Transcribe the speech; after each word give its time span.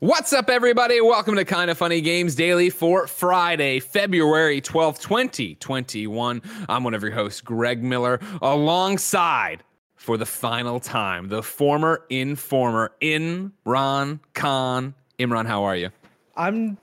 What's 0.00 0.32
up, 0.32 0.50
everybody? 0.50 1.00
Welcome 1.00 1.36
to 1.36 1.44
Kind 1.44 1.70
of 1.70 1.78
Funny 1.78 2.00
Games 2.00 2.34
Daily 2.34 2.68
for 2.68 3.06
Friday, 3.06 3.78
February 3.78 4.60
12th, 4.60 5.00
2021. 5.00 6.42
I'm 6.68 6.82
one 6.84 6.94
of 6.94 7.02
your 7.04 7.12
hosts, 7.12 7.40
Greg 7.40 7.80
Miller, 7.80 8.18
alongside 8.42 9.62
for 9.94 10.16
the 10.16 10.26
final 10.26 10.80
time, 10.80 11.28
the 11.28 11.44
former 11.44 12.04
informer, 12.10 12.92
Imran 13.00 14.18
Khan. 14.34 14.94
Imran, 15.20 15.46
how 15.46 15.62
are 15.62 15.76
you? 15.76 15.90
I'm. 16.36 16.76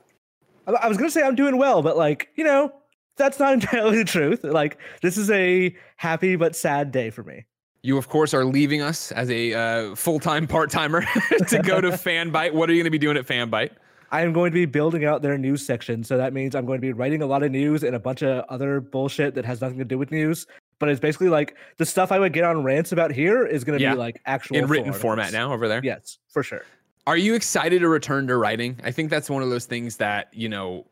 I 0.66 0.88
was 0.88 0.98
gonna 0.98 1.12
say 1.12 1.21
I'm 1.21 1.36
doing 1.36 1.57
well, 1.57 1.82
but 1.82 1.98
like 1.98 2.30
you 2.36 2.46
know, 2.46 2.71
that's 3.18 3.39
not 3.39 3.54
entirely 3.55 3.98
the 3.98 4.05
truth. 4.05 4.46
Like 4.46 4.78
this 5.02 5.18
is 5.18 5.30
a 5.30 5.75
happy 5.98 6.37
but 6.37 6.56
sad 6.56 6.93
day 6.93 7.09
for 7.09 7.23
me. 7.23 7.46
You, 7.84 7.98
of 7.98 8.10
course, 8.10 8.34
are 8.34 8.46
leaving 8.46 8.82
us 8.82 9.12
as 9.12 9.30
a 9.32 9.54
uh, 9.54 9.96
full 9.96 10.20
time 10.20 10.46
part 10.46 10.70
timer 10.70 11.02
to 11.48 11.60
go 11.64 11.82
to 11.82 11.90
Fanbyte. 11.92 12.54
What 12.54 12.70
are 12.70 12.74
you 12.74 12.80
going 12.80 12.86
to 12.86 12.92
be 12.92 13.00
doing 13.00 13.18
at 13.18 13.26
Fanbyte? 13.26 13.71
I 14.12 14.21
am 14.21 14.34
going 14.34 14.52
to 14.52 14.56
be 14.56 14.66
building 14.66 15.06
out 15.06 15.21
their 15.21 15.38
news 15.38 15.66
section. 15.66 16.04
So 16.04 16.18
that 16.18 16.34
means 16.34 16.54
I'm 16.54 16.66
going 16.66 16.78
to 16.78 16.82
be 16.82 16.92
writing 16.92 17.21
a 17.21 17.26
lot 17.26 17.44
of 17.44 17.52
news 17.52 17.84
and 17.84 17.96
a 17.96 18.00
bunch 18.00 18.21
of 18.21 18.44
other 18.50 18.82
bullshit 18.82 19.36
that 19.36 19.46
has 19.46 19.62
nothing 19.62 19.78
to 19.80 19.86
do 19.86 19.98
with 19.98 20.12
news. 20.12 20.46
But 20.80 20.90
it's 20.90 21.00
basically 21.00 21.30
like 21.30 21.56
the 21.78 21.86
stuff 21.86 22.12
I 22.12 22.20
would 22.20 22.34
get 22.34 22.44
on 22.44 22.64
rants 22.64 22.92
about 22.92 23.12
here 23.12 23.46
is 23.48 23.64
going 23.64 23.80
to 23.80 23.84
Yeah. 23.84 23.93
be 23.93 23.98
like 24.00 24.21
actual 24.26 24.57
In 24.57 24.68
written 24.68 24.92
full 24.92 25.02
format 25.02 25.32
now 25.32 25.54
over 25.54 25.68
there? 25.68 25.82
Yes, 25.84 26.18
for 26.28 26.43
sure. 26.43 26.66
Are 27.07 27.18
you 27.18 27.34
excited 27.34 27.79
to 27.79 27.88
return 27.88 28.28
to 28.28 28.36
writing? 28.38 28.79
I 28.84 28.92
think 28.92 29.10
that's 29.10 29.29
one 29.29 29.42
of 29.42 29.50
those 29.50 29.66
things 29.66 29.98
that, 29.98 30.28
you 30.34 30.50
know, 30.50 30.86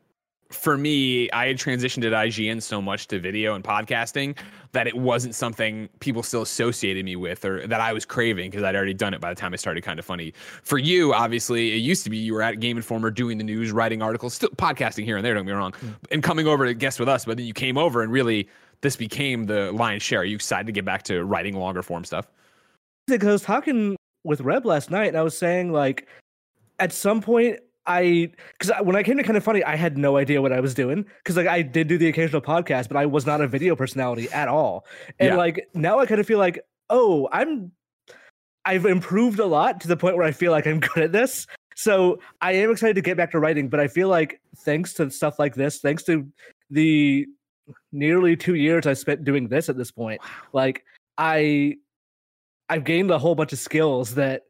for 0.50 0.76
me, 0.76 1.30
I 1.30 1.46
had 1.46 1.56
transitioned 1.56 2.04
at 2.04 2.12
IGN 2.12 2.60
so 2.60 2.82
much 2.82 3.06
to 3.08 3.20
video 3.20 3.54
and 3.54 3.62
podcasting 3.62 4.36
that 4.72 4.86
it 4.86 4.96
wasn't 4.96 5.34
something 5.34 5.88
people 6.00 6.22
still 6.22 6.42
associated 6.42 7.04
me 7.04 7.16
with 7.16 7.44
or 7.44 7.66
that 7.66 7.80
I 7.80 7.92
was 7.92 8.04
craving 8.04 8.50
because 8.50 8.64
I'd 8.64 8.74
already 8.74 8.94
done 8.94 9.14
it 9.14 9.20
by 9.20 9.32
the 9.32 9.40
time 9.40 9.52
I 9.52 9.56
started 9.56 9.82
kind 9.84 9.98
of 9.98 10.04
funny. 10.04 10.34
For 10.62 10.78
you, 10.78 11.14
obviously, 11.14 11.72
it 11.72 11.78
used 11.78 12.02
to 12.04 12.10
be 12.10 12.18
you 12.18 12.34
were 12.34 12.42
at 12.42 12.58
Game 12.58 12.76
Informer 12.76 13.10
doing 13.10 13.38
the 13.38 13.44
news, 13.44 13.70
writing 13.70 14.02
articles, 14.02 14.34
still 14.34 14.50
podcasting 14.50 15.04
here 15.04 15.16
and 15.16 15.24
there, 15.24 15.34
don't 15.34 15.44
get 15.44 15.52
me 15.52 15.56
wrong, 15.56 15.72
mm. 15.72 15.94
and 16.10 16.22
coming 16.22 16.48
over 16.48 16.66
to 16.66 16.74
guest 16.74 16.98
with 16.98 17.08
us, 17.08 17.24
but 17.24 17.36
then 17.36 17.46
you 17.46 17.54
came 17.54 17.78
over 17.78 18.02
and 18.02 18.12
really 18.12 18.48
this 18.80 18.96
became 18.96 19.46
the 19.46 19.70
lion's 19.72 20.02
share. 20.02 20.20
Are 20.20 20.24
you 20.24 20.36
excited 20.36 20.66
to 20.66 20.72
get 20.72 20.84
back 20.84 21.04
to 21.04 21.24
writing 21.24 21.56
longer 21.56 21.82
form 21.82 22.04
stuff? 22.04 22.26
Because 23.06 23.28
I 23.28 23.32
was 23.32 23.42
talking 23.42 23.96
with 24.24 24.40
Reb 24.40 24.66
last 24.66 24.90
night, 24.90 25.08
and 25.08 25.16
I 25.16 25.22
was 25.22 25.36
saying 25.38 25.72
like, 25.72 26.08
at 26.78 26.92
some 26.92 27.20
point, 27.20 27.60
I 27.90 28.30
because 28.56 28.72
when 28.84 28.94
I 28.94 29.02
came 29.02 29.16
to 29.16 29.24
kind 29.24 29.36
of 29.36 29.42
funny, 29.42 29.64
I 29.64 29.74
had 29.74 29.98
no 29.98 30.16
idea 30.16 30.40
what 30.40 30.52
I 30.52 30.60
was 30.60 30.74
doing 30.74 31.04
because 31.18 31.36
like 31.36 31.48
I 31.48 31.60
did 31.62 31.88
do 31.88 31.98
the 31.98 32.06
occasional 32.08 32.40
podcast, 32.40 32.86
but 32.86 32.96
I 32.96 33.04
was 33.04 33.26
not 33.26 33.40
a 33.40 33.48
video 33.48 33.74
personality 33.74 34.28
at 34.30 34.46
all. 34.46 34.86
And 35.18 35.30
Yeah. 35.30 35.36
like 35.36 35.68
now, 35.74 35.98
I 35.98 36.06
kind 36.06 36.20
of 36.20 36.26
feel 36.26 36.38
like, 36.38 36.60
oh, 36.88 37.28
I'm 37.32 37.72
I've 38.64 38.86
improved 38.86 39.40
a 39.40 39.46
lot 39.46 39.80
to 39.80 39.88
the 39.88 39.96
point 39.96 40.16
where 40.16 40.24
I 40.24 40.30
feel 40.30 40.52
like 40.52 40.68
I'm 40.68 40.78
good 40.94 41.02
at 41.02 41.12
this. 41.12 41.48
So 41.74 42.20
I 42.40 42.52
am 42.52 42.70
excited 42.70 42.94
to 42.94 43.00
get 43.02 43.16
back 43.16 43.32
to 43.32 43.40
writing, 43.40 43.68
but 43.68 43.80
I 43.80 43.88
feel 43.88 44.08
like 44.08 44.40
thanks 44.58 44.92
to 44.94 45.10
stuff 45.10 45.40
like 45.40 45.56
this, 45.56 45.80
thanks 45.80 46.04
to 46.04 46.28
the 46.70 47.26
nearly 47.90 48.36
two 48.36 48.54
years 48.54 48.86
I 48.86 48.92
spent 48.92 49.24
doing 49.24 49.48
this 49.48 49.68
at 49.68 49.76
this 49.76 49.90
point, 49.90 50.20
like 50.52 50.84
I 51.18 51.76
I've 52.68 52.84
gained 52.84 53.10
a 53.10 53.18
whole 53.18 53.34
bunch 53.34 53.52
of 53.52 53.58
skills 53.58 54.14
that 54.14 54.42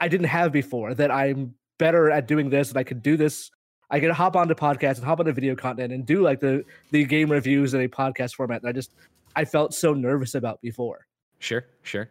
I 0.00 0.08
didn't 0.08 0.28
have 0.28 0.52
before. 0.52 0.94
That 0.94 1.10
I'm 1.10 1.54
better 1.78 2.10
at 2.10 2.26
doing 2.26 2.50
this, 2.50 2.68
and 2.68 2.78
I 2.78 2.84
could 2.84 3.02
do 3.02 3.16
this. 3.16 3.50
I 3.90 4.00
could 4.00 4.10
hop 4.10 4.36
onto 4.36 4.54
podcasts 4.54 4.96
and 4.96 5.04
hop 5.04 5.20
onto 5.20 5.32
video 5.32 5.56
content 5.56 5.92
and 5.92 6.04
do 6.04 6.22
like 6.22 6.40
the 6.40 6.64
the 6.90 7.04
game 7.04 7.30
reviews 7.30 7.74
in 7.74 7.80
a 7.80 7.88
podcast 7.88 8.34
format 8.34 8.62
that 8.62 8.68
I 8.68 8.72
just 8.72 8.94
I 9.34 9.44
felt 9.44 9.74
so 9.74 9.94
nervous 9.94 10.34
about 10.34 10.60
before. 10.60 11.06
Sure, 11.38 11.64
sure. 11.82 12.10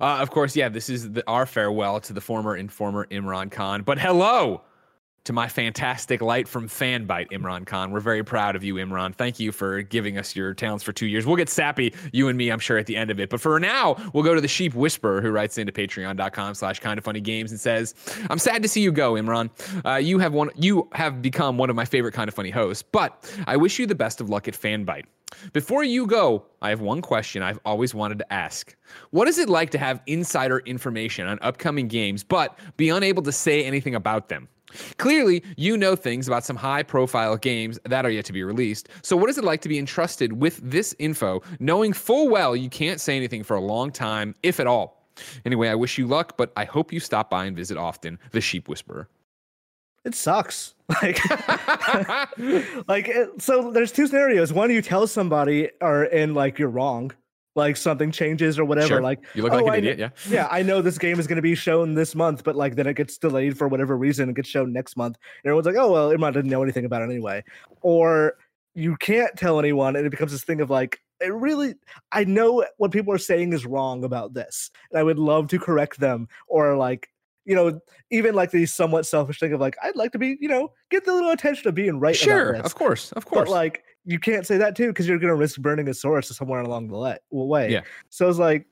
Uh, 0.00 0.18
of 0.18 0.30
course, 0.30 0.54
yeah, 0.54 0.68
this 0.68 0.88
is 0.90 1.12
the, 1.12 1.24
our 1.26 1.46
farewell 1.46 2.00
to 2.00 2.12
the 2.12 2.20
former 2.20 2.56
informer 2.56 3.06
Imran 3.10 3.50
Khan. 3.50 3.82
But 3.82 3.98
hello 3.98 4.62
to 5.24 5.32
my 5.32 5.48
fantastic 5.48 6.20
light 6.20 6.48
from 6.48 6.68
Fanbyte, 6.68 7.30
Imran 7.30 7.64
Khan. 7.64 7.92
We're 7.92 8.00
very 8.00 8.24
proud 8.24 8.56
of 8.56 8.64
you, 8.64 8.74
Imran. 8.74 9.14
Thank 9.14 9.38
you 9.38 9.52
for 9.52 9.82
giving 9.82 10.18
us 10.18 10.34
your 10.34 10.52
talents 10.52 10.82
for 10.82 10.92
two 10.92 11.06
years. 11.06 11.26
We'll 11.26 11.36
get 11.36 11.48
sappy, 11.48 11.94
you 12.12 12.28
and 12.28 12.36
me, 12.36 12.50
I'm 12.50 12.58
sure, 12.58 12.76
at 12.76 12.86
the 12.86 12.96
end 12.96 13.10
of 13.10 13.20
it. 13.20 13.30
But 13.30 13.40
for 13.40 13.58
now, 13.60 13.96
we'll 14.12 14.24
go 14.24 14.34
to 14.34 14.40
the 14.40 14.48
Sheep 14.48 14.74
Whisperer, 14.74 15.20
who 15.20 15.30
writes 15.30 15.58
into 15.58 15.72
patreon.com 15.72 16.54
slash 16.54 16.80
kind 16.80 16.98
of 16.98 17.04
funny 17.04 17.20
games 17.20 17.52
and 17.52 17.60
says, 17.60 17.94
I'm 18.30 18.38
sad 18.38 18.62
to 18.62 18.68
see 18.68 18.80
you 18.80 18.90
go, 18.90 19.12
Imran. 19.12 19.50
Uh, 19.84 19.96
you 19.96 20.18
have 20.18 20.32
one 20.32 20.50
you 20.56 20.88
have 20.92 21.22
become 21.22 21.56
one 21.56 21.70
of 21.70 21.76
my 21.76 21.84
favorite 21.84 22.12
kind 22.12 22.28
of 22.28 22.34
funny 22.34 22.50
hosts, 22.50 22.82
but 22.82 23.32
I 23.46 23.56
wish 23.56 23.78
you 23.78 23.86
the 23.86 23.94
best 23.94 24.20
of 24.20 24.28
luck 24.28 24.48
at 24.48 24.54
Fanbyte. 24.54 25.04
Before 25.52 25.82
you 25.82 26.06
go, 26.06 26.44
I 26.60 26.70
have 26.70 26.80
one 26.80 27.00
question 27.00 27.42
I've 27.42 27.60
always 27.64 27.94
wanted 27.94 28.18
to 28.18 28.32
ask. 28.32 28.76
What 29.10 29.28
is 29.28 29.38
it 29.38 29.48
like 29.48 29.70
to 29.70 29.78
have 29.78 30.02
insider 30.06 30.58
information 30.60 31.26
on 31.26 31.38
upcoming 31.42 31.88
games, 31.88 32.22
but 32.22 32.58
be 32.76 32.90
unable 32.90 33.22
to 33.22 33.32
say 33.32 33.64
anything 33.64 33.94
about 33.94 34.28
them? 34.28 34.48
Clearly, 34.98 35.42
you 35.56 35.76
know 35.76 35.96
things 35.96 36.26
about 36.28 36.44
some 36.44 36.56
high 36.56 36.82
profile 36.82 37.36
games 37.36 37.78
that 37.84 38.04
are 38.04 38.10
yet 38.10 38.24
to 38.26 38.32
be 38.32 38.42
released. 38.42 38.88
So, 39.02 39.16
what 39.16 39.30
is 39.30 39.38
it 39.38 39.44
like 39.44 39.60
to 39.62 39.68
be 39.68 39.78
entrusted 39.78 40.34
with 40.34 40.60
this 40.62 40.94
info, 40.98 41.42
knowing 41.60 41.92
full 41.92 42.28
well 42.28 42.54
you 42.56 42.68
can't 42.68 43.00
say 43.00 43.16
anything 43.16 43.42
for 43.42 43.56
a 43.56 43.60
long 43.60 43.90
time, 43.90 44.34
if 44.42 44.60
at 44.60 44.66
all? 44.66 45.06
Anyway, 45.44 45.68
I 45.68 45.74
wish 45.74 45.98
you 45.98 46.06
luck, 46.06 46.36
but 46.36 46.52
I 46.56 46.64
hope 46.64 46.92
you 46.92 47.00
stop 47.00 47.30
by 47.30 47.44
and 47.44 47.56
visit 47.56 47.76
often. 47.76 48.18
The 48.30 48.40
Sheep 48.40 48.68
Whisperer. 48.68 49.08
It 50.04 50.14
sucks. 50.14 50.74
Like, 51.00 51.18
like 52.88 53.10
so. 53.38 53.70
There's 53.70 53.92
two 53.92 54.06
scenarios. 54.06 54.52
One, 54.52 54.70
you 54.70 54.82
tell 54.82 55.06
somebody, 55.06 55.70
or 55.80 56.02
and 56.02 56.34
like 56.34 56.58
you're 56.58 56.68
wrong, 56.68 57.12
like 57.54 57.76
something 57.76 58.10
changes 58.10 58.58
or 58.58 58.64
whatever. 58.64 58.88
Sure. 58.88 59.02
Like 59.02 59.20
You 59.34 59.42
look 59.42 59.52
like 59.52 59.62
"Oh, 59.62 59.66
an 59.66 59.72
I 59.74 59.76
idiot, 59.78 59.98
yeah. 59.98 60.10
yeah. 60.28 60.48
I 60.50 60.62
know 60.62 60.80
this 60.80 60.98
game 60.98 61.20
is 61.20 61.26
going 61.26 61.36
to 61.36 61.42
be 61.42 61.54
shown 61.54 61.94
this 61.94 62.14
month, 62.14 62.44
but 62.44 62.56
like 62.56 62.76
then 62.76 62.86
it 62.86 62.94
gets 62.94 63.18
delayed 63.18 63.58
for 63.58 63.68
whatever 63.68 63.96
reason. 63.96 64.28
It 64.28 64.36
gets 64.36 64.48
shown 64.48 64.72
next 64.72 64.96
month, 64.96 65.16
and 65.42 65.50
everyone's 65.50 65.66
like, 65.66 65.76
"Oh 65.76 65.92
well, 65.92 66.10
Imran 66.10 66.32
didn't 66.32 66.50
know 66.50 66.62
anything 66.62 66.84
about 66.84 67.02
it 67.02 67.06
anyway." 67.06 67.44
Or 67.82 68.34
you 68.74 68.96
can't 68.96 69.36
tell 69.36 69.58
anyone, 69.58 69.96
and 69.96 70.06
it 70.06 70.10
becomes 70.10 70.32
this 70.32 70.44
thing 70.44 70.60
of 70.60 70.70
like, 70.70 71.00
it 71.20 71.32
really. 71.34 71.74
I 72.10 72.24
know 72.24 72.64
what 72.78 72.90
people 72.90 73.12
are 73.12 73.18
saying 73.18 73.52
is 73.52 73.66
wrong 73.66 74.04
about 74.04 74.32
this, 74.32 74.70
and 74.90 74.98
I 74.98 75.02
would 75.02 75.18
love 75.18 75.48
to 75.48 75.58
correct 75.58 76.00
them, 76.00 76.28
or 76.48 76.76
like. 76.76 77.08
You 77.44 77.56
know, 77.56 77.80
even 78.12 78.36
like 78.36 78.52
the 78.52 78.66
somewhat 78.66 79.04
selfish 79.04 79.40
thing 79.40 79.52
of 79.52 79.60
like, 79.60 79.74
I'd 79.82 79.96
like 79.96 80.12
to 80.12 80.18
be, 80.20 80.38
you 80.40 80.46
know, 80.46 80.70
get 80.92 81.04
the 81.04 81.12
little 81.12 81.32
attention 81.32 81.66
of 81.66 81.74
being 81.74 81.98
right. 81.98 82.14
about 82.14 82.24
Sure, 82.24 82.52
of 82.52 82.76
course, 82.76 83.10
of 83.10 83.26
course. 83.26 83.48
But 83.48 83.52
like, 83.52 83.82
you 84.04 84.18
can't 84.18 84.46
say 84.46 84.56
that 84.58 84.76
too 84.76 84.88
because 84.88 85.06
you're 85.06 85.18
going 85.18 85.28
to 85.28 85.34
risk 85.36 85.60
burning 85.60 85.88
a 85.88 85.94
source 85.94 86.28
somewhere 86.28 86.60
along 86.60 86.88
the 86.88 86.96
le- 86.96 87.18
way. 87.30 87.70
Yeah. 87.70 87.82
So 88.10 88.28
it's 88.28 88.38
like, 88.38 88.66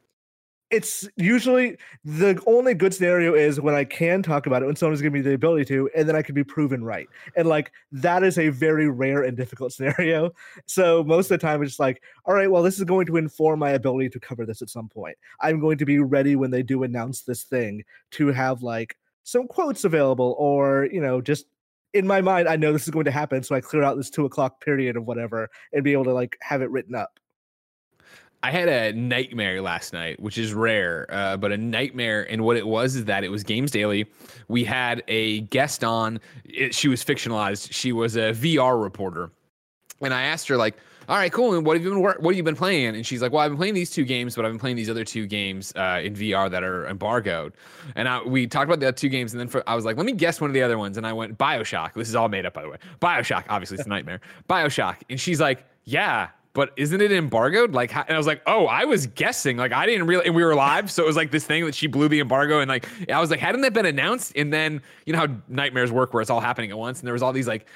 it's 0.70 1.08
usually 1.16 1.76
the 2.04 2.40
only 2.46 2.74
good 2.74 2.94
scenario 2.94 3.34
is 3.34 3.60
when 3.60 3.74
I 3.74 3.82
can 3.82 4.22
talk 4.22 4.46
about 4.46 4.62
it 4.62 4.66
when 4.66 4.76
someone's 4.76 5.02
giving 5.02 5.20
me 5.20 5.28
the 5.28 5.34
ability 5.34 5.64
to, 5.66 5.90
and 5.96 6.08
then 6.08 6.14
I 6.14 6.22
can 6.22 6.34
be 6.34 6.44
proven 6.44 6.84
right. 6.84 7.08
And 7.36 7.48
like 7.48 7.72
that 7.90 8.22
is 8.22 8.38
a 8.38 8.50
very 8.50 8.88
rare 8.88 9.24
and 9.24 9.36
difficult 9.36 9.72
scenario. 9.72 10.30
So 10.66 11.02
most 11.02 11.30
of 11.30 11.40
the 11.40 11.44
time 11.44 11.62
it's 11.62 11.72
just 11.72 11.80
like, 11.80 12.02
all 12.24 12.34
right, 12.34 12.50
well, 12.50 12.62
this 12.62 12.78
is 12.78 12.84
going 12.84 13.06
to 13.06 13.16
inform 13.16 13.58
my 13.58 13.70
ability 13.70 14.10
to 14.10 14.20
cover 14.20 14.46
this 14.46 14.62
at 14.62 14.70
some 14.70 14.88
point. 14.88 15.16
I'm 15.40 15.58
going 15.58 15.78
to 15.78 15.84
be 15.84 15.98
ready 15.98 16.36
when 16.36 16.52
they 16.52 16.62
do 16.62 16.84
announce 16.84 17.22
this 17.22 17.42
thing 17.42 17.82
to 18.12 18.28
have 18.28 18.62
like 18.62 18.96
some 19.24 19.48
quotes 19.48 19.84
available, 19.84 20.36
or 20.38 20.88
you 20.92 21.00
know, 21.00 21.20
just 21.20 21.46
in 21.92 22.06
my 22.06 22.20
mind, 22.20 22.48
I 22.48 22.56
know 22.56 22.72
this 22.72 22.84
is 22.84 22.90
going 22.90 23.04
to 23.04 23.10
happen, 23.10 23.42
so 23.42 23.54
I 23.54 23.60
clear 23.60 23.82
out 23.82 23.96
this 23.96 24.10
two 24.10 24.24
o'clock 24.24 24.60
period 24.60 24.96
of 24.96 25.06
whatever 25.06 25.50
and 25.72 25.82
be 25.82 25.92
able 25.92 26.04
to 26.04 26.12
like 26.12 26.36
have 26.40 26.62
it 26.62 26.70
written 26.70 26.94
up. 26.94 27.18
I 28.42 28.50
had 28.50 28.68
a 28.68 28.92
nightmare 28.94 29.60
last 29.60 29.92
night, 29.92 30.18
which 30.18 30.38
is 30.38 30.54
rare, 30.54 31.06
uh, 31.10 31.36
but 31.36 31.52
a 31.52 31.58
nightmare. 31.58 32.26
And 32.30 32.42
what 32.42 32.56
it 32.56 32.66
was 32.66 32.96
is 32.96 33.04
that 33.04 33.22
it 33.22 33.28
was 33.28 33.42
Games 33.42 33.70
Daily. 33.70 34.06
We 34.48 34.64
had 34.64 35.02
a 35.08 35.40
guest 35.42 35.84
on. 35.84 36.20
It, 36.44 36.74
she 36.74 36.88
was 36.88 37.04
fictionalized. 37.04 37.68
She 37.70 37.92
was 37.92 38.16
a 38.16 38.32
VR 38.32 38.82
reporter, 38.82 39.30
and 40.00 40.14
I 40.14 40.22
asked 40.22 40.48
her 40.48 40.56
like, 40.56 40.76
"All 41.10 41.16
right, 41.16 41.32
cool. 41.32 41.54
And 41.54 41.66
what 41.66 41.76
have 41.76 41.84
you 41.84 41.90
been 41.90 42.02
What 42.02 42.22
have 42.22 42.36
you 42.36 42.42
been 42.42 42.56
playing?" 42.56 42.94
And 42.94 43.04
she's 43.04 43.20
like, 43.20 43.32
"Well, 43.32 43.42
I've 43.42 43.50
been 43.50 43.58
playing 43.58 43.74
these 43.74 43.90
two 43.90 44.04
games, 44.04 44.36
but 44.36 44.44
I've 44.44 44.52
been 44.52 44.60
playing 44.60 44.76
these 44.76 44.88
other 44.88 45.04
two 45.04 45.26
games 45.26 45.72
uh, 45.74 46.00
in 46.02 46.14
VR 46.14 46.48
that 46.50 46.62
are 46.62 46.86
embargoed." 46.86 47.52
And 47.96 48.08
I, 48.08 48.22
we 48.22 48.46
talked 48.46 48.68
about 48.68 48.78
the 48.80 48.86
other 48.88 48.96
two 48.96 49.08
games, 49.08 49.32
and 49.32 49.40
then 49.40 49.48
for, 49.48 49.68
I 49.68 49.74
was 49.74 49.84
like, 49.84 49.96
"Let 49.96 50.06
me 50.06 50.12
guess 50.12 50.40
one 50.40 50.48
of 50.48 50.54
the 50.54 50.62
other 50.62 50.78
ones." 50.78 50.96
And 50.96 51.06
I 51.06 51.12
went 51.12 51.36
Bioshock. 51.36 51.94
This 51.94 52.08
is 52.08 52.14
all 52.14 52.28
made 52.28 52.46
up, 52.46 52.54
by 52.54 52.62
the 52.62 52.68
way. 52.68 52.78
Bioshock. 53.02 53.44
Obviously, 53.48 53.76
it's 53.76 53.86
a 53.86 53.90
nightmare. 53.90 54.20
Bioshock. 54.48 54.98
And 55.10 55.20
she's 55.20 55.40
like, 55.40 55.66
"Yeah." 55.84 56.28
but 56.52 56.72
isn't 56.76 57.00
it 57.00 57.12
embargoed? 57.12 57.74
Like, 57.74 57.94
and 57.94 58.10
I 58.10 58.16
was 58.16 58.26
like, 58.26 58.42
oh, 58.46 58.66
I 58.66 58.84
was 58.84 59.06
guessing. 59.06 59.56
Like, 59.56 59.72
I 59.72 59.86
didn't 59.86 60.06
really, 60.06 60.26
and 60.26 60.34
we 60.34 60.44
were 60.44 60.54
live, 60.54 60.90
so 60.90 61.02
it 61.02 61.06
was 61.06 61.16
like 61.16 61.30
this 61.30 61.44
thing 61.44 61.64
that 61.64 61.74
she 61.74 61.86
blew 61.86 62.08
the 62.08 62.20
embargo, 62.20 62.60
and 62.60 62.68
like, 62.68 62.88
I 63.10 63.20
was 63.20 63.30
like, 63.30 63.40
hadn't 63.40 63.60
that 63.60 63.72
been 63.72 63.86
announced? 63.86 64.32
And 64.34 64.52
then 64.52 64.82
you 65.06 65.12
know 65.12 65.20
how 65.20 65.28
nightmares 65.48 65.92
work, 65.92 66.12
where 66.12 66.20
it's 66.20 66.30
all 66.30 66.40
happening 66.40 66.70
at 66.70 66.78
once, 66.78 66.98
and 67.00 67.06
there 67.06 67.12
was 67.12 67.22
all 67.22 67.32
these 67.32 67.46
like 67.46 67.66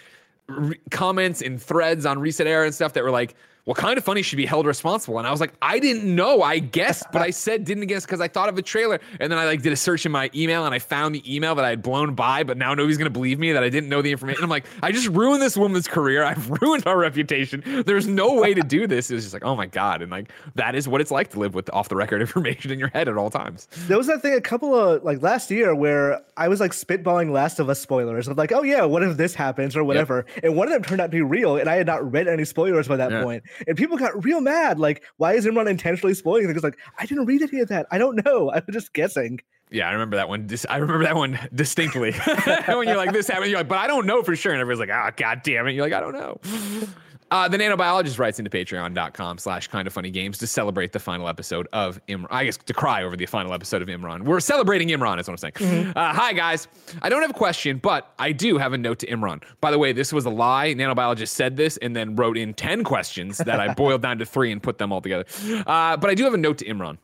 re- 0.48 0.80
comments 0.90 1.42
and 1.42 1.60
threads 1.60 2.06
on 2.06 2.18
Reset 2.18 2.46
Era 2.46 2.66
and 2.66 2.74
stuff 2.74 2.92
that 2.94 3.04
were 3.04 3.10
like, 3.10 3.34
well, 3.66 3.74
kind 3.74 3.96
of 3.96 4.04
funny 4.04 4.20
should 4.20 4.36
be 4.36 4.44
held 4.44 4.66
responsible. 4.66 5.18
And 5.18 5.26
I 5.26 5.30
was 5.30 5.40
like, 5.40 5.54
I 5.62 5.78
didn't 5.78 6.04
know. 6.04 6.42
I 6.42 6.58
guessed, 6.58 7.04
but 7.12 7.22
I 7.22 7.30
said 7.44 7.64
didn't 7.64 7.86
guess 7.86 8.04
because 8.04 8.20
I 8.20 8.28
thought 8.28 8.48
of 8.48 8.58
a 8.58 8.62
trailer. 8.62 9.00
And 9.20 9.32
then 9.32 9.38
I 9.38 9.46
like 9.46 9.62
did 9.62 9.72
a 9.72 9.76
search 9.76 10.04
in 10.04 10.12
my 10.12 10.30
email 10.34 10.66
and 10.66 10.74
I 10.74 10.78
found 10.78 11.14
the 11.14 11.34
email 11.34 11.54
that 11.54 11.64
I 11.64 11.70
had 11.70 11.82
blown 11.82 12.14
by, 12.14 12.42
but 12.42 12.58
now 12.58 12.74
nobody's 12.74 12.98
gonna 12.98 13.10
believe 13.10 13.38
me 13.38 13.52
that 13.52 13.64
I 13.64 13.70
didn't 13.70 13.88
know 13.88 14.02
the 14.02 14.12
information. 14.12 14.42
I'm 14.42 14.50
like, 14.50 14.66
I 14.82 14.92
just 14.92 15.08
ruined 15.08 15.40
this 15.40 15.56
woman's 15.56 15.88
career. 15.88 16.24
I've 16.34 16.50
ruined 16.50 16.86
our 16.86 16.98
reputation. 16.98 17.62
There's 17.86 18.06
no 18.06 18.34
way 18.34 18.52
to 18.52 18.62
do 18.62 18.86
this. 18.86 19.10
It 19.10 19.14
was 19.14 19.24
just 19.24 19.34
like, 19.34 19.44
oh 19.44 19.56
my 19.56 19.66
God. 19.66 20.02
And 20.02 20.10
like 20.10 20.30
that 20.56 20.74
is 20.74 20.86
what 20.86 21.00
it's 21.00 21.10
like 21.10 21.30
to 21.30 21.38
live 21.38 21.54
with 21.54 21.70
off 21.72 21.88
the 21.88 21.96
record 21.96 22.20
information 22.20 22.70
in 22.70 22.78
your 22.78 22.88
head 22.88 23.08
at 23.08 23.16
all 23.16 23.30
times. 23.30 23.66
There 23.86 23.96
was 23.96 24.06
that 24.08 24.20
thing 24.20 24.34
a 24.34 24.40
couple 24.40 24.74
of 24.74 25.02
like 25.04 25.22
last 25.22 25.50
year 25.50 25.74
where 25.74 26.22
I 26.36 26.48
was 26.48 26.60
like 26.60 26.72
spitballing 26.72 27.30
Last 27.30 27.60
of 27.60 27.70
Us 27.70 27.80
spoilers 27.80 28.28
of 28.28 28.36
like, 28.36 28.52
oh 28.52 28.62
yeah, 28.62 28.84
what 28.84 29.02
if 29.02 29.16
this 29.16 29.34
happens 29.34 29.74
or 29.74 29.84
whatever. 29.84 30.26
Yep. 30.34 30.44
And 30.44 30.56
one 30.56 30.68
of 30.68 30.74
them 30.74 30.82
turned 30.82 31.00
out 31.00 31.06
to 31.06 31.16
be 31.16 31.22
real, 31.22 31.56
and 31.56 31.68
I 31.68 31.76
had 31.76 31.86
not 31.86 32.10
read 32.10 32.28
any 32.28 32.44
spoilers 32.44 32.88
by 32.88 32.96
that 32.96 33.10
yeah. 33.10 33.22
point. 33.22 33.44
And 33.66 33.76
people 33.76 33.96
got 33.96 34.24
real 34.24 34.40
mad. 34.40 34.78
Like, 34.78 35.04
why 35.16 35.34
is 35.34 35.46
Imran 35.46 35.68
intentionally 35.68 36.14
spoiling 36.14 36.46
things? 36.46 36.62
Like, 36.62 36.78
I 36.98 37.06
didn't 37.06 37.26
read 37.26 37.42
any 37.42 37.60
of 37.60 37.68
that. 37.68 37.86
I 37.90 37.98
don't 37.98 38.24
know. 38.24 38.50
I 38.50 38.62
was 38.66 38.72
just 38.72 38.92
guessing. 38.92 39.40
Yeah, 39.70 39.88
I 39.88 39.92
remember 39.92 40.16
that 40.16 40.28
one. 40.28 40.48
I 40.68 40.76
remember 40.76 41.04
that 41.04 41.16
one 41.16 41.38
distinctly. 41.54 42.12
when 42.68 42.88
you're 42.88 42.96
like, 42.96 43.12
this 43.12 43.28
happened, 43.28 43.50
you're 43.50 43.60
like, 43.60 43.68
but 43.68 43.78
I 43.78 43.86
don't 43.86 44.06
know 44.06 44.22
for 44.22 44.36
sure. 44.36 44.52
And 44.52 44.60
everyone's 44.60 44.80
like, 44.80 44.96
ah, 44.96 45.08
oh, 45.08 45.14
god 45.16 45.42
damn 45.42 45.66
it. 45.66 45.72
You're 45.72 45.84
like, 45.84 45.92
I 45.92 46.00
don't 46.00 46.12
know. 46.12 46.40
Uh, 47.34 47.48
the 47.48 47.58
nanobiologist 47.58 48.20
writes 48.20 48.38
into 48.38 48.48
patreon.com 48.48 49.38
slash 49.38 49.66
kind 49.66 49.88
of 49.88 49.92
funny 49.92 50.12
games 50.12 50.38
to 50.38 50.46
celebrate 50.46 50.92
the 50.92 51.00
final 51.00 51.28
episode 51.28 51.66
of 51.72 52.00
Imran. 52.06 52.28
I 52.30 52.44
guess 52.44 52.56
to 52.58 52.72
cry 52.72 53.02
over 53.02 53.16
the 53.16 53.26
final 53.26 53.52
episode 53.52 53.82
of 53.82 53.88
Imran. 53.88 54.22
We're 54.22 54.38
celebrating 54.38 54.90
Imran, 54.90 55.18
is 55.18 55.26
what 55.26 55.32
I'm 55.32 55.38
saying. 55.38 55.52
Mm-hmm. 55.54 55.98
Uh, 55.98 56.12
hi, 56.12 56.32
guys. 56.32 56.68
I 57.02 57.08
don't 57.08 57.22
have 57.22 57.32
a 57.32 57.34
question, 57.34 57.78
but 57.78 58.14
I 58.20 58.30
do 58.30 58.56
have 58.56 58.72
a 58.72 58.78
note 58.78 59.00
to 59.00 59.08
Imran. 59.08 59.42
By 59.60 59.72
the 59.72 59.80
way, 59.80 59.92
this 59.92 60.12
was 60.12 60.26
a 60.26 60.30
lie. 60.30 60.74
Nanobiologist 60.74 61.30
said 61.30 61.56
this 61.56 61.76
and 61.78 61.96
then 61.96 62.14
wrote 62.14 62.38
in 62.38 62.54
10 62.54 62.84
questions 62.84 63.38
that 63.38 63.58
I 63.58 63.74
boiled 63.74 64.02
down 64.02 64.18
to 64.18 64.24
three 64.24 64.52
and 64.52 64.62
put 64.62 64.78
them 64.78 64.92
all 64.92 65.00
together. 65.00 65.24
Uh, 65.66 65.96
but 65.96 66.10
I 66.10 66.14
do 66.14 66.22
have 66.22 66.34
a 66.34 66.38
note 66.38 66.58
to 66.58 66.66
Imran. 66.66 66.98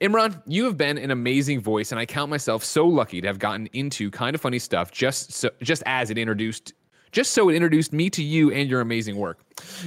Imran, 0.00 0.40
you 0.46 0.64
have 0.64 0.78
been 0.78 0.96
an 0.96 1.10
amazing 1.10 1.60
voice, 1.60 1.92
and 1.92 1.98
I 1.98 2.06
count 2.06 2.30
myself 2.30 2.64
so 2.64 2.86
lucky 2.86 3.20
to 3.20 3.26
have 3.26 3.38
gotten 3.38 3.66
into 3.74 4.10
kind 4.10 4.34
of 4.34 4.40
funny 4.40 4.60
stuff 4.60 4.92
just 4.92 5.32
so, 5.32 5.50
just 5.60 5.82
as 5.84 6.08
it 6.08 6.16
introduced 6.16 6.72
just 7.14 7.30
so 7.30 7.48
it 7.48 7.54
introduced 7.54 7.92
me 7.92 8.10
to 8.10 8.22
you 8.22 8.50
and 8.50 8.68
your 8.68 8.80
amazing 8.80 9.16
work. 9.16 9.38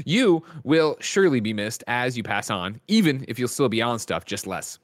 You 0.06 0.44
will 0.64 0.96
surely 1.02 1.42
be 1.42 1.52
missed 1.52 1.84
as 1.86 2.16
you 2.16 2.24
pass 2.24 2.50
on, 2.50 2.80
even 2.88 3.26
if 3.28 3.38
you'll 3.38 3.50
still 3.50 3.68
be 3.68 3.82
on 3.82 4.00
stuff, 4.00 4.24
just 4.24 4.48
less. 4.48 4.80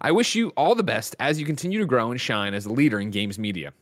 I 0.00 0.10
wish 0.10 0.34
you 0.34 0.48
all 0.56 0.74
the 0.74 0.82
best 0.82 1.14
as 1.20 1.38
you 1.38 1.46
continue 1.46 1.78
to 1.78 1.86
grow 1.86 2.10
and 2.10 2.20
shine 2.20 2.52
as 2.52 2.66
a 2.66 2.72
leader 2.72 2.98
in 2.98 3.10
games 3.10 3.38
media. 3.38 3.72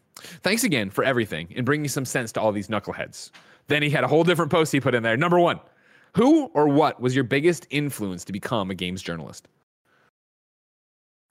Thanks 0.42 0.62
again 0.62 0.90
for 0.90 1.02
everything 1.04 1.48
and 1.56 1.64
bringing 1.64 1.88
some 1.88 2.04
sense 2.04 2.32
to 2.32 2.40
all 2.40 2.52
these 2.52 2.68
knuckleheads. 2.68 3.30
Then 3.68 3.82
he 3.82 3.88
had 3.88 4.04
a 4.04 4.08
whole 4.08 4.24
different 4.24 4.50
post 4.50 4.72
he 4.72 4.80
put 4.80 4.94
in 4.94 5.02
there. 5.02 5.16
Number 5.16 5.40
one, 5.40 5.58
who 6.14 6.46
or 6.52 6.68
what 6.68 7.00
was 7.00 7.14
your 7.14 7.24
biggest 7.24 7.66
influence 7.70 8.26
to 8.26 8.32
become 8.32 8.70
a 8.70 8.74
games 8.74 9.00
journalist? 9.00 9.48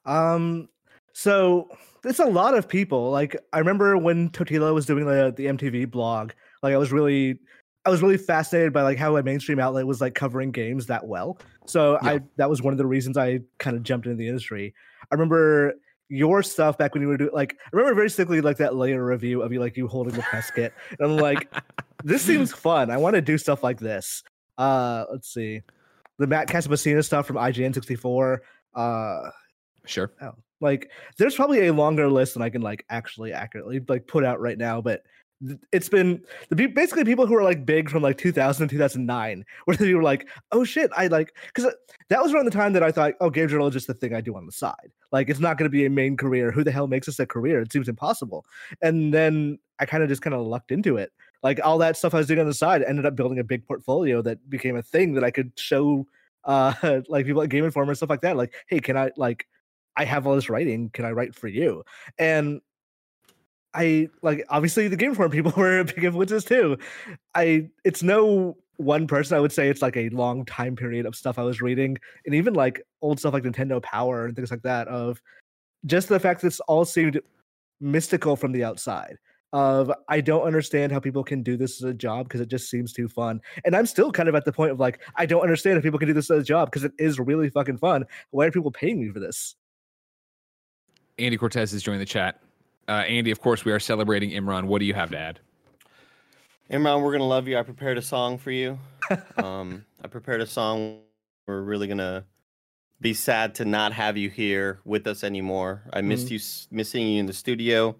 Um, 0.06 0.68
so 1.13 1.69
it's 2.04 2.19
a 2.19 2.25
lot 2.25 2.57
of 2.57 2.68
people. 2.68 3.12
Like 3.12 3.36
I 3.54 3.60
remember 3.60 3.98
when 3.98 4.31
Totilo 4.31 4.74
was 4.74 4.88
doing 4.88 5.06
the 5.06 5.31
the 5.36 5.45
MTV 5.45 5.92
blog, 5.92 6.31
like 6.63 6.73
I 6.73 6.77
was 6.77 6.91
really 6.91 7.37
I 7.85 7.89
was 7.89 8.01
really 8.01 8.17
fascinated 8.17 8.73
by 8.73 8.83
like 8.83 8.97
how 8.97 9.17
a 9.17 9.23
mainstream 9.23 9.59
outlet 9.59 9.87
was 9.87 10.01
like 10.01 10.13
covering 10.13 10.51
games 10.51 10.85
that 10.87 11.05
well. 11.05 11.39
So 11.65 11.97
yeah. 12.03 12.09
I 12.09 12.19
that 12.37 12.49
was 12.49 12.61
one 12.61 12.73
of 12.73 12.77
the 12.77 12.85
reasons 12.85 13.17
I 13.17 13.39
kind 13.57 13.75
of 13.75 13.83
jumped 13.83 14.05
into 14.05 14.17
the 14.17 14.27
industry. 14.27 14.73
I 15.11 15.15
remember 15.15 15.73
your 16.09 16.43
stuff 16.43 16.77
back 16.77 16.93
when 16.93 17.01
you 17.01 17.07
were 17.07 17.17
doing 17.17 17.31
like 17.33 17.57
I 17.65 17.69
remember 17.71 17.95
very 17.95 18.09
simply 18.09 18.41
like 18.41 18.57
that 18.57 18.75
Lair 18.75 19.03
review 19.03 19.41
of 19.41 19.51
you 19.51 19.59
like 19.59 19.77
you 19.77 19.87
holding 19.87 20.13
the 20.13 20.21
press 20.21 20.51
kit. 20.51 20.73
And 20.99 21.11
I'm 21.11 21.17
like, 21.17 21.51
this 22.03 22.21
seems 22.21 22.51
fun. 22.51 22.91
I 22.91 22.97
want 22.97 23.15
to 23.15 23.21
do 23.21 23.37
stuff 23.37 23.63
like 23.63 23.79
this. 23.79 24.23
Uh 24.57 25.05
let's 25.09 25.33
see. 25.33 25.61
The 26.19 26.27
Matt 26.27 26.47
Casamassina 26.49 27.03
stuff 27.03 27.25
from 27.25 27.37
IGN 27.37 27.73
64. 27.73 28.43
Uh 28.75 29.29
sure. 29.85 30.11
Oh, 30.21 30.33
like 30.59 30.91
there's 31.17 31.35
probably 31.35 31.67
a 31.67 31.73
longer 31.73 32.07
list 32.07 32.35
than 32.35 32.43
I 32.43 32.49
can 32.49 32.61
like 32.61 32.85
actually 32.89 33.33
accurately 33.33 33.81
like 33.87 34.05
put 34.05 34.23
out 34.23 34.39
right 34.39 34.57
now, 34.57 34.81
but 34.81 35.01
it's 35.71 35.89
been 35.89 36.21
the 36.49 36.67
basically 36.67 37.03
people 37.03 37.25
who 37.25 37.35
are 37.35 37.43
like 37.43 37.65
big 37.65 37.89
from 37.89 38.03
like 38.03 38.17
2000 38.17 38.67
to 38.67 38.75
2009 38.75 39.45
where 39.65 39.77
they 39.77 39.93
were 39.93 40.03
like 40.03 40.27
oh 40.51 40.63
shit 40.63 40.91
i 40.95 41.07
like 41.07 41.35
because 41.47 41.65
uh, 41.65 41.71
that 42.09 42.21
was 42.21 42.33
around 42.33 42.45
the 42.45 42.51
time 42.51 42.73
that 42.73 42.83
i 42.83 42.91
thought 42.91 43.13
oh 43.21 43.29
game 43.29 43.47
journal 43.47 43.67
is 43.67 43.73
just 43.73 43.88
the 43.88 43.93
thing 43.93 44.13
i 44.13 44.21
do 44.21 44.35
on 44.35 44.45
the 44.45 44.51
side. 44.51 44.91
Like 45.11 45.29
it's 45.29 45.39
not 45.39 45.57
going 45.57 45.65
to 45.65 45.71
be 45.71 45.85
a 45.85 45.89
main 45.89 46.15
career. 46.15 46.51
Who 46.51 46.63
the 46.63 46.71
hell 46.71 46.88
makes 46.88 47.07
this 47.07 47.19
a 47.19 47.25
career? 47.25 47.61
It 47.61 47.71
seems 47.71 47.89
impossible. 47.89 48.45
And 48.81 49.13
then 49.13 49.59
i 49.79 49.85
kind 49.85 50.03
of 50.03 50.09
just 50.09 50.21
kind 50.21 50.35
of 50.35 50.45
lucked 50.45 50.71
into 50.71 50.97
it. 50.97 51.11
Like 51.44 51.59
all 51.63 51.79
that 51.79 51.97
stuff 51.97 52.13
i 52.13 52.17
was 52.17 52.27
doing 52.27 52.39
on 52.39 52.45
the 52.45 52.53
side 52.53 52.83
ended 52.83 53.05
up 53.05 53.15
building 53.15 53.39
a 53.39 53.44
big 53.44 53.65
portfolio 53.65 54.21
that 54.21 54.49
became 54.49 54.75
a 54.75 54.83
thing 54.83 55.13
that 55.15 55.23
i 55.23 55.31
could 55.31 55.51
show 55.57 56.05
uh 56.44 57.01
like 57.07 57.25
people 57.25 57.41
like 57.41 57.49
game 57.49 57.65
informer 57.65 57.91
and 57.91 57.97
stuff 57.97 58.09
like 58.09 58.21
that 58.21 58.37
like 58.37 58.53
hey 58.67 58.79
can 58.79 58.95
i 58.97 59.09
like 59.17 59.47
i 59.97 60.05
have 60.05 60.27
all 60.27 60.35
this 60.35 60.49
writing. 60.49 60.89
Can 60.91 61.05
i 61.05 61.11
write 61.11 61.35
for 61.35 61.47
you? 61.47 61.83
And 62.19 62.61
I 63.73 64.09
like 64.21 64.45
obviously 64.50 64.88
the 64.88 64.97
Game 64.97 65.15
form 65.15 65.31
people 65.31 65.53
were 65.57 65.83
big 65.83 66.03
influences 66.03 66.44
too. 66.44 66.77
I 67.35 67.69
it's 67.83 68.03
no 68.03 68.57
one 68.77 69.07
person. 69.07 69.38
I 69.38 69.39
would 69.39 69.51
say 69.51 69.69
it's 69.69 69.81
like 69.81 69.97
a 69.97 70.09
long 70.09 70.45
time 70.45 70.75
period 70.75 71.06
of 71.06 71.15
stuff 71.15 71.39
I 71.39 71.44
was 71.44 71.62
reading, 71.62 71.97
and 72.25 72.35
even 72.35 72.53
like 72.53 72.81
old 73.01 73.19
stuff 73.19 73.33
like 73.33 73.44
Nintendo 73.44 73.81
Power 73.81 74.25
and 74.25 74.35
things 74.35 74.51
like 74.51 74.63
that. 74.63 74.88
Of 74.88 75.21
just 75.85 76.09
the 76.09 76.19
fact 76.19 76.41
that 76.41 76.47
it's 76.47 76.59
all 76.62 76.85
seemed 76.85 77.19
mystical 77.79 78.35
from 78.35 78.51
the 78.51 78.63
outside. 78.63 79.18
Of 79.53 79.91
I 80.07 80.21
don't 80.21 80.44
understand 80.44 80.94
how 80.94 81.00
people 81.00 81.23
can 81.25 81.44
do 81.44 81.57
this 81.57 81.83
as 81.83 81.89
a 81.89 81.94
job 81.94 82.27
because 82.27 82.39
it 82.39 82.47
just 82.47 82.69
seems 82.69 82.94
too 82.94 83.09
fun. 83.09 83.41
And 83.65 83.75
I'm 83.75 83.85
still 83.85 84.12
kind 84.12 84.29
of 84.29 84.35
at 84.35 84.45
the 84.45 84.53
point 84.53 84.71
of 84.71 84.79
like 84.79 85.01
I 85.15 85.25
don't 85.25 85.41
understand 85.41 85.77
if 85.77 85.83
people 85.83 86.00
can 86.00 86.07
do 86.07 86.13
this 86.13 86.31
as 86.31 86.41
a 86.41 86.44
job 86.44 86.69
because 86.69 86.85
it 86.85 86.94
is 86.97 87.19
really 87.19 87.50
fucking 87.50 87.77
fun. 87.77 88.06
Why 88.31 88.45
are 88.45 88.51
people 88.51 88.71
paying 88.71 89.01
me 89.01 89.09
for 89.09 89.19
this? 89.19 89.56
Andy 91.19 91.38
Cortez 91.38 91.73
is 91.73 91.83
joining 91.83 92.00
the 92.00 92.06
chat. 92.06 92.39
Uh, 92.91 93.05
Andy, 93.05 93.31
of 93.31 93.39
course, 93.39 93.63
we 93.63 93.71
are 93.71 93.79
celebrating 93.79 94.31
Imran. 94.31 94.65
What 94.65 94.79
do 94.79 94.85
you 94.85 94.93
have 94.93 95.11
to 95.11 95.17
add? 95.17 95.39
Imran, 96.69 97.01
we're 97.01 97.13
gonna 97.13 97.23
love 97.23 97.47
you. 97.47 97.57
I 97.57 97.63
prepared 97.63 97.97
a 97.97 98.01
song 98.01 98.38
for 98.38 98.51
you. 98.51 98.77
um, 99.38 99.85
I 100.03 100.09
prepared 100.09 100.41
a 100.41 100.45
song. 100.45 100.99
We're 101.47 101.61
really 101.61 101.88
gonna 101.88 102.25
be 102.99 103.13
sad 103.13 103.55
to 103.55 103.65
not 103.65 103.93
have 103.93 104.17
you 104.17 104.29
here 104.29 104.81
with 104.83 105.07
us 105.07 105.23
anymore. 105.23 105.83
I 105.93 106.01
missed 106.01 106.27
mm. 106.27 106.31
you, 106.31 106.39
missing 106.69 107.07
you 107.07 107.21
in 107.21 107.27
the 107.27 107.33
studio. 107.33 107.95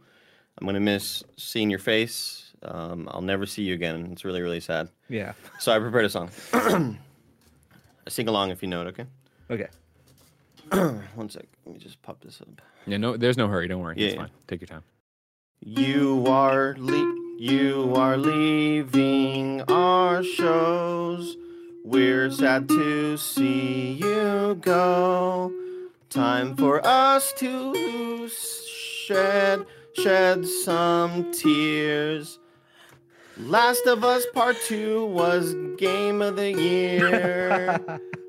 I'm 0.58 0.68
gonna 0.68 0.82
miss 0.82 1.24
seeing 1.38 1.70
your 1.70 1.80
face. 1.80 2.52
Um, 2.62 3.08
I'll 3.14 3.22
never 3.22 3.46
see 3.46 3.64
you 3.64 3.74
again. 3.74 4.10
It's 4.12 4.26
really, 4.26 4.42
really 4.42 4.60
sad. 4.60 4.90
Yeah. 5.08 5.32
So 5.58 5.72
I 5.72 5.80
prepared 5.80 6.04
a 6.04 6.10
song. 6.10 6.30
sing 8.10 8.28
along 8.28 8.52
if 8.52 8.62
you 8.62 8.68
know 8.68 8.82
it. 8.82 8.88
Okay. 8.88 9.06
Okay. 9.50 9.68
One 11.16 11.30
sec. 11.30 11.46
Let 11.66 11.74
me 11.74 11.80
just 11.80 12.02
pop 12.02 12.22
this 12.22 12.42
up. 12.42 12.62
Yeah, 12.86 12.98
no, 12.98 13.18
there's 13.18 13.38
no 13.38 13.48
hurry. 13.48 13.68
Don't 13.68 13.82
worry. 13.82 13.96
Yeah, 13.98 14.06
it's 14.06 14.16
yeah. 14.16 14.22
fine. 14.22 14.32
Take 14.48 14.62
your 14.62 14.68
time. 14.68 14.84
You 15.62 16.26
are 16.28 16.76
le- 16.78 17.38
you 17.38 17.94
are 17.96 18.18
leaving 18.18 19.62
our 19.64 20.24
shows. 20.24 21.38
We're 21.84 22.32
sad 22.32 22.68
to 22.70 23.18
see 23.18 23.94
you 23.94 24.58
go. 24.62 25.54
Time 26.10 26.56
for 26.56 26.86
us 26.86 27.32
to 27.38 28.30
shed 28.30 29.66
shed 29.94 30.48
some 30.48 31.32
tears. 31.32 32.40
Last 33.38 33.86
of 33.88 34.04
Us 34.04 34.26
Part 34.34 34.58
2 34.68 35.06
was 35.06 35.56
game 35.78 36.22
of 36.22 36.36
the 36.36 36.52
year. 36.52 37.80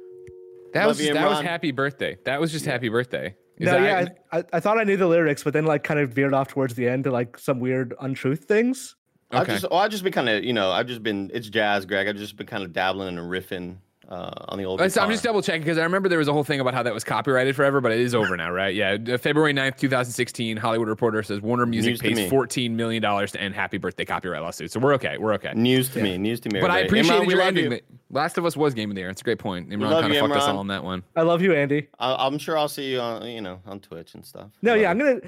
That 0.73 0.87
Love 0.87 0.99
was 0.99 1.09
that 1.09 1.29
was 1.29 1.41
happy 1.41 1.71
birthday. 1.71 2.17
That 2.25 2.41
was 2.41 2.53
just 2.53 2.65
happy 2.65 2.89
birthday. 2.89 3.35
Is 3.59 3.67
no, 3.67 3.77
yeah, 3.77 4.07
I, 4.33 4.39
I, 4.39 4.45
I, 4.55 4.61
thought 4.61 4.79
I 4.79 4.85
knew 4.85 4.97
the 4.97 5.07
lyrics, 5.07 5.45
but 5.45 5.53
then 5.53 5.67
like 5.67 5.85
kind 5.85 6.01
of 6.01 6.11
veered 6.11 6.33
off 6.33 6.49
towards 6.49 6.75
the 6.75 6.89
end 6.89 7.05
to 7.05 7.11
like 7.11 7.39
some 7.39 7.61
weird 7.61 7.95
untruth 8.01 8.45
things. 8.45 8.97
Okay. 9.33 9.41
I've 9.41 9.47
just, 9.47 9.71
well, 9.71 9.81
I've 9.81 9.91
just 9.91 10.03
been 10.03 10.13
kind 10.13 10.29
of, 10.29 10.45
you 10.45 10.53
know, 10.53 10.71
I've 10.71 10.87
just 10.87 11.03
been, 11.03 11.31
it's 11.33 11.49
jazz, 11.49 11.87
Greg. 11.87 12.09
I've 12.09 12.17
just 12.17 12.37
been 12.37 12.47
kind 12.47 12.63
of 12.63 12.73
dabbling 12.73 13.19
and 13.19 13.31
riffing 13.31 13.77
uh, 14.09 14.31
on 14.49 14.59
the 14.59 14.65
old. 14.65 14.81
So 14.91 15.01
I'm 15.01 15.11
just 15.11 15.23
double 15.23 15.43
checking 15.43 15.63
because 15.63 15.79
I 15.79 15.83
remember 15.83 16.09
there 16.09 16.19
was 16.19 16.29
a 16.29 16.33
whole 16.33 16.45
thing 16.45 16.61
about 16.61 16.75
how 16.75 16.83
that 16.83 16.95
was 16.95 17.05
copyrighted 17.05 17.57
forever, 17.57 17.81
but 17.81 17.93
it 17.93 18.01
is 18.01 18.15
over 18.15 18.37
now, 18.37 18.51
right? 18.51 18.75
Yeah, 18.75 19.17
February 19.17 19.55
9th, 19.55 19.79
2016, 19.79 20.57
Hollywood 20.57 20.89
Reporter 20.89 21.23
says 21.23 21.41
Warner 21.41 21.67
Music 21.67 22.03
News 22.03 22.15
pays 22.19 22.31
14 22.31 22.77
million 22.77 23.03
dollars 23.03 23.33
to 23.33 23.41
end 23.41 23.55
Happy 23.55 23.79
Birthday 23.79 24.05
copyright 24.05 24.43
lawsuit. 24.43 24.71
So 24.71 24.81
we're 24.81 24.95
okay. 24.95 25.19
We're 25.19 25.35
okay. 25.35 25.53
News 25.55 25.89
to 25.91 25.99
yeah. 25.99 26.05
me. 26.05 26.19
News 26.19 26.41
to 26.41 26.51
me. 26.51 26.61
But 26.61 26.71
I 26.71 26.81
appreciate 26.81 27.29
your 27.29 27.41
ending. 27.41 27.73
You. 27.73 27.81
Last 28.11 28.37
of 28.37 28.45
Us 28.45 28.57
was 28.57 28.75
game 28.75 28.91
of 28.91 28.95
the 28.95 29.01
year. 29.01 29.11
It's 29.11 29.23
a 29.23 29.25
great 29.25 29.39
point. 29.39 29.71
Imran 29.71 29.91
kind 30.01 30.13
of 30.13 30.19
fucked 30.19 30.37
us 30.37 30.49
all 30.49 30.59
on 30.59 30.67
that 30.69 30.85
one. 30.85 31.03
I 31.17 31.23
love 31.23 31.41
you, 31.41 31.55
Andy. 31.55 31.89
I, 31.99 32.27
am 32.27 32.37
sure 32.39 32.59
I'll 32.59 32.69
see 32.69 32.93
you 32.93 33.01
on, 33.01 33.27
you 33.27 33.41
know, 33.41 33.61
on 33.67 33.81
Twitch 33.81 34.15
and 34.15 34.25
stuff. 34.25 34.51
No, 34.61 34.75
yeah, 34.75 34.91
I'm 34.91 34.99
gonna 34.99 35.21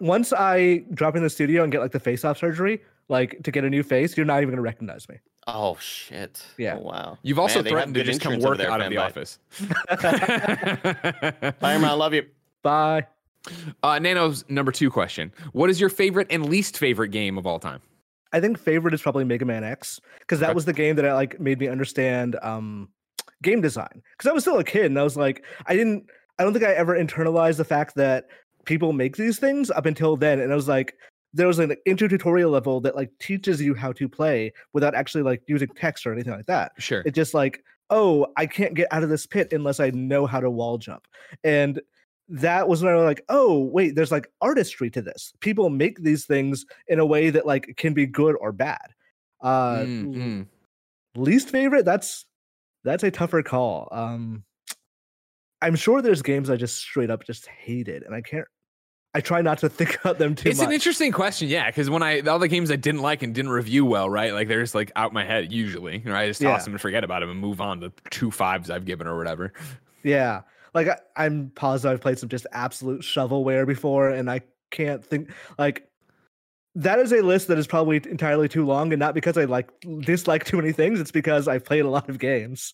once 0.00 0.32
I 0.32 0.84
drop 0.92 1.14
in 1.14 1.22
the 1.22 1.30
studio 1.30 1.62
and 1.62 1.70
get 1.70 1.80
like 1.80 1.92
the 1.92 2.00
face-off 2.00 2.38
surgery, 2.38 2.82
like 3.12 3.40
to 3.44 3.52
get 3.52 3.62
a 3.62 3.70
new 3.70 3.84
face, 3.84 4.16
you're 4.16 4.26
not 4.26 4.42
even 4.42 4.50
gonna 4.50 4.62
recognize 4.62 5.08
me. 5.08 5.16
Oh 5.46 5.76
shit! 5.80 6.44
Yeah. 6.58 6.76
Oh, 6.78 6.82
wow. 6.82 7.18
You've 7.22 7.38
also 7.38 7.62
Man, 7.62 7.72
threatened 7.72 7.94
to 7.94 8.02
just 8.02 8.20
come 8.20 8.40
work 8.40 8.58
there, 8.58 8.70
out 8.70 8.80
of 8.80 8.90
the 8.90 8.96
office. 8.96 9.38
Bye, 11.60 11.78
man. 11.78 11.84
I 11.84 11.92
love 11.92 12.14
you. 12.14 12.26
Bye. 12.62 13.06
Uh, 13.82 13.98
Nano's 13.98 14.44
number 14.48 14.72
two 14.72 14.90
question: 14.90 15.32
What 15.52 15.70
is 15.70 15.80
your 15.80 15.90
favorite 15.90 16.26
and 16.30 16.48
least 16.48 16.78
favorite 16.78 17.08
game 17.08 17.38
of 17.38 17.46
all 17.46 17.60
time? 17.60 17.80
I 18.32 18.40
think 18.40 18.58
favorite 18.58 18.94
is 18.94 19.02
probably 19.02 19.24
Mega 19.24 19.44
Man 19.44 19.62
X 19.62 20.00
because 20.20 20.40
that 20.40 20.50
okay. 20.50 20.54
was 20.54 20.64
the 20.64 20.72
game 20.72 20.96
that 20.96 21.04
I 21.04 21.12
like 21.12 21.38
made 21.38 21.60
me 21.60 21.68
understand 21.68 22.36
um, 22.42 22.88
game 23.42 23.60
design 23.60 24.02
because 24.16 24.30
I 24.30 24.32
was 24.32 24.44
still 24.44 24.58
a 24.58 24.64
kid 24.64 24.86
and 24.86 24.98
I 24.98 25.02
was 25.02 25.16
like, 25.16 25.44
I 25.66 25.76
didn't, 25.76 26.06
I 26.38 26.44
don't 26.44 26.52
think 26.52 26.64
I 26.64 26.72
ever 26.72 26.98
internalized 26.98 27.58
the 27.58 27.64
fact 27.64 27.94
that 27.96 28.28
people 28.64 28.92
make 28.92 29.16
these 29.16 29.38
things 29.38 29.70
up 29.70 29.86
until 29.86 30.16
then. 30.16 30.40
And 30.40 30.52
I 30.52 30.54
was 30.54 30.68
like, 30.68 30.94
there 31.34 31.46
was 31.46 31.58
an 31.58 31.74
intro 31.86 32.08
tutorial 32.08 32.50
level 32.50 32.80
that 32.80 32.94
like 32.94 33.10
teaches 33.18 33.60
you 33.60 33.74
how 33.74 33.92
to 33.92 34.08
play 34.08 34.52
without 34.72 34.94
actually 34.94 35.22
like 35.22 35.42
using 35.46 35.68
text 35.68 36.06
or 36.06 36.12
anything 36.12 36.32
like 36.32 36.46
that. 36.46 36.72
Sure. 36.78 37.02
It's 37.06 37.16
just 37.16 37.34
like, 37.34 37.64
oh, 37.90 38.26
I 38.36 38.46
can't 38.46 38.74
get 38.74 38.88
out 38.90 39.02
of 39.02 39.08
this 39.08 39.26
pit 39.26 39.52
unless 39.52 39.80
I 39.80 39.90
know 39.90 40.26
how 40.26 40.40
to 40.40 40.50
wall 40.50 40.78
jump. 40.78 41.06
And 41.44 41.80
that 42.28 42.68
was 42.68 42.82
when 42.82 42.92
I 42.92 42.96
was 42.96 43.04
like, 43.04 43.24
oh, 43.28 43.60
wait, 43.60 43.94
there's 43.94 44.12
like 44.12 44.26
artistry 44.40 44.90
to 44.90 45.02
this. 45.02 45.32
People 45.40 45.70
make 45.70 46.02
these 46.02 46.24
things 46.24 46.64
in 46.88 46.98
a 46.98 47.06
way 47.06 47.30
that 47.30 47.46
like 47.46 47.74
can 47.76 47.94
be 47.94 48.06
good 48.06 48.36
or 48.40 48.52
bad. 48.52 48.94
Uh 49.40 49.78
Mm, 49.78 50.14
mm. 50.14 50.46
least 51.16 51.50
favorite, 51.50 51.84
that's 51.84 52.26
that's 52.84 53.02
a 53.02 53.10
tougher 53.10 53.42
call. 53.42 53.88
Um 53.90 54.44
I'm 55.60 55.76
sure 55.76 56.02
there's 56.02 56.22
games 56.22 56.50
I 56.50 56.56
just 56.56 56.78
straight 56.78 57.10
up 57.10 57.24
just 57.24 57.46
hated 57.46 58.02
and 58.02 58.14
I 58.14 58.20
can't 58.20 58.46
I 59.14 59.20
try 59.20 59.42
not 59.42 59.58
to 59.58 59.68
think 59.68 59.98
about 60.00 60.18
them 60.18 60.34
too 60.34 60.48
It's 60.48 60.58
much. 60.58 60.68
an 60.68 60.72
interesting 60.72 61.12
question, 61.12 61.48
yeah, 61.48 61.66
because 61.66 61.90
when 61.90 62.02
I 62.02 62.20
all 62.20 62.38
the 62.38 62.48
games 62.48 62.70
I 62.70 62.76
didn't 62.76 63.02
like 63.02 63.22
and 63.22 63.34
didn't 63.34 63.50
review 63.50 63.84
well, 63.84 64.08
right? 64.08 64.32
Like 64.32 64.48
they're 64.48 64.62
just 64.62 64.74
like 64.74 64.90
out 64.96 65.12
my 65.12 65.24
head 65.24 65.52
usually, 65.52 66.02
right? 66.06 66.22
I 66.24 66.26
just 66.28 66.40
toss 66.40 66.60
Yeah. 66.60 66.64
them 66.64 66.72
and 66.74 66.80
forget 66.80 67.04
about 67.04 67.20
them 67.20 67.30
and 67.30 67.38
move 67.38 67.60
on 67.60 67.80
to 67.80 67.92
two 68.10 68.30
fives 68.30 68.70
I've 68.70 68.84
given 68.86 69.06
or 69.06 69.16
whatever. 69.18 69.52
Yeah. 70.02 70.42
Like 70.74 70.88
I, 70.88 70.96
I'm 71.16 71.50
positive 71.54 71.92
I've 71.96 72.00
played 72.00 72.18
some 72.18 72.30
just 72.30 72.46
absolute 72.52 73.02
shovelware 73.02 73.66
before, 73.66 74.08
and 74.08 74.30
I 74.30 74.40
can't 74.70 75.04
think 75.04 75.30
like 75.58 75.86
that 76.74 76.98
is 76.98 77.12
a 77.12 77.20
list 77.20 77.48
that 77.48 77.58
is 77.58 77.66
probably 77.66 77.96
entirely 78.08 78.48
too 78.48 78.64
long, 78.64 78.94
and 78.94 78.98
not 78.98 79.14
because 79.14 79.36
I 79.36 79.44
like 79.44 79.68
dislike 80.00 80.44
too 80.44 80.56
many 80.56 80.72
things. 80.72 80.98
It's 80.98 81.10
because 81.10 81.46
I've 81.46 81.66
played 81.66 81.84
a 81.84 81.90
lot 81.90 82.08
of 82.08 82.18
games. 82.18 82.72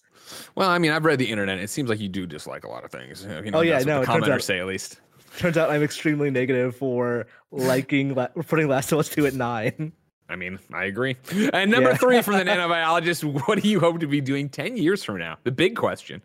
Well, 0.54 0.70
I 0.70 0.78
mean, 0.78 0.92
I've 0.92 1.04
read 1.04 1.18
the 1.18 1.28
internet. 1.28 1.58
It 1.58 1.68
seems 1.68 1.90
like 1.90 1.98
you 1.98 2.08
do 2.08 2.24
dislike 2.24 2.62
a 2.62 2.68
lot 2.68 2.84
of 2.84 2.92
things. 2.92 3.24
You 3.24 3.50
know, 3.50 3.58
Oh, 3.58 3.62
yeah, 3.62 3.80
no, 3.80 4.02
the 4.02 4.06
commenters 4.06 4.42
say 4.42 4.60
at 4.60 4.66
least. 4.66 5.00
Turns 5.36 5.56
out 5.56 5.70
I'm 5.70 5.82
extremely 5.82 6.30
negative 6.30 6.74
for 6.76 7.26
liking 7.50 8.14
la- 8.14 8.28
putting 8.46 8.68
Last 8.68 8.90
of 8.92 8.98
Us 8.98 9.08
Two 9.08 9.26
at 9.26 9.34
nine. 9.34 9.92
I 10.30 10.36
mean, 10.36 10.58
I 10.74 10.84
agree. 10.84 11.16
And 11.54 11.70
number 11.70 11.90
Yeah. 11.90 11.96
three 11.96 12.20
from 12.22 12.34
the 12.36 12.44
nanobiologist, 12.44 13.24
what 13.46 13.62
do 13.62 13.66
you 13.68 13.80
hope 13.80 13.98
to 14.00 14.06
be 14.06 14.20
doing 14.20 14.50
10 14.50 14.76
years 14.76 15.02
from 15.02 15.18
now? 15.18 15.38
The 15.44 15.50
big 15.50 15.74
question. 15.74 16.20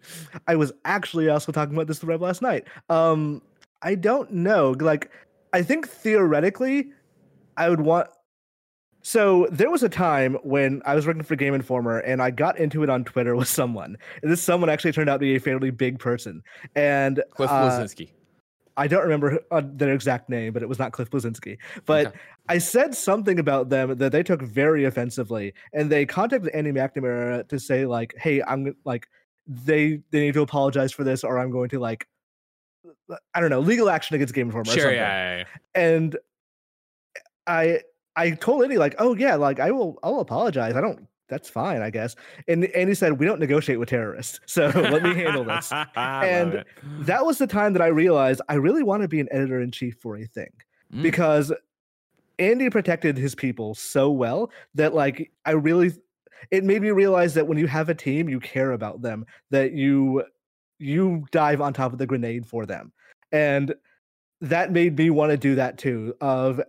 I 0.46 0.56
was 0.58 0.74
actually 0.84 1.30
also 1.30 1.54
talking 1.54 1.74
about 1.74 1.88
this 1.88 2.02
with 2.02 2.10
Rev 2.10 2.20
last 2.22 2.42
night. 2.42 2.66
Um, 2.90 3.42
I 3.82 3.96
don't 3.96 4.30
know. 4.32 4.76
Like, 4.78 5.10
I 5.54 5.62
think 5.64 5.88
theoretically, 5.88 6.92
I 7.56 7.70
would 7.70 7.80
want. 7.80 8.10
So 9.04 9.48
there 9.52 9.70
was 9.72 9.84
a 9.84 9.90
time 9.90 10.36
when 10.44 10.82
I 10.86 10.96
was 10.96 11.06
working 11.08 11.24
for 11.24 11.36
Game 11.38 11.54
Informer, 11.54 12.00
and 12.00 12.22
I 12.22 12.32
got 12.32 12.58
into 12.58 12.84
it 12.84 12.90
on 12.90 13.04
Twitter 13.06 13.36
with 13.38 13.48
someone. 13.48 13.96
And 14.22 14.30
this 14.32 14.42
someone 14.42 14.70
actually 14.70 14.92
turned 14.94 15.10
out 15.10 15.18
to 15.18 15.20
be 15.20 15.36
a 15.36 15.40
fairly 15.40 15.72
big 15.72 16.00
person, 16.00 16.42
and 16.76 17.24
Cliff 17.32 17.50
uh, 17.50 17.54
Bleszinski. 17.70 18.10
I 18.76 18.88
don't 18.88 19.04
remember 19.04 19.40
uh, 19.52 19.62
their 19.64 19.94
exact 19.94 20.30
name, 20.30 20.54
but 20.54 20.64
it 20.64 20.70
was 20.70 20.80
not 20.80 20.92
Cliff 20.94 21.10
Bleszinski. 21.10 21.58
But 21.86 22.08
Okay. 22.08 22.18
I 22.50 22.58
said 22.58 22.96
something 22.96 23.40
about 23.40 23.70
them 23.70 23.98
that 23.98 24.12
they 24.12 24.24
took 24.24 24.42
very 24.42 24.86
offensively, 24.86 25.54
and 25.74 25.90
they 25.92 26.06
contacted 26.06 26.52
Andy 26.54 26.72
McNamara 26.72 27.48
to 27.50 27.60
say 27.60 27.86
like, 27.86 28.14
"Hey, 28.18 28.42
I'm 28.42 28.76
like, 28.84 29.08
they 29.48 30.02
they 30.12 30.22
need 30.22 30.34
to 30.34 30.42
apologize 30.42 30.92
for 30.92 31.04
this, 31.04 31.24
or 31.24 31.38
I'm 31.38 31.52
going 31.52 31.70
to 31.70 31.80
like, 31.80 32.08
I 33.34 33.40
don't 33.40 33.50
know, 33.50 33.60
legal 33.60 33.90
action 33.90 34.16
against 34.16 34.34
Game 34.34 34.48
Informer." 34.48 34.70
or 34.72 34.74
Sure, 34.74 34.84
something." 34.84 34.98
yeah, 34.98 35.38
yeah, 35.38 35.38
yeah. 35.38 35.46
And 35.76 36.18
I 37.48 37.82
I 38.16 38.32
told 38.32 38.64
Andy 38.64 38.78
like, 38.78 38.96
"Oh 39.00 39.16
yeah, 39.16 39.36
like 39.36 39.60
I 39.60 39.72
will 39.72 40.00
I'll 40.04 40.20
apologize. 40.20 40.76
I 40.76 40.82
don't. 40.82 41.08
That's 41.30 41.50
fine, 41.50 41.82
I 41.82 41.90
guess." 41.90 42.16
And 42.48 42.66
Andy 42.66 42.94
said, 42.94 43.20
"We 43.20 43.26
don't 43.26 43.40
negotiate 43.40 43.80
with 43.80 43.90
terrorists, 43.90 44.40
so 44.46 44.68
let 44.76 45.04
me 45.04 45.14
handle 45.14 45.44
this." 45.44 45.72
And 45.96 46.64
that 47.02 47.26
was 47.26 47.38
the 47.38 47.48
time 47.48 47.74
that 47.74 47.82
I 47.82 47.88
realized 47.88 48.42
I 48.50 48.56
really 48.56 48.84
want 48.84 49.02
to 49.02 49.08
be 49.08 49.20
an 49.20 49.28
editor 49.32 49.62
in 49.62 49.72
chief 49.72 49.98
for 50.02 50.18
a 50.18 50.26
thing 50.26 50.52
Mm. 50.94 51.02
because 51.02 51.52
Andy 52.40 52.70
protected 52.70 53.18
his 53.18 53.36
people 53.36 53.74
so 53.76 54.12
well 54.12 54.52
that 54.76 54.94
like 54.94 55.32
I 55.46 55.52
really 55.52 55.94
it 56.52 56.64
made 56.64 56.82
me 56.82 56.92
realize 56.92 57.34
that 57.36 57.48
when 57.48 57.58
you 57.58 57.68
have 57.68 57.90
a 57.90 57.96
team 57.96 58.30
you 58.30 58.40
care 58.40 58.72
about 58.72 59.02
them 59.02 59.26
that 59.50 59.72
you 59.74 60.24
you 60.80 61.26
dive 61.32 61.62
on 61.62 61.74
top 61.74 61.94
of 61.94 62.00
the 62.00 62.06
grenade 62.06 62.46
for 62.46 62.66
them 62.66 62.92
and 63.32 63.74
that 64.42 64.72
made 64.72 64.98
me 64.98 65.10
want 65.10 65.32
to 65.32 65.38
do 65.38 65.56
that 65.56 65.78
too 65.78 66.14
of 66.22 66.62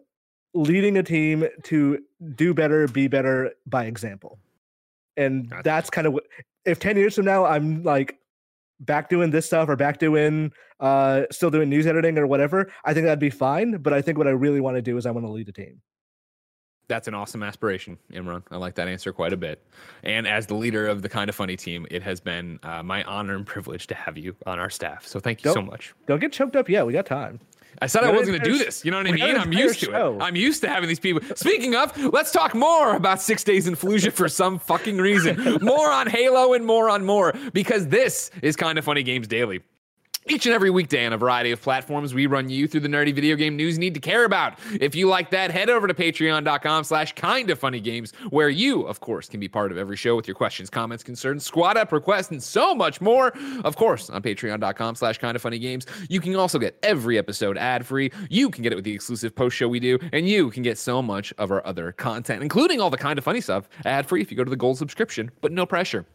leading 0.54 0.96
a 0.98 1.02
team 1.02 1.46
to 1.64 1.98
do 2.34 2.54
better 2.54 2.86
be 2.88 3.08
better 3.08 3.52
by 3.66 3.84
example 3.86 4.38
and 5.16 5.50
Gotcha. 5.50 5.62
that's 5.64 5.90
kind 5.90 6.06
of 6.06 6.12
what 6.14 6.24
if 6.64 6.78
10 6.78 6.96
years 6.96 7.14
from 7.16 7.24
now 7.24 7.44
i'm 7.44 7.82
like 7.82 8.18
back 8.80 9.08
doing 9.08 9.30
this 9.30 9.46
stuff 9.46 9.68
or 9.68 9.76
back 9.76 9.98
doing 9.98 10.52
uh 10.80 11.22
still 11.30 11.50
doing 11.50 11.68
news 11.68 11.86
editing 11.86 12.18
or 12.18 12.26
whatever 12.26 12.70
i 12.84 12.94
think 12.94 13.04
that'd 13.04 13.18
be 13.18 13.30
fine 13.30 13.78
but 13.78 13.92
i 13.92 14.00
think 14.00 14.16
what 14.18 14.26
i 14.26 14.30
really 14.30 14.60
want 14.60 14.76
to 14.76 14.82
do 14.82 14.96
is 14.96 15.06
i 15.06 15.10
want 15.10 15.26
to 15.26 15.30
lead 15.32 15.48
a 15.48 15.52
team 15.52 15.80
That's 16.86 17.08
an 17.08 17.14
awesome 17.14 17.42
aspiration, 17.42 17.96
Imran. 18.12 18.42
I 18.50 18.56
like 18.58 18.74
that 18.74 18.88
answer 18.88 19.10
quite 19.10 19.32
a 19.32 19.38
bit. 19.38 19.58
And 20.02 20.26
as 20.28 20.46
the 20.46 20.54
leader 20.54 20.86
of 20.86 21.00
the 21.00 21.08
Kind 21.08 21.30
of 21.30 21.34
Funny 21.34 21.56
team, 21.56 21.86
it 21.90 22.02
has 22.02 22.20
been 22.20 22.58
uh, 22.62 22.82
my 22.82 23.02
honor 23.04 23.36
and 23.36 23.46
privilege 23.46 23.86
to 23.86 23.94
have 23.94 24.18
you 24.18 24.36
on 24.44 24.58
our 24.58 24.68
staff. 24.68 25.06
So 25.06 25.18
thank 25.18 25.42
you 25.42 25.50
so 25.50 25.54
Don't- 25.54 25.66
much. 25.70 25.94
don't 26.06 26.20
get 26.20 26.30
choked 26.30 26.56
up 26.56 26.68
yet 26.68 26.84
we 26.86 26.92
got 26.92 27.06
time 27.06 27.40
I 27.82 27.86
said 27.86 28.04
I 28.04 28.10
wasn't 28.10 28.38
going 28.38 28.40
to 28.40 28.50
do 28.50 28.58
this. 28.58 28.84
You 28.84 28.90
know 28.90 28.98
what 28.98 29.06
I 29.06 29.12
mean? 29.12 29.36
I'm 29.36 29.52
used 29.52 29.80
to 29.80 29.86
show. 29.86 30.16
it. 30.16 30.22
I'm 30.22 30.36
used 30.36 30.60
to 30.62 30.68
having 30.68 30.88
these 30.88 31.00
people. 31.00 31.22
Speaking 31.36 31.74
of, 31.74 31.96
let's 32.12 32.30
talk 32.30 32.54
more 32.54 32.94
about 32.94 33.20
Six 33.20 33.44
Days 33.44 33.66
in 33.66 33.74
Fallujah 33.76 34.12
for 34.12 34.28
some 34.28 34.58
fucking 34.58 34.98
reason. 34.98 35.58
More 35.62 35.90
on 35.90 36.06
Halo 36.06 36.52
and 36.54 36.64
more 36.64 36.88
on 36.88 37.04
more 37.04 37.32
because 37.52 37.88
this 37.88 38.30
is 38.42 38.56
Kind 38.56 38.78
of 38.78 38.84
Funny 38.84 39.02
Games 39.02 39.26
Daily. 39.26 39.62
Each 40.26 40.46
and 40.46 40.54
every 40.54 40.70
weekday 40.70 41.04
on 41.04 41.12
a 41.12 41.18
variety 41.18 41.50
of 41.50 41.60
platforms, 41.60 42.14
we 42.14 42.24
run 42.24 42.48
you 42.48 42.66
through 42.66 42.80
the 42.80 42.88
nerdy 42.88 43.14
video 43.14 43.36
game 43.36 43.56
news 43.56 43.74
you 43.74 43.80
need 43.80 43.92
to 43.92 44.00
care 44.00 44.24
about. 44.24 44.58
If 44.80 44.94
you 44.94 45.06
like 45.06 45.28
that, 45.32 45.50
head 45.50 45.68
over 45.68 45.86
to 45.86 45.92
patreon.com 45.92 46.84
slash 46.84 47.12
kind 47.12 47.50
of 47.50 47.58
funny 47.58 47.78
games, 47.78 48.14
where 48.30 48.48
you, 48.48 48.84
of 48.84 49.00
course, 49.00 49.28
can 49.28 49.38
be 49.38 49.48
part 49.48 49.70
of 49.70 49.76
every 49.76 49.96
show 49.96 50.16
with 50.16 50.26
your 50.26 50.34
questions, 50.34 50.70
comments, 50.70 51.04
concerns, 51.04 51.44
squad 51.44 51.76
up 51.76 51.92
requests, 51.92 52.30
and 52.30 52.42
so 52.42 52.74
much 52.74 53.02
more. 53.02 53.34
Of 53.64 53.76
course, 53.76 54.08
on 54.08 54.22
patreon.com 54.22 54.94
slash 54.94 55.18
kind 55.18 55.36
of 55.36 55.42
funny 55.42 55.58
games, 55.58 55.84
you 56.08 56.22
can 56.22 56.34
also 56.36 56.58
get 56.58 56.78
every 56.82 57.18
episode 57.18 57.58
ad 57.58 57.84
free. 57.84 58.10
You 58.30 58.48
can 58.48 58.62
get 58.62 58.72
it 58.72 58.76
with 58.76 58.86
the 58.86 58.94
exclusive 58.94 59.34
post 59.34 59.54
show 59.54 59.68
we 59.68 59.78
do, 59.78 59.98
and 60.14 60.26
you 60.26 60.50
can 60.50 60.62
get 60.62 60.78
so 60.78 61.02
much 61.02 61.34
of 61.36 61.50
our 61.50 61.64
other 61.66 61.92
content, 61.92 62.42
including 62.42 62.80
all 62.80 62.88
the 62.88 62.96
kind 62.96 63.18
of 63.18 63.26
funny 63.26 63.42
stuff, 63.42 63.68
ad 63.84 64.06
free 64.06 64.22
if 64.22 64.30
you 64.30 64.38
go 64.38 64.44
to 64.44 64.48
the 64.48 64.56
gold 64.56 64.78
subscription, 64.78 65.30
but 65.42 65.52
no 65.52 65.66
pressure. 65.66 66.06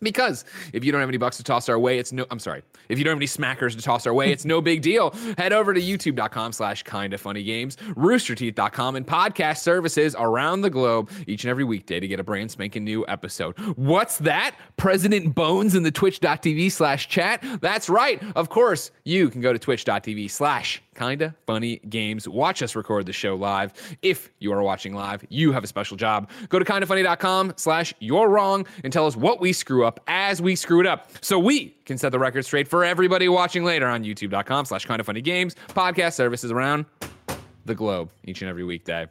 Because 0.00 0.44
if 0.72 0.84
you 0.84 0.92
don't 0.92 1.00
have 1.00 1.08
any 1.10 1.18
bucks 1.18 1.36
to 1.38 1.44
toss 1.44 1.68
our 1.68 1.78
way, 1.78 1.98
it's 1.98 2.12
no, 2.12 2.26
I'm 2.30 2.38
sorry. 2.38 2.62
If 2.88 2.98
you 2.98 3.04
don't 3.04 3.12
have 3.12 3.18
any 3.18 3.26
smackers 3.26 3.76
to 3.76 3.82
toss 3.82 4.06
our 4.06 4.14
way, 4.14 4.32
it's 4.32 4.44
no 4.44 4.60
big 4.60 4.82
deal. 4.82 5.10
Head 5.38 5.52
over 5.52 5.74
to 5.74 5.80
youtube.com 5.80 6.52
slash 6.52 6.82
kind 6.82 7.12
of 7.12 7.20
funny 7.20 7.42
games, 7.42 7.76
roosterteeth.com, 7.76 8.96
and 8.96 9.06
podcast 9.06 9.58
services 9.58 10.16
around 10.18 10.62
the 10.62 10.70
globe 10.70 11.10
each 11.26 11.44
and 11.44 11.50
every 11.50 11.64
weekday 11.64 12.00
to 12.00 12.08
get 12.08 12.20
a 12.20 12.24
brand 12.24 12.50
spanking 12.50 12.84
new 12.84 13.04
episode. 13.08 13.58
What's 13.76 14.18
that? 14.18 14.56
President 14.76 15.34
Bones 15.34 15.74
in 15.74 15.82
the 15.82 15.90
twitch.tv 15.90 16.72
slash 16.72 17.08
chat? 17.08 17.44
That's 17.60 17.88
right. 17.88 18.22
Of 18.36 18.48
course, 18.48 18.90
you 19.04 19.28
can 19.30 19.40
go 19.40 19.52
to 19.52 19.58
twitch.tv 19.58 20.30
slash 20.30 20.82
kinda 21.00 21.34
funny 21.46 21.80
games. 21.88 22.28
Watch 22.28 22.62
us 22.62 22.76
record 22.76 23.06
the 23.06 23.12
show 23.12 23.34
live. 23.34 23.72
If 24.02 24.30
you 24.38 24.52
are 24.52 24.62
watching 24.62 24.94
live, 24.94 25.24
you 25.30 25.52
have 25.52 25.64
a 25.64 25.66
special 25.66 25.96
job. 25.96 26.30
Go 26.48 26.58
to 26.58 26.64
kindafunny.com 26.64 27.54
slash 27.56 27.94
you're 28.00 28.28
wrong 28.28 28.66
and 28.84 28.92
tell 28.92 29.06
us 29.06 29.16
what 29.16 29.40
we 29.40 29.52
screw 29.52 29.84
up 29.86 30.00
as 30.06 30.42
we 30.42 30.54
screw 30.54 30.80
it 30.80 30.86
up. 30.86 31.10
So 31.22 31.38
we 31.38 31.76
can 31.84 31.96
set 31.96 32.12
the 32.12 32.18
record 32.18 32.44
straight 32.44 32.68
for 32.68 32.84
everybody 32.84 33.28
watching 33.28 33.64
later 33.64 33.86
on 33.88 34.04
youtube.com 34.04 34.66
slash 34.66 34.84
kinda 34.86 35.04
funny 35.04 35.22
games, 35.22 35.56
podcast 35.68 36.14
services 36.14 36.50
around 36.50 36.84
the 37.64 37.74
globe 37.74 38.10
each 38.24 38.42
and 38.42 38.48
every 38.48 38.64
weekday. 38.64 39.06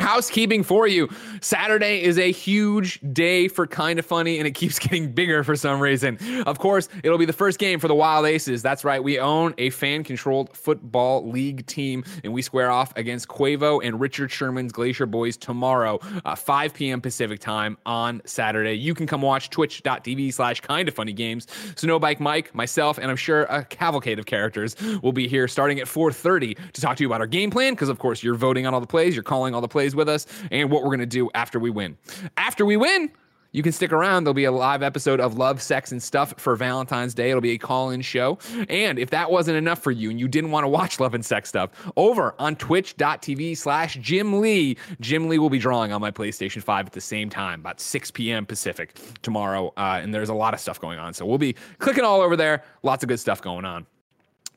Housekeeping 0.00 0.62
for 0.62 0.86
you. 0.86 1.08
Saturday 1.40 2.02
is 2.02 2.18
a 2.18 2.32
huge 2.32 3.00
day 3.12 3.48
for 3.48 3.66
kind 3.66 3.98
of 3.98 4.04
funny, 4.04 4.38
and 4.38 4.46
it 4.46 4.52
keeps 4.52 4.78
getting 4.84 5.12
bigger 5.12 5.44
for 5.44 5.56
some 5.56 5.80
reason. 5.80 6.18
Of 6.46 6.58
course, 6.58 6.88
it'll 7.02 7.18
be 7.18 7.24
the 7.24 7.32
first 7.32 7.58
game 7.58 7.78
for 7.78 7.88
the 7.88 7.94
Wild 7.94 8.26
Aces. 8.26 8.62
That's 8.62 8.84
right, 8.84 9.02
we 9.02 9.18
own 9.18 9.54
a 9.58 9.70
fan 9.70 10.04
controlled 10.04 10.56
football 10.56 11.28
league 11.28 11.66
team, 11.66 12.04
and 12.22 12.32
we 12.32 12.42
square 12.42 12.70
off 12.70 12.92
against 12.96 13.28
Quavo 13.28 13.80
and 13.84 14.00
Richard 14.00 14.30
Sherman's 14.30 14.72
Glacier 14.72 15.06
Boys 15.06 15.36
tomorrow, 15.36 16.00
uh, 16.24 16.34
5 16.34 16.74
p.m. 16.74 17.00
Pacific 17.00 17.40
time 17.40 17.78
on 17.86 18.20
Saturday. 18.24 18.74
You 18.74 18.94
can 18.94 19.06
come 19.06 19.22
watch 19.22 19.50
twitch.tv 19.50 20.32
slash 20.34 20.60
kind 20.60 20.88
of 20.88 20.94
funny 20.94 21.12
games. 21.12 21.46
Snowbike 21.76 22.20
Mike, 22.20 22.54
myself, 22.54 22.98
and 22.98 23.10
I'm 23.10 23.16
sure 23.16 23.42
a 23.44 23.64
cavalcade 23.64 24.18
of 24.18 24.26
characters 24.26 24.76
will 25.02 25.12
be 25.12 25.28
here 25.28 25.46
starting 25.46 25.78
at 25.80 25.86
4:30 25.86 26.56
to 26.72 26.80
talk 26.80 26.96
to 26.96 27.02
you 27.02 27.08
about 27.08 27.20
our 27.20 27.26
game 27.26 27.50
plan. 27.50 27.74
Because 27.74 27.88
of 27.88 27.98
course 27.98 28.22
you're 28.22 28.34
voting 28.34 28.66
on 28.66 28.74
all 28.74 28.80
the 28.80 28.86
plays, 28.86 29.14
you're 29.14 29.22
calling 29.22 29.54
all 29.54 29.60
the 29.60 29.68
plays 29.68 29.83
with 29.92 30.08
us, 30.08 30.26
and 30.52 30.70
what 30.70 30.84
we're 30.84 30.90
gonna 30.90 31.04
do 31.06 31.28
after 31.34 31.58
we 31.58 31.70
win. 31.70 31.96
After 32.36 32.64
we 32.64 32.76
win. 32.76 33.10
you 33.52 33.62
can 33.62 33.70
stick 33.70 33.92
around. 33.92 34.24
There'll 34.24 34.34
be 34.34 34.46
a 34.46 34.50
live 34.50 34.82
episode 34.82 35.20
of 35.20 35.38
Love, 35.38 35.62
Sex, 35.62 35.92
and 35.92 36.02
Stuff 36.02 36.34
for 36.38 36.56
Valentine's 36.56 37.14
Day. 37.14 37.30
It'll 37.30 37.40
be 37.40 37.52
a 37.52 37.58
call 37.58 37.90
in 37.90 38.00
show. 38.02 38.36
And 38.68 38.98
if 38.98 39.10
that 39.10 39.30
wasn't 39.30 39.56
enough 39.56 39.78
for 39.80 39.92
you 39.92 40.10
and 40.10 40.18
you 40.18 40.26
didn't 40.26 40.50
want 40.50 40.64
to 40.64 40.68
watch 40.68 40.98
Love 40.98 41.14
and 41.14 41.24
Sex 41.24 41.50
Stuff, 41.50 41.70
over 41.96 42.34
on 42.40 42.56
twitch.tv 42.56 43.56
slash 43.56 43.94
Jim 44.00 44.40
Lee, 44.40 44.76
Jim 45.00 45.28
Lee 45.28 45.38
will 45.38 45.50
be 45.50 45.60
drawing 45.60 45.92
on 45.92 46.00
my 46.00 46.10
PlayStation 46.10 46.64
5 46.64 46.86
at 46.86 46.92
the 46.94 47.00
same 47.00 47.30
time, 47.30 47.60
about 47.60 47.78
6 47.78 48.10
p.m. 48.10 48.44
Pacific 48.44 48.98
tomorrow. 49.22 49.72
Uh, 49.76 50.00
and 50.02 50.12
there's 50.12 50.30
a 50.30 50.34
lot 50.34 50.52
of 50.52 50.58
stuff 50.58 50.80
going 50.80 50.98
on. 50.98 51.14
So 51.14 51.24
we'll 51.24 51.38
be 51.38 51.54
clicking 51.78 52.02
all 52.02 52.22
over 52.22 52.34
there. 52.34 52.64
Lots 52.82 53.04
of 53.04 53.08
good 53.08 53.20
stuff 53.20 53.40
going 53.40 53.64
on. 53.64 53.86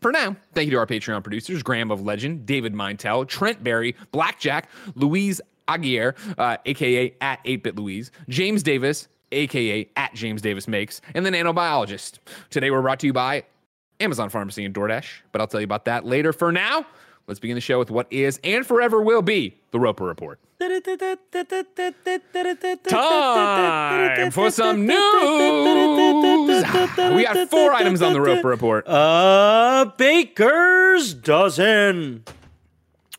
For 0.02 0.12
now, 0.12 0.36
thank 0.54 0.66
you 0.66 0.72
to 0.72 0.78
our 0.78 0.86
Patreon 0.86 1.24
producers, 1.24 1.64
Graham 1.64 1.92
of 1.92 2.02
Legend, 2.02 2.46
David 2.46 2.74
Meintel, 2.74 3.28
Trent 3.28 3.64
Berrie, 3.64 3.96
Blackjack, 4.12 4.70
Luiz 4.96 5.42
Aguiar, 5.68 6.16
uh, 6.38 6.58
aka 6.66 7.14
at 7.20 7.44
8-Bit 7.44 7.76
Luiz, 7.76 8.12
James 8.30 8.64
Davis, 8.64 9.08
aka 9.32 9.90
at 9.96 10.14
James 10.14 10.42
Davis 10.42 10.68
Makes, 10.68 11.02
and 11.14 11.26
the 11.26 11.32
Nanobiologist. 11.32 12.20
Today 12.50 12.72
we're 12.72 12.82
brought 12.82 13.00
to 13.00 13.08
you 13.08 13.14
by 13.14 13.44
Amazon 14.00 14.30
Pharmacy 14.30 14.64
and 14.66 14.74
DoorDash, 14.74 15.08
but 15.32 15.42
I'll 15.42 15.48
tell 15.48 15.60
you 15.60 15.66
about 15.66 15.86
that 15.86 16.06
later. 16.06 16.32
For 16.32 16.52
now, 16.52 16.86
let's 17.28 17.40
begin 17.40 17.56
the 17.56 17.62
show 17.62 17.78
with 17.80 17.92
what 17.92 18.08
is 18.12 18.40
and 18.44 18.66
forever 18.66 19.02
will 19.02 19.22
be 19.22 19.58
the 19.72 19.80
Roper 19.80 20.06
Report. 20.06 20.40
Time 22.90 24.32
for 24.32 24.50
some 24.50 24.86
news. 24.86 24.98
We 27.16 27.24
got 27.24 27.50
four 27.50 27.74
items 27.74 28.02
on 28.02 28.14
the 28.14 28.22
Roper 28.22 28.48
Report. 28.48 28.86
A 28.88 29.94
baker's 29.98 31.14
dozen. 31.14 32.24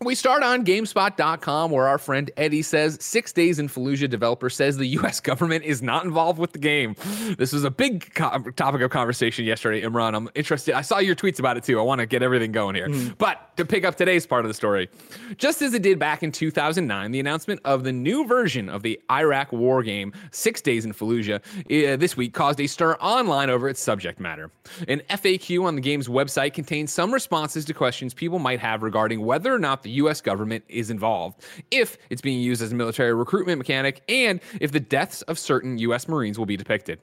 We 0.04 0.14
start 0.14 0.44
on 0.44 0.64
GameSpot.com, 0.64 1.72
where 1.72 1.88
our 1.88 1.98
friend 1.98 2.30
Eddie 2.36 2.62
says 2.62 2.98
Six 3.00 3.32
Days 3.32 3.58
in 3.58 3.68
Fallujah 3.68 4.08
developer 4.08 4.48
says 4.48 4.76
the 4.76 4.86
U.S. 4.86 5.18
government 5.28 5.64
is 5.64 5.82
not 5.82 6.04
involved 6.04 6.38
with 6.38 6.52
the 6.52 6.60
game. 6.60 6.94
This 7.36 7.52
was 7.52 7.64
a 7.64 7.70
big 7.70 8.14
co- 8.14 8.38
topic 8.54 8.80
of 8.82 8.92
conversation 8.92 9.44
yesterday, 9.44 9.82
Imran. 9.82 10.14
I'm 10.14 10.30
interested. 10.36 10.76
I 10.76 10.82
saw 10.82 10.98
your 10.98 11.16
tweets 11.16 11.40
about 11.40 11.56
it 11.56 11.64
too. 11.64 11.80
I 11.80 11.82
want 11.82 11.98
to 11.98 12.06
get 12.06 12.22
everything 12.22 12.52
going 12.52 12.76
here. 12.76 12.86
Mm. 12.86 13.18
But 13.18 13.56
to 13.56 13.64
pick 13.64 13.84
up 13.84 13.96
today's 13.96 14.24
part 14.24 14.44
of 14.44 14.48
the 14.48 14.54
story, 14.54 14.88
just 15.36 15.62
as 15.62 15.74
it 15.74 15.82
did 15.82 15.98
back 15.98 16.22
in 16.22 16.30
2009, 16.30 17.10
the 17.10 17.18
announcement 17.18 17.60
of 17.64 17.82
the 17.82 17.90
new 17.90 18.24
version 18.24 18.68
of 18.68 18.84
the 18.84 19.00
Iraq 19.10 19.50
war 19.50 19.82
game, 19.82 20.12
Six 20.30 20.60
Days 20.60 20.84
in 20.84 20.92
Fallujah, 20.92 21.40
uh, 21.40 21.96
this 21.96 22.16
week 22.16 22.34
caused 22.34 22.60
a 22.60 22.68
stir 22.68 22.94
online 23.00 23.50
over 23.50 23.68
its 23.68 23.80
subject 23.80 24.20
matter. 24.20 24.52
An 24.86 25.02
FAQ 25.10 25.64
on 25.64 25.74
the 25.74 25.80
game's 25.80 26.06
website 26.06 26.52
contains 26.54 26.92
some 26.92 27.12
responses 27.12 27.64
to 27.64 27.74
questions 27.74 28.14
people 28.14 28.38
might 28.38 28.60
have 28.60 28.84
regarding 28.84 29.26
whether 29.26 29.52
or 29.52 29.58
not 29.58 29.82
the 29.82 29.87
the 29.88 29.94
US 30.02 30.20
government 30.20 30.64
is 30.68 30.90
involved, 30.90 31.42
if 31.70 31.96
it's 32.10 32.20
being 32.20 32.40
used 32.40 32.60
as 32.60 32.72
a 32.72 32.74
military 32.74 33.14
recruitment 33.14 33.56
mechanic, 33.56 34.02
and 34.06 34.38
if 34.60 34.70
the 34.70 34.80
deaths 34.80 35.22
of 35.22 35.38
certain 35.38 35.78
US 35.78 36.08
Marines 36.08 36.38
will 36.38 36.44
be 36.44 36.58
depicted. 36.58 37.00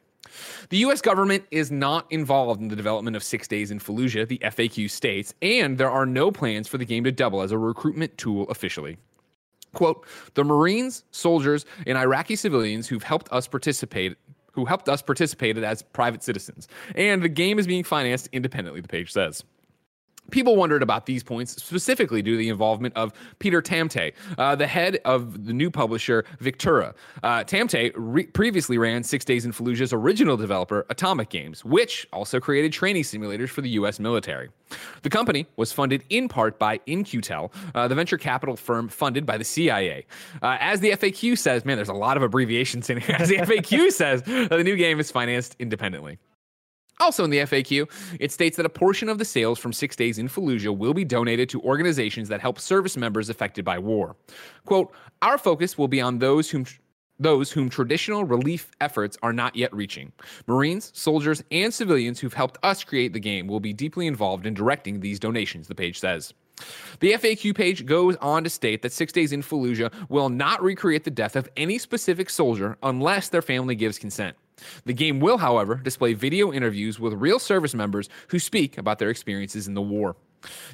The 0.70 0.77
US 0.77 1.01
government 1.01 1.46
is 1.50 1.72
not 1.72 2.06
involved 2.12 2.62
in 2.62 2.68
the 2.68 2.75
development 2.75 3.15
of 3.15 3.24
Six 3.24 3.48
Days 3.48 3.72
in 3.72 3.80
Fallujah, 3.80 4.27
the 4.27 4.38
FAQ 4.38 4.92
states, 4.92 5.34
and 5.42 5.80
there 5.80 5.89
are 5.89 6.06
no 6.06 6.32
plans 6.32 6.68
for 6.68 6.77
the 6.77 6.86
game 6.86 7.04
to 7.06 7.12
double 7.12 7.42
as 7.42 7.51
a 7.51 7.58
recruitment 7.58 8.15
tool 8.20 8.48
officially. 8.50 8.98
Quote, 9.74 10.06
the 10.36 10.44
Marines, 10.44 11.04
soldiers, 11.10 11.65
and 11.88 11.98
Iraqi 11.98 12.36
civilians 12.36 12.88
who've 12.88 13.04
helped 13.04 13.32
us 13.32 13.48
participate 13.48 14.15
who 14.51 14.63
helped 14.63 14.88
us 14.88 15.01
participate 15.01 15.58
as 15.58 15.82
private 15.82 16.24
citizens. 16.24 16.70
And 16.96 17.22
the 17.22 17.27
game 17.27 17.60
is 17.60 17.68
being 17.68 17.84
financed 17.84 18.30
independently, 18.32 18.80
the 18.80 18.88
page 18.88 19.12
says. 19.12 19.44
People 20.32 20.55
wondered 20.55 20.84
about 20.84 21.05
these 21.05 21.24
points 21.24 21.62
specifically 21.62 22.22
due 22.22 22.32
to 22.32 22.38
the 22.38 22.50
involvement 22.50 22.96
of 22.96 23.13
Peter 23.39 23.62
Tamte, 23.62 24.13
uh, 24.38 24.55
the 24.55 24.67
head 24.67 25.00
of 25.05 25.46
the 25.46 25.53
new 25.53 25.70
publisher 25.70 26.25
Victura. 26.41 26.94
Uh, 27.24 27.44
Tamte 27.44 27.91
re- 27.96 28.25
previously 28.27 28.77
ran 28.77 29.03
Six 29.03 29.25
Days 29.25 29.46
in 29.46 29.51
Fallujah's 29.51 29.94
original 29.94 30.38
developer, 30.38 30.86
Atomic 30.89 31.29
Games, 31.29 31.63
which 31.63 32.08
also 32.12 32.39
created 32.39 32.74
training 32.74 33.03
simulators 33.03 33.50
for 33.50 33.62
the 33.62 33.70
U.S. 33.72 34.00
military. 34.00 34.50
The 35.03 35.10
company 35.10 35.48
was 35.58 35.72
funded 35.72 36.03
in 36.10 36.27
part 36.27 36.58
by 36.58 36.79
In-Q-Tel, 36.86 37.51
uh, 37.75 37.88
the 37.88 37.96
venture 37.96 38.17
capital 38.17 38.55
firm 38.55 38.89
funded 38.89 39.25
by 39.25 39.38
the 39.38 39.44
CIA. 39.44 40.05
Uh, 40.41 40.58
as 40.60 40.79
the 40.79 40.91
FAQ 40.91 41.38
says, 41.38 41.65
man, 41.65 41.77
there's 41.77 41.89
a 41.89 41.94
lot 41.94 42.17
of 42.17 42.24
abbreviations 42.24 42.89
in 42.89 43.00
here. 43.00 43.15
As 43.17 43.29
the 43.29 43.38
FAQ 43.38 43.91
says, 43.91 44.24
the 44.24 44.63
new 44.63 44.75
game 44.75 45.00
is 45.00 45.12
financed 45.12 45.55
independently. 45.60 46.17
Also 47.00 47.24
in 47.24 47.30
the 47.30 47.40
FAQ, 47.40 47.90
it 48.20 48.32
states 48.32 48.56
that 48.58 48.66
a 48.66 48.70
portion 48.70 49.10
of 49.10 49.18
the 49.18 49.25
sales 49.25 49.60
from 49.60 49.74
Six 49.74 49.96
Days 49.96 50.18
in 50.18 50.30
Fallujah 50.30 50.75
will 50.75 50.94
be 50.94 51.04
donated 51.04 51.50
to 51.50 51.62
organizations 51.62 52.30
that 52.30 52.42
help 52.42 52.60
service 52.60 52.96
members 52.96 53.30
affected 53.30 53.66
by 53.66 53.78
war. 53.78 54.16
Quote, 54.66 54.94
Our 55.22 55.38
focus 55.38 55.78
will 55.78 55.88
be 55.88 56.02
on 56.02 56.20
those 56.20 56.50
whom 56.50 56.66
those 57.18 57.52
whom 57.52 57.70
traditional 57.70 58.25
relief 58.25 58.72
efforts 58.82 59.18
are 59.24 59.32
not 59.32 59.56
yet 59.56 59.74
reaching. 59.74 60.12
Marines, 60.48 60.92
soldiers, 60.94 61.42
and 61.50 61.74
civilians 61.74 62.20
who've 62.20 62.34
helped 62.34 62.58
us 62.62 62.84
create 62.84 63.14
the 63.14 63.20
game 63.20 63.48
will 63.48 63.62
be 63.62 63.72
deeply 63.72 64.06
involved 64.06 64.46
in 64.46 64.54
directing 64.54 65.00
these 65.00 65.18
donations, 65.18 65.68
the 65.68 65.75
page 65.75 65.98
says. 66.00 66.34
The 67.00 67.14
FAQ 67.14 67.55
page 67.55 67.86
goes 67.86 68.16
on 68.18 68.44
to 68.44 68.50
state 68.50 68.81
that 68.81 68.92
Six 68.92 69.12
Days 69.12 69.31
in 69.31 69.42
Fallujah 69.42 69.94
will 70.10 70.29
not 70.29 70.62
recreate 70.62 71.03
the 71.03 71.12
death 71.12 71.36
of 71.36 71.50
any 71.58 71.77
specific 71.77 72.29
soldier 72.29 72.77
unless 72.84 73.29
their 73.29 73.42
family 73.42 73.75
gives 73.75 74.00
consent. 74.00 74.36
The 74.85 74.94
game 74.94 75.20
will, 75.20 75.37
however, 75.37 75.75
display 75.75 76.13
video 76.13 76.51
interviews 76.53 77.00
with 77.00 77.13
real 77.13 77.39
service 77.39 77.74
members 77.74 78.09
who 78.29 78.39
speak 78.39 78.77
about 78.77 79.00
their 79.00 79.09
experiences 79.09 79.68
in 79.68 79.74
the 79.74 79.81
war. 79.81 80.15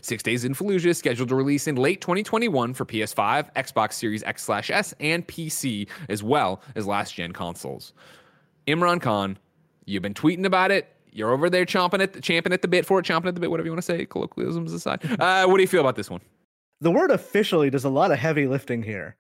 Six 0.01 0.21
Days 0.23 0.43
in 0.43 0.53
Fallujah 0.53 0.87
is 0.87 0.97
scheduled 0.97 1.29
to 1.29 1.35
release 1.35 1.67
in 1.67 1.75
late 1.75 2.01
2021 2.01 2.73
for 2.73 2.85
PS5, 2.85 3.53
Xbox 3.55 3.93
Series 3.93 4.23
X/S, 4.23 4.93
and 4.99 5.27
PC, 5.27 5.87
as 6.09 6.23
well 6.23 6.61
as 6.75 6.87
last 6.87 7.15
gen 7.15 7.31
consoles. 7.31 7.93
Imran 8.67 9.01
Khan, 9.01 9.37
you've 9.85 10.03
been 10.03 10.13
tweeting 10.13 10.45
about 10.45 10.71
it. 10.71 10.87
You're 11.11 11.31
over 11.31 11.49
there 11.49 11.65
chomping 11.65 12.01
at 12.01 12.13
the, 12.13 12.21
champing 12.21 12.53
at 12.53 12.61
the 12.61 12.67
bit 12.67 12.85
for 12.85 12.99
it, 12.99 13.05
chomping 13.05 13.27
at 13.27 13.35
the 13.35 13.41
bit, 13.41 13.51
whatever 13.51 13.67
you 13.67 13.71
want 13.71 13.83
to 13.83 13.85
say, 13.85 14.05
colloquialisms 14.05 14.73
aside. 14.73 15.03
Uh, 15.19 15.45
what 15.45 15.57
do 15.57 15.61
you 15.61 15.67
feel 15.67 15.81
about 15.81 15.95
this 15.95 16.09
one? 16.09 16.21
The 16.79 16.91
word 16.91 17.11
officially 17.11 17.69
does 17.69 17.83
a 17.83 17.89
lot 17.89 18.11
of 18.11 18.17
heavy 18.17 18.47
lifting 18.47 18.81
here 18.81 19.17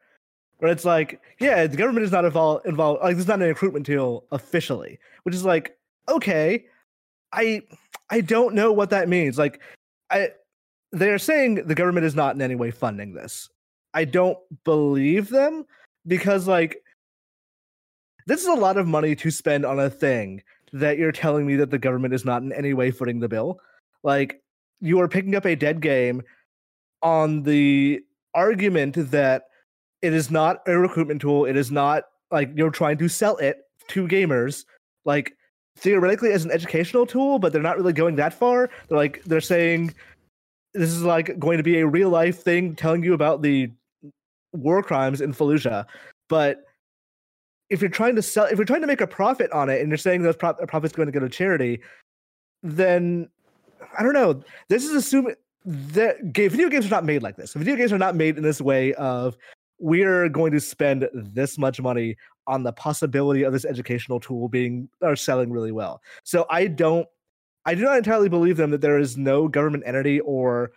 where 0.61 0.71
it's 0.71 0.85
like, 0.85 1.19
yeah, 1.39 1.65
the 1.65 1.75
government 1.75 2.05
is 2.05 2.11
not 2.11 2.23
involved 2.23 2.67
involved 2.67 3.01
like 3.01 3.17
is 3.17 3.27
not 3.27 3.41
an 3.41 3.47
recruitment 3.47 3.83
deal 3.83 4.25
officially, 4.31 4.99
which 5.23 5.33
is 5.33 5.43
like, 5.43 5.75
okay, 6.07 6.65
I 7.33 7.63
I 8.11 8.21
don't 8.21 8.53
know 8.53 8.71
what 8.71 8.91
that 8.91 9.09
means. 9.09 9.39
Like 9.39 9.59
I 10.11 10.29
they're 10.91 11.17
saying 11.17 11.65
the 11.65 11.73
government 11.73 12.05
is 12.05 12.13
not 12.13 12.35
in 12.35 12.43
any 12.43 12.53
way 12.53 12.69
funding 12.69 13.15
this. 13.15 13.49
I 13.95 14.05
don't 14.05 14.37
believe 14.63 15.29
them 15.29 15.65
because 16.05 16.47
like 16.47 16.83
this 18.27 18.41
is 18.41 18.47
a 18.47 18.53
lot 18.53 18.77
of 18.77 18.85
money 18.85 19.15
to 19.15 19.31
spend 19.31 19.65
on 19.65 19.79
a 19.79 19.89
thing 19.89 20.43
that 20.73 20.99
you're 20.99 21.11
telling 21.11 21.47
me 21.47 21.55
that 21.55 21.71
the 21.71 21.79
government 21.79 22.13
is 22.13 22.23
not 22.23 22.43
in 22.43 22.53
any 22.53 22.75
way 22.75 22.91
footing 22.91 23.19
the 23.19 23.27
bill. 23.27 23.59
Like 24.03 24.43
you 24.79 25.01
are 25.01 25.07
picking 25.07 25.33
up 25.33 25.47
a 25.47 25.55
dead 25.55 25.81
game 25.81 26.21
on 27.01 27.41
the 27.41 28.01
argument 28.35 29.09
that 29.09 29.45
it 30.01 30.13
is 30.13 30.31
not 30.31 30.61
a 30.67 30.77
recruitment 30.77 31.21
tool. 31.21 31.45
It 31.45 31.55
is 31.55 31.71
not 31.71 32.03
like 32.31 32.51
you're 32.55 32.71
trying 32.71 32.97
to 32.97 33.07
sell 33.07 33.37
it 33.37 33.65
to 33.89 34.07
gamers. 34.07 34.65
Like 35.05 35.35
theoretically 35.77 36.31
as 36.31 36.45
an 36.45 36.51
educational 36.51 37.05
tool, 37.05 37.39
but 37.39 37.53
they're 37.53 37.61
not 37.61 37.77
really 37.77 37.93
going 37.93 38.15
that 38.15 38.33
far. 38.33 38.69
They're 38.87 38.97
like 38.97 39.23
they're 39.23 39.41
saying 39.41 39.93
this 40.73 40.89
is 40.89 41.03
like 41.03 41.37
going 41.39 41.57
to 41.57 41.63
be 41.63 41.79
a 41.79 41.87
real 41.87 42.09
life 42.09 42.43
thing 42.43 42.75
telling 42.75 43.03
you 43.03 43.13
about 43.13 43.41
the 43.41 43.71
war 44.53 44.83
crimes 44.83 45.21
in 45.21 45.33
Fallujah. 45.33 45.85
But 46.29 46.65
if 47.69 47.81
you're 47.81 47.89
trying 47.89 48.15
to 48.15 48.21
sell 48.21 48.45
if 48.45 48.57
you're 48.57 48.65
trying 48.65 48.81
to 48.81 48.87
make 48.87 49.01
a 49.01 49.07
profit 49.07 49.51
on 49.51 49.69
it 49.69 49.81
and 49.81 49.89
you're 49.89 49.97
saying 49.97 50.21
those 50.21 50.35
pro- 50.35 50.53
profits 50.53 50.93
going 50.93 51.07
to 51.07 51.11
go 51.11 51.19
to 51.19 51.29
charity, 51.29 51.81
then 52.63 53.29
I 53.97 54.03
don't 54.03 54.13
know. 54.13 54.43
This 54.69 54.85
is 54.85 54.91
assuming 54.91 55.35
that 55.65 56.17
video 56.33 56.69
games 56.69 56.85
are 56.85 56.89
not 56.89 57.05
made 57.05 57.23
like 57.23 57.37
this. 57.37 57.53
Video 57.53 57.75
games 57.75 57.93
are 57.93 57.97
not 57.97 58.15
made 58.15 58.37
in 58.37 58.43
this 58.43 58.61
way 58.61 58.93
of 58.95 59.37
we're 59.81 60.29
going 60.29 60.51
to 60.51 60.61
spend 60.61 61.09
this 61.13 61.57
much 61.57 61.81
money 61.81 62.15
on 62.47 62.63
the 62.63 62.71
possibility 62.71 63.43
of 63.43 63.51
this 63.51 63.65
educational 63.65 64.19
tool 64.19 64.47
being 64.47 64.87
or 65.01 65.15
selling 65.15 65.51
really 65.51 65.71
well. 65.71 66.01
So 66.23 66.45
I 66.49 66.67
don't 66.67 67.07
I 67.65 67.75
do 67.75 67.81
not 67.83 67.97
entirely 67.97 68.29
believe 68.29 68.57
them 68.57 68.71
that 68.71 68.81
there 68.81 68.99
is 68.99 69.17
no 69.17 69.47
government 69.47 69.83
entity 69.85 70.19
or 70.19 70.71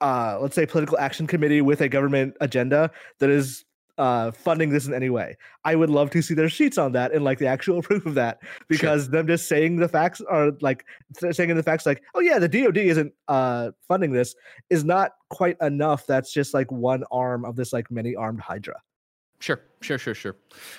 uh 0.00 0.38
let's 0.40 0.54
say 0.54 0.66
political 0.66 0.98
action 0.98 1.26
committee 1.26 1.60
with 1.60 1.80
a 1.80 1.88
government 1.88 2.36
agenda 2.40 2.90
that 3.20 3.30
is 3.30 3.64
uh, 4.02 4.32
funding 4.32 4.70
this 4.70 4.88
in 4.88 4.92
any 4.92 5.10
way. 5.10 5.36
I 5.64 5.76
would 5.76 5.88
love 5.88 6.10
to 6.10 6.22
see 6.22 6.34
their 6.34 6.48
sheets 6.48 6.76
on 6.76 6.90
that 6.92 7.12
and 7.12 7.22
like 7.22 7.38
the 7.38 7.46
actual 7.46 7.82
proof 7.88 8.04
of 8.04 8.14
that 8.16 8.40
because 8.66 9.04
sure. 9.04 9.12
them 9.12 9.28
just 9.28 9.48
saying 9.48 9.76
the 9.76 9.88
facts 9.88 10.20
are 10.22 10.50
like 10.60 10.84
saying 11.30 11.50
in 11.50 11.56
the 11.56 11.62
facts 11.62 11.86
like, 11.86 12.02
oh 12.16 12.20
yeah, 12.20 12.40
the 12.40 12.48
DoD 12.48 12.78
isn't 12.78 13.12
uh, 13.28 13.70
funding 13.86 14.10
this 14.10 14.34
is 14.70 14.82
not 14.82 15.12
quite 15.30 15.56
enough. 15.60 16.04
That's 16.04 16.32
just 16.32 16.52
like 16.52 16.72
one 16.72 17.04
arm 17.12 17.44
of 17.44 17.54
this 17.54 17.72
like 17.72 17.92
many 17.92 18.16
armed 18.16 18.40
Hydra. 18.40 18.74
Sure. 19.38 19.60
Sure, 19.82 19.98
sure, 19.98 20.14
sure. 20.14 20.36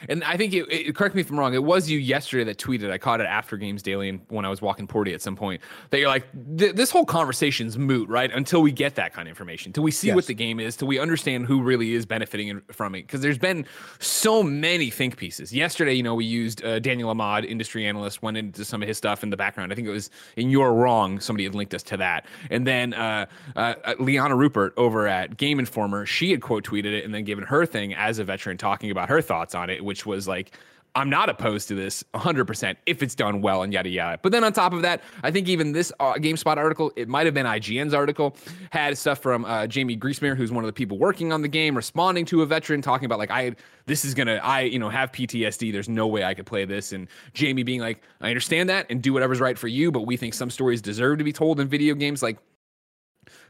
And 0.10 0.24
I 0.24 0.38
think 0.38 0.54
it, 0.54 0.72
it, 0.72 0.96
correct 0.96 1.16
me 1.16 1.22
if 1.22 1.30
I'm 1.30 1.38
wrong. 1.38 1.54
It 1.54 1.64
was 1.64 1.90
you 1.90 2.00
yesterday 2.00 2.44
that 2.46 2.58
tweeted. 2.58 2.92
I 2.92 2.98
caught 2.98 3.22
it 3.22 3.26
after 3.26 3.58
Games 3.58 3.82
Daily 3.82 4.10
and 4.10 4.22
when 4.30 4.46
I 4.46 4.50
was 4.50 4.62
walking 4.62 4.88
Porty 4.88 5.14
at 5.14 5.22
some 5.22 5.36
point 5.36 5.62
that 5.90 6.00
you're 6.00 6.10
like, 6.10 6.28
this 6.34 6.90
whole 6.90 7.06
conversation's 7.06 7.78
moot, 7.78 8.08
right? 8.10 8.32
Until 8.32 8.62
we 8.62 8.72
get 8.72 8.96
that 8.96 9.14
kind 9.14 9.28
of 9.28 9.30
information, 9.30 9.74
till 9.74 9.84
we 9.84 9.92
see 9.92 10.08
yes. 10.08 10.16
what 10.16 10.28
the 10.28 10.34
game 10.34 10.60
is, 10.60 10.76
till 10.76 10.88
we 10.88 11.00
understand 11.00 11.46
who 11.46 11.62
really 11.62 11.94
is 11.94 12.06
benefiting 12.06 12.62
from 12.72 12.96
it. 12.96 13.04
Because 13.04 13.22
there's 13.22 13.38
been 13.38 13.66
so 14.00 14.42
many 14.44 14.90
think 14.90 15.18
pieces. 15.18 15.54
Yesterday, 15.54 15.94
you 15.94 16.04
know, 16.04 16.16
we 16.16 16.26
used 16.26 16.64
uh, 16.64 16.80
Daniel 16.80 17.10
Ahmad, 17.10 17.46
industry 17.46 17.86
analyst, 17.86 18.22
went 18.22 18.38
into 18.38 18.66
some 18.66 18.82
of 18.82 18.88
his 18.88 18.98
stuff 18.98 19.24
in 19.24 19.30
the 19.30 19.38
background. 19.38 19.72
I 19.72 19.76
think 19.76 19.88
it 19.88 19.92
was 19.92 20.10
in 20.36 20.50
You're 20.50 20.74
Wrong. 20.74 21.20
Somebody 21.20 21.44
had 21.44 21.56
linked 21.56 21.74
us 21.74 21.84
to 21.84 21.98
that. 21.98 22.26
And 22.50 22.66
then 22.66 22.94
uh, 22.94 23.26
uh, 23.56 23.76
uh 23.84 23.96
Liana 24.00 24.36
Ruppert 24.36 24.72
over 24.78 25.08
at 25.08 25.38
Game 25.38 25.60
Informer, 25.60 26.06
she 26.06 26.32
had 26.32 26.42
quote 26.42 26.64
tweeted 26.64 26.94
it 26.98 27.06
and 27.06 27.14
then 27.14 27.24
given 27.24 27.44
her 27.44 27.66
thing 27.66 27.94
as 27.94 28.20
a 28.20 28.24
veteran 28.24 28.58
talking 28.58 28.92
about 28.94 29.10
her 29.10 29.22
thoughts 29.22 29.54
on 29.54 29.70
it, 29.70 29.84
which 29.84 30.06
was 30.06 30.28
like, 30.28 30.58
I'm 30.96 31.10
not 31.10 31.28
opposed 31.28 31.68
to 31.70 31.76
this 31.76 32.04
100% 32.14 32.76
if 32.86 33.02
it's 33.02 33.16
done 33.16 33.42
well 33.42 33.64
and 33.64 33.74
yada 33.74 33.90
yada. 33.90 34.20
But 34.22 34.32
then 34.32 34.44
on 34.44 34.54
top 34.54 34.74
of 34.74 34.84
that, 34.84 35.02
I 35.24 35.32
think 35.32 35.50
even 35.50 35.72
this 35.72 35.92
uh, 36.00 36.14
GameSpot 36.14 36.58
article, 36.58 36.92
it 36.96 37.08
might 37.08 37.26
have 37.26 37.34
been 37.34 37.48
IGN's 37.48 37.96
article, 37.96 38.36
had 38.70 38.96
stuff 38.96 39.20
from 39.20 39.44
uh, 39.46 39.66
Jaime 39.74 39.98
Griesemer, 39.98 40.38
who's 40.38 40.52
one 40.52 40.64
of 40.64 40.68
the 40.68 40.74
people 40.74 41.00
working 41.00 41.34
on 41.34 41.42
the 41.42 41.48
game, 41.48 41.76
responding 41.76 42.26
to 42.26 42.44
a 42.44 42.46
veteran, 42.46 42.82
talking 42.82 43.08
about 43.08 43.18
like, 43.18 43.32
I 43.32 43.56
this 43.86 44.06
is 44.06 44.14
gonna, 44.14 44.36
I 44.36 44.62
you 44.62 44.78
know 44.78 44.90
have 44.90 45.12
PTSD. 45.12 45.74
There's 45.74 45.90
no 45.90 46.06
way 46.06 46.24
I 46.24 46.36
could 46.36 46.46
play 46.46 46.64
this, 46.66 46.92
and 46.92 47.08
Jaime 47.38 47.64
being 47.64 47.82
like, 47.82 48.04
I 48.22 48.30
understand 48.30 48.70
that 48.70 48.86
and 48.92 49.02
do 49.02 49.14
whatever's 49.14 49.40
right 49.40 49.58
for 49.58 49.68
you, 49.68 49.92
but 49.92 50.02
we 50.02 50.16
think 50.16 50.36
some 50.36 50.52
stories 50.52 50.82
deserve 50.82 51.18
to 51.18 51.24
be 51.24 51.34
told 51.34 51.60
in 51.60 51.68
video 51.68 51.96
games. 51.96 52.22
Like, 52.22 52.38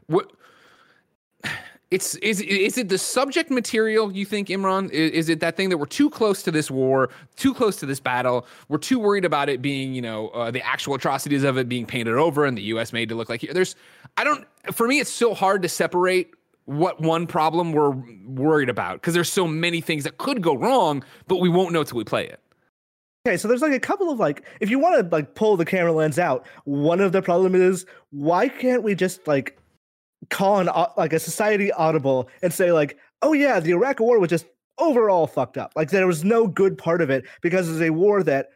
what? 0.08 0.32
It's 1.94 2.16
is 2.16 2.42
is 2.42 2.80
it 2.80 2.90
the 2.90 2.98
subject 2.98 3.52
material 3.52 4.12
you 4.12 4.26
think 4.26 4.48
Imran? 4.48 4.90
Is, 4.90 5.12
is, 5.12 5.30
it 5.30 5.40
that 5.42 5.56
thing 5.56 5.70
that 5.70 5.78
we're 5.78 5.86
too 5.86 6.10
close 6.10 6.42
to 6.42 6.50
this 6.50 6.72
war 6.72 7.12
too 7.36 7.54
close 7.54 7.76
to 7.78 7.86
this 7.86 8.00
battle 8.00 8.48
we're 8.68 8.80
too 8.80 8.98
worried 8.98 9.26
about 9.26 9.48
it 9.48 9.62
being 9.62 9.94
you 9.94 10.02
know 10.02 10.30
uh, 10.30 10.50
the 10.50 10.66
actual 10.66 10.96
atrocities 10.96 11.44
of 11.44 11.58
it 11.58 11.70
being 11.70 11.86
painted 11.86 12.16
over 12.16 12.46
and 12.46 12.58
the 12.58 12.64
US 12.64 12.94
made 12.94 13.10
to 13.10 13.16
look 13.16 13.30
like 13.30 13.42
there's 13.42 13.76
I 14.18 14.24
don't 14.24 14.48
for 14.72 14.88
me 14.88 15.00
it's 15.00 15.12
so 15.12 15.36
hard 15.36 15.62
to 15.62 15.70
separate 15.70 16.32
what 16.66 17.00
one 17.00 17.28
problem 17.28 17.74
we're 17.74 17.92
worried 18.26 18.70
about 18.70 18.96
because 18.96 19.14
there's 19.14 19.32
so 19.32 19.46
many 19.46 19.80
things 19.80 20.04
that 20.06 20.18
could 20.18 20.42
go 20.42 20.56
wrong 20.56 21.04
but 21.28 21.38
we 21.38 21.50
won't 21.50 21.74
know 21.74 21.84
till 21.84 21.98
we 21.98 22.04
play 22.04 22.26
it. 22.28 22.40
Okay, 23.26 23.38
so 23.38 23.48
there's 23.48 23.62
like 23.62 23.72
a 23.72 23.80
couple 23.80 24.10
of 24.10 24.20
like, 24.20 24.44
if 24.60 24.70
you 24.70 24.80
want 24.80 25.00
to 25.00 25.16
like 25.16 25.34
pull 25.34 25.56
the 25.56 25.64
camera 25.64 25.94
lens 25.94 26.20
out, 26.20 26.46
one 26.66 27.00
of 27.00 27.14
the 27.14 27.22
problem 27.22 27.56
is 27.56 27.86
why 28.10 28.50
can't 28.50 28.84
we 28.84 28.96
just 28.96 29.26
like 29.28 29.58
call 30.34 30.60
an 30.60 30.70
like 30.98 31.14
a 31.14 31.20
society 31.20 31.72
audible 31.72 32.28
and 32.42 32.52
say 32.52 32.72
like, 32.72 32.98
oh 33.22 33.34
yeah, 33.34 33.60
the 33.60 33.72
Iraq 33.72 34.00
War 34.00 34.20
was 34.20 34.30
just 34.30 34.48
overall 34.80 35.28
fucked 35.28 35.58
up. 35.58 35.72
Like 35.76 35.92
there 35.92 36.08
was 36.08 36.24
no 36.24 36.48
good 36.48 36.78
part 36.78 37.02
of 37.02 37.10
it 37.10 37.26
because 37.42 37.70
it's 37.70 37.82
a 37.82 37.92
war 37.92 38.24
that 38.24 38.50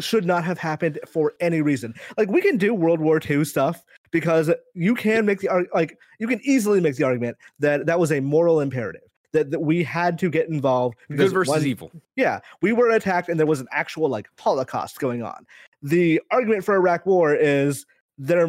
should 0.00 0.24
not 0.24 0.44
have 0.44 0.58
happened 0.58 0.98
for 1.08 1.34
any 1.40 1.62
reason. 1.62 1.94
Like 2.18 2.28
we 2.28 2.40
can 2.40 2.58
do 2.58 2.74
World 2.74 3.00
War 3.00 3.20
II 3.28 3.44
stuff 3.44 3.82
because 4.10 4.50
you 4.74 4.94
can 4.94 5.24
make 5.24 5.40
the 5.40 5.66
like 5.74 5.98
you 6.18 6.28
can 6.28 6.40
easily 6.44 6.80
make 6.80 6.96
the 6.96 7.04
argument 7.04 7.36
that 7.58 7.86
that 7.86 7.98
was 7.98 8.12
a 8.12 8.20
moral 8.20 8.60
imperative. 8.60 9.02
That, 9.32 9.50
that 9.50 9.58
we 9.58 9.82
had 9.82 10.16
to 10.20 10.30
get 10.30 10.48
involved 10.48 10.96
good 11.08 11.32
versus 11.32 11.48
one, 11.48 11.66
evil 11.66 11.90
yeah 12.14 12.38
we 12.62 12.72
were 12.72 12.90
attacked 12.90 13.28
and 13.28 13.36
there 13.36 13.48
was 13.48 13.58
an 13.58 13.66
actual 13.72 14.08
like 14.08 14.28
holocaust 14.38 15.00
going 15.00 15.24
on 15.24 15.44
the 15.82 16.22
argument 16.30 16.64
for 16.64 16.76
iraq 16.76 17.04
war 17.04 17.34
is 17.34 17.84
there 18.16 18.46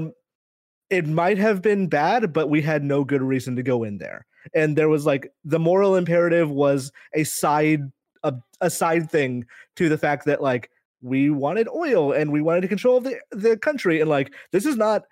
it 0.96 1.08
might 1.08 1.38
have 1.38 1.62
been 1.62 1.88
bad, 1.88 2.32
but 2.32 2.50
we 2.50 2.62
had 2.62 2.82
no 2.84 3.04
good 3.04 3.22
reason 3.22 3.58
to 3.58 3.64
go 3.64 3.84
in 3.84 3.98
there. 3.98 4.26
And 4.54 4.78
there 4.78 4.88
was 4.88 5.06
like 5.06 5.34
the 5.44 5.60
moral 5.60 5.96
imperative 5.96 6.50
was 6.50 6.92
a 7.14 7.26
side 7.26 7.92
a, 8.24 8.34
a 8.62 8.70
side 8.70 9.12
thing 9.12 9.46
to 9.76 9.90
the 9.90 9.98
fact 9.98 10.26
that 10.26 10.42
like 10.42 10.70
we 11.02 11.30
wanted 11.30 11.68
oil 11.68 12.14
and 12.14 12.32
we 12.32 12.42
wanted 12.42 12.62
to 12.62 12.68
control 12.68 13.02
the 13.02 13.20
the 13.32 13.58
country 13.58 14.00
and 14.00 14.10
like 14.10 14.34
this 14.52 14.66
is 14.66 14.78
not 14.78 15.04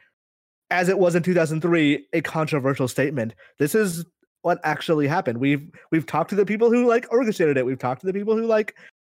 as 0.71 0.87
it 0.87 0.97
was 0.97 1.15
in 1.15 1.21
2003 1.21 2.07
a 2.13 2.21
controversial 2.21 2.87
statement. 2.87 3.35
This 3.59 3.75
is 3.75 4.05
what 4.41 4.59
actually 4.63 5.07
happened. 5.07 5.39
We've 5.39 5.69
we've 5.91 6.05
talked 6.05 6.29
to 6.29 6.35
the 6.35 6.45
people 6.45 6.71
who 6.71 6.87
like 6.87 7.07
orchestrated 7.11 7.57
it. 7.57 7.65
We've 7.65 7.77
talked 7.77 8.01
to 8.01 8.07
the 8.07 8.13
people 8.13 8.37
who 8.37 8.45
like 8.45 8.75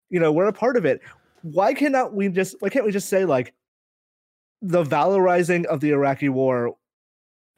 you 0.08 0.18
know 0.18 0.32
were 0.32 0.46
a 0.46 0.52
part 0.52 0.78
of 0.78 0.86
it. 0.86 1.02
Why 1.42 1.74
cannot 1.74 2.14
we 2.14 2.28
just 2.28 2.56
why 2.60 2.70
can't 2.70 2.86
we 2.86 2.92
just 2.92 3.10
say 3.10 3.26
like 3.26 3.52
the 4.64 4.82
valorizing 4.82 5.66
of 5.66 5.80
the 5.80 5.90
Iraqi 5.90 6.30
war 6.30 6.74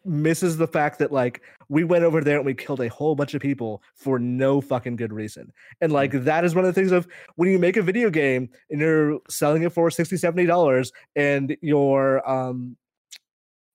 misses 0.05 0.57
the 0.57 0.67
fact 0.67 0.99
that 0.99 1.13
like 1.13 1.41
we 1.69 1.85
went 1.85 2.05
over 2.05 2.21
there 2.21 2.37
and 2.37 2.45
we 2.45 2.53
killed 2.53 2.81
a 2.81 2.89
whole 2.89 3.15
bunch 3.15 3.35
of 3.35 3.41
people 3.41 3.81
for 3.95 4.19
no 4.19 4.61
fucking 4.61 4.97
good 4.97 5.13
reason. 5.13 5.53
And 5.81 5.93
like 5.93 6.13
mm. 6.13 6.25
that 6.25 6.45
is 6.45 6.55
one 6.55 6.65
of 6.65 6.75
the 6.75 6.81
things 6.81 6.93
of 6.93 7.07
when 7.37 7.49
you 7.49 7.61
make 7.61 7.77
a 7.77 7.83
video 7.83 8.11
game 8.11 8.49
and 8.71 8.81
you're 8.81 9.21
selling 9.29 9.63
it 9.63 9.73
for 9.73 9.89
60 9.89 10.17
70 10.17 10.47
dollars 10.47 10.93
and 11.15 11.57
you're 11.61 12.29
um 12.29 12.77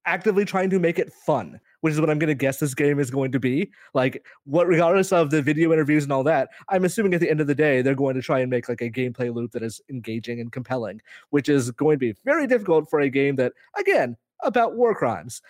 actively 0.06 0.44
trying 0.44 0.70
to 0.70 0.80
make 0.80 1.00
it 1.00 1.14
fun 1.14 1.60
which 1.82 1.94
is 1.94 2.00
what 2.00 2.10
I'm 2.10 2.20
going 2.20 2.30
to 2.30 2.36
guess 2.36 2.60
this 2.60 2.74
game 2.74 3.00
is 3.00 3.12
going 3.12 3.32
to 3.34 3.40
be. 3.40 3.72
Like, 3.94 4.26
what, 4.46 4.68
regardless 4.68 5.12
of 5.12 5.30
the 5.30 5.42
video 5.42 5.74
interviews 5.74 6.04
and 6.04 6.14
all 6.14 6.24
that, 6.24 6.50
I'm 6.70 6.86
assuming 6.86 7.14
at 7.14 7.20
the 7.20 7.30
end 7.30 7.42
of 7.42 7.48
the 7.48 7.56
day, 7.56 7.82
they're 7.82 7.96
going 7.96 8.16
to 8.16 8.22
try 8.22 8.40
and 8.40 8.50
make 8.50 8.70
like 8.70 8.82
a 8.82 8.90
gameplay 8.90 9.34
loop 9.34 9.52
that 9.52 9.64
is 9.64 9.82
engaging 9.90 10.40
and 10.40 10.52
compelling, 10.52 11.02
which 11.30 11.50
is 11.50 11.70
going 11.72 11.96
to 11.96 12.00
be 12.00 12.16
very 12.24 12.48
difficult 12.48 12.90
for 12.90 13.02
a 13.02 13.10
game 13.10 13.36
that, 13.36 13.54
again, 13.78 14.16
about 14.44 14.76
war 14.76 14.96
crimes. 14.96 15.42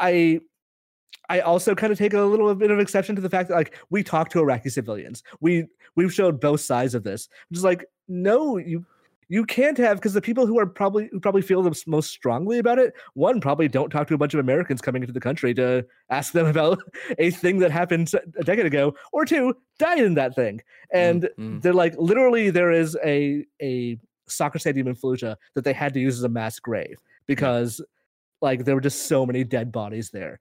I 0.00 0.40
I 1.28 1.40
also 1.40 1.74
kind 1.74 1.92
of 1.92 1.98
take 1.98 2.14
a 2.14 2.20
little 2.20 2.54
bit 2.54 2.70
of 2.70 2.78
exception 2.78 3.16
to 3.16 3.22
the 3.22 3.30
fact 3.30 3.48
that 3.48 3.54
like 3.54 3.78
we 3.90 4.02
talk 4.02 4.28
to 4.30 4.40
Iraqi 4.40 4.68
civilians. 4.68 5.22
We 5.40 5.66
we've 5.96 6.12
showed 6.12 6.40
both 6.40 6.60
sides 6.60 6.94
of 6.94 7.02
this. 7.02 7.28
Just 7.52 7.64
like 7.64 7.86
no, 8.08 8.58
you 8.58 8.84
you 9.28 9.44
can't 9.44 9.78
have 9.78 9.96
because 9.98 10.14
the 10.14 10.20
people 10.20 10.46
who 10.46 10.58
are 10.58 10.66
probably 10.66 11.08
who 11.12 11.20
probably 11.20 11.42
feel 11.42 11.62
the 11.62 11.82
most 11.86 12.10
strongly 12.10 12.58
about 12.58 12.78
it 12.78 12.94
one 13.14 13.40
probably 13.40 13.68
don't 13.68 13.90
talk 13.90 14.06
to 14.08 14.14
a 14.14 14.18
bunch 14.18 14.34
of 14.34 14.40
americans 14.40 14.80
coming 14.80 15.02
into 15.02 15.12
the 15.12 15.20
country 15.20 15.54
to 15.54 15.84
ask 16.10 16.32
them 16.32 16.46
about 16.54 16.78
a 17.18 17.30
thing 17.30 17.58
that 17.58 17.70
happened 17.70 18.10
a 18.38 18.44
decade 18.44 18.66
ago 18.66 18.94
or 19.12 19.24
two 19.24 19.54
died 19.78 19.98
in 19.98 20.14
that 20.14 20.34
thing. 20.34 20.60
And 20.92 21.22
mm-hmm. 21.22 21.60
they're 21.60 21.72
like 21.72 21.94
literally 21.98 22.50
there 22.50 22.70
is 22.70 22.96
a 23.04 23.44
a 23.62 23.98
soccer 24.26 24.58
stadium 24.58 24.88
in 24.88 24.94
fallujah 24.94 25.36
that 25.54 25.64
they 25.64 25.72
had 25.72 25.92
to 25.94 26.00
use 26.00 26.18
as 26.18 26.24
a 26.24 26.28
mass 26.28 26.58
grave 26.58 26.98
because 27.26 27.80
like 28.40 28.64
there 28.64 28.74
were 28.74 28.80
just 28.80 29.06
so 29.06 29.26
many 29.26 29.44
dead 29.44 29.72
bodies 29.72 30.10
there. 30.10 30.40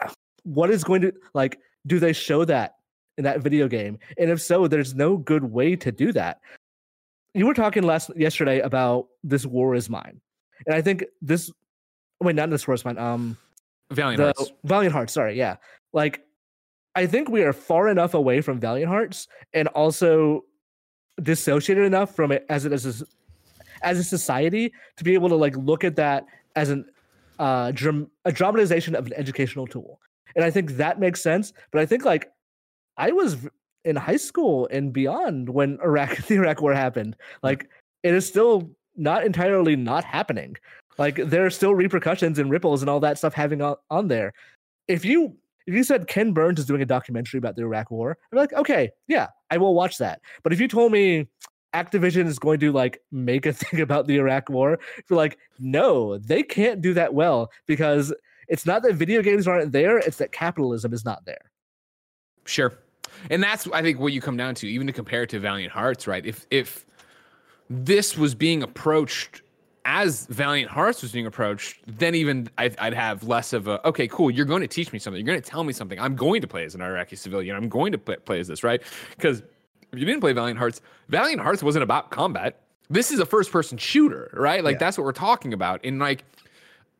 What 0.44 0.70
is 0.70 0.84
going 0.84 1.02
to 1.02 1.12
like 1.34 1.58
do 1.86 1.98
they 1.98 2.14
show 2.14 2.46
that 2.46 2.76
in 3.18 3.24
that 3.24 3.42
video 3.42 3.68
game? 3.68 3.98
And 4.16 4.30
if 4.30 4.40
so 4.40 4.66
there's 4.66 4.94
no 4.94 5.18
good 5.18 5.44
way 5.44 5.76
to 5.76 5.92
do 5.92 6.12
that 6.12 6.40
you 7.34 7.46
were 7.46 7.54
talking 7.54 7.82
last 7.82 8.10
yesterday 8.16 8.60
about 8.60 9.08
this 9.22 9.46
war 9.46 9.74
is 9.74 9.88
mine, 9.88 10.20
and 10.66 10.74
I 10.74 10.82
think 10.82 11.04
this. 11.22 11.50
Wait, 12.20 12.36
not 12.36 12.50
this 12.50 12.66
war 12.66 12.74
is 12.74 12.84
mine. 12.84 12.98
Um, 12.98 13.36
Valiant 13.90 14.18
the, 14.18 14.24
Hearts. 14.24 14.52
Valiant 14.64 14.92
Hearts. 14.92 15.12
Sorry, 15.12 15.36
yeah. 15.36 15.56
Like, 15.92 16.24
I 16.94 17.06
think 17.06 17.28
we 17.28 17.42
are 17.42 17.52
far 17.52 17.88
enough 17.88 18.14
away 18.14 18.40
from 18.40 18.60
Valiant 18.60 18.88
Hearts, 18.88 19.28
and 19.52 19.68
also 19.68 20.44
dissociated 21.22 21.84
enough 21.84 22.14
from 22.14 22.32
it 22.32 22.46
as 22.48 22.64
it 22.64 22.72
as 22.72 23.02
a, 23.02 23.04
as 23.82 23.98
a 23.98 24.04
society 24.04 24.72
to 24.96 25.04
be 25.04 25.14
able 25.14 25.28
to 25.28 25.36
like 25.36 25.56
look 25.56 25.84
at 25.84 25.96
that 25.96 26.26
as 26.56 26.70
an 26.70 26.84
uh, 27.38 27.70
dram- 27.72 28.10
a 28.24 28.32
dramatization 28.32 28.94
of 28.94 29.06
an 29.06 29.12
educational 29.14 29.66
tool. 29.66 30.00
And 30.36 30.44
I 30.44 30.50
think 30.50 30.72
that 30.72 31.00
makes 31.00 31.22
sense. 31.22 31.52
But 31.70 31.80
I 31.80 31.86
think 31.86 32.04
like 32.04 32.30
I 32.96 33.12
was 33.12 33.36
in 33.84 33.96
high 33.96 34.16
school 34.16 34.68
and 34.70 34.92
beyond 34.92 35.48
when 35.48 35.78
Iraq 35.82 36.16
the 36.26 36.36
Iraq 36.36 36.60
War 36.60 36.74
happened. 36.74 37.16
Like 37.42 37.68
it 38.02 38.14
is 38.14 38.26
still 38.26 38.70
not 38.96 39.24
entirely 39.24 39.76
not 39.76 40.04
happening. 40.04 40.56
Like 40.98 41.16
there 41.16 41.46
are 41.46 41.50
still 41.50 41.74
repercussions 41.74 42.38
and 42.38 42.50
ripples 42.50 42.82
and 42.82 42.90
all 42.90 43.00
that 43.00 43.18
stuff 43.18 43.34
having 43.34 43.62
on, 43.62 43.76
on 43.90 44.08
there. 44.08 44.32
If 44.88 45.04
you 45.04 45.36
if 45.66 45.74
you 45.74 45.84
said 45.84 46.08
Ken 46.08 46.32
Burns 46.32 46.58
is 46.58 46.66
doing 46.66 46.82
a 46.82 46.86
documentary 46.86 47.38
about 47.38 47.54
the 47.56 47.62
Iraq 47.62 47.90
War, 47.90 48.18
I'm 48.32 48.38
like, 48.38 48.52
okay, 48.54 48.90
yeah, 49.08 49.28
I 49.50 49.58
will 49.58 49.74
watch 49.74 49.98
that. 49.98 50.20
But 50.42 50.52
if 50.52 50.60
you 50.60 50.68
told 50.68 50.90
me 50.90 51.28
Activision 51.74 52.26
is 52.26 52.38
going 52.38 52.58
to 52.60 52.72
like 52.72 53.00
make 53.12 53.46
a 53.46 53.52
thing 53.54 53.80
about 53.80 54.06
the 54.06 54.16
Iraq 54.16 54.48
War, 54.48 54.78
you're 55.08 55.16
like, 55.16 55.38
no, 55.58 56.18
they 56.18 56.42
can't 56.42 56.80
do 56.80 56.94
that 56.94 57.14
well 57.14 57.50
because 57.66 58.12
it's 58.48 58.66
not 58.66 58.82
that 58.82 58.94
video 58.94 59.22
games 59.22 59.46
aren't 59.46 59.70
there, 59.70 59.98
it's 59.98 60.16
that 60.16 60.32
capitalism 60.32 60.92
is 60.92 61.04
not 61.04 61.24
there. 61.24 61.50
Sure 62.46 62.72
and 63.30 63.42
that's 63.42 63.66
I 63.72 63.82
think 63.82 63.98
what 63.98 64.12
you 64.12 64.20
come 64.20 64.36
down 64.36 64.54
to, 64.56 64.68
even 64.68 64.86
to 64.86 64.92
compare 64.92 65.22
it 65.22 65.30
to 65.30 65.40
Valiant 65.40 65.72
Hearts, 65.72 66.06
right? 66.06 66.24
If 66.24 66.46
if 66.50 66.86
this 67.68 68.16
was 68.16 68.34
being 68.34 68.62
approached 68.62 69.42
as 69.84 70.26
Valiant 70.26 70.70
Hearts 70.70 71.02
was 71.02 71.12
being 71.12 71.26
approached, 71.26 71.80
then 71.86 72.14
even 72.14 72.48
I'd, 72.58 72.78
I'd, 72.78 72.94
have 72.94 73.22
less 73.22 73.52
of 73.52 73.66
a 73.66 73.86
okay, 73.86 74.06
cool. 74.08 74.30
You're 74.30 74.44
going 74.44 74.60
to 74.60 74.68
teach 74.68 74.92
me 74.92 74.98
something. 74.98 75.18
You're 75.18 75.32
going 75.32 75.42
to 75.42 75.48
tell 75.48 75.64
me 75.64 75.72
something. 75.72 75.98
I'm 75.98 76.16
going 76.16 76.40
to 76.42 76.46
play 76.46 76.64
as 76.64 76.74
an 76.74 76.82
Iraqi 76.82 77.16
civilian. 77.16 77.56
I'm 77.56 77.68
going 77.68 77.92
to 77.92 77.98
play, 77.98 78.16
play 78.16 78.40
as 78.40 78.48
this, 78.48 78.62
right? 78.62 78.82
Because 79.16 79.42
if 79.92 79.98
you 79.98 80.04
didn't 80.04 80.20
play 80.20 80.32
Valiant 80.32 80.58
Hearts, 80.58 80.82
Valiant 81.08 81.40
Hearts 81.40 81.62
wasn't 81.62 81.82
about 81.82 82.10
combat. 82.10 82.60
This 82.90 83.10
is 83.10 83.20
a 83.20 83.26
first 83.26 83.52
person 83.52 83.78
shooter, 83.78 84.30
right? 84.34 84.62
Like 84.62 84.74
yeah. 84.74 84.78
that's 84.78 84.98
what 84.98 85.04
we're 85.04 85.12
talking 85.12 85.52
about. 85.52 85.80
And 85.84 85.98
like 85.98 86.24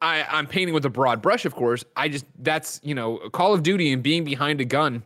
I, 0.03 0.25
I'm 0.31 0.47
painting 0.47 0.75
with 0.75 0.85
a 0.85 0.91
broad 0.91 1.21
brush, 1.21 1.45
of 1.45 1.55
course. 1.55 1.85
I 1.97 2.09
just 2.09 2.25
that's 2.39 2.81
you 2.83 2.95
know 2.95 3.19
Call 3.33 3.53
of 3.53 3.63
Duty 3.63 3.93
and 3.93 4.03
being 4.03 4.25
behind 4.25 4.61
a 4.61 4.65
gun 4.65 5.03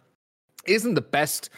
isn't 0.66 0.94
the 0.94 1.00
best 1.00 1.50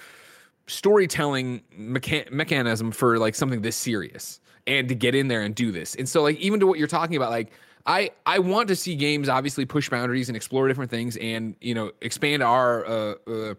storytelling 0.67 1.63
mecha- 1.79 2.31
mechanism 2.31 2.91
for 2.91 3.19
like 3.19 3.35
something 3.35 3.63
this 3.63 3.77
serious 3.77 4.41
and 4.67 4.89
to 4.89 4.95
get 4.95 5.15
in 5.15 5.29
there 5.29 5.43
and 5.43 5.55
do 5.55 5.71
this. 5.71 5.95
And 5.95 6.09
so 6.09 6.23
like 6.23 6.37
even 6.39 6.61
to 6.61 6.67
what 6.67 6.79
you're 6.79 6.89
talking 6.89 7.17
about 7.17 7.31
like 7.31 7.53
I 7.87 8.11
I 8.27 8.41
want 8.41 8.69
to 8.69 8.77
see 8.77 8.97
games 8.97 9.29
obviously 9.29 9.65
push 9.65 9.89
boundaries 9.89 10.29
and 10.29 10.37
explore 10.37 10.67
different 10.69 10.91
things 10.91 11.17
and 11.17 11.55
you 11.61 11.75
know 11.75 11.93
expand 12.01 12.43
our 12.43 12.85
uh, 12.85 13.15
uh, 13.27 13.55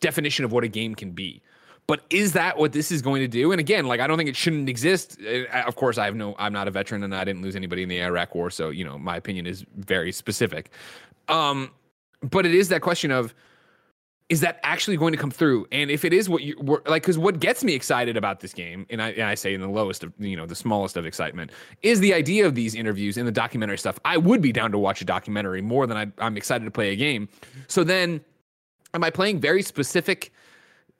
definition 0.00 0.44
of 0.44 0.52
what 0.52 0.64
a 0.64 0.68
game 0.68 0.94
can 0.94 1.10
be. 1.10 1.42
But 1.86 2.00
is 2.08 2.32
that 2.32 2.56
what 2.56 2.72
this 2.72 2.90
is 2.90 3.02
going 3.02 3.20
to 3.20 3.28
do? 3.28 3.52
And 3.52 3.60
again, 3.60 3.86
like 3.86 4.00
I 4.00 4.06
don't 4.06 4.16
think 4.16 4.30
it 4.30 4.36
shouldn't 4.36 4.68
exist. 4.68 5.18
Uh, 5.20 5.44
Of 5.66 5.76
course, 5.76 5.98
I 5.98 6.06
have 6.06 6.14
no. 6.14 6.34
I'm 6.38 6.52
not 6.52 6.68
a 6.68 6.70
veteran, 6.70 7.02
and 7.02 7.14
I 7.14 7.24
didn't 7.24 7.42
lose 7.42 7.56
anybody 7.56 7.82
in 7.82 7.88
the 7.88 8.00
Iraq 8.00 8.34
War, 8.34 8.48
so 8.50 8.70
you 8.70 8.84
know 8.84 8.98
my 8.98 9.16
opinion 9.16 9.46
is 9.46 9.66
very 9.76 10.12
specific. 10.12 10.70
Um, 11.28 11.70
but 12.22 12.46
it 12.46 12.54
is 12.54 12.68
that 12.68 12.80
question 12.80 13.10
of 13.10 13.34
is 14.30 14.40
that 14.40 14.58
actually 14.62 14.96
going 14.96 15.12
to 15.12 15.18
come 15.18 15.30
through? 15.30 15.66
And 15.70 15.90
if 15.90 16.04
it 16.04 16.12
is 16.12 16.28
what 16.28 16.42
you 16.42 16.56
were 16.58 16.82
like, 16.86 17.02
because 17.02 17.18
what 17.18 17.40
gets 17.40 17.62
me 17.62 17.74
excited 17.74 18.16
about 18.16 18.40
this 18.40 18.54
game, 18.54 18.86
and 18.88 19.02
I, 19.02 19.10
and 19.10 19.24
I 19.24 19.34
say 19.34 19.52
in 19.52 19.60
the 19.60 19.68
lowest 19.68 20.02
of, 20.02 20.12
you 20.18 20.34
know, 20.34 20.46
the 20.46 20.54
smallest 20.54 20.96
of 20.96 21.04
excitement, 21.04 21.50
is 21.82 22.00
the 22.00 22.14
idea 22.14 22.46
of 22.46 22.54
these 22.54 22.74
interviews 22.74 23.18
and 23.18 23.28
the 23.28 23.32
documentary 23.32 23.76
stuff. 23.76 23.98
I 24.04 24.16
would 24.16 24.40
be 24.40 24.50
down 24.50 24.72
to 24.72 24.78
watch 24.78 25.02
a 25.02 25.04
documentary 25.04 25.60
more 25.60 25.86
than 25.86 25.96
I, 25.96 26.10
I'm 26.18 26.38
excited 26.38 26.64
to 26.64 26.70
play 26.70 26.92
a 26.92 26.96
game. 26.96 27.28
So 27.68 27.84
then, 27.84 28.24
am 28.94 29.04
I 29.04 29.10
playing 29.10 29.40
very 29.40 29.62
specific 29.62 30.32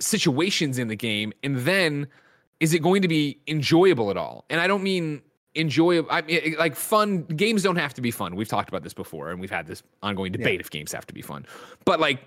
situations 0.00 0.78
in 0.78 0.88
the 0.88 0.96
game? 0.96 1.32
And 1.42 1.56
then, 1.58 2.08
is 2.60 2.74
it 2.74 2.80
going 2.80 3.00
to 3.02 3.08
be 3.08 3.40
enjoyable 3.46 4.10
at 4.10 4.18
all? 4.18 4.44
And 4.50 4.60
I 4.60 4.66
don't 4.66 4.82
mean 4.82 5.22
enjoyable. 5.56 6.08
I 6.10 6.22
mean, 6.22 6.56
like 6.58 6.76
fun 6.76 7.22
games 7.22 7.62
don't 7.62 7.76
have 7.76 7.94
to 7.94 8.00
be 8.02 8.10
fun. 8.10 8.37
We've 8.37 8.48
talked 8.48 8.68
about 8.68 8.82
this 8.82 8.94
before, 8.94 9.30
and 9.30 9.40
we've 9.40 9.50
had 9.50 9.66
this 9.66 9.82
ongoing 10.02 10.32
debate 10.32 10.60
if 10.60 10.70
games 10.70 10.92
have 10.92 11.06
to 11.06 11.14
be 11.14 11.22
fun. 11.22 11.46
But 11.87 12.00
like, 12.00 12.20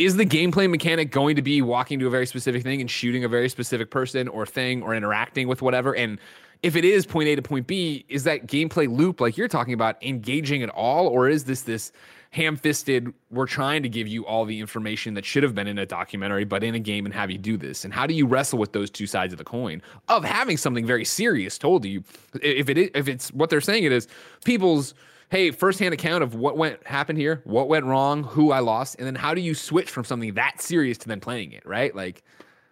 is 0.00 0.16
the 0.16 0.24
gameplay 0.24 0.68
mechanic 0.68 1.10
going 1.10 1.36
to 1.36 1.42
be 1.42 1.60
walking 1.60 1.98
to 1.98 2.06
a 2.06 2.10
very 2.10 2.26
specific 2.26 2.62
thing 2.62 2.80
and 2.80 2.90
shooting 2.90 3.22
a 3.24 3.28
very 3.28 3.48
specific 3.48 3.90
person 3.90 4.28
or 4.28 4.46
thing 4.46 4.82
or 4.82 4.94
interacting 4.94 5.46
with 5.46 5.60
whatever? 5.60 5.94
And 5.94 6.18
if 6.62 6.74
it 6.74 6.84
is 6.84 7.04
point 7.04 7.28
A 7.28 7.36
to 7.36 7.42
point 7.42 7.66
B, 7.66 8.04
is 8.08 8.24
that 8.24 8.46
gameplay 8.46 8.88
loop 8.88 9.20
like 9.20 9.36
you're 9.36 9.48
talking 9.48 9.74
about 9.74 10.02
engaging 10.02 10.62
at 10.62 10.70
all, 10.70 11.06
or 11.06 11.28
is 11.28 11.44
this 11.44 11.62
this 11.62 11.92
ham-fisted? 12.30 13.12
We're 13.30 13.46
trying 13.46 13.82
to 13.82 13.88
give 13.88 14.06
you 14.06 14.24
all 14.24 14.44
the 14.44 14.58
information 14.60 15.14
that 15.14 15.24
should 15.24 15.42
have 15.42 15.54
been 15.54 15.66
in 15.66 15.78
a 15.78 15.86
documentary, 15.86 16.44
but 16.44 16.62
in 16.62 16.74
a 16.74 16.78
game, 16.78 17.04
and 17.04 17.14
have 17.14 17.30
you 17.30 17.38
do 17.38 17.56
this? 17.56 17.84
And 17.84 17.92
how 17.92 18.06
do 18.06 18.14
you 18.14 18.26
wrestle 18.26 18.58
with 18.58 18.72
those 18.72 18.90
two 18.90 19.06
sides 19.06 19.32
of 19.34 19.38
the 19.38 19.44
coin 19.44 19.82
of 20.08 20.24
having 20.24 20.56
something 20.56 20.86
very 20.86 21.04
serious 21.04 21.58
told 21.58 21.82
to 21.82 21.88
you? 21.88 22.04
If 22.42 22.68
it 22.68 22.78
is, 22.78 22.90
if 22.94 23.08
it's 23.08 23.32
what 23.32 23.50
they're 23.50 23.60
saying, 23.60 23.84
it 23.84 23.92
is 23.92 24.06
people's 24.44 24.94
hey, 25.30 25.50
firsthand 25.50 25.94
account 25.94 26.22
of 26.24 26.34
what 26.34 26.56
went 26.56 26.84
happened 26.86 27.18
here, 27.18 27.40
what 27.44 27.68
went 27.68 27.84
wrong, 27.84 28.24
who 28.24 28.50
I 28.52 28.58
lost, 28.58 28.96
and 28.98 29.06
then 29.06 29.14
how 29.14 29.32
do 29.32 29.40
you 29.40 29.54
switch 29.54 29.88
from 29.90 30.04
something 30.04 30.34
that 30.34 30.60
serious 30.60 30.98
to 30.98 31.08
then 31.08 31.20
playing 31.20 31.52
it, 31.52 31.64
right? 31.64 31.94
Like, 31.94 32.22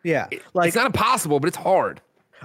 Yeah. 0.03 0.27
it- 0.31 0.43
Like 0.55 0.69
it's 0.69 0.77
not 0.77 0.87
impossible, 0.87 1.41
but 1.41 1.49
it's 1.49 1.57
hard. 1.57 2.01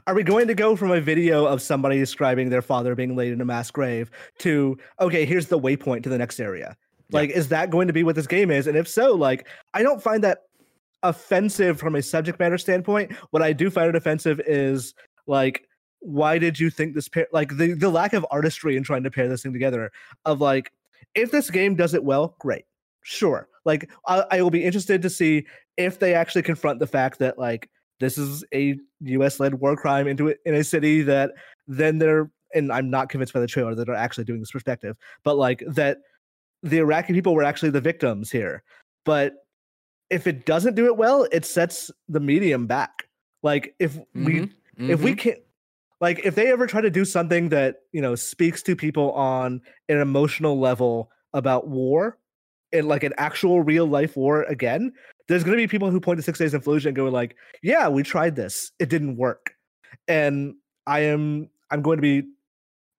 Are 0.07 0.15
we 0.15 0.23
going 0.23 0.47
to 0.47 0.55
go 0.55 0.75
from 0.75 0.91
a 0.91 0.99
video 1.01 1.45
of 1.45 1.61
somebody 1.61 1.99
describing 1.99 2.49
their 2.49 2.61
father 2.63 2.95
being 2.95 3.15
laid 3.15 3.31
in 3.33 3.41
a 3.41 3.45
mass 3.45 3.69
grave 3.69 4.09
to 4.39 4.77
okay, 4.99 5.25
here's 5.25 5.47
the 5.47 5.59
waypoint 5.59 6.03
to 6.03 6.09
the 6.09 6.17
next 6.17 6.39
area? 6.39 6.75
Like, 7.11 7.29
is 7.29 7.49
that 7.49 7.69
going 7.69 7.85
to 7.87 7.93
be 7.93 8.01
what 8.03 8.15
this 8.15 8.25
game 8.25 8.49
is? 8.49 8.65
And 8.65 8.75
if 8.75 8.87
so, 8.87 9.13
like, 9.13 9.47
I 9.75 9.83
don't 9.83 10.01
find 10.01 10.23
that 10.23 10.39
offensive 11.03 11.79
from 11.79 11.95
a 11.95 12.01
subject 12.01 12.39
matter 12.39 12.57
standpoint. 12.57 13.11
What 13.31 13.43
I 13.43 13.53
do 13.53 13.69
find 13.69 13.87
it 13.89 13.95
offensive 13.95 14.41
is 14.47 14.93
like, 15.27 15.67
why 16.03 16.37
did 16.37 16.59
you 16.59 16.69
think 16.69 16.93
this 16.93 17.07
pair? 17.07 17.27
Like 17.31 17.57
the 17.57 17.73
the 17.73 17.89
lack 17.89 18.13
of 18.13 18.25
artistry 18.29 18.75
in 18.77 18.83
trying 18.83 19.03
to 19.03 19.11
pair 19.11 19.27
this 19.27 19.43
thing 19.43 19.53
together. 19.53 19.91
Of 20.25 20.41
like, 20.41 20.71
if 21.15 21.31
this 21.31 21.49
game 21.49 21.75
does 21.75 21.93
it 21.93 22.03
well, 22.03 22.35
great, 22.39 22.65
sure. 23.01 23.47
Like, 23.65 23.89
I, 24.07 24.25
I 24.31 24.41
will 24.41 24.49
be 24.49 24.63
interested 24.63 25.01
to 25.01 25.09
see 25.09 25.45
if 25.77 25.99
they 25.99 26.13
actually 26.13 26.43
confront 26.43 26.79
the 26.79 26.87
fact 26.87 27.19
that 27.19 27.39
like 27.39 27.69
this 27.99 28.17
is 28.17 28.43
a 28.53 28.77
U.S. 29.01 29.39
led 29.39 29.55
war 29.55 29.75
crime 29.77 30.07
into 30.07 30.27
it 30.27 30.39
in 30.45 30.55
a 30.55 30.63
city 30.63 31.01
that 31.03 31.31
then 31.67 31.97
they're 31.97 32.29
and 32.53 32.71
I'm 32.71 32.89
not 32.89 33.09
convinced 33.09 33.33
by 33.33 33.39
the 33.39 33.47
trailer 33.47 33.73
that 33.75 33.89
are 33.89 33.95
actually 33.95 34.25
doing 34.25 34.39
this 34.39 34.51
perspective, 34.51 34.97
but 35.23 35.37
like 35.37 35.63
that 35.67 35.99
the 36.61 36.77
Iraqi 36.77 37.13
people 37.13 37.33
were 37.33 37.43
actually 37.43 37.71
the 37.71 37.81
victims 37.81 38.29
here. 38.29 38.63
But 39.05 39.33
if 40.09 40.27
it 40.27 40.45
doesn't 40.45 40.75
do 40.75 40.85
it 40.85 40.97
well, 40.97 41.27
it 41.31 41.45
sets 41.45 41.89
the 42.09 42.19
medium 42.19 42.67
back. 42.67 43.07
Like 43.41 43.75
if 43.79 43.97
we 44.13 44.41
Mhm, 44.41 44.51
if 44.77 45.01
we 45.01 45.15
mhm. 45.15 45.37
Like 46.03 46.19
if 46.25 46.35
they 46.35 46.51
ever 46.51 46.67
try 46.67 46.81
to 46.81 46.89
do 46.89 47.05
something 47.05 47.47
that 47.49 47.77
you 47.93 48.01
know 48.01 48.13
speaks 48.13 48.61
to 48.61 48.75
people 48.75 49.13
on 49.13 49.61
an 49.87 49.99
emotional 49.99 50.59
level 50.59 51.09
about 51.33 51.69
war 51.69 52.17
and 52.73 52.89
like 52.89 53.03
an 53.03 53.13
actual 53.17 53.61
real 53.61 53.85
life 53.85 54.17
war 54.17 54.43
again 54.43 54.91
there's 55.29 55.45
going 55.45 55.55
to 55.57 55.63
be 55.63 55.67
people 55.67 55.89
who 55.89 56.01
point 56.01 56.17
to 56.17 56.23
six 56.23 56.37
days 56.37 56.53
in 56.53 56.59
fallujah 56.59 56.87
and 56.87 56.95
go 56.97 57.05
like 57.05 57.37
yeah 57.61 57.87
we 57.87 58.03
tried 58.03 58.35
this. 58.35 58.71
It 58.79 58.89
didn't 58.89 59.15
work. 59.15 59.53
And 60.09 60.55
i 60.85 60.99
am 60.99 61.49
i'm 61.71 61.81
going 61.81 61.97
to 61.97 62.01
be 62.01 62.27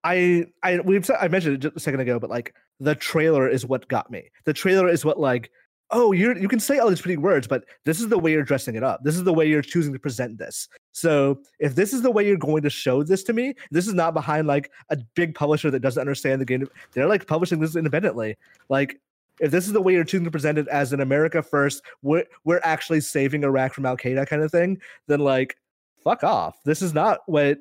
i 0.03 0.45
i 0.63 0.79
we've 0.79 1.07
i 1.21 1.27
mentioned 1.27 1.53
it 1.55 1.59
just 1.59 1.77
a 1.77 1.79
second 1.79 1.99
ago 1.99 2.19
but 2.19 2.31
like 2.31 2.55
the 2.79 2.95
trailer 2.95 3.47
is 3.47 3.65
what 3.65 3.87
got 3.87 4.09
me. 4.09 4.31
The 4.45 4.53
trailer 4.53 4.89
is 4.89 5.05
what 5.05 5.19
like 5.19 5.51
oh 5.91 6.11
you 6.11 6.35
you 6.35 6.47
can 6.47 6.59
say 6.59 6.79
all 6.79 6.89
these 6.89 7.01
pretty 7.01 7.17
words 7.17 7.47
but 7.47 7.65
this 7.85 7.99
is 7.99 8.07
the 8.07 8.17
way 8.17 8.31
you're 8.31 8.43
dressing 8.43 8.75
it 8.75 8.83
up. 8.83 9.03
This 9.03 9.15
is 9.15 9.23
the 9.23 9.33
way 9.33 9.47
you're 9.47 9.61
choosing 9.61 9.93
to 9.93 9.99
present 9.99 10.37
this. 10.37 10.67
So 10.91 11.41
if 11.59 11.75
this 11.75 11.93
is 11.93 12.01
the 12.01 12.11
way 12.11 12.25
you're 12.25 12.37
going 12.37 12.63
to 12.63 12.69
show 12.69 13.03
this 13.03 13.23
to 13.23 13.33
me 13.33 13.53
this 13.71 13.87
is 13.87 13.93
not 13.93 14.13
behind 14.13 14.47
like 14.47 14.71
a 14.89 14.97
big 15.15 15.35
publisher 15.35 15.71
that 15.71 15.81
doesn't 15.81 16.01
understand 16.01 16.41
the 16.41 16.45
game. 16.45 16.67
They're 16.93 17.07
like 17.07 17.27
publishing 17.27 17.59
this 17.59 17.75
independently. 17.75 18.37
Like 18.69 18.99
if 19.39 19.51
this 19.51 19.67
is 19.67 19.73
the 19.73 19.81
way 19.81 19.93
you're 19.93 20.03
choosing 20.03 20.25
to 20.25 20.31
present 20.31 20.57
it 20.57 20.65
as 20.69 20.93
an 20.93 21.01
america 21.01 21.43
first 21.43 21.83
we're, 22.01 22.23
we're 22.45 22.61
actually 22.63 23.01
saving 23.01 23.43
iraq 23.43 23.73
from 23.73 23.85
al-qaeda 23.85 24.25
kind 24.25 24.41
of 24.41 24.49
thing 24.49 24.79
then 25.07 25.19
like 25.19 25.57
fuck 26.05 26.23
off. 26.23 26.63
This 26.63 26.81
is 26.81 26.93
not 26.93 27.19
what 27.25 27.57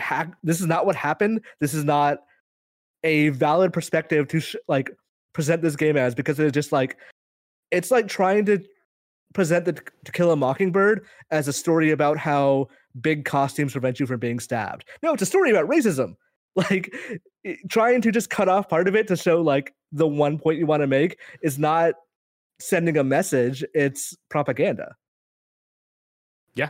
ha- 0.00 0.32
this 0.42 0.60
is 0.60 0.66
not 0.66 0.86
what 0.86 0.96
happened. 0.96 1.42
This 1.60 1.74
is 1.74 1.84
not 1.84 2.18
a 3.04 3.28
valid 3.28 3.72
perspective 3.72 4.26
to 4.28 4.40
sh- 4.40 4.56
like 4.66 4.90
present 5.34 5.62
this 5.62 5.76
game 5.76 5.96
as 5.96 6.14
because 6.14 6.40
it's 6.40 6.54
just 6.54 6.72
like 6.72 6.96
it's 7.74 7.90
like 7.90 8.08
trying 8.08 8.44
to 8.46 8.64
present 9.32 9.64
the 9.64 9.72
to 9.72 10.12
kill 10.12 10.30
a 10.30 10.36
mockingbird 10.36 11.04
as 11.30 11.48
a 11.48 11.52
story 11.52 11.90
about 11.90 12.16
how 12.16 12.68
big 13.00 13.24
costumes 13.24 13.72
prevent 13.72 13.98
you 13.98 14.06
from 14.06 14.20
being 14.20 14.38
stabbed. 14.38 14.84
No 15.02 15.12
it's 15.12 15.22
a 15.22 15.26
story 15.26 15.50
about 15.50 15.68
racism. 15.68 16.16
Like 16.56 16.94
trying 17.68 18.00
to 18.02 18.12
just 18.12 18.30
cut 18.30 18.48
off 18.48 18.68
part 18.68 18.86
of 18.86 18.94
it 18.94 19.08
to 19.08 19.16
show 19.16 19.42
like 19.42 19.74
the 19.90 20.06
one 20.06 20.38
point 20.38 20.60
you 20.60 20.66
want 20.66 20.82
to 20.82 20.86
make 20.86 21.18
is 21.42 21.58
not 21.58 21.94
sending 22.60 22.96
a 22.96 23.02
message 23.02 23.64
it's 23.74 24.16
propaganda. 24.30 24.94
Yeah. 26.54 26.68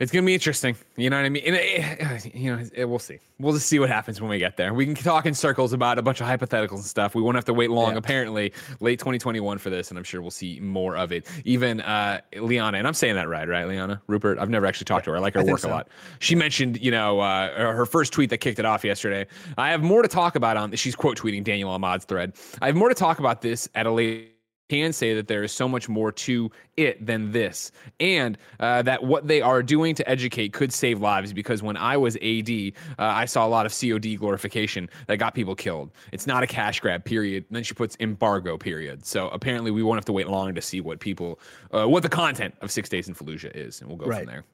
It's 0.00 0.12
gonna 0.12 0.26
be 0.26 0.34
interesting. 0.34 0.76
You 0.96 1.10
know 1.10 1.16
what 1.16 1.26
I 1.26 1.28
mean? 1.28 1.42
It, 1.44 2.34
you 2.34 2.54
know, 2.54 2.64
it, 2.72 2.84
we'll 2.84 3.00
see. 3.00 3.18
We'll 3.40 3.52
just 3.52 3.66
see 3.66 3.80
what 3.80 3.88
happens 3.88 4.20
when 4.20 4.30
we 4.30 4.38
get 4.38 4.56
there. 4.56 4.72
We 4.72 4.84
can 4.84 4.94
talk 4.94 5.26
in 5.26 5.34
circles 5.34 5.72
about 5.72 5.98
a 5.98 6.02
bunch 6.02 6.20
of 6.20 6.28
hypotheticals 6.28 6.76
and 6.76 6.84
stuff. 6.84 7.16
We 7.16 7.22
won't 7.22 7.34
have 7.34 7.44
to 7.46 7.54
wait 7.54 7.70
long. 7.70 7.92
Yeah. 7.92 7.98
Apparently, 7.98 8.52
late 8.78 9.00
2021 9.00 9.58
for 9.58 9.70
this, 9.70 9.90
and 9.90 9.98
I'm 9.98 10.04
sure 10.04 10.22
we'll 10.22 10.30
see 10.30 10.60
more 10.60 10.96
of 10.96 11.10
it. 11.10 11.26
Even 11.44 11.80
uh, 11.80 12.20
Liana, 12.36 12.78
and 12.78 12.86
I'm 12.86 12.94
saying 12.94 13.16
that 13.16 13.28
right, 13.28 13.48
right, 13.48 13.66
Liana 13.66 14.00
Ruppert. 14.08 14.38
I've 14.38 14.50
never 14.50 14.66
actually 14.66 14.84
talked 14.84 15.04
to 15.06 15.10
her. 15.10 15.16
I 15.16 15.20
like 15.20 15.34
her 15.34 15.40
I 15.40 15.44
work 15.44 15.64
a 15.64 15.68
lot. 15.68 15.88
She 16.20 16.36
mentioned, 16.36 16.80
you 16.80 16.92
know, 16.92 17.18
uh, 17.18 17.72
her 17.72 17.86
first 17.86 18.12
tweet 18.12 18.30
that 18.30 18.38
kicked 18.38 18.60
it 18.60 18.64
off 18.64 18.84
yesterday. 18.84 19.26
I 19.56 19.70
have 19.70 19.82
more 19.82 20.02
to 20.02 20.08
talk 20.08 20.36
about 20.36 20.56
on. 20.56 20.74
She's 20.76 20.94
quote 20.94 21.18
tweeting 21.18 21.42
Daniel 21.42 21.70
Ahmad's 21.70 22.04
thread. 22.04 22.34
I 22.62 22.66
have 22.66 22.76
more 22.76 22.88
to 22.88 22.94
talk 22.94 23.18
about 23.18 23.42
this 23.42 23.68
at 23.74 23.86
a 23.86 23.90
later 23.90 24.28
can 24.68 24.92
say 24.92 25.14
that 25.14 25.28
there 25.28 25.42
is 25.42 25.52
so 25.52 25.68
much 25.68 25.88
more 25.88 26.12
to 26.12 26.50
it 26.76 27.04
than 27.04 27.32
this, 27.32 27.72
and 28.00 28.36
uh, 28.60 28.82
that 28.82 29.02
what 29.02 29.26
they 29.26 29.40
are 29.40 29.62
doing 29.62 29.94
to 29.94 30.08
educate 30.08 30.52
could 30.52 30.72
save 30.72 31.00
lives. 31.00 31.32
Because 31.32 31.62
when 31.62 31.76
I 31.76 31.96
was 31.96 32.16
AD, 32.16 32.50
uh, 32.50 32.70
I 32.98 33.24
saw 33.24 33.46
a 33.46 33.48
lot 33.48 33.66
of 33.66 33.72
COD 33.72 34.16
glorification 34.16 34.88
that 35.06 35.16
got 35.16 35.34
people 35.34 35.54
killed. 35.54 35.90
It's 36.12 36.26
not 36.26 36.42
a 36.42 36.46
cash 36.46 36.80
grab, 36.80 37.04
period. 37.04 37.44
And 37.48 37.56
then 37.56 37.62
she 37.64 37.74
puts 37.74 37.96
embargo, 38.00 38.56
period. 38.58 39.04
So 39.06 39.28
apparently, 39.28 39.70
we 39.70 39.82
won't 39.82 39.96
have 39.96 40.04
to 40.06 40.12
wait 40.12 40.28
long 40.28 40.54
to 40.54 40.62
see 40.62 40.80
what 40.80 41.00
people, 41.00 41.40
uh, 41.72 41.88
what 41.88 42.02
the 42.02 42.08
content 42.08 42.54
of 42.60 42.70
Six 42.70 42.88
Days 42.88 43.08
in 43.08 43.14
Fallujah 43.14 43.54
is, 43.56 43.80
and 43.80 43.88
we'll 43.88 43.98
go 43.98 44.06
Right. 44.06 44.24
from 44.24 44.26
there. 44.26 44.44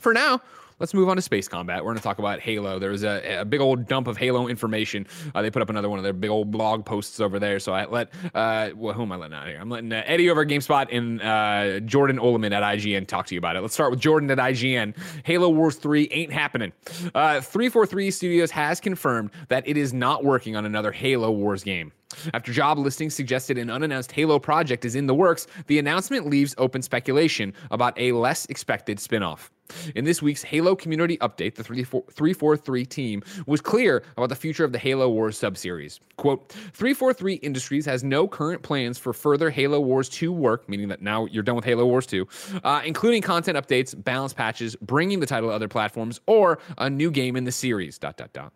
For 0.00 0.12
now, 0.12 0.40
let's 0.78 0.94
move 0.94 1.08
on 1.08 1.16
to 1.16 1.22
space 1.22 1.48
combat. 1.48 1.78
We're 1.78 1.90
going 1.90 1.96
to 1.96 2.02
talk 2.02 2.18
about 2.18 2.40
Halo. 2.40 2.78
There 2.78 2.90
was 2.90 3.02
a, 3.04 3.40
a 3.40 3.44
big 3.44 3.60
old 3.60 3.86
dump 3.88 4.06
of 4.06 4.16
Halo 4.16 4.48
information. 4.48 5.06
Uh, 5.34 5.42
they 5.42 5.50
put 5.50 5.62
up 5.62 5.70
another 5.70 5.88
one 5.88 5.98
of 5.98 6.04
their 6.04 6.12
big 6.12 6.30
old 6.30 6.50
blog 6.50 6.84
posts 6.84 7.20
over 7.20 7.38
there. 7.38 7.58
So 7.58 7.72
I 7.72 7.86
let, 7.86 8.12
uh, 8.34 8.70
well, 8.76 8.94
who 8.94 9.02
am 9.02 9.12
I 9.12 9.16
letting 9.16 9.36
out 9.36 9.48
here? 9.48 9.58
I'm 9.60 9.68
letting 9.68 9.92
uh, 9.92 10.02
Eddie 10.06 10.30
over 10.30 10.42
at 10.42 10.48
GameSpot 10.48 10.94
and 10.96 11.20
uh, 11.20 11.80
Jordan 11.80 12.18
Oloman 12.18 12.52
at 12.52 12.62
IGN 12.62 13.06
talk 13.06 13.26
to 13.26 13.34
you 13.34 13.38
about 13.38 13.56
it. 13.56 13.60
Let's 13.60 13.74
start 13.74 13.90
with 13.90 14.00
Jordan 14.00 14.30
at 14.30 14.38
IGN. 14.38 14.96
Halo 15.24 15.48
Wars 15.48 15.76
3 15.76 16.08
ain't 16.10 16.32
happening. 16.32 16.72
Uh, 17.14 17.40
343 17.40 18.10
Studios 18.10 18.50
has 18.50 18.80
confirmed 18.80 19.30
that 19.48 19.66
it 19.66 19.76
is 19.76 19.92
not 19.92 20.24
working 20.24 20.54
on 20.54 20.64
another 20.64 20.92
Halo 20.92 21.30
Wars 21.30 21.64
game. 21.64 21.92
After 22.32 22.52
job 22.52 22.78
listings 22.78 23.14
suggested 23.14 23.58
an 23.58 23.68
unannounced 23.68 24.12
Halo 24.12 24.38
project 24.38 24.84
is 24.84 24.94
in 24.94 25.06
the 25.06 25.14
works, 25.14 25.46
the 25.66 25.78
announcement 25.78 26.26
leaves 26.26 26.54
open 26.56 26.82
speculation 26.82 27.52
about 27.70 27.98
a 27.98 28.12
less 28.12 28.46
expected 28.46 28.98
spin 28.98 29.22
off. 29.22 29.50
In 29.94 30.04
this 30.04 30.22
week's 30.22 30.42
Halo 30.42 30.74
community 30.74 31.18
update, 31.18 31.54
the 31.54 31.64
343 31.64 32.84
team 32.86 33.22
was 33.46 33.60
clear 33.60 34.02
about 34.16 34.28
the 34.28 34.36
future 34.36 34.64
of 34.64 34.72
the 34.72 34.78
Halo 34.78 35.08
Wars 35.08 35.38
subseries. 35.38 36.00
Quote 36.16 36.50
343 36.50 37.34
Industries 37.34 37.86
has 37.86 38.02
no 38.02 38.26
current 38.26 38.62
plans 38.62 38.98
for 38.98 39.12
further 39.12 39.50
Halo 39.50 39.80
Wars 39.80 40.08
2 40.08 40.32
work, 40.32 40.68
meaning 40.68 40.88
that 40.88 41.02
now 41.02 41.26
you're 41.26 41.42
done 41.42 41.56
with 41.56 41.64
Halo 41.64 41.86
Wars 41.86 42.06
2, 42.06 42.26
uh, 42.64 42.82
including 42.84 43.22
content 43.22 43.56
updates, 43.56 43.94
balance 44.04 44.32
patches, 44.32 44.76
bringing 44.76 45.20
the 45.20 45.26
title 45.26 45.50
to 45.50 45.54
other 45.54 45.68
platforms, 45.68 46.20
or 46.26 46.58
a 46.78 46.90
new 46.90 47.10
game 47.10 47.36
in 47.36 47.44
the 47.44 47.52
series. 47.52 47.98
Dot, 47.98 48.16
dot, 48.16 48.32
dot. 48.32 48.52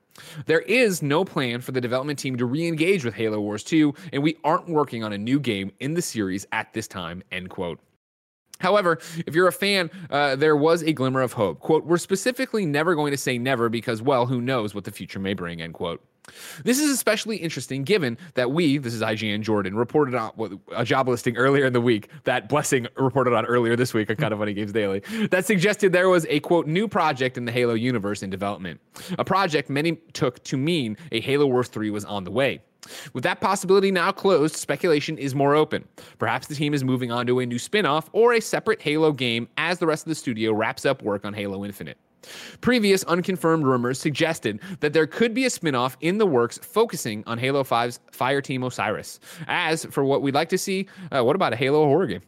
There 0.46 0.61
is 0.61 1.03
no 1.03 1.25
plan 1.25 1.61
for 1.61 1.72
the 1.72 1.81
development 1.81 2.18
team 2.18 2.37
to 2.37 2.44
re 2.44 2.66
engage 2.66 3.05
with 3.05 3.14
Halo 3.14 3.40
Wars 3.40 3.64
2, 3.64 3.94
and 4.12 4.22
we 4.22 4.37
aren't 4.44 4.68
working 4.68 5.05
on 5.05 5.12
a 5.12 5.18
new 5.18 5.40
game 5.40 5.72
in 5.81 5.94
the 5.94 6.03
series 6.03 6.46
at 6.53 6.72
this 6.72 6.87
time. 6.87 7.22
End 7.33 7.51
quote. 7.51 7.81
However, 8.62 8.98
if 9.27 9.35
you're 9.35 9.48
a 9.48 9.53
fan, 9.53 9.90
uh, 10.09 10.37
there 10.37 10.57
was 10.57 10.83
a 10.83 10.92
glimmer 10.92 11.20
of 11.20 11.33
hope. 11.33 11.61
Quote, 11.61 11.85
we're 11.85 11.98
specifically 11.98 12.64
never 12.64 12.94
going 12.94 13.11
to 13.11 13.18
say 13.18 13.37
never 13.37 13.68
because, 13.68 14.01
well, 14.01 14.27
who 14.27 14.40
knows 14.40 14.75
what 14.75 14.85
the 14.85 14.92
future 14.92 15.18
may 15.18 15.35
bring, 15.35 15.61
end 15.61 15.75
quote. 15.75 16.01
This 16.64 16.79
is 16.79 16.90
especially 16.90 17.37
interesting 17.38 17.83
given 17.83 18.16
that 18.35 18.53
we, 18.53 18.79
this 18.79 18.94
is 18.94 19.03
IGN 19.03 19.40
Jordan, 19.40 19.75
reported 19.75 20.14
on 20.14 20.61
a 20.70 20.85
job 20.85 21.09
listing 21.09 21.37
earlier 21.37 21.66
in 21.66 21.72
the 21.72 21.81
week 21.81 22.09
that 22.22 22.48
Blessing 22.48 22.87
reported 22.96 23.35
on 23.35 23.44
earlier 23.46 23.75
this 23.75 23.92
week 23.92 24.09
on 24.09 24.14
Kind 24.14 24.33
of 24.33 24.38
Funny 24.38 24.55
Games 24.55 24.72
Daily 24.72 25.01
that 25.31 25.44
suggested 25.44 25.92
there 25.92 26.09
was 26.09 26.25
a 26.29 26.38
quote 26.38 26.68
new 26.68 26.87
project 26.87 27.37
in 27.37 27.44
the 27.44 27.51
Halo 27.51 27.75
universe 27.75 28.22
in 28.22 28.31
development. 28.31 28.81
A 29.18 29.25
project 29.25 29.68
many 29.68 29.96
took 30.12 30.42
to 30.44 30.57
mean 30.57 30.96
a 31.11 31.20
Halo 31.20 31.46
Wars 31.46 31.66
3 31.66 31.90
was 31.90 32.05
on 32.05 32.22
the 32.22 32.31
way. 32.31 32.61
With 33.12 33.24
that 33.24 33.40
possibility 33.40 33.90
now 33.90 34.12
closed, 34.12 34.56
speculation 34.56 35.18
is 35.18 35.34
more 35.34 35.54
open. 35.54 35.86
Perhaps 36.18 36.48
the 36.48 36.54
team 36.54 36.74
is 36.74 36.82
moving 36.84 37.12
on 37.12 37.26
to 37.26 37.40
a 37.40 37.46
new 37.46 37.58
spin 37.58 37.86
off 37.86 38.10
or 38.12 38.32
a 38.34 38.40
separate 38.40 38.82
Halo 38.82 39.12
game 39.12 39.48
as 39.56 39.78
the 39.78 39.86
rest 39.86 40.04
of 40.04 40.08
the 40.08 40.14
studio 40.14 40.52
wraps 40.52 40.84
up 40.84 41.02
work 41.02 41.24
on 41.24 41.34
Halo 41.34 41.64
Infinite. 41.64 41.98
Previous 42.60 43.02
unconfirmed 43.04 43.64
rumors 43.64 43.98
suggested 43.98 44.60
that 44.80 44.92
there 44.92 45.06
could 45.06 45.34
be 45.34 45.44
a 45.44 45.50
spin 45.50 45.74
off 45.74 45.96
in 46.00 46.18
the 46.18 46.26
works 46.26 46.58
focusing 46.58 47.24
on 47.26 47.38
Halo 47.38 47.64
5's 47.64 48.00
Fireteam 48.12 48.64
Osiris. 48.66 49.18
As 49.48 49.84
for 49.86 50.04
what 50.04 50.22
we'd 50.22 50.34
like 50.34 50.48
to 50.50 50.58
see, 50.58 50.86
uh, 51.10 51.22
what 51.24 51.36
about 51.36 51.52
a 51.52 51.56
Halo 51.56 51.84
horror 51.84 52.06
game? 52.06 52.22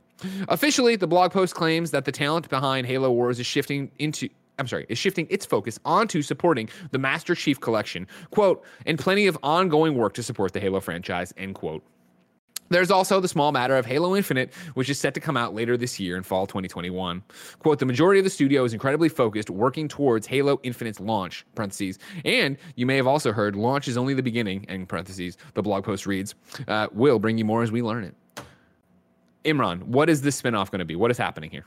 Officially, 0.49 0.97
the 0.97 1.07
blog 1.07 1.33
post 1.33 1.55
claims 1.55 1.91
that 1.91 2.05
the 2.05 2.13
talent 2.13 2.49
behind 2.49 2.87
Halo 2.87 3.11
Wars 3.11 3.39
is 3.39 3.47
shifting 3.47 3.91
into 3.99 4.29
I'm 4.59 4.69
sorry, 4.69 4.87
is 4.89 4.99
shifting 4.99 5.27
its 5.31 5.45
focus 5.45 5.79
onto 5.85 6.23
supporting 6.23 6.69
the 6.93 6.99
Master 6.99 7.35
Chief 7.35 7.61
Collection, 7.61 8.07
quote, 8.31 8.65
and 8.87 8.99
plenty 8.99 9.27
of 9.27 9.37
ongoing 9.43 9.97
work 9.97 10.15
to 10.15 10.23
support 10.23 10.53
the 10.53 10.61
Halo 10.61 10.81
franchise, 10.81 11.35
end 11.37 11.55
quote. 11.55 11.83
There's 12.71 12.91
also 12.91 13.21
the 13.21 13.29
small 13.29 13.53
matter 13.53 13.77
of 13.77 13.85
Halo 13.85 14.17
Infinite, 14.17 14.53
which 14.73 14.89
is 14.89 14.99
set 14.99 15.13
to 15.15 15.21
come 15.21 15.37
out 15.37 15.55
later 15.55 15.77
this 15.77 16.01
year 16.01 16.17
in 16.17 16.23
fall 16.23 16.47
2021. 16.47 17.23
Quote, 17.59 17.79
the 17.79 17.85
majority 17.85 18.19
of 18.19 18.25
the 18.25 18.31
studio 18.31 18.65
is 18.65 18.73
incredibly 18.73 19.11
focused, 19.11 19.51
working 19.51 19.87
towards 19.87 20.27
Halo 20.27 20.59
Infinite's 20.63 20.99
launch, 20.99 21.45
parentheses. 21.55 21.99
And 22.25 22.57
you 22.75 22.87
may 22.87 22.97
have 22.97 23.07
also 23.07 23.33
heard 23.33 23.55
launch 23.55 23.87
is 23.87 23.99
only 23.99 24.15
the 24.15 24.23
beginning, 24.23 24.65
end 24.69 24.89
parentheses. 24.89 25.37
The 25.53 25.63
blog 25.63 25.85
post 25.85 26.07
reads, 26.07 26.35
uh, 26.67 26.89
we'll 26.93 27.19
bring 27.19 27.37
you 27.37 27.45
more 27.45 27.63
as 27.63 27.71
we 27.71 27.83
learn 27.83 28.05
it. 28.05 28.15
Imran, 29.45 29.83
what 29.83 30.09
is 30.09 30.23
this 30.23 30.41
spinoff 30.41 30.71
going 30.71 30.79
to 30.79 30.87
be? 30.87 30.97
What 30.97 31.11
is 31.11 31.19
happening 31.19 31.51
here? 31.51 31.67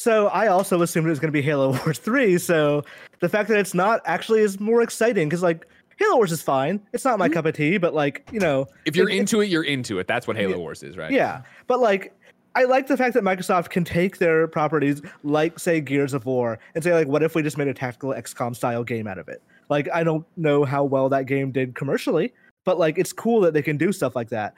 So 0.00 0.28
I 0.28 0.46
also 0.46 0.80
assumed 0.80 1.06
it 1.08 1.10
was 1.10 1.20
going 1.20 1.28
to 1.28 1.32
be 1.32 1.42
Halo 1.42 1.72
Wars 1.84 1.98
3. 1.98 2.38
So 2.38 2.82
the 3.18 3.28
fact 3.28 3.50
that 3.50 3.58
it's 3.58 3.74
not 3.74 4.00
actually 4.06 4.40
is 4.40 4.58
more 4.58 4.80
exciting 4.80 5.28
because, 5.28 5.42
like, 5.42 5.66
Halo 5.98 6.16
Wars 6.16 6.32
is 6.32 6.40
fine. 6.40 6.80
It's 6.94 7.04
not 7.04 7.18
my 7.18 7.26
mm-hmm. 7.26 7.34
cup 7.34 7.44
of 7.44 7.54
tea, 7.54 7.76
but 7.76 7.92
like 7.92 8.26
you 8.32 8.40
know, 8.40 8.66
if 8.86 8.96
you're 8.96 9.10
it, 9.10 9.18
into 9.18 9.42
it, 9.42 9.50
you're 9.50 9.64
into 9.64 9.98
it. 9.98 10.06
That's 10.06 10.26
what 10.26 10.38
Halo 10.38 10.52
yeah, 10.52 10.56
Wars 10.56 10.82
is, 10.82 10.96
right? 10.96 11.10
Yeah, 11.10 11.42
but 11.66 11.80
like 11.80 12.14
I 12.54 12.64
like 12.64 12.86
the 12.86 12.96
fact 12.96 13.12
that 13.12 13.22
Microsoft 13.22 13.68
can 13.68 13.84
take 13.84 14.16
their 14.16 14.48
properties, 14.48 15.02
like 15.22 15.58
say 15.58 15.82
Gears 15.82 16.14
of 16.14 16.24
War, 16.24 16.58
and 16.74 16.82
say 16.82 16.94
like, 16.94 17.06
what 17.06 17.22
if 17.22 17.34
we 17.34 17.42
just 17.42 17.58
made 17.58 17.68
a 17.68 17.74
tactical 17.74 18.14
XCOM 18.14 18.56
style 18.56 18.82
game 18.82 19.06
out 19.06 19.18
of 19.18 19.28
it? 19.28 19.42
Like 19.68 19.86
I 19.92 20.02
don't 20.02 20.24
know 20.38 20.64
how 20.64 20.82
well 20.82 21.10
that 21.10 21.26
game 21.26 21.52
did 21.52 21.74
commercially, 21.74 22.32
but 22.64 22.78
like 22.78 22.96
it's 22.96 23.12
cool 23.12 23.42
that 23.42 23.52
they 23.52 23.60
can 23.60 23.76
do 23.76 23.92
stuff 23.92 24.16
like 24.16 24.30
that. 24.30 24.54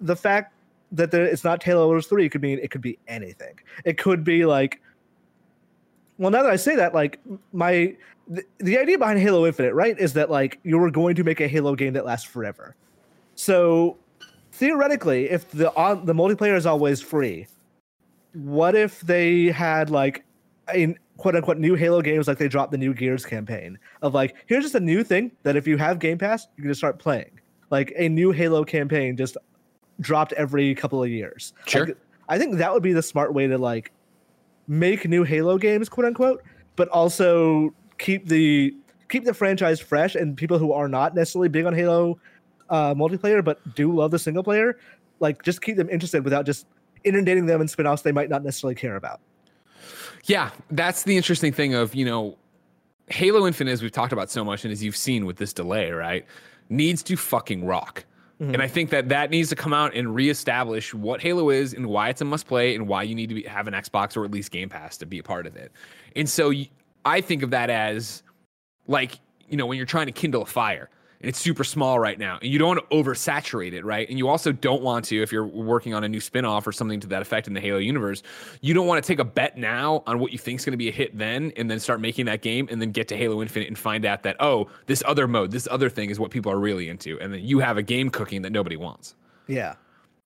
The 0.00 0.14
fact 0.14 0.54
that 0.92 1.10
there, 1.10 1.24
it's 1.24 1.44
not 1.44 1.62
Halo 1.62 1.86
Wars 1.86 2.06
three 2.06 2.26
It 2.26 2.30
could 2.30 2.42
mean 2.42 2.58
it 2.60 2.70
could 2.70 2.80
be 2.80 2.98
anything. 3.08 3.58
It 3.84 3.98
could 3.98 4.24
be 4.24 4.44
like 4.44 4.80
well 6.20 6.30
now 6.30 6.42
that 6.42 6.52
i 6.52 6.56
say 6.56 6.76
that 6.76 6.94
like 6.94 7.18
my 7.52 7.96
the, 8.28 8.44
the 8.58 8.78
idea 8.78 8.96
behind 8.96 9.18
halo 9.18 9.44
infinite 9.44 9.74
right 9.74 9.98
is 9.98 10.12
that 10.12 10.30
like 10.30 10.60
you 10.62 10.78
were 10.78 10.90
going 10.90 11.16
to 11.16 11.24
make 11.24 11.40
a 11.40 11.48
halo 11.48 11.74
game 11.74 11.92
that 11.92 12.04
lasts 12.04 12.28
forever 12.28 12.76
so 13.34 13.96
theoretically 14.52 15.28
if 15.30 15.50
the 15.50 15.74
on 15.74 16.06
the 16.06 16.12
multiplayer 16.12 16.54
is 16.54 16.66
always 16.66 17.00
free 17.00 17.46
what 18.34 18.76
if 18.76 19.00
they 19.00 19.46
had 19.46 19.90
like 19.90 20.24
in 20.74 20.96
quote 21.16 21.34
unquote 21.34 21.58
new 21.58 21.74
halo 21.74 22.00
games 22.00 22.28
like 22.28 22.38
they 22.38 22.48
dropped 22.48 22.70
the 22.70 22.78
new 22.78 22.94
gears 22.94 23.24
campaign 23.24 23.78
of 24.02 24.14
like 24.14 24.36
here's 24.46 24.62
just 24.62 24.74
a 24.74 24.80
new 24.80 25.02
thing 25.02 25.32
that 25.42 25.56
if 25.56 25.66
you 25.66 25.76
have 25.76 25.98
game 25.98 26.18
pass 26.18 26.46
you 26.56 26.62
can 26.62 26.70
just 26.70 26.80
start 26.80 26.98
playing 26.98 27.30
like 27.70 27.92
a 27.96 28.08
new 28.08 28.30
halo 28.30 28.62
campaign 28.62 29.16
just 29.16 29.36
dropped 30.00 30.32
every 30.34 30.74
couple 30.74 31.02
of 31.02 31.08
years 31.08 31.52
sure 31.66 31.86
like, 31.86 31.96
i 32.28 32.38
think 32.38 32.56
that 32.56 32.72
would 32.72 32.82
be 32.82 32.92
the 32.92 33.02
smart 33.02 33.34
way 33.34 33.46
to 33.46 33.58
like 33.58 33.92
make 34.70 35.06
new 35.08 35.24
Halo 35.24 35.58
games, 35.58 35.88
quote 35.88 36.06
unquote, 36.06 36.42
but 36.76 36.88
also 36.88 37.74
keep 37.98 38.26
the 38.26 38.74
keep 39.08 39.24
the 39.24 39.34
franchise 39.34 39.80
fresh 39.80 40.14
and 40.14 40.36
people 40.36 40.58
who 40.58 40.72
are 40.72 40.88
not 40.88 41.14
necessarily 41.14 41.48
big 41.48 41.66
on 41.66 41.74
Halo 41.74 42.18
uh, 42.70 42.94
multiplayer 42.94 43.44
but 43.44 43.58
do 43.74 43.92
love 43.92 44.12
the 44.12 44.18
single 44.18 44.44
player, 44.44 44.78
like 45.18 45.42
just 45.42 45.60
keep 45.60 45.76
them 45.76 45.90
interested 45.90 46.24
without 46.24 46.46
just 46.46 46.66
inundating 47.02 47.46
them 47.46 47.60
in 47.60 47.68
spin-offs 47.68 48.02
they 48.02 48.12
might 48.12 48.30
not 48.30 48.44
necessarily 48.44 48.76
care 48.76 48.96
about. 48.96 49.20
Yeah, 50.24 50.50
that's 50.70 51.02
the 51.02 51.16
interesting 51.16 51.52
thing 51.52 51.74
of, 51.74 51.94
you 51.94 52.04
know, 52.04 52.36
Halo 53.08 53.46
Infinite, 53.46 53.72
as 53.72 53.82
we've 53.82 53.90
talked 53.90 54.12
about 54.12 54.30
so 54.30 54.44
much, 54.44 54.64
and 54.64 54.70
as 54.70 54.84
you've 54.84 54.96
seen 54.96 55.26
with 55.26 55.38
this 55.38 55.52
delay, 55.52 55.90
right, 55.90 56.24
needs 56.68 57.02
to 57.04 57.16
fucking 57.16 57.64
rock. 57.64 58.04
Mm-hmm. 58.40 58.54
And 58.54 58.62
I 58.62 58.68
think 58.68 58.90
that 58.90 59.10
that 59.10 59.30
needs 59.30 59.50
to 59.50 59.56
come 59.56 59.74
out 59.74 59.94
and 59.94 60.14
reestablish 60.14 60.94
what 60.94 61.20
Halo 61.20 61.50
is 61.50 61.74
and 61.74 61.86
why 61.86 62.08
it's 62.08 62.22
a 62.22 62.24
must 62.24 62.46
play 62.46 62.74
and 62.74 62.88
why 62.88 63.02
you 63.02 63.14
need 63.14 63.28
to 63.28 63.34
be, 63.34 63.42
have 63.42 63.68
an 63.68 63.74
Xbox 63.74 64.16
or 64.16 64.24
at 64.24 64.30
least 64.30 64.50
Game 64.50 64.70
Pass 64.70 64.96
to 64.98 65.06
be 65.06 65.18
a 65.18 65.22
part 65.22 65.46
of 65.46 65.56
it. 65.56 65.72
And 66.16 66.28
so 66.28 66.52
I 67.04 67.20
think 67.20 67.42
of 67.42 67.50
that 67.50 67.68
as 67.68 68.22
like, 68.86 69.20
you 69.48 69.58
know, 69.58 69.66
when 69.66 69.76
you're 69.76 69.86
trying 69.86 70.06
to 70.06 70.12
kindle 70.12 70.42
a 70.42 70.46
fire 70.46 70.88
and 71.20 71.28
it's 71.28 71.38
super 71.38 71.64
small 71.64 71.98
right 71.98 72.18
now 72.18 72.38
and 72.40 72.50
you 72.50 72.58
don't 72.58 72.68
want 72.68 72.90
to 72.90 72.96
oversaturate 72.96 73.72
it 73.72 73.84
right? 73.84 74.08
And 74.08 74.18
you 74.18 74.28
also 74.28 74.52
don't 74.52 74.82
want 74.82 75.04
to 75.06 75.22
if 75.22 75.32
you're 75.32 75.46
working 75.46 75.94
on 75.94 76.04
a 76.04 76.08
new 76.08 76.20
spin-off 76.20 76.66
or 76.66 76.72
something 76.72 77.00
to 77.00 77.06
that 77.08 77.22
effect 77.22 77.46
in 77.46 77.54
the 77.54 77.60
halo 77.60 77.78
universe 77.78 78.22
you 78.60 78.74
don't 78.74 78.86
want 78.86 79.02
to 79.02 79.06
take 79.06 79.18
a 79.18 79.24
bet 79.24 79.56
now 79.58 80.02
on 80.06 80.18
what 80.18 80.32
you 80.32 80.38
think 80.38 80.60
is 80.60 80.64
going 80.64 80.72
to 80.72 80.78
be 80.78 80.88
a 80.88 80.92
hit 80.92 81.16
then 81.16 81.52
and 81.56 81.70
then 81.70 81.78
start 81.78 82.00
making 82.00 82.26
that 82.26 82.42
game 82.42 82.68
and 82.70 82.80
then 82.80 82.90
get 82.90 83.08
to 83.08 83.16
halo 83.16 83.42
infinite 83.42 83.68
and 83.68 83.78
find 83.78 84.04
out 84.04 84.22
that 84.22 84.36
oh 84.40 84.68
this 84.86 85.02
other 85.06 85.28
mode 85.28 85.50
this 85.50 85.68
other 85.70 85.88
thing 85.90 86.10
is 86.10 86.18
what 86.18 86.30
people 86.30 86.50
are 86.50 86.58
really 86.58 86.88
into 86.88 87.18
and 87.20 87.32
then 87.32 87.40
you 87.44 87.58
have 87.58 87.76
a 87.76 87.82
game 87.82 88.10
cooking 88.10 88.42
that 88.42 88.50
nobody 88.50 88.76
wants. 88.76 89.14
Yeah. 89.46 89.74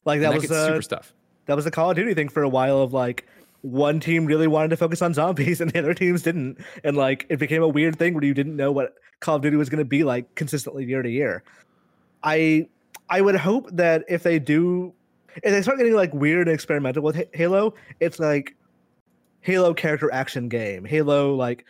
Like 0.05 0.21
that, 0.21 0.33
that 0.33 0.41
was 0.43 0.51
uh, 0.51 0.67
super 0.67 0.83
stuff. 0.83 1.15
that 1.47 1.57
was 1.57 1.65
the 1.65 1.71
call 1.71 1.91
of 1.91 1.97
duty 1.97 2.15
thing 2.15 2.29
for 2.29 2.43
a 2.43 2.49
while 2.49 2.79
of 2.81 2.93
like 2.93 3.27
one 3.65 3.99
team 3.99 4.27
really 4.27 4.47
wanted 4.47 4.69
to 4.69 4.77
focus 4.77 5.01
on 5.01 5.15
zombies 5.15 5.59
and 5.61 5.71
the 5.71 5.79
other 5.79 5.95
teams 5.95 6.23
didn't. 6.23 6.59
And 6.85 6.97
like 6.97 7.27
it 7.31 7.39
became 7.39 7.63
a 7.63 7.69
weird 7.69 7.99
thing 7.99 8.15
where 8.15 8.25
you 8.25 8.35
didn't 8.35 8.57
know 8.57 8.71
what 8.71 8.95
Call 9.21 9.37
of 9.37 9.43
Duty 9.43 9.57
was 9.57 9.71
going 9.71 9.79
to 9.79 9.87
be 9.87 10.05
like 10.05 10.33
consistently 10.35 10.85
year 10.85 11.03
to 11.03 11.11
year. 11.11 11.43
I 12.23 12.69
I 13.09 13.21
would 13.23 13.37
hope 13.37 13.71
that 13.73 14.05
if 14.09 14.23
they 14.23 14.39
do 14.39 14.93
if 15.37 15.51
they 15.51 15.63
start 15.63 15.79
getting 15.79 15.95
like 15.95 16.13
weird 16.13 16.47
and 16.47 16.55
experimental 16.55 17.03
with 17.03 17.25
Halo, 17.33 17.75
it's 18.01 18.19
like 18.19 18.55
Halo 19.41 19.73
character 19.73 20.13
action 20.13 20.49
game. 20.49 20.85
Halo 20.85 21.35
like 21.35 21.65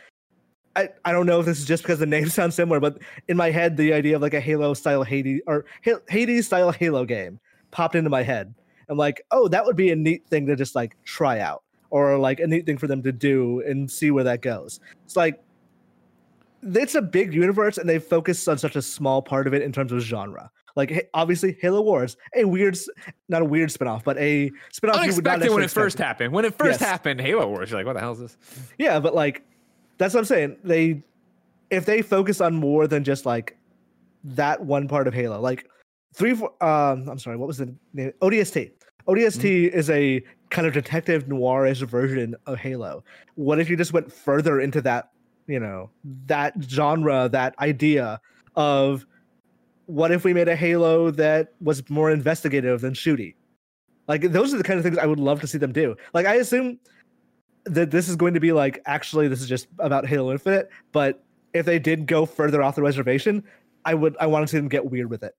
I, 0.76 0.88
I 1.04 1.12
don't 1.12 1.26
know 1.26 1.38
if 1.38 1.46
this 1.46 1.61
is 1.61 1.64
just 1.64 1.85
because 1.85 2.00
the 2.00 2.07
name 2.07 2.28
sounds 2.28 2.57
similar, 2.57 2.80
but 2.80 2.98
in 3.28 3.37
my 3.37 3.52
head 3.52 3.76
the 3.76 3.92
idea 3.92 4.16
of 4.16 4.22
like 4.22 4.35
a 4.35 4.40
Halo 4.40 4.74
style 4.74 5.04
Hades 5.04 5.42
or 5.46 5.64
Hades 6.09 6.46
style 6.46 6.72
Halo 6.72 7.04
game 7.04 7.38
popped 7.70 7.94
into 7.94 8.11
my 8.11 8.24
head. 8.24 8.52
I'm 8.88 8.98
like, 8.98 9.24
oh, 9.30 9.46
that 9.48 9.64
would 9.64 9.76
be 9.76 9.90
a 9.92 9.96
neat 9.96 10.26
thing 10.26 10.46
to 10.46 10.57
just 10.57 10.74
like 10.74 10.96
try 11.04 11.38
out 11.38 11.62
or 11.94 12.18
like 12.18 12.40
a 12.40 12.46
neat 12.48 12.66
thing 12.66 12.76
for 12.76 12.88
them 12.88 13.00
to 13.00 13.12
do 13.12 13.61
and 13.61 13.88
see 13.88 14.11
where 14.11 14.24
that 14.24 14.42
goes. 14.42 14.80
It's 15.04 15.14
like 15.14 15.40
it's 16.61 16.96
a 16.96 17.02
big 17.02 17.33
universe 17.33 17.78
and 17.78 17.88
they 17.88 18.00
focus 18.00 18.48
on 18.48 18.59
such 18.59 18.74
a 18.74 18.83
small 18.83 19.22
part 19.22 19.46
of 19.46 19.54
it 19.54 19.62
in 19.62 19.70
terms 19.70 19.92
of 19.92 20.00
genre. 20.00 20.50
Like 20.74 21.09
obviously 21.14 21.57
Halo 21.61 21.83
Wars, 21.83 22.16
a 22.35 22.44
weird, 22.46 22.76
not 23.28 23.42
a 23.42 23.44
weird 23.44 23.68
spinoff, 23.68 24.02
but 24.02 24.18
a 24.18 24.50
spinoff. 24.72 24.94
Unexpected 24.94 25.52
when 25.52 25.62
it 25.62 25.70
first 25.70 25.96
happened. 25.96 26.33
When 26.33 26.44
it 26.44 26.59
first 26.59 26.80
yes. 26.80 26.90
happened, 26.90 27.20
Halo 27.20 27.46
Wars, 27.46 27.70
you're 27.70 27.78
like, 27.78 27.87
what 27.87 27.92
the 27.92 28.00
hell 28.00 28.11
is 28.11 28.18
this? 28.18 28.37
Yeah, 28.76 28.98
but 28.98 29.14
like, 29.14 29.44
that's 29.98 30.14
what 30.14 30.18
I'm 30.18 30.26
saying. 30.26 30.57
They, 30.64 31.00
if 31.70 31.87
they 31.87 32.02
focus 32.02 32.40
on 32.40 32.57
more 32.57 32.88
than 32.88 33.04
just 33.04 33.24
like 33.24 33.57
that 34.24 34.61
one 34.61 34.88
part 34.88 35.07
of 35.07 35.14
Halo, 35.14 35.40
like 35.40 35.70
three, 36.12 36.35
four, 36.35 36.50
um, 36.61 37.09
I'm 37.09 37.20
sorry, 37.20 37.37
what 37.37 37.46
was 37.46 37.59
the 37.59 37.72
name? 37.92 38.11
ODST. 38.20 38.72
ODST 39.07 39.68
mm-hmm. 39.68 39.78
is 39.78 39.90
a 39.90 40.24
kind 40.54 40.68
of 40.68 40.72
detective 40.72 41.26
noirish 41.26 41.82
version 41.82 42.36
of 42.46 42.58
Halo. 42.58 43.02
What 43.34 43.58
if 43.58 43.68
you 43.68 43.76
just 43.76 43.92
went 43.92 44.10
further 44.10 44.60
into 44.60 44.80
that, 44.82 45.10
you 45.48 45.58
know, 45.58 45.90
that 46.26 46.54
genre, 46.62 47.28
that 47.30 47.58
idea 47.58 48.20
of 48.54 49.04
what 49.86 50.12
if 50.12 50.24
we 50.24 50.32
made 50.32 50.48
a 50.48 50.54
Halo 50.54 51.10
that 51.10 51.52
was 51.60 51.88
more 51.90 52.10
investigative 52.10 52.80
than 52.80 52.94
shooty? 52.94 53.34
Like 54.06 54.22
those 54.30 54.54
are 54.54 54.56
the 54.56 54.62
kind 54.62 54.78
of 54.78 54.84
things 54.84 54.96
I 54.96 55.06
would 55.06 55.18
love 55.18 55.40
to 55.40 55.46
see 55.48 55.58
them 55.58 55.72
do. 55.72 55.96
Like 56.12 56.24
I 56.24 56.36
assume 56.36 56.78
that 57.64 57.90
this 57.90 58.08
is 58.08 58.14
going 58.14 58.34
to 58.34 58.40
be 58.40 58.52
like 58.52 58.80
actually 58.86 59.26
this 59.26 59.40
is 59.40 59.48
just 59.48 59.66
about 59.80 60.06
Halo 60.06 60.30
Infinite, 60.30 60.70
but 60.92 61.24
if 61.52 61.66
they 61.66 61.80
did 61.80 62.06
go 62.06 62.26
further 62.26 62.62
off 62.62 62.76
the 62.76 62.82
reservation, 62.82 63.42
I 63.84 63.94
would 63.94 64.16
I 64.20 64.26
wanted 64.28 64.46
to 64.46 64.50
see 64.52 64.58
them 64.58 64.68
get 64.68 64.88
weird 64.88 65.10
with 65.10 65.24
it. 65.24 65.34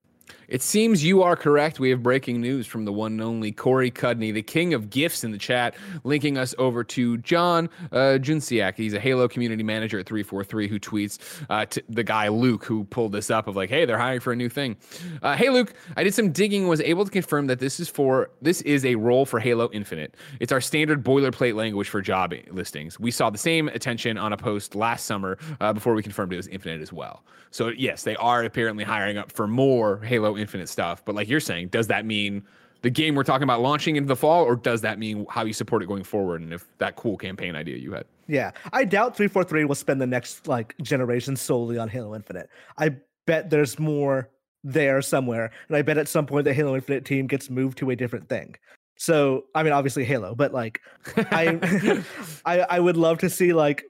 It 0.48 0.62
seems 0.62 1.04
you 1.04 1.24
are 1.24 1.36
correct. 1.36 1.80
We 1.80 1.90
have 1.90 2.04
breaking 2.04 2.42
news 2.42 2.68
from 2.68 2.86
the 2.86 2.94
one 2.94 3.14
and 3.14 3.22
only 3.22 3.52
Corey 3.52 3.92
Cudney, 3.92 4.34
the 4.34 4.42
king 4.42 4.74
of 4.74 4.90
gifts 4.90 5.24
in 5.24 5.32
the 5.32 5.38
chat, 5.38 5.76
linking 6.04 6.38
us 6.38 6.54
over 6.58 6.84
to 6.84 7.18
John 7.18 7.70
uh, 7.92 8.18
Junyszek. 8.20 8.76
He's 8.76 8.94
a 8.94 9.00
Halo 9.00 9.28
community 9.28 9.64
manager 9.64 10.00
at 10.00 10.06
343 10.06 10.68
who 10.68 10.80
tweets 10.80 11.20
uh, 11.50 11.66
to 11.66 11.84
the 11.90 12.04
guy 12.04 12.28
Luke 12.28 12.66
who 12.66 12.84
pulled 12.86 13.12
this 13.12 13.30
up 13.30 13.48
of 13.48 13.56
like, 13.56 13.70
hey, 13.70 13.86
they're 13.86 13.98
hiring 13.98 14.20
for 14.20 14.34
a 14.34 14.36
new 14.36 14.50
thing. 14.50 14.78
Uh, 15.22 15.36
hey, 15.36 15.50
Luke, 15.50 15.74
I 15.98 16.04
did 16.04 16.14
some 16.14 16.32
digging 16.32 16.68
was 16.68 16.82
able 16.82 17.06
to 17.06 17.12
confirm 17.12 17.48
that 17.48 17.60
this 17.60 17.80
is 17.80 17.90
for 17.90 18.30
this 18.42 18.62
is 18.62 18.86
a 18.86 18.96
role 18.96 19.26
for 19.26 19.40
Halo 19.40 19.70
Infinite. 19.72 20.16
It's 20.40 20.52
our 20.52 20.62
standard 20.62 21.04
boilerplate 21.04 21.56
language 21.56 21.90
for 21.90 22.02
job 22.02 22.34
listings. 22.52 23.00
We 23.00 23.12
saw 23.12 23.30
the 23.30 23.38
same 23.38 23.68
attention 23.70 24.18
on 24.18 24.34
a 24.34 24.38
post 24.38 24.76
last 24.76 25.06
summer 25.06 25.38
uh, 25.60 25.74
before 25.74 25.94
we 25.94 26.04
confirmed 26.04 26.34
it 26.34 26.38
was 26.38 26.48
Infinite 26.48 26.82
as 26.82 26.92
well. 26.92 27.24
So 27.52 27.70
yes, 27.70 28.04
they 28.04 28.16
are 28.18 28.44
apparently 28.44 28.84
hiring 28.84 29.18
up 29.18 29.32
for 29.32 29.48
more 29.48 30.00
Halo 30.00 30.35
Infinite 30.38 30.70
stuff. 30.70 31.04
But 31.04 31.16
like 31.16 31.28
you're 31.28 31.40
saying, 31.40 31.70
does 31.70 31.88
that 31.88 32.06
mean 32.06 32.44
the 32.82 32.90
game 32.90 33.16
we're 33.16 33.24
talking 33.24 33.44
about 33.44 33.62
launching 33.62 33.96
into 33.96 34.08
the 34.08 34.16
fall, 34.16 34.44
or 34.44 34.56
does 34.56 34.82
that 34.82 35.00
mean 35.00 35.26
how 35.30 35.44
you 35.44 35.54
support 35.54 35.82
it 35.82 35.88
going 35.88 36.04
forward? 36.04 36.42
And 36.42 36.54
if 36.54 36.68
that 36.78 36.96
cool 36.96 37.18
campaign 37.18 37.56
idea 37.56 37.78
you 37.78 37.94
had, 37.94 38.06
yeah, 38.28 38.52
I 38.74 38.86
doubt 38.86 39.18
three 39.18 39.28
four 39.28 39.44
three 39.44 39.66
will 39.66 39.76
spend 39.76 40.00
the 40.00 40.08
next 40.08 40.48
like 40.48 40.76
generation 40.82 41.36
solely 41.36 41.78
on 41.78 41.90
Halo 41.90 42.16
Infinite. 42.16 42.50
I 42.78 42.96
bet 43.26 43.50
there's 43.50 43.80
more 43.80 44.30
there 44.64 45.02
somewhere, 45.02 45.52
and 45.68 45.78
I 45.78 45.82
bet 45.82 45.98
at 45.98 46.08
some 46.08 46.26
point 46.26 46.46
the 46.46 46.54
Halo 46.54 46.76
Infinite 46.76 47.06
team 47.06 47.28
gets 47.28 47.50
moved 47.50 47.78
to 47.80 47.90
a 47.90 47.96
different 47.96 48.30
thing. 48.30 48.56
So 48.98 49.46
I 49.56 49.64
mean, 49.64 49.74
obviously 49.74 50.06
Halo, 50.06 50.36
but 50.36 50.54
like, 50.54 50.80
I, 51.18 52.04
I 52.46 52.60
I 52.60 52.80
would 52.80 52.98
love 52.98 53.18
to 53.20 53.32
see 53.32 53.52
like 53.52 53.84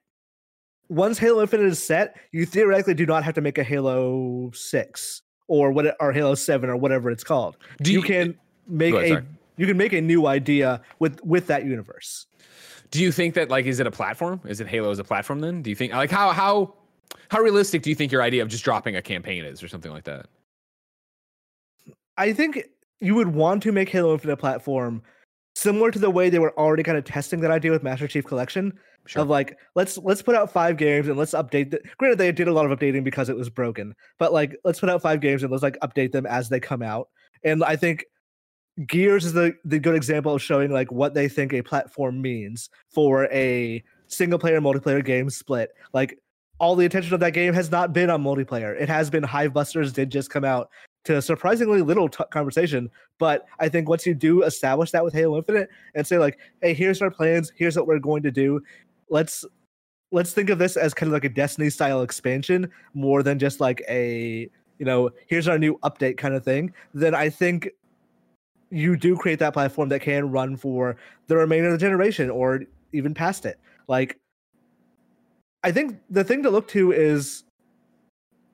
once 0.87 1.17
Halo 1.17 1.41
Infinite 1.41 1.67
is 1.67 1.83
set, 1.83 2.15
you 2.31 2.45
theoretically 2.45 2.93
do 2.93 3.05
not 3.05 3.23
have 3.23 3.35
to 3.35 3.41
make 3.41 3.57
a 3.57 3.63
Halo 3.63 4.51
six 4.53 5.21
or 5.47 5.71
what 5.71 5.95
or 5.99 6.11
Halo 6.11 6.35
Seven 6.35 6.69
or 6.69 6.77
whatever 6.77 7.09
it's 7.09 7.23
called. 7.23 7.57
Do 7.81 7.91
you, 7.91 7.99
you 7.99 8.05
can 8.05 8.37
make 8.67 8.93
ahead, 8.93 9.05
a 9.05 9.09
sorry. 9.09 9.25
you 9.57 9.67
can 9.67 9.77
make 9.77 9.93
a 9.93 10.01
new 10.01 10.27
idea 10.27 10.81
with 10.99 11.23
with 11.23 11.47
that 11.47 11.65
universe. 11.65 12.27
Do 12.91 13.01
you 13.01 13.11
think 13.11 13.33
that 13.35 13.49
like 13.49 13.65
is 13.65 13.79
it 13.79 13.87
a 13.87 13.91
platform? 13.91 14.41
Is 14.45 14.61
it 14.61 14.67
Halo 14.67 14.91
as 14.91 14.99
a 14.99 15.03
platform 15.03 15.39
then? 15.39 15.61
Do 15.61 15.69
you 15.69 15.75
think 15.75 15.93
like 15.93 16.11
how 16.11 16.31
how 16.31 16.73
how 17.29 17.39
realistic 17.39 17.81
do 17.81 17.89
you 17.89 17.95
think 17.95 18.11
your 18.11 18.21
idea 18.21 18.41
of 18.41 18.49
just 18.49 18.63
dropping 18.63 18.95
a 18.95 19.01
campaign 19.01 19.43
is 19.43 19.61
or 19.61 19.67
something 19.67 19.91
like 19.91 20.05
that? 20.05 20.27
I 22.17 22.33
think 22.33 22.63
you 22.99 23.15
would 23.15 23.29
want 23.29 23.63
to 23.63 23.71
make 23.71 23.89
Halo 23.89 24.13
Infinite 24.13 24.33
a 24.33 24.37
platform 24.37 25.03
similar 25.55 25.89
to 25.91 25.99
the 25.99 26.09
way 26.09 26.29
they 26.29 26.39
were 26.39 26.57
already 26.59 26.83
kind 26.83 26.97
of 26.97 27.03
testing 27.05 27.39
that 27.41 27.51
idea 27.51 27.71
with 27.71 27.83
Master 27.83 28.07
Chief 28.07 28.25
Collection, 28.25 28.77
Sure. 29.07 29.21
Of 29.21 29.29
like 29.29 29.57
let's 29.75 29.99
let's 29.99 30.23
put 30.23 30.33
out 30.33 30.51
five 30.51 30.77
games 30.77 31.07
and 31.07 31.15
let's 31.15 31.33
update 31.33 31.69
the 31.69 31.79
granted 31.97 32.17
they 32.17 32.31
did 32.31 32.47
a 32.47 32.53
lot 32.53 32.69
of 32.69 32.77
updating 32.77 33.03
because 33.03 33.29
it 33.29 33.37
was 33.37 33.49
broken, 33.49 33.93
but 34.17 34.33
like 34.33 34.57
let's 34.63 34.79
put 34.79 34.89
out 34.89 35.01
five 35.01 35.21
games 35.21 35.43
and 35.43 35.51
let's 35.51 35.61
like 35.61 35.77
update 35.81 36.11
them 36.11 36.25
as 36.25 36.49
they 36.49 36.59
come 36.59 36.81
out. 36.81 37.09
And 37.43 37.63
I 37.63 37.75
think 37.75 38.05
Gears 38.87 39.23
is 39.23 39.33
the, 39.33 39.53
the 39.63 39.77
good 39.77 39.95
example 39.95 40.33
of 40.33 40.41
showing 40.41 40.71
like 40.71 40.91
what 40.91 41.13
they 41.13 41.29
think 41.29 41.53
a 41.53 41.61
platform 41.61 42.19
means 42.19 42.69
for 42.89 43.25
a 43.31 43.83
single 44.07 44.39
player 44.39 44.59
multiplayer 44.59 45.05
game 45.05 45.29
split. 45.29 45.69
Like 45.93 46.17
all 46.59 46.75
the 46.75 46.85
attention 46.85 47.13
of 47.13 47.19
that 47.19 47.33
game 47.33 47.53
has 47.53 47.69
not 47.69 47.93
been 47.93 48.09
on 48.09 48.23
multiplayer. 48.23 48.79
It 48.79 48.89
has 48.89 49.11
been 49.11 49.23
Hivebusters 49.23 49.93
did 49.93 50.09
just 50.09 50.31
come 50.31 50.43
out 50.43 50.69
to 51.05 51.21
surprisingly 51.21 51.81
little 51.81 52.09
t- 52.09 52.23
conversation. 52.31 52.89
But 53.17 53.45
I 53.59 53.69
think 53.69 53.87
once 53.87 54.05
you 54.05 54.13
do 54.13 54.43
establish 54.43 54.91
that 54.91 55.03
with 55.03 55.13
Halo 55.13 55.37
Infinite 55.37 55.69
and 55.95 56.05
say 56.05 56.17
like, 56.17 56.37
hey, 56.61 56.73
here's 56.73 57.01
our 57.01 57.11
plans, 57.11 57.51
here's 57.55 57.77
what 57.77 57.87
we're 57.87 57.99
going 57.99 58.23
to 58.23 58.31
do, 58.31 58.61
let's 59.09 59.45
let's 60.11 60.33
think 60.33 60.49
of 60.49 60.59
this 60.59 60.77
as 60.77 60.93
kind 60.93 61.07
of 61.07 61.13
like 61.13 61.25
a 61.25 61.29
Destiny 61.29 61.69
style 61.69 62.01
expansion 62.01 62.71
more 62.93 63.23
than 63.23 63.39
just 63.39 63.59
like 63.59 63.83
a 63.89 64.49
you 64.77 64.85
know 64.85 65.09
here's 65.27 65.47
our 65.47 65.57
new 65.57 65.77
update 65.83 66.17
kind 66.17 66.33
of 66.33 66.43
thing. 66.43 66.73
Then 66.93 67.15
I 67.15 67.29
think 67.29 67.69
you 68.69 68.97
do 68.97 69.15
create 69.15 69.39
that 69.39 69.53
platform 69.53 69.89
that 69.89 70.01
can 70.01 70.29
run 70.31 70.57
for 70.57 70.97
the 71.27 71.37
remainder 71.37 71.67
of 71.67 71.73
the 71.73 71.77
generation 71.77 72.29
or 72.29 72.61
even 72.91 73.13
past 73.13 73.45
it. 73.45 73.59
Like 73.87 74.19
I 75.63 75.71
think 75.71 75.99
the 76.09 76.23
thing 76.23 76.43
to 76.43 76.49
look 76.49 76.67
to 76.69 76.91
is 76.91 77.44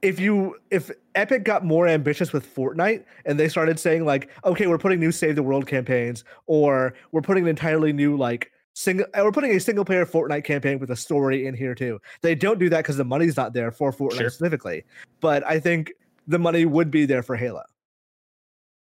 if 0.01 0.19
you 0.19 0.55
if 0.71 0.89
Epic 1.15 1.43
got 1.43 1.63
more 1.63 1.87
ambitious 1.87 2.33
with 2.33 2.53
Fortnite 2.55 3.03
and 3.25 3.39
they 3.39 3.47
started 3.47 3.79
saying 3.79 4.05
like, 4.05 4.29
okay, 4.45 4.67
we're 4.67 4.77
putting 4.77 4.99
new 4.99 5.11
save 5.11 5.35
the 5.35 5.43
world 5.43 5.67
campaigns 5.67 6.23
or 6.47 6.93
we're 7.11 7.21
putting 7.21 7.43
an 7.43 7.49
entirely 7.49 7.93
new 7.93 8.17
like 8.17 8.51
single 8.73 9.05
uh, 9.13 9.21
we're 9.23 9.31
putting 9.31 9.51
a 9.51 9.59
single 9.59 9.85
player 9.85 10.05
Fortnite 10.05 10.43
campaign 10.43 10.79
with 10.79 10.91
a 10.91 10.95
story 10.95 11.45
in 11.45 11.55
here 11.55 11.75
too. 11.75 11.99
They 12.21 12.35
don't 12.35 12.59
do 12.59 12.69
that 12.69 12.79
because 12.79 12.97
the 12.97 13.05
money's 13.05 13.37
not 13.37 13.53
there 13.53 13.71
for 13.71 13.91
Fortnite 13.91 14.17
sure. 14.17 14.29
specifically. 14.29 14.83
But 15.19 15.45
I 15.45 15.59
think 15.59 15.91
the 16.27 16.39
money 16.39 16.65
would 16.65 16.89
be 16.89 17.05
there 17.05 17.23
for 17.23 17.35
Halo. 17.35 17.63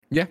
Yeah, 0.09 0.27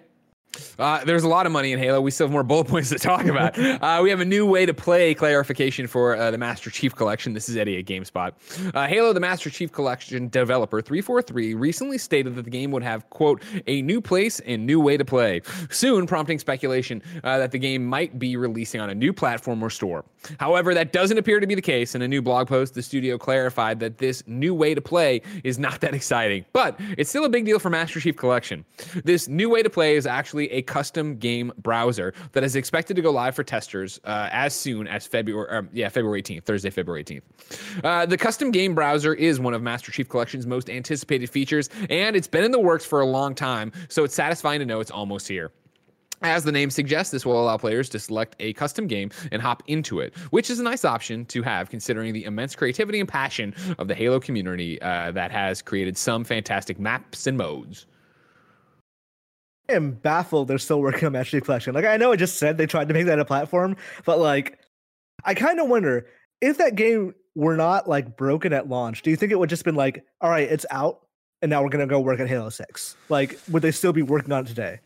uh, 0.79 1.05
there's 1.05 1.25
a 1.25 1.29
lot 1.29 1.47
of 1.47 1.53
money 1.53 1.73
in 1.73 1.79
Halo. 1.79 2.01
We 2.01 2.11
still 2.11 2.27
have 2.27 2.33
more 2.33 2.43
bullet 2.43 2.69
points 2.69 2.91
to 2.91 2.99
talk 2.99 3.25
about. 3.27 3.57
Uh, 3.87 4.01
we 4.03 4.11
have 4.11 4.21
a 4.21 4.25
new 4.25 4.47
way 4.47 4.65
to 4.65 4.73
play 4.73 5.15
clarification 5.15 5.87
for 5.87 6.17
uh, 6.17 6.31
the 6.31 6.39
Master 6.39 6.71
Chief 6.71 6.95
Collection. 6.95 7.35
This 7.35 7.49
is 7.49 7.57
Eddie 7.57 7.79
at 7.79 7.85
GameSpot. 7.85 8.33
Uh, 8.75 8.87
Halo, 8.87 9.13
the 9.13 9.21
Master 9.21 9.51
Chief 9.51 9.71
Collection 9.71 10.29
developer 10.29 10.81
343 10.81 11.55
recently 11.55 11.99
stated 11.99 12.35
that 12.37 12.45
the 12.45 12.51
game 12.51 12.71
would 12.71 12.83
have, 12.83 13.09
quote, 13.11 13.43
a 13.67 13.83
new 13.83 14.01
place 14.01 14.41
and 14.41 14.67
new 14.67 14.81
way 14.81 14.97
to 14.97 15.05
play, 15.05 15.43
soon 15.71 16.07
prompting 16.07 16.39
speculation 16.39 17.03
uh, 17.23 17.39
that 17.39 17.51
the 17.51 17.59
game 17.59 17.85
might 17.85 18.19
be 18.19 18.37
releasing 18.37 18.81
on 18.81 18.91
a 18.91 18.95
new 18.95 19.13
platform 19.13 19.63
or 19.63 19.71
store. 19.71 20.05
However, 20.41 20.75
that 20.75 20.93
doesn't 20.93 21.19
appear 21.19 21.41
to 21.41 21.47
be 21.47 21.55
the 21.55 21.63
case. 21.63 21.95
In 21.95 22.03
a 22.03 22.09
new 22.09 22.23
blog 22.23 22.49
post, 22.49 22.75
the 22.75 22.83
studio 22.83 23.19
clarified 23.19 23.81
that 23.81 23.99
this 23.99 24.23
new 24.27 24.55
way 24.55 24.75
to 24.75 24.81
play 24.81 25.23
is 25.45 25.59
not 25.59 25.81
that 25.81 25.95
exciting, 25.95 26.45
but 26.53 26.79
it's 26.97 27.11
still 27.11 27.25
a 27.25 27.29
big 27.29 27.45
deal 27.45 27.59
for 27.59 27.71
Master 27.71 28.01
Chief 28.01 28.17
Collection. 28.17 28.65
This 29.05 29.29
new 29.29 29.49
way 29.51 29.63
to 29.63 29.71
play 29.71 29.97
is 29.97 30.07
actually 30.07 30.46
a 30.51 30.63
custom 30.63 31.17
game 31.17 31.53
browser 31.59 32.15
that 32.33 32.45
is 32.45 32.57
expected 32.57 32.97
to 32.97 33.03
go 33.03 33.11
live 33.11 33.35
for 33.35 33.45
testers 33.45 34.01
uh, 34.05 34.29
as 34.33 34.55
soon 34.55 34.87
as 34.87 35.07
February. 35.07 35.49
Um, 35.51 35.69
yeah, 35.73 35.89
February 35.89 36.23
18th, 36.23 36.45
Thursday, 36.45 36.71
February 36.71 37.05
18th. 37.05 37.23
Uh, 37.85 38.07
the 38.07 38.17
custom 38.17 38.51
game 38.51 38.75
browser 38.75 39.15
is 39.15 39.41
one 39.41 39.55
of 39.55 39.63
Master 39.63 39.93
Chief 39.93 40.09
Collection's 40.09 40.47
most 40.47 40.71
anticipated 40.71 41.31
features, 41.31 41.69
and 41.91 42.17
it's 42.17 42.29
been 42.29 42.45
in 42.45 42.51
the 42.51 42.61
works 42.61 42.85
for 42.85 43.01
a 43.01 43.07
long 43.07 43.35
time. 43.35 43.73
So 43.89 44.05
it's 44.05 44.15
satisfying 44.15 44.61
to 44.61 44.67
know 44.67 44.81
it's 44.81 44.91
almost 44.91 45.29
here. 45.29 45.51
As 46.23 46.45
the 46.45 46.53
name 46.53 46.71
suggests, 46.71 47.13
this 47.13 47.27
will 47.27 47.41
allow 47.41 47.59
players 47.59 47.91
to 47.91 47.99
select 47.99 48.37
a 48.41 48.55
custom 48.55 48.87
game 48.87 49.11
and 49.33 49.43
hop 49.43 49.63
into 49.67 50.01
it, 50.01 50.17
which 50.31 50.49
is 50.49 50.59
a 50.59 50.63
nice 50.63 50.85
option 50.85 51.27
to 51.27 51.43
have 51.43 51.69
considering 51.69 52.15
the 52.15 52.25
immense 52.25 52.57
creativity 52.57 53.01
and 53.01 53.09
passion 53.09 53.55
of 53.79 53.89
the 53.89 53.95
Halo 53.95 54.19
community 54.19 54.81
uh, 54.81 55.13
that 55.13 55.31
has 55.31 55.61
created 55.61 55.99
some 55.99 56.25
fantastic 56.25 56.81
maps 56.81 57.27
and 57.27 57.37
modes. 57.37 57.87
I 59.69 59.73
am 59.73 59.93
baffled 59.93 60.49
they're 60.49 60.59
still 60.59 60.81
working 60.81 61.15
on 61.15 61.25
Chief 61.25 61.45
Collection. 61.45 61.75
Like 61.75 61.85
I 61.85 61.97
know 61.97 62.13
I 62.13 62.17
just 62.17 62.39
said 62.39 62.59
they 62.59 62.67
tried 62.67 62.89
to 62.89 62.95
make 62.95 63.07
that 63.07 63.19
a 63.19 63.25
platform, 63.25 63.77
but 64.05 64.19
like 64.19 64.59
I 65.25 65.35
kind 65.35 65.61
of 65.61 65.69
wonder 65.69 66.07
if 66.41 66.59
that 66.59 66.77
game 66.77 67.15
were 67.35 67.57
not 67.57 67.89
like 67.89 68.17
broken 68.17 68.53
at 68.53 68.69
launch, 68.69 69.03
do 69.03 69.11
you 69.11 69.17
think 69.17 69.33
it 69.33 69.39
would 69.39 69.51
just 69.51 69.65
been 69.65 69.75
like, 69.75 70.05
all 70.21 70.31
right, 70.31 70.49
it's 70.49 70.67
out 70.71 71.01
and 71.43 71.51
now 71.51 71.63
we're 71.63 71.69
gonna 71.69 71.87
go 71.87 72.01
work 72.01 72.21
at 72.21 72.29
Halo 72.29 72.49
6? 72.49 72.97
Like, 73.09 73.39
would 73.51 73.63
they 73.63 73.73
still 73.73 73.93
be 73.93 74.03
working 74.03 74.33
on 74.33 74.45
it 74.45 74.49
today? 74.49 74.81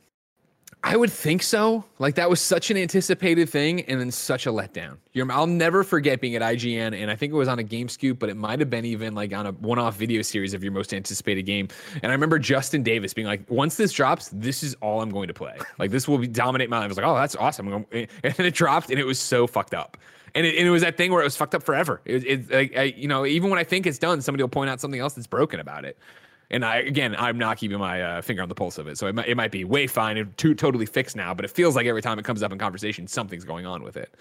I 0.83 0.97
would 0.97 1.13
think 1.13 1.43
so. 1.43 1.85
Like 1.99 2.15
that 2.15 2.31
was 2.31 2.41
such 2.41 2.71
an 2.71 2.77
anticipated 2.77 3.51
thing, 3.51 3.83
and 3.83 4.01
then 4.01 4.11
such 4.11 4.47
a 4.47 4.51
letdown. 4.51 4.97
You're, 5.13 5.31
I'll 5.31 5.47
never 5.47 5.85
forget 5.85 6.21
being 6.21 6.35
at 6.37 6.43
IGN, 6.43 6.99
and 6.99 7.11
I 7.11 7.17
think 7.17 7.33
it 7.33 7.37
was 7.37 7.49
on 7.49 7.59
a 7.59 7.63
Game 7.63 7.89
Scoop, 7.89 8.19
but 8.19 8.31
it 8.31 8.37
might 8.37 8.61
have 8.61 8.71
been 8.71 8.87
even 8.87 9.15
like 9.15 9.35
on 9.35 9.47
a 9.47 9.53
one-off 9.53 9.97
video 9.97 10.23
series 10.23 10.55
of 10.55 10.63
your 10.63 10.73
most 10.73 10.95
anticipated 10.95 11.43
game. 11.43 11.69
And 12.03 12.11
I 12.11 12.15
remember 12.15 12.39
Justin 12.39 12.83
Davis 12.83 13.13
being 13.13 13.27
like, 13.27 13.49
"Once 13.51 13.77
this 13.77 13.93
drops, 13.93 14.31
this 14.33 14.63
is 14.63 14.75
all 14.81 15.03
I'm 15.03 15.11
going 15.11 15.29
to 15.29 15.35
play. 15.35 15.59
Like 15.79 15.91
this 15.91 16.09
will 16.09 16.19
be, 16.19 16.27
dominate 16.27 16.71
my 16.71 16.79
life." 16.79 16.85
I 16.85 16.89
was 16.89 16.97
like, 16.97 17.07
"Oh, 17.07 17.15
that's 17.15 17.37
awesome!" 17.37 17.87
And 17.93 18.09
then 18.23 18.47
it 18.47 18.55
dropped, 18.55 18.91
and 18.91 18.99
it 18.99 19.07
was 19.07 19.19
so 19.19 19.47
fucked 19.47 19.75
up. 19.75 19.99
And 20.35 20.47
it, 20.47 20.57
and 20.57 20.67
it 20.67 20.71
was 20.71 20.83
that 20.83 20.97
thing 20.97 21.13
where 21.13 21.21
it 21.21 21.25
was 21.25 21.37
fucked 21.37 21.55
up 21.55 21.63
forever. 21.63 22.01
It, 22.05 22.27
it 22.27 22.51
like, 22.51 22.77
I, 22.77 22.83
you 22.85 23.09
know, 23.09 23.27
even 23.27 23.51
when 23.51 23.59
I 23.59 23.65
think 23.65 23.87
it's 23.87 23.99
done, 23.99 24.23
somebody 24.23 24.43
will 24.43 24.49
point 24.49 24.71
out 24.71 24.81
something 24.81 25.01
else 25.01 25.15
that's 25.15 25.27
broken 25.27 25.61
about 25.61 25.85
it. 25.85 25.99
And 26.51 26.65
I 26.65 26.79
again, 26.79 27.15
I'm 27.17 27.39
not 27.39 27.59
keeping 27.59 27.79
my 27.79 28.03
uh, 28.03 28.23
finger 28.23 28.43
on 28.43 28.49
the 28.49 28.55
pulse 28.55 28.79
of 28.79 28.89
it, 28.89 28.99
so 28.99 29.07
it 29.07 29.15
might, 29.15 29.29
it 29.29 29.37
might 29.37 29.53
be 29.53 29.65
way 29.65 29.87
fine 29.87 30.17
and 30.17 30.37
too, 30.37 30.55
totally 30.55 30.87
fixed 30.87 31.15
now. 31.15 31.33
But 31.33 31.45
it 31.45 31.51
feels 31.51 31.77
like 31.77 31.87
every 31.87 32.03
time 32.03 32.19
it 32.19 32.25
comes 32.25 32.43
up 32.43 32.53
in 32.53 32.59
conversation, 32.59 33.07
something's 33.07 33.45
going 33.45 33.67
on 33.67 33.83
with 33.83 33.97
it. 33.97 34.15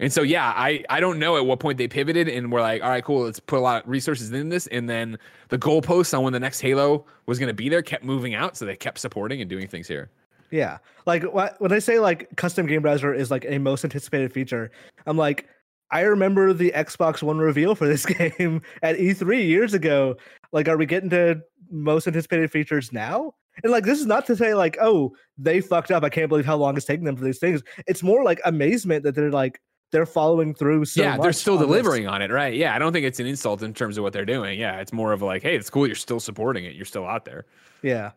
And 0.00 0.12
so 0.12 0.22
yeah, 0.22 0.52
I 0.56 0.84
I 0.88 1.00
don't 1.00 1.18
know 1.18 1.36
at 1.36 1.46
what 1.46 1.60
point 1.60 1.78
they 1.78 1.88
pivoted 1.88 2.28
and 2.28 2.50
were 2.50 2.60
like, 2.60 2.82
all 2.82 2.88
right, 2.88 3.04
cool, 3.04 3.24
let's 3.24 3.40
put 3.40 3.58
a 3.58 3.62
lot 3.62 3.84
of 3.84 3.88
resources 3.88 4.32
in 4.32 4.48
this, 4.48 4.66
and 4.68 4.88
then 4.88 5.18
the 5.48 5.58
goalposts 5.58 6.16
on 6.16 6.24
when 6.24 6.32
the 6.32 6.40
next 6.40 6.60
Halo 6.60 7.04
was 7.26 7.38
going 7.38 7.48
to 7.48 7.54
be 7.54 7.68
there 7.68 7.82
kept 7.82 8.04
moving 8.04 8.34
out, 8.34 8.56
so 8.56 8.64
they 8.64 8.76
kept 8.76 8.98
supporting 8.98 9.40
and 9.40 9.48
doing 9.48 9.68
things 9.68 9.86
here. 9.86 10.10
Yeah, 10.50 10.78
like 11.06 11.22
when 11.22 11.72
I 11.72 11.78
say 11.78 11.98
like 11.98 12.34
custom 12.36 12.66
game 12.66 12.82
browser 12.82 13.14
is 13.14 13.30
like 13.30 13.44
a 13.48 13.58
most 13.58 13.84
anticipated 13.84 14.32
feature, 14.32 14.70
I'm 15.06 15.16
like 15.16 15.46
I 15.92 16.02
remember 16.02 16.52
the 16.52 16.72
Xbox 16.74 17.22
One 17.22 17.38
reveal 17.38 17.74
for 17.74 17.86
this 17.86 18.06
game 18.28 18.62
at 18.82 18.96
E3 18.96 19.46
years 19.46 19.74
ago. 19.74 20.16
Like, 20.52 20.68
are 20.68 20.76
we 20.76 20.86
getting 20.86 21.10
to 21.10 21.40
most 21.70 22.06
anticipated 22.06 22.50
features 22.50 22.92
now? 22.92 23.34
And 23.62 23.72
like, 23.72 23.84
this 23.84 24.00
is 24.00 24.06
not 24.06 24.26
to 24.26 24.36
say 24.36 24.54
like, 24.54 24.78
oh, 24.80 25.14
they 25.38 25.60
fucked 25.60 25.90
up. 25.90 26.02
I 26.02 26.08
can't 26.08 26.28
believe 26.28 26.46
how 26.46 26.56
long 26.56 26.76
it's 26.76 26.86
taking 26.86 27.04
them 27.04 27.16
for 27.16 27.24
these 27.24 27.38
things. 27.38 27.62
It's 27.86 28.02
more 28.02 28.24
like 28.24 28.40
amazement 28.44 29.04
that 29.04 29.14
they're 29.14 29.30
like, 29.30 29.60
they're 29.92 30.06
following 30.06 30.54
through. 30.54 30.84
So 30.84 31.02
yeah, 31.02 31.16
they're 31.16 31.32
still 31.32 31.54
on 31.54 31.60
this. 31.60 31.66
delivering 31.66 32.06
on 32.06 32.22
it, 32.22 32.30
right? 32.30 32.54
Yeah, 32.54 32.74
I 32.74 32.78
don't 32.78 32.92
think 32.92 33.04
it's 33.04 33.18
an 33.18 33.26
insult 33.26 33.62
in 33.62 33.74
terms 33.74 33.98
of 33.98 34.04
what 34.04 34.12
they're 34.12 34.24
doing. 34.24 34.58
Yeah, 34.58 34.80
it's 34.80 34.92
more 34.92 35.12
of 35.12 35.20
like, 35.20 35.42
hey, 35.42 35.56
it's 35.56 35.68
cool. 35.68 35.86
You're 35.86 35.96
still 35.96 36.20
supporting 36.20 36.64
it. 36.64 36.74
You're 36.74 36.84
still 36.84 37.06
out 37.06 37.24
there. 37.24 37.46
Yeah, 37.82 38.12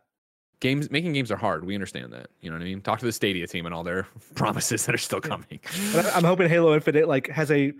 Games 0.63 0.89
making 0.89 1.11
games 1.11 1.29
are 1.29 1.35
hard. 1.35 1.65
We 1.65 1.75
understand 1.75 2.13
that. 2.13 2.29
You 2.39 2.49
know 2.49 2.55
what 2.55 2.61
I 2.61 2.65
mean? 2.65 2.79
Talk 2.79 2.99
to 2.99 3.05
the 3.05 3.11
Stadia 3.11 3.45
team 3.47 3.65
and 3.65 3.75
all 3.75 3.83
their 3.83 4.07
promises 4.35 4.85
that 4.85 4.95
are 4.95 4.97
still 4.97 5.19
coming. 5.19 5.59
I'm 6.13 6.23
hoping 6.23 6.47
Halo 6.47 6.73
Infinite 6.73 7.05
like 7.05 7.27
has 7.27 7.51
a 7.51 7.73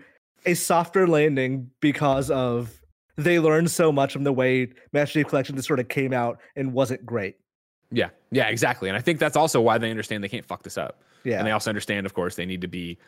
a 0.44 0.52
softer 0.52 1.08
landing 1.08 1.70
because 1.80 2.30
of 2.30 2.78
they 3.16 3.38
learned 3.38 3.70
so 3.70 3.92
much 3.92 4.12
from 4.12 4.24
the 4.24 4.32
way 4.32 4.68
Master 4.92 5.20
Chief 5.20 5.28
Collection 5.28 5.56
just 5.56 5.68
sort 5.68 5.80
of 5.80 5.88
came 5.88 6.12
out 6.12 6.38
and 6.56 6.72
wasn't 6.72 7.04
great. 7.06 7.36
Yeah, 7.90 8.10
yeah, 8.30 8.48
exactly. 8.48 8.88
And 8.88 8.96
I 8.96 9.00
think 9.00 9.18
that's 9.18 9.36
also 9.36 9.60
why 9.60 9.78
they 9.78 9.90
understand 9.90 10.24
they 10.24 10.28
can't 10.28 10.44
fuck 10.44 10.62
this 10.62 10.76
up. 10.76 10.98
Yeah, 11.24 11.38
And 11.38 11.46
they 11.46 11.52
also 11.52 11.70
understand, 11.70 12.06
of 12.06 12.14
course, 12.14 12.36
they 12.36 12.44
need 12.44 12.60
to 12.60 12.68
be 12.68 12.98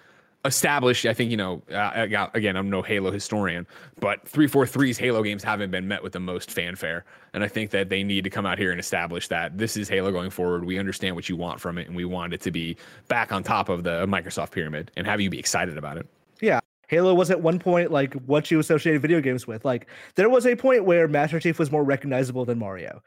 established. 0.44 1.04
I 1.06 1.12
think, 1.12 1.30
you 1.30 1.36
know, 1.36 1.62
uh, 1.72 2.28
again, 2.34 2.56
I'm 2.56 2.70
no 2.70 2.80
Halo 2.82 3.10
historian, 3.10 3.66
but 4.00 4.24
343's 4.24 4.96
Halo 4.96 5.22
games 5.22 5.42
haven't 5.42 5.70
been 5.70 5.88
met 5.88 6.02
with 6.02 6.12
the 6.12 6.20
most 6.20 6.50
fanfare. 6.50 7.04
And 7.34 7.42
I 7.44 7.48
think 7.48 7.70
that 7.70 7.88
they 7.88 8.02
need 8.02 8.24
to 8.24 8.30
come 8.30 8.46
out 8.46 8.58
here 8.58 8.70
and 8.70 8.80
establish 8.80 9.28
that 9.28 9.58
this 9.58 9.76
is 9.76 9.88
Halo 9.88 10.12
going 10.12 10.30
forward. 10.30 10.64
We 10.64 10.78
understand 10.78 11.16
what 11.16 11.28
you 11.28 11.36
want 11.36 11.60
from 11.60 11.78
it, 11.78 11.88
and 11.88 11.96
we 11.96 12.04
want 12.04 12.32
it 12.32 12.40
to 12.42 12.50
be 12.50 12.76
back 13.08 13.32
on 13.32 13.42
top 13.42 13.68
of 13.68 13.82
the 13.82 14.06
Microsoft 14.06 14.52
pyramid 14.52 14.90
and 14.96 15.06
have 15.06 15.20
you 15.20 15.28
be 15.28 15.38
excited 15.38 15.76
about 15.76 15.98
it. 15.98 16.06
Halo 16.88 17.14
was 17.14 17.30
at 17.30 17.40
one 17.40 17.58
point 17.58 17.90
like 17.90 18.14
what 18.14 18.50
you 18.50 18.58
associated 18.58 19.02
video 19.02 19.20
games 19.20 19.46
with. 19.46 19.64
Like 19.64 19.88
there 20.14 20.28
was 20.28 20.46
a 20.46 20.56
point 20.56 20.84
where 20.84 21.08
Master 21.08 21.40
Chief 21.40 21.58
was 21.58 21.72
more 21.72 21.84
recognizable 21.84 22.44
than 22.44 22.58
Mario. 22.58 23.02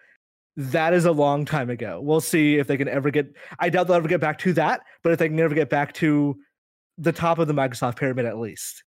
That 0.57 0.93
is 0.93 1.05
a 1.05 1.11
long 1.11 1.45
time 1.45 1.69
ago. 1.69 2.01
We'll 2.01 2.21
see 2.21 2.57
if 2.57 2.67
they 2.67 2.77
can 2.77 2.89
ever 2.89 3.11
get. 3.11 3.34
I 3.59 3.69
doubt 3.69 3.88
they'll 3.88 3.95
ever 3.95 4.07
get 4.07 4.19
back 4.19 4.38
to 4.39 4.53
that, 4.53 4.82
but 5.03 5.13
if 5.13 5.19
they 5.19 5.30
can 5.30 5.39
ever 5.39 5.55
get 5.55 5.69
back 5.69 5.93
to 5.93 6.38
the 6.97 7.13
top 7.13 7.39
of 7.39 7.47
the 7.47 7.53
Microsoft 7.53 7.95
pyramid, 7.95 8.25
at 8.25 8.38
least. 8.38 8.84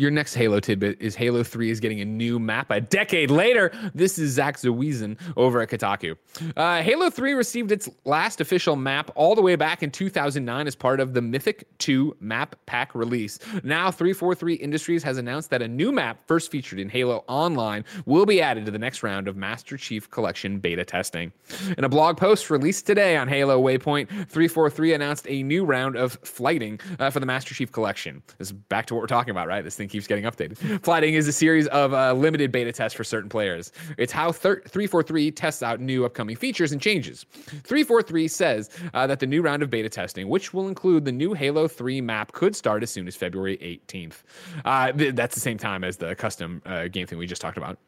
Your 0.00 0.10
next 0.10 0.32
Halo 0.32 0.60
tidbit 0.60 0.96
is 0.98 1.14
Halo 1.14 1.42
3 1.42 1.70
is 1.70 1.78
getting 1.78 2.00
a 2.00 2.06
new 2.06 2.38
map 2.38 2.70
a 2.70 2.80
decade 2.80 3.30
later. 3.30 3.70
This 3.94 4.18
is 4.18 4.32
Zack 4.32 4.56
Zwiezen 4.56 5.18
over 5.36 5.60
at 5.60 5.68
Kotaku. 5.68 6.16
Uh, 6.56 6.80
Halo 6.80 7.10
3 7.10 7.34
received 7.34 7.70
its 7.70 7.86
last 8.06 8.40
official 8.40 8.76
map 8.76 9.10
all 9.14 9.34
the 9.34 9.42
way 9.42 9.56
back 9.56 9.82
in 9.82 9.90
2009 9.90 10.66
as 10.66 10.74
part 10.74 11.00
of 11.00 11.12
the 11.12 11.20
Mythic 11.20 11.66
2 11.76 12.16
map 12.18 12.56
pack 12.64 12.94
release. 12.94 13.40
Now, 13.62 13.90
343 13.90 14.54
Industries 14.54 15.02
has 15.02 15.18
announced 15.18 15.50
that 15.50 15.60
a 15.60 15.68
new 15.68 15.92
map, 15.92 16.26
first 16.26 16.50
featured 16.50 16.78
in 16.78 16.88
Halo 16.88 17.22
Online, 17.28 17.84
will 18.06 18.24
be 18.24 18.40
added 18.40 18.64
to 18.64 18.70
the 18.70 18.78
next 18.78 19.02
round 19.02 19.28
of 19.28 19.36
Master 19.36 19.76
Chief 19.76 20.10
Collection 20.10 20.60
beta 20.60 20.86
testing. 20.86 21.30
In 21.76 21.84
a 21.84 21.90
blog 21.90 22.16
post 22.16 22.48
released 22.48 22.86
today 22.86 23.18
on 23.18 23.28
Halo 23.28 23.62
Waypoint, 23.62 24.08
343 24.08 24.94
announced 24.94 25.26
a 25.28 25.42
new 25.42 25.62
round 25.66 25.96
of 25.96 26.14
flighting 26.24 26.80
uh, 26.98 27.10
for 27.10 27.20
the 27.20 27.26
Master 27.26 27.54
Chief 27.54 27.70
Collection. 27.70 28.22
This 28.38 28.48
is 28.48 28.52
back 28.52 28.86
to 28.86 28.94
what 28.94 29.02
we're 29.02 29.06
talking 29.06 29.32
about, 29.32 29.46
right? 29.46 29.62
This 29.62 29.76
thing 29.76 29.89
keeps 29.90 30.06
getting 30.06 30.24
updated. 30.24 30.82
Flighting 30.82 31.14
is 31.14 31.28
a 31.28 31.32
series 31.32 31.66
of 31.68 31.92
uh, 31.92 32.12
limited 32.12 32.50
beta 32.52 32.72
tests 32.72 32.96
for 32.96 33.04
certain 33.04 33.28
players. 33.28 33.72
It's 33.98 34.12
how 34.12 34.32
thir- 34.32 34.62
343 34.62 35.30
tests 35.32 35.62
out 35.62 35.80
new 35.80 36.04
upcoming 36.04 36.36
features 36.36 36.72
and 36.72 36.80
changes. 36.80 37.26
343 37.34 38.28
says 38.28 38.70
uh, 38.94 39.06
that 39.06 39.20
the 39.20 39.26
new 39.26 39.42
round 39.42 39.62
of 39.62 39.70
beta 39.70 39.88
testing, 39.88 40.28
which 40.28 40.54
will 40.54 40.68
include 40.68 41.04
the 41.04 41.12
new 41.12 41.34
Halo 41.34 41.68
3 41.68 42.00
map, 42.00 42.32
could 42.32 42.56
start 42.56 42.82
as 42.82 42.90
soon 42.90 43.06
as 43.06 43.16
February 43.16 43.56
18th. 43.58 44.22
Uh, 44.64 44.92
th- 44.92 45.14
that's 45.14 45.34
the 45.34 45.40
same 45.40 45.58
time 45.58 45.84
as 45.84 45.96
the 45.96 46.14
custom 46.14 46.62
uh, 46.66 46.88
game 46.88 47.06
thing 47.06 47.18
we 47.18 47.26
just 47.26 47.42
talked 47.42 47.58
about. 47.58 47.78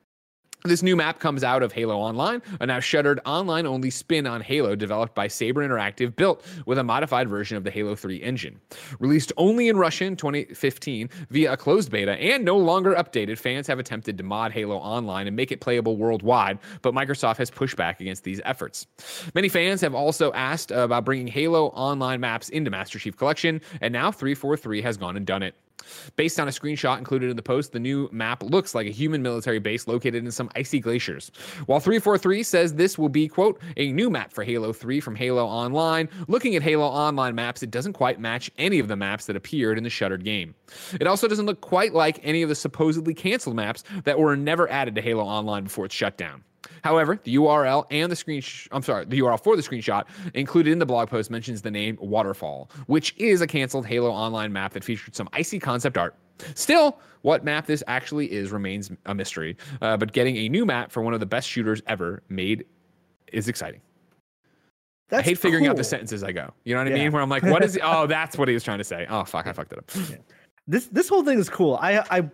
This 0.65 0.81
new 0.81 0.95
map 0.95 1.19
comes 1.19 1.43
out 1.43 1.65
of 1.65 1.73
Halo 1.73 1.97
Online, 1.99 2.41
a 2.61 2.67
now 2.67 2.79
shuttered 2.79 3.19
online 3.27 3.67
only 3.67 3.91
spin 3.91 4.29
on 4.29 4.41
Halo 4.41 4.77
developed 4.77 5.13
by 5.13 5.27
Saber 5.27 5.67
Interactive, 5.67 6.15
built 6.15 6.47
with 6.67 6.79
a 6.79 6.85
modified 6.85 7.29
version 7.29 7.57
of 7.57 7.65
the 7.65 7.71
Halo 7.71 7.97
3 7.97 8.23
engine. 8.23 8.61
Released 9.01 9.33
only 9.37 9.69
in 9.69 9.77
Russia 9.77 10.05
in 10.05 10.15
2015 10.15 11.11
via 11.31 11.53
a 11.53 11.57
closed 11.57 11.91
beta 11.91 12.13
and 12.13 12.45
no 12.45 12.57
longer 12.57 12.95
updated, 12.95 13.41
fans 13.41 13.67
have 13.67 13.81
attempted 13.81 14.17
to 14.19 14.23
mod 14.23 14.53
Halo 14.53 14.77
Online 14.77 15.27
and 15.27 15.35
make 15.35 15.51
it 15.51 15.61
playable 15.61 15.97
worldwide, 15.97 16.61
but 16.81 16.95
Microsoft 16.95 17.39
has 17.39 17.51
pushed 17.51 17.77
back 17.77 18.01
against 18.01 18.23
these 18.23 18.41
efforts. 18.45 18.87
Many 19.35 19.49
fans 19.49 19.81
have 19.81 19.97
also 19.97 20.33
asked 20.33 20.71
about 20.71 21.05
bringing 21.05 21.27
Halo 21.27 21.71
Online 21.71 22.21
maps 22.21 22.51
into 22.51 22.71
Master 22.71 23.01
Chief 23.01 23.17
Collection, 23.17 23.61
and 23.81 23.93
now 23.93 24.13
343 24.13 24.81
has 24.83 24.97
gone 24.97 25.17
and 25.17 25.27
done 25.27 25.43
it. 25.43 25.57
Based 26.17 26.39
on 26.39 26.49
a 26.49 26.51
screenshot 26.51 26.99
included 26.99 27.31
in 27.31 27.37
the 27.37 27.43
post, 27.43 27.73
the 27.73 27.81
new 27.81 28.09
map 28.13 28.43
looks 28.43 28.75
like 28.75 28.87
a 28.87 28.91
human 28.91 29.23
military 29.23 29.59
base 29.59 29.87
located 29.87 30.25
in 30.25 30.31
some 30.31 30.51
icy 30.57 30.81
glaciers. 30.81 31.31
While 31.67 31.81
343 31.81 32.43
says 32.43 32.75
this 32.75 32.99
will 32.99 33.09
be, 33.09 33.29
quote, 33.29 33.61
a 33.77 33.93
new 33.93 34.11
map 34.11 34.33
for 34.33 34.45
Halo 34.45 34.73
3 34.73 35.01
from 35.01 35.15
Halo 35.15 35.45
Online, 35.47 36.09
looking 36.29 36.57
at 36.57 36.63
Halo 36.63 36.87
Online 36.87 37.35
maps, 37.35 37.63
it 37.63 37.71
doesn't 37.71 37.95
quite 37.95 38.21
match 38.21 38.51
any 38.59 38.79
of 38.79 38.89
the 38.89 38.97
maps 38.97 39.27
that 39.27 39.37
appeared 39.37 39.79
in 39.79 39.85
the 39.85 39.91
shuttered 39.91 40.25
game. 40.25 40.55
It 41.01 41.07
also 41.07 41.29
doesn't 41.29 41.47
look 41.47 41.61
quite 41.61 41.95
like 41.95 42.21
any 42.23 42.43
of 42.43 42.49
the 42.49 42.55
supposedly 42.55 43.15
canceled 43.15 43.57
maps 43.57 43.85
that 44.05 44.19
were 44.19 44.37
never 44.37 44.71
added 44.71 44.95
to 44.95 45.03
Halo 45.03 45.25
Online 45.25 45.65
before 45.65 45.87
its 45.87 45.95
shutdown. 45.95 46.45
However, 46.85 47.19
the 47.25 47.35
URL 47.37 47.85
and 47.91 48.11
the 48.11 48.17
screen 48.17 48.43
I'm 48.71 48.83
sorry, 48.83 49.05
the 49.05 49.19
URL 49.21 49.43
for 49.43 49.57
the 49.57 49.63
screenshot 49.63 50.05
included 50.35 50.73
in 50.73 50.79
the 50.79 50.87
blog 50.87 51.09
post 51.09 51.31
mentions 51.31 51.63
the 51.63 51.71
name 51.71 51.99
Waterfall, 52.01 52.71
which 52.87 53.15
is 53.19 53.41
a 53.41 53.47
canceled 53.47 53.87
Halo 53.87 54.11
Online 54.11 54.53
map 54.53 54.73
that 54.75 54.85
featured 54.85 55.15
some 55.15 55.29
icy 55.33 55.59
concept 55.59 55.97
art. 55.97 56.15
Still, 56.55 56.99
what 57.23 57.45
map 57.45 57.67
this 57.67 57.83
actually 57.87 58.33
is 58.33 58.51
remains 58.51 58.91
a 59.07 59.15
mystery, 59.15 59.57
uh, 59.81 59.97
but 59.97 60.13
getting 60.13 60.37
a 60.39 60.49
new 60.49 60.67
map 60.67 60.91
for 60.91 61.03
one 61.03 61.15
of 61.15 61.21
the 61.21 61.27
best 61.27 61.49
shooters 61.49 61.83
ever 61.87 62.23
made 62.29 62.65
is 63.33 63.49
exciting. 63.49 63.81
That's 65.09 65.21
I 65.27 65.31
hate 65.31 65.39
figuring 65.39 65.67
out 65.67 65.77
the 65.77 65.85
sentences 65.85 66.25
I 66.25 66.33
go. 66.33 66.53
You 66.65 66.75
know 66.75 66.81
what 66.81 66.87
I 66.87 66.91
Yeah. 66.97 67.03
mean? 67.05 67.13
Where 67.13 67.23
I'm 67.23 67.29
like, 67.29 67.43
what 67.43 67.63
is? 67.63 67.79
oh, 67.83 68.07
that's 68.07 68.39
what 68.39 68.49
he 68.49 68.55
was 68.55 68.65
trying 68.65 68.79
to 68.79 68.85
say. 68.85 69.07
Oh, 69.11 69.25
fuck, 69.25 69.47
I 69.47 69.53
fucked 69.53 69.73
it 69.73 69.79
up. 69.79 69.91
this 70.67 70.87
this 70.87 71.09
whole 71.09 71.23
thing 71.23 71.39
is 71.39 71.49
cool. 71.51 71.79
I 71.81 71.99
I 72.11 72.31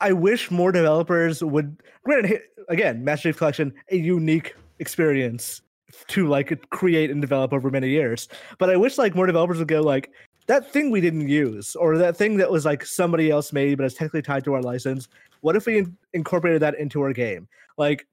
I 0.00 0.12
wish 0.12 0.50
more 0.50 0.72
developers 0.72 1.42
would. 1.42 1.76
Granted, 2.04 2.40
again, 2.68 3.04
Master 3.04 3.28
Chief 3.30 3.38
Collection 3.38 3.72
a 3.90 3.96
unique 3.96 4.54
experience 4.78 5.62
to 6.08 6.28
like 6.28 6.68
create 6.70 7.10
and 7.10 7.20
develop 7.20 7.52
over 7.52 7.70
many 7.70 7.88
years. 7.90 8.28
But 8.58 8.70
I 8.70 8.76
wish 8.76 8.98
like 8.98 9.14
more 9.14 9.26
developers 9.26 9.58
would 9.58 9.68
go 9.68 9.80
like 9.80 10.10
that 10.46 10.70
thing 10.72 10.90
we 10.90 11.00
didn't 11.00 11.28
use 11.28 11.76
or 11.76 11.98
that 11.98 12.16
thing 12.16 12.36
that 12.38 12.50
was 12.50 12.64
like 12.64 12.84
somebody 12.84 13.30
else 13.30 13.52
made 13.52 13.76
but 13.76 13.84
it's 13.84 13.94
technically 13.94 14.22
tied 14.22 14.44
to 14.44 14.54
our 14.54 14.62
license. 14.62 15.08
What 15.40 15.56
if 15.56 15.66
we 15.66 15.78
in- 15.78 15.96
incorporated 16.12 16.62
that 16.62 16.78
into 16.78 17.02
our 17.02 17.12
game? 17.12 17.48
Like 17.76 18.06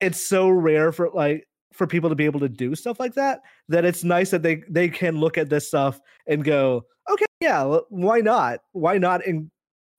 it's 0.00 0.20
so 0.20 0.48
rare 0.48 0.92
for 0.92 1.10
like 1.10 1.46
for 1.72 1.86
people 1.86 2.10
to 2.10 2.16
be 2.16 2.24
able 2.24 2.40
to 2.40 2.48
do 2.48 2.74
stuff 2.74 3.00
like 3.00 3.14
that 3.14 3.40
that 3.68 3.84
it's 3.84 4.04
nice 4.04 4.30
that 4.30 4.42
they 4.42 4.62
they 4.68 4.88
can 4.88 5.16
look 5.16 5.38
at 5.38 5.48
this 5.48 5.66
stuff 5.66 5.98
and 6.26 6.44
go 6.44 6.84
okay 7.10 7.24
yeah 7.40 7.78
why 7.88 8.18
not 8.18 8.60
why 8.72 8.98
not 8.98 9.24
in 9.24 9.50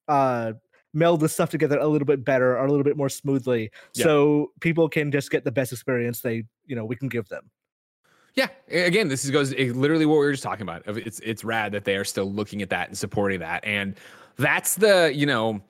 uh 0.08 0.54
meld 0.94 1.20
this 1.22 1.34
stuff 1.34 1.50
together 1.50 1.78
a 1.80 1.88
little 1.88 2.06
bit 2.06 2.24
better 2.24 2.58
or 2.58 2.66
a 2.66 2.70
little 2.70 2.84
bit 2.84 2.96
more 2.98 3.10
smoothly 3.10 3.72
Yeah. 3.96 4.04
so 4.04 4.52
people 4.60 4.88
can 4.90 5.12
just 5.12 5.32
get 5.32 5.44
the 5.44 5.52
best 5.52 5.72
experience 5.72 6.22
they 6.22 6.44
you 6.66 6.76
know 6.76 6.86
we 6.86 6.96
can 6.96 7.10
give 7.10 7.28
them 7.30 7.50
Yeah, 8.36 8.48
again, 8.72 9.10
this 9.10 9.24
is 9.26 9.32
goes 9.32 9.54
eh, 9.54 9.72
literally 9.74 10.06
what 10.06 10.16
we 10.16 10.26
were 10.26 10.32
just 10.32 10.44
talking 10.44 10.64
about. 10.64 10.82
It's 10.88 11.20
it's 11.20 11.44
rad 11.44 11.72
that 11.74 11.86
they 11.86 11.96
are 11.98 12.04
still 12.06 12.32
looking 12.32 12.62
at 12.64 12.70
that 12.70 12.88
and 12.88 12.98
supporting 12.98 13.40
that, 13.42 13.64
and 13.64 13.96
that's 14.38 14.76
the 14.76 15.12
you 15.14 15.26
know 15.28 15.62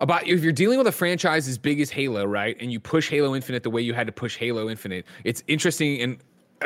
about 0.00 0.26
if 0.26 0.42
you're 0.42 0.52
dealing 0.52 0.78
with 0.78 0.86
a 0.86 0.92
franchise 0.92 1.46
as 1.48 1.58
big 1.58 1.80
as 1.80 1.90
Halo, 1.90 2.24
right, 2.24 2.56
and 2.60 2.72
you 2.72 2.80
push 2.80 3.08
Halo 3.10 3.34
Infinite 3.34 3.62
the 3.62 3.70
way 3.70 3.82
you 3.82 3.92
had 3.94 4.06
to 4.06 4.12
push 4.12 4.36
Halo 4.36 4.68
Infinite, 4.70 5.04
it's 5.24 5.42
interesting 5.46 6.00
and 6.00 6.18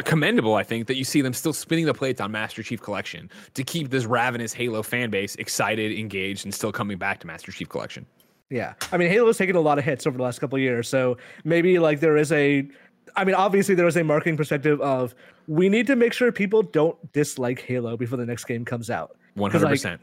commendable, 0.05 0.55
I 0.55 0.62
think, 0.62 0.86
that 0.86 0.96
you 0.96 1.05
see 1.05 1.20
them 1.20 1.32
still 1.32 1.53
spinning 1.53 1.86
the 1.86 1.94
plates 1.94 2.20
on 2.20 2.30
Master 2.30 2.62
Chief 2.62 2.80
Collection 2.80 3.30
to 3.55 3.64
keep 3.64 3.90
this 3.90 4.05
ravenous 4.05 4.53
Halo 4.53 4.82
fan 4.82 5.11
base 5.11 5.34
excited, 5.36 5.96
engaged, 5.99 6.44
and 6.44 6.55
still 6.55 6.72
coming 6.72 6.99
back 6.99 7.20
to 7.20 7.26
Master 7.26 7.53
Chief 7.53 7.68
Collection. 7.68 8.07
yeah 8.51 8.72
i 8.92 8.96
mean 8.96 9.11
halo's 9.11 9.36
taken 9.36 9.57
a 9.57 9.61
lot 9.61 9.78
of 9.78 9.84
hits 9.84 10.07
over 10.07 10.16
the 10.16 10.22
last 10.22 10.38
couple 10.38 10.57
of 10.57 10.62
years 10.62 10.88
so 10.88 11.18
maybe 11.44 11.78
like 11.78 12.01
there 12.01 12.16
is 12.16 12.32
a 12.32 12.66
i 13.14 13.22
mean 13.22 13.34
obviously 13.34 13.74
there 13.74 13.86
is 13.86 13.96
a 13.99 14.03
marketing 14.03 14.38
perspective 14.38 14.80
of 14.80 15.14
we 15.49 15.68
need 15.68 15.86
to 15.86 15.94
make 15.96 16.14
sure 16.14 16.32
people 16.32 16.62
don't 16.62 16.96
dislike 17.12 17.61
halo 17.61 17.94
before 17.94 18.16
the 18.16 18.24
next 18.24 18.44
game 18.44 18.64
comes 18.64 18.88
out 18.88 19.16
One 19.34 19.51
hundred 19.51 19.68
percent. 19.68 20.01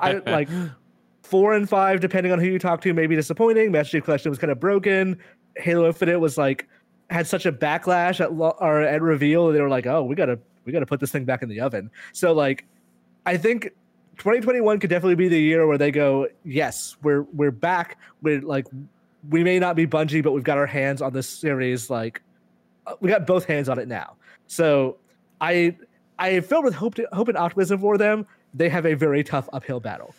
I 0.00 0.22
like 0.26 0.48
four 1.22 1.52
and 1.54 1.68
five, 1.68 2.00
depending 2.00 2.32
on 2.32 2.38
who 2.40 2.46
you 2.46 2.58
talk 2.58 2.80
to, 2.82 2.92
may 2.94 3.06
be 3.06 3.14
disappointing. 3.16 3.70
Master 3.70 3.98
Chief 3.98 4.04
Collection 4.04 4.30
was 4.30 4.38
kind 4.38 4.50
of 4.50 4.58
broken. 4.58 5.18
Halo 5.56 5.86
Infinite 5.86 6.18
was 6.18 6.36
like 6.38 6.66
had 7.12 7.26
such 7.26 7.46
a 7.46 7.52
backlash 7.52 8.20
at 8.20 8.32
lo- 8.34 8.56
or 8.58 8.80
at 8.80 9.02
reveal. 9.02 9.52
They 9.52 9.60
were 9.60 9.68
like, 9.68 9.86
oh, 9.86 10.02
we 10.02 10.14
gotta 10.14 10.38
we 10.64 10.72
gotta 10.72 10.86
put 10.86 11.00
this 11.00 11.10
thing 11.10 11.24
back 11.24 11.42
in 11.42 11.48
the 11.48 11.60
oven. 11.60 11.90
So 12.12 12.32
like, 12.32 12.64
I 13.26 13.36
think 13.36 13.64
2021 14.18 14.80
could 14.80 14.90
definitely 14.90 15.16
be 15.16 15.28
the 15.28 15.40
year 15.40 15.66
where 15.66 15.78
they 15.78 15.90
go, 15.90 16.28
yes, 16.44 16.96
we're 17.02 17.22
we're 17.32 17.50
back. 17.50 17.98
We're 18.22 18.40
like, 18.40 18.66
we 19.28 19.44
may 19.44 19.58
not 19.58 19.76
be 19.76 19.86
Bungie, 19.86 20.22
but 20.22 20.32
we've 20.32 20.44
got 20.44 20.58
our 20.58 20.66
hands 20.66 21.02
on 21.02 21.12
this 21.12 21.28
series. 21.28 21.90
Like, 21.90 22.22
uh, 22.86 22.94
we 23.00 23.08
got 23.08 23.26
both 23.26 23.44
hands 23.44 23.68
on 23.68 23.78
it 23.78 23.88
now. 23.88 24.16
So 24.46 24.96
I 25.40 25.76
I 26.18 26.30
am 26.30 26.42
filled 26.42 26.64
with 26.64 26.74
hope, 26.74 26.96
hope 27.12 27.28
and 27.28 27.36
optimism 27.36 27.80
for 27.80 27.98
them. 27.98 28.26
They 28.54 28.68
have 28.68 28.86
a 28.86 28.94
very 28.94 29.24
tough 29.24 29.48
uphill 29.52 29.80
battle. 29.80 30.14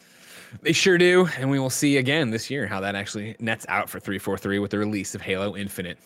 They 0.62 0.74
sure 0.74 0.98
do, 0.98 1.28
and 1.38 1.50
we 1.50 1.60
will 1.60 1.70
see 1.70 1.98
again 1.98 2.30
this 2.30 2.50
year 2.50 2.68
how 2.68 2.80
that 2.82 2.96
actually 2.96 3.36
nets 3.40 3.66
out 3.70 3.90
for 3.90 4.00
343 4.00 4.60
with 4.60 4.72
the 4.72 4.78
release 4.78 5.16
of 5.16 5.22
Halo 5.22 5.56
Infinite. 5.56 5.98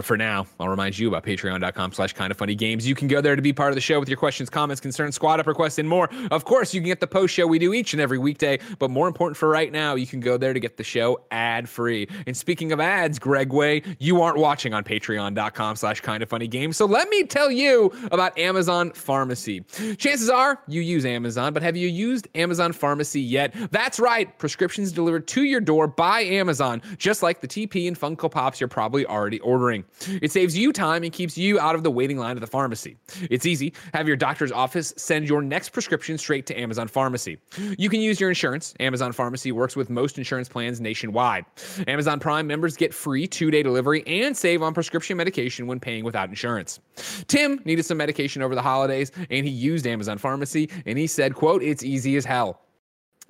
But 0.00 0.06
for 0.06 0.16
now, 0.16 0.46
I'll 0.58 0.70
remind 0.70 0.98
you 0.98 1.08
about 1.08 1.24
patreon.com 1.24 1.92
slash 1.92 2.14
kind 2.14 2.30
of 2.30 2.38
funny 2.38 2.54
games. 2.54 2.86
You 2.86 2.94
can 2.94 3.06
go 3.06 3.20
there 3.20 3.36
to 3.36 3.42
be 3.42 3.52
part 3.52 3.68
of 3.68 3.74
the 3.74 3.82
show 3.82 4.00
with 4.00 4.08
your 4.08 4.16
questions, 4.16 4.48
comments, 4.48 4.80
concerns, 4.80 5.14
squad 5.14 5.40
up 5.40 5.46
requests, 5.46 5.78
and 5.78 5.86
more. 5.86 6.08
Of 6.30 6.46
course, 6.46 6.72
you 6.72 6.80
can 6.80 6.86
get 6.86 7.00
the 7.00 7.06
post 7.06 7.34
show 7.34 7.46
we 7.46 7.58
do 7.58 7.74
each 7.74 7.92
and 7.92 8.00
every 8.00 8.16
weekday. 8.16 8.60
But 8.78 8.90
more 8.90 9.06
important 9.08 9.36
for 9.36 9.50
right 9.50 9.70
now, 9.70 9.96
you 9.96 10.06
can 10.06 10.20
go 10.20 10.38
there 10.38 10.54
to 10.54 10.58
get 10.58 10.78
the 10.78 10.84
show 10.84 11.20
ad 11.30 11.68
free. 11.68 12.08
And 12.26 12.34
speaking 12.34 12.72
of 12.72 12.80
ads, 12.80 13.18
Greg 13.18 13.52
Way, 13.52 13.82
you 13.98 14.22
aren't 14.22 14.38
watching 14.38 14.72
on 14.72 14.84
patreon.com 14.84 15.76
slash 15.76 16.00
kind 16.00 16.22
of 16.22 16.30
funny 16.30 16.48
games. 16.48 16.78
So 16.78 16.86
let 16.86 17.10
me 17.10 17.24
tell 17.24 17.50
you 17.50 17.92
about 18.10 18.38
Amazon 18.38 18.92
Pharmacy. 18.92 19.60
Chances 19.98 20.30
are 20.30 20.62
you 20.66 20.80
use 20.80 21.04
Amazon, 21.04 21.52
but 21.52 21.62
have 21.62 21.76
you 21.76 21.88
used 21.88 22.26
Amazon 22.34 22.72
Pharmacy 22.72 23.20
yet? 23.20 23.54
That's 23.70 24.00
right. 24.00 24.38
Prescriptions 24.38 24.92
delivered 24.92 25.28
to 25.28 25.42
your 25.42 25.60
door 25.60 25.86
by 25.86 26.22
Amazon, 26.22 26.80
just 26.96 27.22
like 27.22 27.42
the 27.42 27.48
TP 27.48 27.86
and 27.86 28.00
Funko 28.00 28.30
Pops 28.30 28.60
you're 28.60 28.68
probably 28.68 29.04
already 29.04 29.40
ordering. 29.40 29.84
It 30.22 30.32
saves 30.32 30.56
you 30.56 30.72
time 30.72 31.02
and 31.02 31.12
keeps 31.12 31.36
you 31.36 31.58
out 31.60 31.74
of 31.74 31.82
the 31.82 31.90
waiting 31.90 32.18
line 32.18 32.36
at 32.36 32.40
the 32.40 32.46
pharmacy. 32.46 32.96
It's 33.30 33.46
easy. 33.46 33.72
Have 33.94 34.08
your 34.08 34.16
doctor's 34.16 34.52
office 34.52 34.94
send 34.96 35.28
your 35.28 35.42
next 35.42 35.70
prescription 35.70 36.18
straight 36.18 36.46
to 36.46 36.58
Amazon 36.58 36.88
Pharmacy. 36.88 37.38
You 37.78 37.88
can 37.88 38.00
use 38.00 38.20
your 38.20 38.30
insurance. 38.30 38.74
Amazon 38.80 39.12
Pharmacy 39.12 39.52
works 39.52 39.76
with 39.76 39.90
most 39.90 40.18
insurance 40.18 40.48
plans 40.48 40.80
nationwide. 40.80 41.44
Amazon 41.86 42.20
Prime 42.20 42.46
members 42.46 42.76
get 42.76 42.94
free 42.94 43.26
two 43.26 43.50
day 43.50 43.62
delivery 43.62 44.02
and 44.06 44.36
save 44.36 44.62
on 44.62 44.74
prescription 44.74 45.16
medication 45.16 45.66
when 45.66 45.80
paying 45.80 46.04
without 46.04 46.28
insurance. 46.28 46.80
Tim 47.28 47.60
needed 47.64 47.84
some 47.84 47.98
medication 47.98 48.42
over 48.42 48.54
the 48.54 48.62
holidays 48.62 49.12
and 49.30 49.46
he 49.46 49.52
used 49.52 49.86
Amazon 49.86 50.18
Pharmacy 50.18 50.70
and 50.86 50.98
he 50.98 51.06
said, 51.06 51.34
quote, 51.34 51.62
it's 51.62 51.82
easy 51.82 52.16
as 52.16 52.24
hell. 52.24 52.60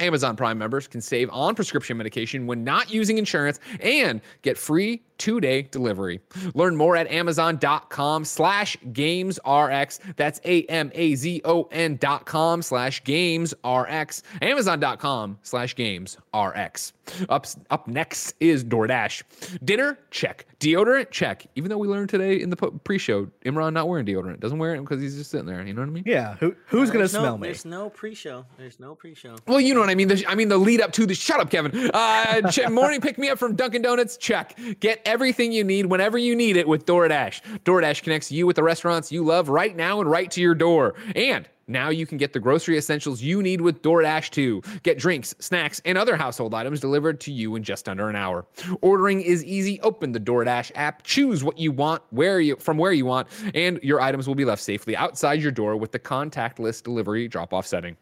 Amazon 0.00 0.34
Prime 0.34 0.58
members 0.58 0.88
can 0.88 1.00
save 1.00 1.28
on 1.30 1.54
prescription 1.54 1.96
medication 1.96 2.46
when 2.46 2.64
not 2.64 2.92
using 2.92 3.18
insurance 3.18 3.60
and 3.80 4.20
get 4.42 4.56
free 4.56 5.02
two-day 5.20 5.62
delivery. 5.62 6.20
Learn 6.54 6.74
more 6.74 6.96
at 6.96 7.06
amazon.com 7.08 8.24
slash 8.24 8.76
gamesrx. 8.88 10.00
That's 10.16 10.40
A-M-A-Z-O-N 10.44 11.96
dot 11.96 12.26
com 12.26 12.62
slash 12.62 13.02
gamesrx. 13.04 14.22
Amazon.com 14.42 15.38
slash 15.42 15.76
gamesrx. 15.76 16.92
Up, 17.28 17.46
up 17.70 17.86
next 17.88 18.34
is 18.40 18.64
DoorDash. 18.64 19.22
Dinner? 19.64 19.98
Check. 20.10 20.46
Deodorant? 20.60 21.10
Check. 21.10 21.46
Even 21.54 21.70
though 21.70 21.78
we 21.78 21.88
learned 21.88 22.08
today 22.08 22.40
in 22.40 22.50
the 22.50 22.56
pre-show, 22.56 23.26
Imran 23.44 23.72
not 23.72 23.88
wearing 23.88 24.06
deodorant. 24.06 24.40
Doesn't 24.40 24.58
wear 24.58 24.74
it 24.74 24.80
because 24.80 25.00
he's 25.00 25.16
just 25.16 25.30
sitting 25.30 25.46
there. 25.46 25.62
You 25.62 25.72
know 25.72 25.80
what 25.82 25.88
I 25.88 25.92
mean? 25.92 26.04
Yeah. 26.06 26.36
Who, 26.36 26.54
who's 26.66 26.88
gonna 26.90 27.00
There's 27.00 27.14
no- 27.14 27.20
smell 27.20 27.38
me? 27.38 27.48
There's 27.48 27.64
no 27.64 27.90
pre-show. 27.90 28.44
There's 28.58 28.78
no 28.78 28.94
pre-show. 28.94 29.36
Well, 29.46 29.60
you 29.60 29.74
know 29.74 29.80
what 29.80 29.90
I 29.90 29.94
mean. 29.94 30.08
The, 30.08 30.24
I 30.28 30.34
mean 30.34 30.48
the 30.48 30.58
lead 30.58 30.80
up 30.80 30.92
to 30.92 31.06
the. 31.06 31.14
Shut 31.14 31.40
up, 31.40 31.50
Kevin. 31.50 31.90
Uh, 31.92 32.50
morning 32.70 33.00
pick 33.00 33.18
me 33.18 33.28
up 33.30 33.38
from 33.38 33.56
Dunkin' 33.56 33.82
Donuts. 33.82 34.16
Check. 34.16 34.58
Get 34.80 35.00
everything 35.10 35.50
you 35.50 35.64
need 35.64 35.86
whenever 35.86 36.16
you 36.16 36.36
need 36.36 36.56
it 36.56 36.68
with 36.68 36.86
DoorDash. 36.86 37.40
DoorDash 37.64 38.04
connects 38.04 38.30
you 38.30 38.46
with 38.46 38.54
the 38.54 38.62
restaurants 38.62 39.10
you 39.10 39.24
love 39.24 39.48
right 39.48 39.74
now 39.74 40.00
and 40.00 40.08
right 40.08 40.30
to 40.30 40.40
your 40.40 40.54
door. 40.54 40.94
And 41.16 41.48
now 41.66 41.88
you 41.88 42.06
can 42.06 42.16
get 42.16 42.32
the 42.32 42.38
grocery 42.38 42.78
essentials 42.78 43.20
you 43.20 43.42
need 43.42 43.60
with 43.60 43.82
DoorDash 43.82 44.30
too. 44.30 44.62
Get 44.84 44.98
drinks, 44.98 45.34
snacks, 45.40 45.82
and 45.84 45.98
other 45.98 46.16
household 46.16 46.54
items 46.54 46.78
delivered 46.78 47.18
to 47.22 47.32
you 47.32 47.56
in 47.56 47.64
just 47.64 47.88
under 47.88 48.08
an 48.08 48.14
hour. 48.14 48.46
Ordering 48.82 49.20
is 49.20 49.44
easy. 49.44 49.80
Open 49.80 50.12
the 50.12 50.20
DoorDash 50.20 50.70
app, 50.76 51.02
choose 51.02 51.42
what 51.42 51.58
you 51.58 51.72
want, 51.72 52.02
where 52.10 52.38
you 52.38 52.54
from 52.54 52.78
where 52.78 52.92
you 52.92 53.04
want, 53.04 53.26
and 53.52 53.80
your 53.82 54.00
items 54.00 54.28
will 54.28 54.36
be 54.36 54.44
left 54.44 54.62
safely 54.62 54.96
outside 54.96 55.42
your 55.42 55.52
door 55.52 55.76
with 55.76 55.90
the 55.90 55.98
contactless 55.98 56.80
delivery 56.80 57.26
drop-off 57.26 57.66
setting. 57.66 57.96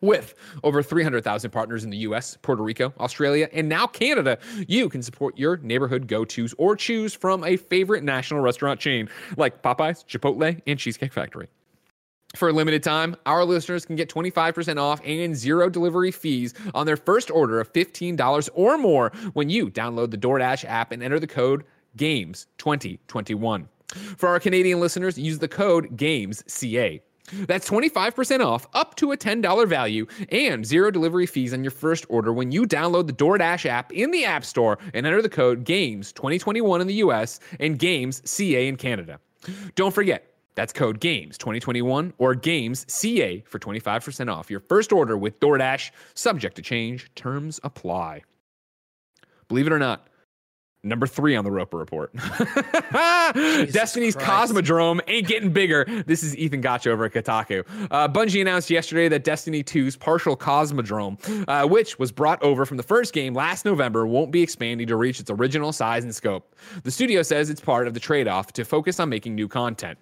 With 0.00 0.34
over 0.62 0.82
300,000 0.82 1.50
partners 1.50 1.84
in 1.84 1.90
the 1.90 1.96
US, 1.98 2.36
Puerto 2.42 2.62
Rico, 2.62 2.92
Australia, 3.00 3.48
and 3.52 3.68
now 3.68 3.86
Canada, 3.86 4.38
you 4.68 4.88
can 4.88 5.02
support 5.02 5.36
your 5.36 5.56
neighborhood 5.58 6.06
go 6.06 6.24
tos 6.24 6.54
or 6.56 6.76
choose 6.76 7.14
from 7.14 7.42
a 7.44 7.56
favorite 7.56 8.04
national 8.04 8.40
restaurant 8.40 8.78
chain 8.78 9.08
like 9.36 9.62
Popeyes, 9.62 10.06
Chipotle, 10.06 10.60
and 10.66 10.78
Cheesecake 10.78 11.12
Factory. 11.12 11.48
For 12.36 12.50
a 12.50 12.52
limited 12.52 12.82
time, 12.82 13.16
our 13.24 13.44
listeners 13.44 13.86
can 13.86 13.96
get 13.96 14.10
25% 14.10 14.78
off 14.78 15.00
and 15.04 15.34
zero 15.34 15.70
delivery 15.70 16.10
fees 16.10 16.52
on 16.74 16.84
their 16.84 16.96
first 16.96 17.30
order 17.30 17.58
of 17.58 17.72
$15 17.72 18.50
or 18.54 18.76
more 18.76 19.12
when 19.32 19.48
you 19.48 19.70
download 19.70 20.10
the 20.10 20.18
DoorDash 20.18 20.64
app 20.66 20.92
and 20.92 21.02
enter 21.02 21.18
the 21.18 21.26
code 21.26 21.64
GAMES2021. 21.96 23.66
For 24.18 24.28
our 24.28 24.38
Canadian 24.38 24.78
listeners, 24.78 25.18
use 25.18 25.38
the 25.38 25.48
code 25.48 25.96
GAMESCA. 25.96 27.00
That's 27.32 27.68
25% 27.68 28.44
off 28.44 28.66
up 28.74 28.94
to 28.96 29.12
a 29.12 29.16
$10 29.16 29.68
value 29.68 30.06
and 30.30 30.64
zero 30.64 30.90
delivery 30.90 31.26
fees 31.26 31.52
on 31.52 31.62
your 31.62 31.70
first 31.70 32.06
order 32.08 32.32
when 32.32 32.50
you 32.50 32.64
download 32.64 33.06
the 33.06 33.12
DoorDash 33.12 33.66
app 33.66 33.92
in 33.92 34.10
the 34.10 34.24
App 34.24 34.44
Store 34.44 34.78
and 34.94 35.06
enter 35.06 35.22
the 35.22 35.28
code 35.28 35.64
GAMES2021 35.64 36.80
in 36.80 36.86
the 36.86 36.94
US 36.94 37.40
and 37.60 37.78
GAMES 37.78 38.22
CA 38.24 38.68
in 38.68 38.76
Canada. 38.76 39.20
Don't 39.74 39.94
forget, 39.94 40.34
that's 40.54 40.72
code 40.72 41.00
GAMES2021 41.00 42.12
or 42.18 42.34
GAMES 42.34 42.84
CA 42.88 43.40
for 43.46 43.58
25% 43.58 44.32
off 44.32 44.50
your 44.50 44.60
first 44.60 44.92
order 44.92 45.16
with 45.16 45.38
DoorDash, 45.40 45.90
subject 46.14 46.56
to 46.56 46.62
change, 46.62 47.14
terms 47.14 47.60
apply. 47.62 48.22
Believe 49.48 49.66
it 49.66 49.72
or 49.72 49.78
not, 49.78 50.07
number 50.88 51.06
three 51.06 51.36
on 51.36 51.44
the 51.44 51.50
Roper 51.50 51.76
Report. 51.76 52.12
Destiny's 53.72 54.14
Christ. 54.14 54.52
Cosmodrome 54.52 55.00
ain't 55.06 55.26
getting 55.26 55.52
bigger. 55.52 55.84
This 56.06 56.22
is 56.22 56.36
Ethan 56.36 56.60
Gach 56.60 56.86
over 56.86 57.04
at 57.04 57.12
Kotaku. 57.12 57.64
Uh, 57.90 58.08
Bungie 58.08 58.40
announced 58.40 58.70
yesterday 58.70 59.08
that 59.08 59.24
Destiny 59.24 59.62
2's 59.62 59.96
partial 59.96 60.36
Cosmodrome, 60.36 61.44
uh, 61.48 61.66
which 61.66 61.98
was 61.98 62.12
brought 62.12 62.42
over 62.42 62.64
from 62.64 62.76
the 62.76 62.82
first 62.82 63.12
game 63.12 63.34
last 63.34 63.64
November, 63.64 64.06
won't 64.06 64.32
be 64.32 64.42
expanding 64.42 64.86
to 64.86 64.96
reach 64.96 65.20
its 65.20 65.30
original 65.30 65.72
size 65.72 66.04
and 66.04 66.14
scope. 66.14 66.54
The 66.82 66.90
studio 66.90 67.22
says 67.22 67.50
it's 67.50 67.60
part 67.60 67.86
of 67.86 67.94
the 67.94 68.00
trade 68.00 68.28
off 68.28 68.52
to 68.54 68.64
focus 68.64 68.98
on 69.00 69.08
making 69.08 69.34
new 69.34 69.48
content. 69.48 69.98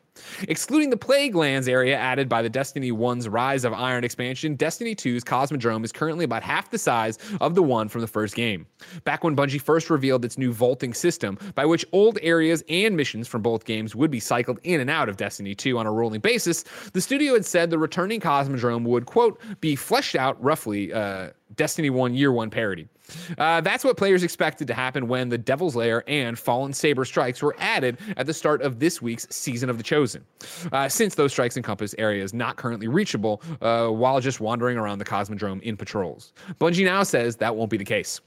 Excluding 0.48 0.90
the 0.90 0.96
Plaguelands 0.96 1.68
area 1.68 1.96
added 1.96 2.28
by 2.28 2.42
the 2.42 2.48
Destiny 2.48 2.92
1's 2.92 3.28
Rise 3.28 3.64
of 3.64 3.72
Iron 3.72 4.04
expansion, 4.04 4.54
Destiny 4.54 4.94
2's 4.94 5.24
Cosmodrome 5.24 5.84
is 5.84 5.92
currently 5.92 6.24
about 6.24 6.42
half 6.42 6.70
the 6.70 6.78
size 6.78 7.18
of 7.40 7.54
the 7.54 7.62
one 7.62 7.88
from 7.88 8.00
the 8.00 8.06
first 8.06 8.34
game. 8.34 8.66
Back 9.04 9.24
when 9.24 9.36
Bungie 9.36 9.60
first 9.60 9.90
revealed 9.90 10.24
its 10.24 10.38
new 10.38 10.52
vaulting 10.52 10.94
system, 10.94 11.38
by 11.54 11.64
which 11.64 11.84
old 11.92 12.18
areas 12.22 12.62
and 12.68 12.96
missions 12.96 13.28
from 13.28 13.42
both 13.42 13.64
games 13.64 13.94
would 13.94 14.10
be 14.10 14.20
cycled 14.20 14.58
in 14.64 14.80
and 14.80 14.90
out 14.90 15.08
of 15.08 15.16
Destiny 15.16 15.54
2 15.54 15.78
on 15.78 15.86
a 15.86 15.92
rolling 15.92 16.20
basis, 16.20 16.64
the 16.92 17.00
studio 17.00 17.34
had 17.34 17.44
said 17.44 17.70
the 17.70 17.78
returning 17.78 18.20
Cosmodrome 18.20 18.84
would, 18.84 19.06
quote, 19.06 19.40
be 19.60 19.76
fleshed 19.76 20.16
out 20.16 20.42
roughly 20.42 20.92
uh, 20.92 21.30
Destiny 21.54 21.90
1 21.90 22.14
Year 22.14 22.32
1 22.32 22.50
parity. 22.50 22.88
Uh, 23.38 23.60
that's 23.60 23.84
what 23.84 23.96
players 23.96 24.22
expected 24.22 24.66
to 24.66 24.74
happen 24.74 25.08
when 25.08 25.28
the 25.28 25.38
Devil's 25.38 25.76
Lair 25.76 26.04
and 26.06 26.38
Fallen 26.38 26.72
Saber 26.72 27.04
strikes 27.04 27.42
were 27.42 27.54
added 27.58 27.98
at 28.16 28.26
the 28.26 28.34
start 28.34 28.62
of 28.62 28.78
this 28.78 29.00
week's 29.00 29.26
Season 29.30 29.70
of 29.70 29.78
the 29.78 29.84
Chosen, 29.84 30.24
uh, 30.72 30.88
since 30.88 31.14
those 31.14 31.32
strikes 31.32 31.56
encompass 31.56 31.94
areas 31.98 32.34
not 32.34 32.56
currently 32.56 32.88
reachable 32.88 33.42
uh, 33.60 33.88
while 33.88 34.20
just 34.20 34.40
wandering 34.40 34.76
around 34.76 34.98
the 34.98 35.04
Cosmodrome 35.04 35.62
in 35.62 35.76
patrols. 35.76 36.32
Bungie 36.60 36.84
now 36.84 37.02
says 37.02 37.36
that 37.36 37.54
won't 37.54 37.70
be 37.70 37.76
the 37.76 37.84
case. 37.84 38.20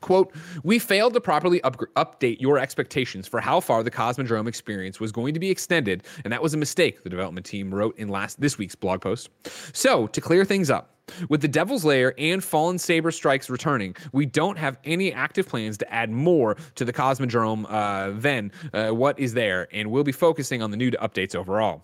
Quote, 0.00 0.32
we 0.62 0.78
failed 0.78 1.14
to 1.14 1.20
properly 1.20 1.62
up- 1.62 1.78
update 1.96 2.40
your 2.40 2.58
expectations 2.58 3.26
for 3.26 3.40
how 3.40 3.60
far 3.60 3.82
the 3.82 3.90
Cosmodrome 3.90 4.46
experience 4.46 5.00
was 5.00 5.10
going 5.10 5.34
to 5.34 5.40
be 5.40 5.50
extended, 5.50 6.04
and 6.24 6.32
that 6.32 6.42
was 6.42 6.54
a 6.54 6.56
mistake, 6.56 7.02
the 7.02 7.10
development 7.10 7.46
team 7.46 7.74
wrote 7.74 7.98
in 7.98 8.08
last 8.08 8.40
this 8.40 8.58
week's 8.58 8.74
blog 8.74 9.00
post. 9.00 9.30
So, 9.72 10.06
to 10.08 10.20
clear 10.20 10.44
things 10.44 10.70
up, 10.70 10.95
with 11.28 11.40
the 11.40 11.48
Devil's 11.48 11.84
Lair 11.84 12.14
and 12.18 12.42
Fallen 12.42 12.78
Saber 12.78 13.10
Strikes 13.10 13.48
returning, 13.50 13.96
we 14.12 14.26
don't 14.26 14.58
have 14.58 14.78
any 14.84 15.12
active 15.12 15.48
plans 15.48 15.78
to 15.78 15.92
add 15.92 16.10
more 16.10 16.56
to 16.74 16.84
the 16.84 16.92
Cosmodrome 16.92 17.66
uh, 17.68 18.18
than 18.18 18.52
uh, 18.72 18.90
what 18.90 19.18
is 19.18 19.34
there, 19.34 19.68
and 19.72 19.90
we'll 19.90 20.04
be 20.04 20.12
focusing 20.12 20.62
on 20.62 20.70
the 20.70 20.76
new 20.76 20.90
updates 20.92 21.34
overall. 21.34 21.82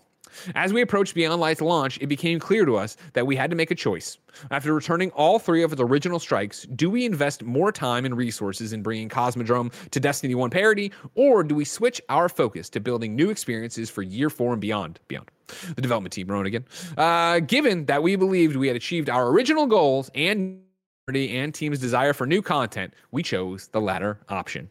As 0.55 0.73
we 0.73 0.81
approached 0.81 1.13
Beyond 1.13 1.39
Light's 1.39 1.61
launch, 1.61 1.99
it 2.01 2.07
became 2.07 2.39
clear 2.39 2.65
to 2.65 2.75
us 2.75 2.97
that 3.13 3.27
we 3.27 3.35
had 3.35 3.51
to 3.51 3.55
make 3.55 3.69
a 3.69 3.75
choice. 3.75 4.17
After 4.49 4.73
returning 4.73 5.11
all 5.11 5.37
three 5.37 5.61
of 5.61 5.71
its 5.71 5.81
original 5.81 6.17
strikes, 6.17 6.63
do 6.75 6.89
we 6.89 7.05
invest 7.05 7.43
more 7.43 7.71
time 7.71 8.03
and 8.03 8.17
resources 8.17 8.73
in 8.73 8.81
bringing 8.81 9.09
Cosmodrome 9.09 9.71
to 9.91 9.99
Destiny 9.99 10.33
1 10.33 10.49
parity, 10.49 10.91
or 11.13 11.43
do 11.43 11.53
we 11.53 11.65
switch 11.65 12.01
our 12.09 12.29
focus 12.29 12.67
to 12.71 12.79
building 12.79 13.15
new 13.15 13.29
experiences 13.29 13.91
for 13.91 14.01
Year 14.01 14.31
4 14.31 14.53
and 14.53 14.61
beyond? 14.61 14.99
Beyond. 15.07 15.29
The 15.75 15.81
development 15.81 16.13
team 16.13 16.27
wrote 16.27 16.45
again. 16.45 16.65
Uh, 16.97 17.39
given 17.39 17.85
that 17.85 18.03
we 18.03 18.15
believed 18.15 18.55
we 18.55 18.67
had 18.67 18.75
achieved 18.75 19.09
our 19.09 19.29
original 19.29 19.65
goals 19.65 20.09
and 20.15 20.59
and 21.07 21.53
team's 21.53 21.79
desire 21.79 22.13
for 22.13 22.25
new 22.25 22.41
content, 22.41 22.93
we 23.11 23.23
chose 23.23 23.67
the 23.67 23.81
latter 23.81 24.19
option. 24.29 24.69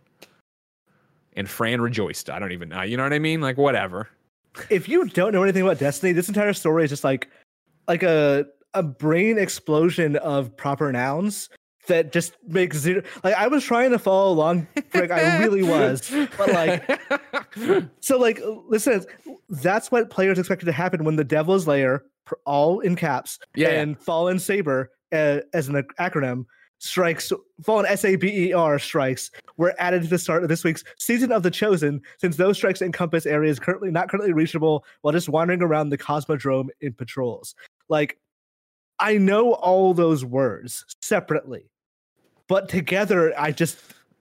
And 1.35 1.49
Fran 1.49 1.81
rejoiced. 1.81 2.31
I 2.31 2.39
don't 2.39 2.53
even 2.53 2.70
know. 2.70 2.83
You 2.83 2.97
know 2.97 3.03
what 3.03 3.12
I 3.12 3.18
mean? 3.18 3.43
Like, 3.43 3.59
whatever. 3.59 4.09
if 4.70 4.89
you 4.89 5.07
don't 5.09 5.33
know 5.33 5.43
anything 5.43 5.62
about 5.62 5.79
Destiny, 5.79 6.12
this 6.12 6.29
entire 6.29 6.53
story 6.55 6.85
is 6.85 6.91
just 6.91 7.05
like 7.05 7.29
like 7.89 8.03
a 8.03 8.47
a 8.75 8.83
brain 8.83 9.39
explosion 9.39 10.16
of 10.16 10.57
proper 10.57 10.91
nouns 10.91 11.51
that 11.89 12.12
just 12.12 12.35
makes 12.47 12.78
zero 12.78 13.03
like 13.24 13.35
I 13.35 13.49
was 13.49 13.64
trying 13.64 13.91
to 13.91 13.99
follow 13.99 14.33
along, 14.33 14.66
Greg, 14.91 15.11
I 15.11 15.39
really 15.39 15.62
was. 15.68 16.11
But 16.37 16.53
like 16.53 17.01
so 18.01 18.18
like 18.18 18.41
listen, 18.68 19.05
that's 19.49 19.91
what 19.91 20.11
players 20.11 20.39
expected 20.39 20.66
to 20.66 20.72
happen 20.72 21.05
when 21.05 21.16
the 21.16 21.24
Devil's 21.24 21.66
Lair 21.66 22.05
pr- 22.24 22.35
all 22.47 22.80
in 22.80 22.97
caps 22.97 23.39
Yeah, 23.55 23.70
and 23.70 24.01
Fallen 24.01 24.39
Saber 24.39 24.91
uh, 25.12 25.41
as 25.53 25.68
an 25.68 25.83
acronym 25.99 26.47
strikes, 26.83 27.33
fallen 27.62 27.87
S 27.87 28.05
A 28.05 28.16
B 28.16 28.49
E 28.49 28.53
R 28.53 28.78
strikes 28.78 29.30
were 29.57 29.74
added 29.78 30.03
to 30.03 30.09
the 30.09 30.18
start 30.18 30.43
of 30.43 30.49
this 30.49 30.64
week's 30.64 30.83
season 30.99 31.30
of 31.30 31.43
the 31.43 31.51
Chosen, 31.51 32.01
since 32.18 32.37
those 32.37 32.57
strikes 32.57 32.83
encompass 32.83 33.24
areas 33.24 33.61
currently 33.61 33.91
not 33.91 34.09
currently 34.09 34.33
reachable 34.33 34.85
while 35.03 35.12
just 35.12 35.28
wandering 35.28 35.62
around 35.62 35.91
the 35.91 35.99
Cosmodrome 35.99 36.68
in 36.80 36.93
patrols. 36.93 37.55
Like, 37.89 38.18
I 38.99 39.16
know 39.16 39.53
all 39.55 39.95
those 39.95 40.24
words 40.24 40.85
separately, 41.01 41.70
but 42.53 42.68
together, 42.68 43.32
I 43.40 43.50
just 43.50 43.78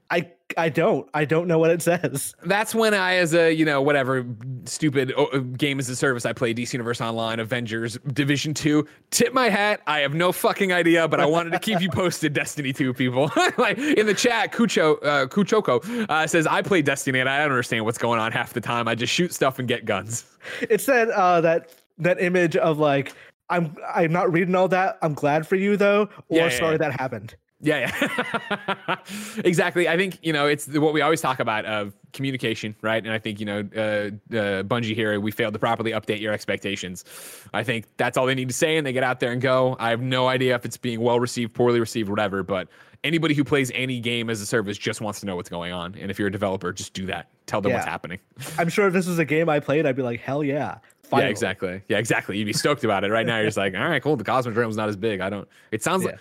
I 0.09 0.31
I 0.55 0.69
don't. 0.69 1.09
I 1.13 1.25
don't 1.25 1.49
know 1.49 1.59
what 1.59 1.69
it 1.69 1.81
says. 1.81 2.33
That's 2.45 2.73
when 2.73 2.93
I, 2.93 3.15
as 3.15 3.33
a 3.33 3.53
you 3.53 3.65
know 3.65 3.81
whatever 3.81 4.25
stupid 4.63 5.13
uh, 5.17 5.39
game 5.39 5.79
as 5.79 5.89
a 5.89 5.97
service, 5.97 6.25
I 6.25 6.31
play 6.31 6.53
DC 6.53 6.71
Universe 6.71 7.01
Online, 7.01 7.41
Avengers, 7.41 7.97
Division 8.13 8.53
Two. 8.53 8.87
Tip 9.09 9.33
my 9.33 9.49
hat. 9.49 9.81
I 9.85 9.99
have 9.99 10.13
no 10.13 10.31
fucking 10.31 10.71
idea, 10.71 11.09
but 11.09 11.19
I 11.19 11.25
wanted 11.25 11.51
to 11.51 11.59
keep 11.59 11.81
you 11.81 11.89
posted. 11.89 12.31
Destiny 12.41 12.71
Two 12.71 12.93
people, 12.93 13.29
like 13.57 13.77
in 13.77 14.05
the 14.05 14.13
chat, 14.13 14.53
Kucho 14.53 14.97
uh, 15.03 15.27
Kuchoko 15.27 16.05
uh, 16.09 16.25
says 16.25 16.47
I 16.47 16.61
play 16.61 16.81
Destiny 16.81 17.19
and 17.19 17.27
I 17.27 17.39
don't 17.39 17.51
understand 17.51 17.83
what's 17.83 17.97
going 17.97 18.21
on 18.21 18.31
half 18.31 18.53
the 18.53 18.61
time. 18.61 18.87
I 18.87 18.95
just 18.95 19.11
shoot 19.11 19.33
stuff 19.33 19.59
and 19.59 19.67
get 19.67 19.83
guns. 19.83 20.23
It 20.61 20.79
said 20.79 21.09
uh, 21.09 21.41
that 21.41 21.73
that 21.97 22.21
image 22.21 22.55
of 22.55 22.79
like 22.79 23.13
I'm 23.49 23.75
I'm 23.93 24.13
not 24.13 24.31
reading 24.31 24.55
all 24.55 24.69
that. 24.69 24.97
I'm 25.01 25.15
glad 25.15 25.45
for 25.45 25.57
you 25.57 25.75
though, 25.75 26.03
or 26.29 26.37
Yeah, 26.37 26.43
yeah, 26.45 26.57
sorry 26.57 26.71
yeah. 26.75 26.77
that 26.77 26.97
happened. 26.97 27.35
Yeah, 27.61 27.91
yeah. 27.91 28.95
exactly. 29.45 29.87
I 29.87 29.95
think, 29.95 30.17
you 30.21 30.33
know, 30.33 30.47
it's 30.47 30.67
what 30.67 30.93
we 30.93 31.01
always 31.01 31.21
talk 31.21 31.39
about 31.39 31.65
of 31.65 31.93
communication, 32.11 32.75
right? 32.81 33.03
And 33.03 33.13
I 33.13 33.19
think, 33.19 33.39
you 33.39 33.45
know, 33.45 33.59
uh, 33.75 34.35
uh, 34.35 34.63
Bungie 34.63 34.95
here, 34.95 35.19
we 35.19 35.31
failed 35.31 35.53
to 35.53 35.59
properly 35.59 35.91
update 35.91 36.19
your 36.19 36.33
expectations. 36.33 37.05
I 37.53 37.63
think 37.63 37.85
that's 37.97 38.17
all 38.17 38.25
they 38.25 38.35
need 38.35 38.47
to 38.47 38.53
say, 38.53 38.77
and 38.77 38.85
they 38.85 38.93
get 38.93 39.03
out 39.03 39.19
there 39.19 39.31
and 39.31 39.41
go. 39.41 39.75
I 39.79 39.89
have 39.91 40.01
no 40.01 40.27
idea 40.27 40.55
if 40.55 40.65
it's 40.65 40.77
being 40.77 41.01
well 41.01 41.19
received, 41.19 41.53
poorly 41.53 41.79
received, 41.79 42.09
whatever, 42.09 42.41
but 42.43 42.67
anybody 43.03 43.33
who 43.33 43.43
plays 43.43 43.71
any 43.73 43.99
game 43.99 44.29
as 44.29 44.41
a 44.41 44.45
service 44.45 44.77
just 44.77 45.01
wants 45.01 45.19
to 45.19 45.25
know 45.25 45.35
what's 45.35 45.49
going 45.49 45.71
on. 45.71 45.95
And 45.99 46.09
if 46.09 46.17
you're 46.17 46.27
a 46.27 46.31
developer, 46.31 46.71
just 46.73 46.93
do 46.93 47.05
that. 47.07 47.29
Tell 47.45 47.61
them 47.61 47.71
what's 47.73 47.85
happening. 47.87 48.19
I'm 48.57 48.69
sure 48.69 48.87
if 48.87 48.93
this 48.93 49.07
was 49.07 49.19
a 49.19 49.25
game 49.25 49.49
I 49.49 49.59
played, 49.59 49.85
I'd 49.85 49.95
be 49.95 50.03
like, 50.03 50.19
hell 50.19 50.43
yeah. 50.43 50.79
Yeah, 51.11 51.27
exactly. 51.29 51.81
Yeah, 51.89 51.97
exactly. 51.97 52.37
You'd 52.37 52.45
be 52.45 52.53
stoked 52.53 52.85
about 52.85 53.03
it. 53.03 53.11
Right 53.11 53.25
now, 53.25 53.35
you're 53.37 53.45
just 53.47 53.57
like, 53.57 53.75
all 53.75 53.81
right, 53.87 54.01
cool. 54.01 54.15
The 54.15 54.23
Cosmodrome's 54.23 54.77
not 54.77 54.87
as 54.87 54.95
big. 54.95 55.19
I 55.19 55.29
don't. 55.29 55.47
It 55.71 55.83
sounds 55.83 56.05
like. 56.05 56.15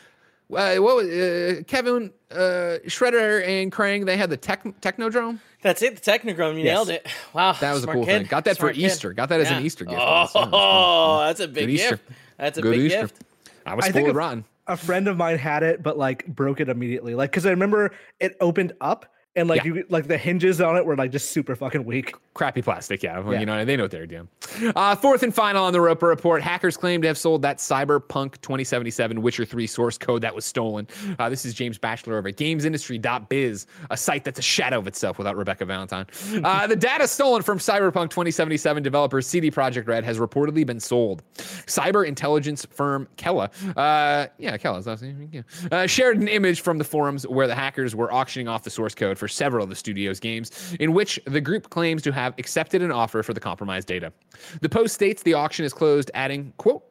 Uh, 0.52 0.76
what 0.76 0.96
was 0.96 1.06
uh, 1.08 1.62
Kevin 1.66 2.10
uh, 2.30 2.78
Shredder 2.86 3.46
and 3.46 3.70
Krang? 3.72 4.04
They 4.06 4.16
had 4.16 4.30
the 4.30 4.36
tech, 4.36 4.64
Technodrome. 4.80 5.38
That's 5.62 5.82
it. 5.82 6.02
The 6.02 6.10
Technodrome. 6.10 6.54
You 6.58 6.64
Yes. 6.64 6.74
nailed 6.76 6.90
it. 6.90 7.06
Wow. 7.32 7.52
That 7.52 7.72
was 7.72 7.82
smart 7.82 7.96
a 7.96 7.98
cool 7.98 8.06
kid. 8.06 8.18
thing. 8.22 8.26
Got 8.28 8.44
that 8.46 8.58
for 8.58 8.72
kid. 8.72 8.78
Easter. 8.80 9.12
Got 9.12 9.28
that 9.28 9.40
as 9.40 9.50
an 9.50 9.62
Easter 9.64 9.84
gift. 9.84 10.00
Oh, 10.00 11.20
that's 11.20 11.40
a 11.40 11.46
big 11.48 11.66
Good 11.66 11.70
Easter. 11.70 11.90
gift. 11.90 12.08
That's 12.38 12.58
a 12.58 12.62
Good 12.62 12.70
big 12.72 12.80
Easter. 12.86 13.00
gift. 13.02 13.18
I 13.66 13.74
was 13.74 13.84
I 13.84 13.92
full 13.92 14.02
think 14.04 14.16
rotten. 14.16 14.44
A 14.66 14.76
friend 14.76 15.08
of 15.08 15.16
mine 15.16 15.36
had 15.38 15.62
it, 15.62 15.82
but 15.82 15.98
like 15.98 16.26
broke 16.26 16.60
it 16.60 16.68
immediately. 16.68 17.14
Like, 17.14 17.30
because 17.30 17.44
I 17.46 17.50
remember 17.50 17.90
it 18.20 18.36
opened 18.40 18.72
up 18.80 19.06
and 19.36 19.48
like 19.48 19.64
Yeah. 19.64 19.74
you 19.74 19.84
like 19.88 20.08
the 20.08 20.18
hinges 20.18 20.60
on 20.60 20.76
it 20.76 20.84
were 20.84 20.96
like 20.96 21.12
just 21.12 21.30
super 21.30 21.54
fucking 21.54 21.84
weak. 21.84 22.14
Crappy 22.34 22.62
plastic, 22.62 23.02
yeah. 23.02 23.22
Yeah. 23.30 23.40
You 23.40 23.46
know, 23.46 23.64
they 23.64 23.76
know 23.76 23.84
what 23.84 23.90
they're 23.90 24.06
doing. 24.06 24.28
Uh, 24.74 24.94
fourth 24.96 25.22
and 25.22 25.34
final 25.34 25.64
on 25.64 25.72
the 25.72 25.80
Roper 25.80 26.06
report 26.08 26.42
hackers 26.42 26.76
claim 26.76 27.00
to 27.02 27.08
have 27.08 27.18
sold 27.18 27.42
that 27.42 27.58
Cyberpunk 27.58 28.40
2077 28.40 29.20
Witcher 29.22 29.44
3 29.44 29.66
source 29.66 29.96
code 29.98 30.22
that 30.22 30.34
was 30.34 30.44
stolen. 30.44 30.86
Uh, 31.18 31.28
this 31.28 31.44
is 31.44 31.54
James 31.54 31.78
Batchelor 31.78 32.16
over 32.18 32.28
at 32.28 32.36
gamesindustry.biz, 32.36 33.66
a 33.90 33.96
site 33.96 34.24
that's 34.24 34.38
a 34.38 34.42
shadow 34.42 34.78
of 34.78 34.86
itself 34.86 35.18
without 35.18 35.36
Rebecca 35.36 35.64
Valentine. 35.64 36.06
Uh, 36.50 36.66
the 36.66 36.76
data 36.76 37.06
stolen 37.06 37.42
from 37.42 37.58
Cyberpunk 37.58 38.10
2077 38.10 38.82
developer 38.82 39.20
CD 39.20 39.50
Projekt 39.50 39.86
Red 39.86 40.04
has 40.04 40.18
reportedly 40.18 40.64
been 40.64 40.80
sold. 40.80 41.22
Cyber 41.34 42.06
intelligence 42.06 42.66
firm 42.70 43.06
KELA, 43.16 43.50
uh, 43.76 44.26
yeah, 44.38 44.56
KELA's 44.56 44.86
yeah, 45.32 45.42
uh, 45.70 45.86
shared 45.86 46.18
an 46.18 46.28
image 46.28 46.62
from 46.62 46.78
the 46.78 46.84
forums 46.84 47.26
where 47.26 47.46
the 47.46 47.54
hackers 47.54 47.94
were 47.94 48.12
auctioning 48.12 48.48
off 48.48 48.62
the 48.62 48.70
source 48.70 48.94
code 48.94 49.18
for 49.20 49.28
several 49.28 49.62
of 49.62 49.70
the 49.70 49.76
studio's 49.76 50.18
games, 50.18 50.74
in 50.80 50.92
which 50.92 51.20
the 51.26 51.40
group 51.40 51.70
claims 51.70 52.02
to 52.02 52.12
have 52.12 52.34
accepted 52.38 52.82
an 52.82 52.90
offer 52.90 53.22
for 53.22 53.32
the 53.32 53.40
compromised 53.40 53.86
data. 53.86 54.12
The 54.60 54.68
post 54.68 54.94
states 54.94 55.22
the 55.22 55.34
auction 55.34 55.64
is 55.64 55.72
closed, 55.72 56.10
adding, 56.14 56.52
quote, 56.56 56.82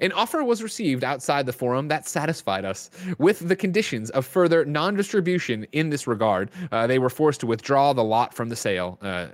an 0.00 0.12
offer 0.12 0.42
was 0.42 0.62
received 0.62 1.04
outside 1.04 1.46
the 1.46 1.52
forum 1.52 1.88
that 1.88 2.08
satisfied 2.08 2.64
us. 2.64 2.90
With 3.18 3.46
the 3.46 3.56
conditions 3.56 4.10
of 4.10 4.24
further 4.26 4.64
non 4.64 4.94
distribution 4.94 5.66
in 5.72 5.90
this 5.90 6.06
regard, 6.06 6.50
uh, 6.72 6.86
they 6.86 6.98
were 6.98 7.10
forced 7.10 7.40
to 7.40 7.46
withdraw 7.46 7.92
the 7.92 8.04
lot 8.04 8.34
from 8.34 8.48
the 8.48 8.56
sale. 8.56 8.98
Uh, 9.02 9.28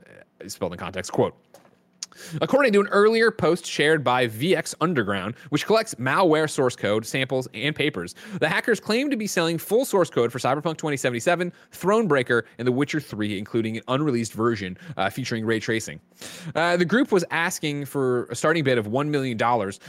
spelled 0.49 0.73
in 0.73 0.79
context, 0.79 1.13
quote. 1.13 1.37
According 2.41 2.73
to 2.75 2.81
an 2.81 2.89
earlier 2.89 3.31
post 3.31 3.67
shared 3.67 4.05
by 4.05 4.27
VX 4.27 4.75
Underground, 4.81 5.35
which 5.51 5.67
collects 5.67 5.95
malware 5.97 6.49
source 6.49 6.77
code, 6.77 7.07
samples, 7.07 7.49
and 7.55 7.75
papers, 7.75 8.15
the 8.41 8.49
hackers 8.49 8.81
claim 8.81 9.11
to 9.11 9.17
be 9.17 9.27
selling 9.27 9.59
full 9.59 9.85
source 9.85 10.11
code 10.11 10.33
for 10.33 10.39
Cyberpunk 10.39 10.77
2077, 10.77 11.53
Thronebreaker, 11.73 12.43
and 12.59 12.67
The 12.67 12.73
Witcher 12.73 13.01
3, 13.01 13.39
including 13.39 13.77
an 13.77 13.83
unreleased 13.89 14.33
version 14.33 14.77
uh, 14.97 15.11
featuring 15.11 15.45
ray 15.45 15.61
tracing. 15.61 16.01
Uh, 16.55 16.77
the 16.77 16.85
group 16.85 17.13
was 17.13 17.25
asking 17.31 17.85
for 17.85 18.25
a 18.27 18.35
starting 18.35 18.65
bid 18.65 18.79
of 18.79 18.87
$1 18.87 19.09
million 19.09 19.39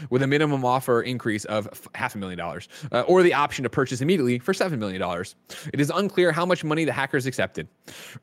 with 0.09 0.21
a 0.21 0.27
minimum 0.27 0.65
offer 0.65 1.01
increase 1.01 1.45
of 1.45 1.87
half 1.95 2.15
a 2.15 2.17
million 2.17 2.37
dollars, 2.37 2.67
uh, 2.91 3.01
or 3.01 3.23
the 3.23 3.33
option 3.33 3.63
to 3.63 3.69
purchase 3.69 4.01
immediately 4.01 4.39
for 4.39 4.53
$7 4.53 4.77
million. 4.77 5.01
It 5.73 5.79
is 5.79 5.91
unclear 5.93 6.31
how 6.31 6.45
much 6.45 6.63
money 6.63 6.85
the 6.85 6.93
hackers 6.93 7.25
accepted. 7.25 7.67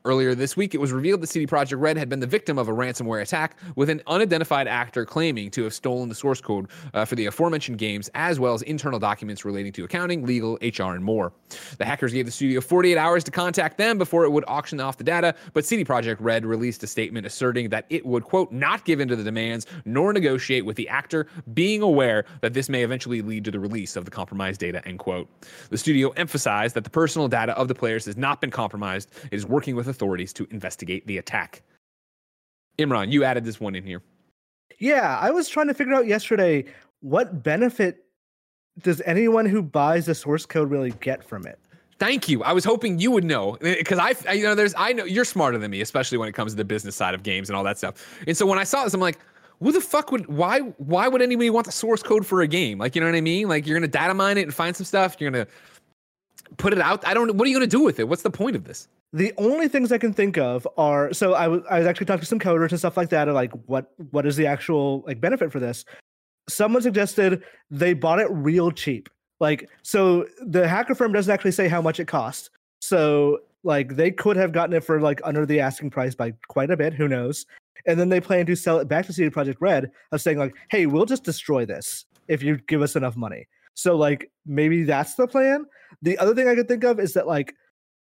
Earlier 0.05 0.35
this 0.35 0.57
week, 0.57 0.73
it 0.73 0.79
was 0.79 0.91
revealed 0.91 1.21
that 1.21 1.27
CD 1.27 1.45
Projekt 1.45 1.79
Red 1.79 1.97
had 1.97 2.09
been 2.09 2.19
the 2.19 2.27
victim 2.27 2.57
of 2.57 2.67
a 2.67 2.71
ransomware 2.71 3.21
attack 3.21 3.57
with 3.75 3.89
an 3.91 4.01
unidentified 4.07 4.67
actor 4.67 5.05
claiming 5.05 5.51
to 5.51 5.63
have 5.63 5.73
stolen 5.73 6.09
the 6.09 6.15
source 6.15 6.41
code 6.41 6.67
uh, 6.93 7.05
for 7.05 7.15
the 7.15 7.27
aforementioned 7.27 7.77
games, 7.77 8.09
as 8.15 8.39
well 8.39 8.53
as 8.53 8.61
internal 8.63 8.99
documents 8.99 9.45
relating 9.45 9.71
to 9.73 9.83
accounting, 9.83 10.25
legal, 10.25 10.57
HR, 10.61 10.93
and 10.93 11.03
more. 11.03 11.33
The 11.77 11.85
hackers 11.85 12.13
gave 12.13 12.25
the 12.25 12.31
studio 12.31 12.61
48 12.61 12.97
hours 12.97 13.23
to 13.25 13.31
contact 13.31 13.77
them 13.77 13.97
before 13.97 14.23
it 14.23 14.31
would 14.31 14.45
auction 14.47 14.79
off 14.79 14.97
the 14.97 15.03
data, 15.03 15.35
but 15.53 15.65
CD 15.65 15.85
Projekt 15.85 16.17
Red 16.19 16.45
released 16.45 16.83
a 16.83 16.87
statement 16.87 17.25
asserting 17.25 17.69
that 17.69 17.85
it 17.89 18.05
would, 18.05 18.23
quote, 18.23 18.51
not 18.51 18.85
give 18.85 18.99
in 18.99 19.07
to 19.07 19.15
the 19.15 19.23
demands 19.23 19.65
nor 19.85 20.13
negotiate 20.13 20.65
with 20.65 20.75
the 20.77 20.87
actor, 20.89 21.27
being 21.53 21.81
aware 21.81 22.25
that 22.41 22.53
this 22.53 22.69
may 22.69 22.83
eventually 22.83 23.21
lead 23.21 23.43
to 23.45 23.51
the 23.51 23.59
release 23.59 23.95
of 23.95 24.05
the 24.05 24.11
compromised 24.11 24.59
data, 24.59 24.81
end 24.87 24.99
quote. 24.99 25.29
The 25.69 25.77
studio 25.77 26.09
emphasized 26.11 26.75
that 26.75 26.83
the 26.83 26.89
personal 26.89 27.27
data 27.27 27.57
of 27.57 27.67
the 27.67 27.75
players 27.75 28.05
has 28.05 28.17
not 28.17 28.41
been 28.41 28.51
compromised. 28.51 29.11
It 29.31 29.35
is 29.35 29.45
working 29.45 29.75
with 29.75 29.87
authorities 29.87 30.33
to 30.33 30.47
investigate 30.51 31.05
the 31.07 31.17
attack. 31.17 31.61
Imran, 32.81 33.11
you 33.11 33.23
added 33.23 33.43
this 33.45 33.59
one 33.59 33.75
in 33.75 33.83
here. 33.83 34.01
Yeah, 34.79 35.17
I 35.19 35.31
was 35.31 35.47
trying 35.47 35.67
to 35.67 35.73
figure 35.73 35.93
out 35.93 36.07
yesterday 36.07 36.65
what 37.01 37.43
benefit 37.43 38.05
does 38.81 39.01
anyone 39.05 39.45
who 39.45 39.61
buys 39.61 40.05
the 40.07 40.15
source 40.15 40.45
code 40.45 40.69
really 40.71 40.91
get 41.01 41.23
from 41.23 41.45
it? 41.45 41.59
Thank 41.99 42.27
you. 42.27 42.41
I 42.43 42.51
was 42.53 42.65
hoping 42.65 42.97
you 42.99 43.11
would 43.11 43.23
know 43.23 43.55
eh, 43.61 43.75
because 43.77 43.99
I, 43.99 44.15
I- 44.27 44.33
you 44.33 44.43
know, 44.43 44.55
there's, 44.55 44.73
I 44.77 44.91
know 44.93 45.05
you're 45.05 45.25
smarter 45.25 45.57
than 45.59 45.69
me, 45.69 45.81
especially 45.81 46.17
when 46.17 46.27
it 46.27 46.31
comes 46.33 46.53
to 46.53 46.57
the 46.57 46.65
business 46.65 46.95
side 46.95 47.13
of 47.13 47.21
games 47.21 47.49
and 47.49 47.55
all 47.55 47.63
that 47.63 47.77
stuff. 47.77 48.19
And 48.27 48.35
so 48.35 48.45
when 48.45 48.57
I 48.57 48.63
saw 48.63 48.83
this, 48.83 48.93
I'm 48.95 49.01
like, 49.01 49.19
who 49.59 49.71
the 49.71 49.81
fuck 49.81 50.11
would, 50.11 50.25
why, 50.25 50.59
why 50.59 51.07
would 51.07 51.21
anybody 51.21 51.51
want 51.51 51.67
the 51.67 51.71
source 51.71 52.01
code 52.01 52.25
for 52.25 52.41
a 52.41 52.47
game? 52.47 52.79
Like, 52.79 52.95
you 52.95 53.01
know 53.01 53.07
what 53.07 53.15
I 53.15 53.21
mean? 53.21 53.47
Like, 53.47 53.67
you're 53.67 53.77
gonna 53.77 53.87
data 53.87 54.15
mine 54.15 54.39
it 54.39 54.43
and 54.43 54.53
find 54.53 54.75
some 54.75 54.85
stuff. 54.85 55.17
You're 55.19 55.29
gonna 55.29 55.45
put 56.57 56.73
it 56.73 56.79
out. 56.79 57.05
I 57.05 57.13
don't. 57.13 57.35
What 57.35 57.45
are 57.45 57.49
you 57.51 57.55
gonna 57.55 57.67
do 57.67 57.81
with 57.83 57.99
it? 57.99 58.07
What's 58.07 58.23
the 58.23 58.31
point 58.31 58.55
of 58.55 58.63
this? 58.63 58.87
The 59.13 59.33
only 59.37 59.67
things 59.67 59.91
I 59.91 59.97
can 59.97 60.13
think 60.13 60.37
of 60.37 60.67
are 60.77 61.11
so 61.13 61.33
I 61.33 61.47
was 61.47 61.63
I 61.69 61.79
was 61.79 61.87
actually 61.87 62.05
talking 62.05 62.21
to 62.21 62.25
some 62.25 62.39
coders 62.39 62.69
and 62.69 62.79
stuff 62.79 62.95
like 62.95 63.09
that, 63.09 63.27
of 63.27 63.35
like 63.35 63.51
what 63.65 63.91
what 64.11 64.25
is 64.25 64.37
the 64.37 64.47
actual 64.47 65.03
like 65.05 65.19
benefit 65.19 65.51
for 65.51 65.59
this? 65.59 65.83
Someone 66.47 66.81
suggested 66.81 67.43
they 67.69 67.93
bought 67.93 68.19
it 68.19 68.27
real 68.31 68.71
cheap. 68.71 69.09
Like 69.41 69.69
so 69.81 70.27
the 70.39 70.67
hacker 70.67 70.95
firm 70.95 71.11
doesn't 71.11 71.31
actually 71.31 71.51
say 71.51 71.67
how 71.67 71.81
much 71.81 71.99
it 71.99 72.07
cost. 72.07 72.51
So 72.79 73.39
like 73.63 73.95
they 73.95 74.11
could 74.11 74.37
have 74.37 74.53
gotten 74.53 74.73
it 74.75 74.83
for 74.83 75.01
like 75.01 75.19
under 75.25 75.45
the 75.45 75.59
asking 75.59 75.89
price 75.89 76.15
by 76.15 76.33
quite 76.47 76.71
a 76.71 76.77
bit, 76.77 76.93
who 76.93 77.07
knows? 77.07 77.45
And 77.85 77.99
then 77.99 78.09
they 78.09 78.21
plan 78.21 78.45
to 78.45 78.55
sell 78.55 78.79
it 78.79 78.87
back 78.87 79.05
to 79.07 79.13
CD 79.13 79.29
Projekt 79.29 79.57
Red 79.59 79.91
of 80.11 80.21
saying 80.21 80.37
like, 80.37 80.55
"Hey, 80.69 80.85
we'll 80.85 81.05
just 81.05 81.23
destroy 81.23 81.65
this 81.65 82.05
if 82.27 82.41
you 82.43 82.57
give 82.67 82.81
us 82.81 82.95
enough 82.95 83.17
money." 83.17 83.47
So 83.73 83.97
like 83.97 84.31
maybe 84.45 84.83
that's 84.83 85.15
the 85.15 85.27
plan. 85.27 85.65
The 86.01 86.17
other 86.17 86.33
thing 86.33 86.47
I 86.47 86.55
could 86.55 86.67
think 86.67 86.83
of 86.83 86.99
is 86.99 87.13
that 87.13 87.27
like 87.27 87.55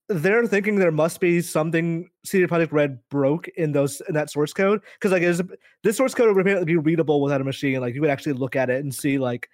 they're 0.07 0.45
thinking 0.45 0.75
there 0.75 0.91
must 0.91 1.19
be 1.19 1.41
something 1.41 2.09
CD 2.23 2.45
Projekt 2.45 2.71
Red 2.71 2.99
broke 3.09 3.47
in 3.49 3.71
those 3.71 4.01
in 4.07 4.13
that 4.13 4.29
source 4.29 4.53
code 4.53 4.81
because 4.93 5.11
like 5.11 5.23
is 5.23 5.41
this 5.83 5.97
source 5.97 6.13
code 6.13 6.33
would 6.33 6.39
apparently 6.39 6.65
be 6.65 6.77
readable 6.77 7.21
without 7.21 7.41
a 7.41 7.43
machine. 7.43 7.79
Like 7.79 7.95
you 7.95 8.01
would 8.01 8.09
actually 8.09 8.33
look 8.33 8.55
at 8.55 8.69
it 8.69 8.83
and 8.83 8.93
see 8.93 9.17
like 9.17 9.49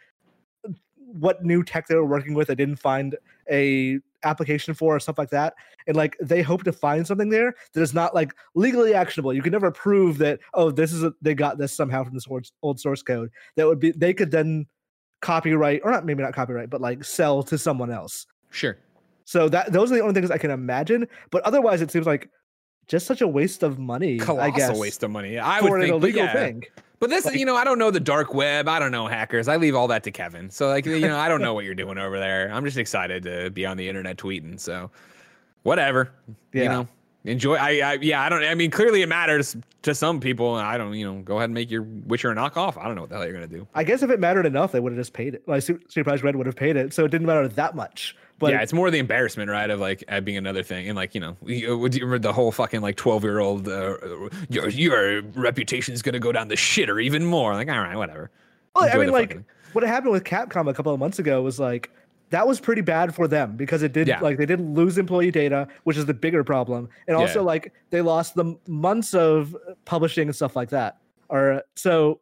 what 0.97 1.43
new 1.43 1.63
tech 1.63 1.87
they 1.87 1.95
were 1.95 2.05
working 2.05 2.33
with. 2.33 2.49
They 2.49 2.55
didn't 2.55 2.77
find 2.77 3.15
a 3.49 3.99
application 4.23 4.73
for 4.73 4.95
or 4.95 4.99
stuff 4.99 5.17
like 5.17 5.29
that, 5.29 5.53
and 5.87 5.95
like 5.95 6.17
they 6.19 6.41
hope 6.41 6.63
to 6.63 6.73
find 6.73 7.07
something 7.07 7.29
there 7.29 7.53
that 7.73 7.81
is 7.81 7.93
not 7.93 8.13
like 8.13 8.33
legally 8.53 8.93
actionable. 8.93 9.33
You 9.33 9.41
can 9.41 9.53
never 9.53 9.71
prove 9.71 10.17
that 10.17 10.39
oh 10.53 10.69
this 10.69 10.91
is 10.91 11.03
a, 11.03 11.13
they 11.21 11.33
got 11.33 11.59
this 11.59 11.71
somehow 11.71 12.03
from 12.03 12.13
this 12.13 12.27
old 12.61 12.79
source 12.79 13.01
code. 13.01 13.31
That 13.55 13.67
would 13.67 13.79
be 13.79 13.91
they 13.91 14.13
could 14.13 14.31
then 14.31 14.67
copyright 15.21 15.81
or 15.83 15.91
not 15.91 16.03
maybe 16.03 16.23
not 16.23 16.33
copyright 16.33 16.71
but 16.71 16.81
like 16.81 17.05
sell 17.05 17.41
to 17.43 17.57
someone 17.57 17.91
else. 17.91 18.25
Sure. 18.49 18.77
So 19.31 19.47
that 19.47 19.71
those 19.71 19.89
are 19.91 19.95
the 19.95 20.01
only 20.01 20.13
things 20.13 20.29
I 20.29 20.37
can 20.37 20.51
imagine. 20.51 21.07
But 21.29 21.41
otherwise, 21.43 21.81
it 21.81 21.89
seems 21.89 22.05
like 22.05 22.29
just 22.87 23.07
such 23.07 23.21
a 23.21 23.27
waste 23.27 23.63
of 23.63 23.79
money. 23.79 24.19
I 24.19 24.25
Colossal 24.25 24.77
waste 24.77 25.03
of 25.03 25.11
money. 25.11 25.39
I 25.39 25.59
for 25.61 25.69
would 25.71 25.75
an 25.75 25.87
think, 25.87 25.93
illegal 26.03 26.23
yeah. 26.25 26.33
thing. 26.33 26.63
But 26.99 27.09
this, 27.09 27.23
Like- 27.25 27.35
you 27.39 27.45
know, 27.45 27.55
I 27.55 27.63
don't 27.63 27.79
know 27.79 27.91
the 27.91 28.01
dark 28.01 28.33
web. 28.33 28.67
I 28.67 28.77
don't 28.77 28.91
know 28.91 29.07
hackers. 29.07 29.47
I 29.47 29.55
leave 29.55 29.73
all 29.73 29.87
that 29.87 30.03
to 30.03 30.11
Kevin. 30.11 30.49
So, 30.49 30.67
like, 30.67 30.85
you 30.85 30.99
know, 30.99 31.17
I 31.17 31.29
don't 31.29 31.41
know 31.41 31.53
what 31.53 31.63
you're 31.63 31.73
doing 31.75 31.97
over 31.97 32.19
there. 32.19 32.51
I'm 32.53 32.65
just 32.65 32.77
excited 32.77 33.23
to 33.23 33.49
be 33.51 33.65
on 33.65 33.77
the 33.77 33.87
internet 33.87 34.17
tweeting. 34.17 34.59
So, 34.59 34.91
whatever. 35.63 36.11
You 36.51 36.63
Yeah. 36.63 36.67
know, 36.73 36.87
enjoy. 37.23 37.55
I, 37.55 37.69
I, 37.79 37.93
yeah, 38.01 38.21
I 38.21 38.27
don't. 38.27 38.43
I 38.43 38.53
mean, 38.55 38.69
clearly 38.69 39.01
it 39.01 39.07
matters 39.09 39.55
to 39.83 39.95
some 39.95 40.19
people. 40.19 40.55
I 40.55 40.77
don't. 40.77 40.93
You 40.93 41.05
know, 41.05 41.21
go 41.21 41.37
ahead 41.37 41.45
and 41.45 41.53
make 41.53 41.71
your 41.71 41.83
Witcher 41.83 42.31
a 42.31 42.35
knockoff. 42.35 42.77
I 42.77 42.83
don't 42.85 42.95
know 42.95 43.01
what 43.01 43.09
the 43.09 43.15
hell 43.15 43.23
you're 43.23 43.33
gonna 43.33 43.47
do. 43.47 43.65
I 43.73 43.83
guess 43.85 44.03
if 44.03 44.09
it 44.09 44.19
mattered 44.19 44.45
enough, 44.45 44.73
they 44.73 44.79
would 44.81 44.91
have 44.91 44.99
just 44.99 45.13
paid 45.13 45.35
it. 45.35 45.47
Like 45.47 45.63
Su- 45.63 45.79
Super 45.87 46.15
Red 46.17 46.35
would 46.35 46.45
have 46.45 46.57
paid 46.57 46.75
it, 46.75 46.93
so 46.93 47.05
it 47.05 47.09
didn't 47.11 47.27
matter 47.27 47.47
that 47.47 47.75
much. 47.75 48.17
But 48.41 48.51
yeah, 48.53 48.61
it's 48.61 48.73
more 48.73 48.91
the 48.91 48.97
embarrassment, 48.99 49.49
right, 49.49 49.69
of 49.69 49.79
like 49.79 50.03
uh, 50.09 50.19
being 50.19 50.37
another 50.37 50.63
thing, 50.63 50.87
and 50.89 50.95
like 50.95 51.15
you 51.15 51.21
know, 51.21 51.37
you, 51.45 51.77
would 51.77 51.95
you 51.95 52.01
remember 52.03 52.27
the 52.27 52.33
whole 52.33 52.51
fucking 52.51 52.81
like 52.81 52.97
twelve 52.97 53.23
year 53.23 53.39
old, 53.39 53.67
uh, 53.67 53.95
your 54.49 54.67
your 54.69 55.21
reputation's 55.35 56.01
gonna 56.01 56.19
go 56.19 56.31
down 56.31 56.47
the 56.49 56.55
shitter 56.55 57.01
even 57.01 57.23
more. 57.25 57.53
Like, 57.53 57.69
all 57.69 57.79
right, 57.79 57.95
whatever. 57.95 58.31
Well, 58.75 58.89
I 58.91 58.97
mean, 58.97 59.11
like 59.11 59.29
fucking- 59.29 59.45
what 59.73 59.83
happened 59.85 60.11
with 60.11 60.23
Capcom 60.25 60.69
a 60.69 60.73
couple 60.73 60.93
of 60.93 60.99
months 60.99 61.19
ago 61.19 61.41
was 61.41 61.59
like 61.59 61.91
that 62.31 62.47
was 62.47 62.59
pretty 62.59 62.81
bad 62.81 63.13
for 63.13 63.27
them 63.27 63.57
because 63.57 63.83
it 63.83 63.91
did 63.91 64.07
Yeah. 64.07 64.19
like 64.21 64.37
they 64.37 64.45
didn't 64.45 64.73
lose 64.73 64.97
employee 64.97 65.31
data, 65.31 65.67
which 65.83 65.97
is 65.97 66.05
the 66.05 66.13
bigger 66.13 66.43
problem, 66.43 66.89
and 67.07 67.15
also 67.15 67.39
Yeah. 67.39 67.45
like 67.45 67.73
they 67.89 68.01
lost 68.01 68.35
the 68.35 68.57
months 68.67 69.13
of 69.13 69.55
publishing 69.85 70.27
and 70.29 70.35
stuff 70.35 70.55
like 70.55 70.69
that. 70.69 70.97
Or 71.29 71.63
so 71.75 72.19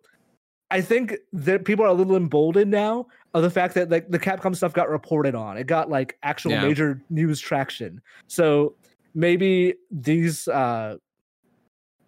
I 0.71 0.81
think 0.81 1.15
that 1.33 1.65
people 1.65 1.83
are 1.85 1.89
a 1.89 1.93
little 1.93 2.15
emboldened 2.15 2.69
now 2.71 3.07
of 3.33 3.43
the 3.43 3.49
fact 3.49 3.73
that 3.75 3.89
like 3.89 4.09
the 4.09 4.19
Capcom 4.19 4.55
stuff 4.55 4.73
got 4.73 4.89
reported 4.89 5.35
on. 5.35 5.57
It 5.57 5.67
got 5.67 5.89
like 5.89 6.17
actual 6.23 6.51
Yeah. 6.51 6.67
major 6.67 7.01
news 7.09 7.39
traction. 7.39 8.01
So 8.27 8.75
maybe 9.13 9.75
these 9.91 10.47
uh 10.47 10.97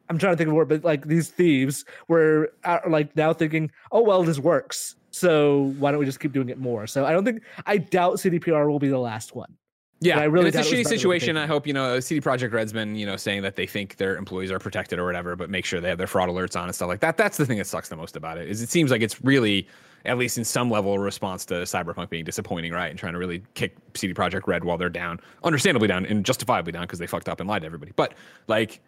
I'm 0.09 0.17
trying 0.17 0.33
to 0.33 0.37
think 0.37 0.47
of 0.49 0.53
a 0.53 0.55
word, 0.55 0.67
but 0.67 0.83
like 0.83 1.07
these 1.07 1.29
thieves 1.29 1.85
were 2.07 2.51
are 2.65 2.83
like 2.87 3.15
now 3.15 3.33
thinking, 3.33 3.71
oh 3.91 4.01
well, 4.01 4.23
this 4.23 4.39
works, 4.39 4.95
so 5.11 5.73
why 5.77 5.91
don't 5.91 5.99
we 5.99 6.05
just 6.05 6.19
keep 6.19 6.33
doing 6.33 6.49
it 6.49 6.57
more? 6.57 6.85
So 6.87 7.05
I 7.05 7.13
don't 7.13 7.23
think 7.23 7.43
I 7.65 7.77
doubt 7.77 8.15
CDPR 8.17 8.67
will 8.69 8.79
be 8.79 8.89
the 8.89 8.99
last 8.99 9.35
one. 9.35 9.55
Yeah, 10.03 10.19
I 10.19 10.23
really 10.23 10.47
and 10.47 10.55
it's 10.55 10.55
a 10.55 10.59
doubt 10.69 10.73
it 10.73 10.77
was 10.79 10.87
shitty 10.87 10.89
situation. 10.89 11.37
I 11.37 11.45
hope 11.45 11.67
you 11.67 11.73
know 11.73 11.99
CD 11.99 12.19
Projekt 12.19 12.51
Red's 12.51 12.73
been 12.73 12.95
you 12.95 13.05
know 13.05 13.15
saying 13.15 13.43
that 13.43 13.55
they 13.55 13.67
think 13.67 13.97
their 13.97 14.17
employees 14.17 14.51
are 14.51 14.57
protected 14.59 14.97
or 14.97 15.05
whatever, 15.05 15.35
but 15.35 15.49
make 15.49 15.63
sure 15.63 15.79
they 15.79 15.89
have 15.89 15.99
their 15.99 16.07
fraud 16.07 16.27
alerts 16.27 16.59
on 16.59 16.65
and 16.65 16.73
stuff 16.75 16.87
like 16.87 17.01
that. 17.01 17.15
That's 17.17 17.37
the 17.37 17.45
thing 17.45 17.59
that 17.59 17.67
sucks 17.67 17.87
the 17.87 17.95
most 17.95 18.15
about 18.15 18.37
it. 18.39 18.49
Is 18.49 18.61
it 18.63 18.69
seems 18.69 18.89
like 18.89 19.01
it's 19.03 19.23
really, 19.23 19.67
at 20.05 20.17
least 20.17 20.37
in 20.37 20.43
some 20.45 20.69
level, 20.69 20.93
a 20.93 20.99
response 20.99 21.45
to 21.45 21.55
Cyberpunk 21.55 22.09
being 22.09 22.25
disappointing, 22.25 22.71
right, 22.73 22.89
and 22.89 22.97
trying 22.99 23.13
to 23.13 23.19
really 23.19 23.43
kick 23.53 23.75
CD 23.93 24.13
Projekt 24.13 24.47
Red 24.47 24.63
while 24.63 24.77
they're 24.77 24.89
down, 24.89 25.19
understandably 25.43 25.87
down 25.87 26.05
and 26.05 26.25
justifiably 26.25 26.71
down 26.71 26.83
because 26.83 26.99
they 26.99 27.07
fucked 27.07 27.29
up 27.29 27.39
and 27.39 27.49
lied 27.49 27.61
to 27.61 27.65
everybody. 27.65 27.91
But 27.95 28.13
like. 28.47 28.79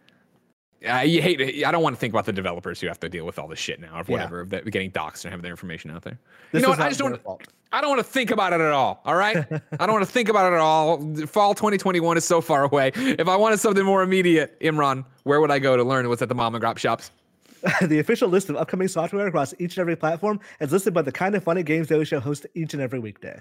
I 0.86 1.04
you 1.04 1.22
hate. 1.22 1.40
it. 1.40 1.66
I 1.66 1.72
don't 1.72 1.82
want 1.82 1.96
to 1.96 2.00
think 2.00 2.14
about 2.14 2.26
the 2.26 2.34
developers 2.34 2.82
who 2.82 2.88
have 2.88 3.00
to 3.00 3.08
deal 3.08 3.26
with 3.26 3.40
all 3.40 3.48
this 3.48 3.58
shit 3.58 3.80
now, 3.80 4.02
of 4.02 4.10
Yeah. 4.10 4.16
whatever, 4.16 4.42
of 4.42 4.50
that, 4.50 4.70
getting 4.70 4.92
doxxed 4.92 5.24
and 5.24 5.32
having 5.32 5.42
their 5.44 5.52
information 5.54 5.90
out 5.90 6.02
there. 6.02 6.20
This 6.52 6.60
you 6.60 6.64
know 6.64 6.72
what? 6.72 6.82
I 6.82 6.90
just 6.90 7.00
don't. 7.00 7.24
fault. 7.24 7.44
I 7.72 7.80
don't 7.80 7.90
want 7.90 8.00
to 8.06 8.12
think 8.12 8.32
about 8.32 8.52
it 8.52 8.60
at 8.60 8.74
all. 8.74 9.00
All 9.06 9.16
right. 9.16 9.38
I 9.80 9.86
don't 9.86 9.94
want 9.94 10.06
to 10.06 10.12
think 10.12 10.28
about 10.28 10.52
it 10.52 10.56
at 10.56 10.60
all. 10.62 10.98
Fall 11.26 11.54
2021 11.54 12.18
is 12.18 12.26
so 12.26 12.42
far 12.42 12.66
away. 12.66 12.92
If 12.96 13.30
I 13.30 13.38
wanted 13.38 13.62
something 13.62 13.86
more 13.86 14.04
immediate, 14.04 14.60
Imran, 14.60 15.06
where 15.24 15.40
would 15.40 15.52
I 15.52 15.60
go 15.60 15.78
to 15.78 15.84
learn 15.86 16.10
what's 16.10 16.22
at 16.22 16.28
the 16.28 16.36
mom 16.36 16.54
and 16.54 16.62
grop 16.62 16.78
shops? 16.78 17.12
the 17.82 18.00
official 18.00 18.28
list 18.28 18.50
of 18.50 18.58
upcoming 18.58 18.88
software 18.88 19.28
across 19.28 19.54
each 19.60 19.78
and 19.78 19.82
every 19.82 19.96
platform 19.96 20.40
is 20.60 20.72
listed 20.72 20.94
by 20.94 21.02
the 21.02 21.12
kind 21.12 21.34
of 21.36 21.44
funny 21.44 21.64
games 21.64 21.88
daily 21.88 22.06
show 22.06 22.20
host 22.20 22.46
each 22.56 22.74
and 22.74 22.82
every 22.82 23.00
weekday. 23.00 23.40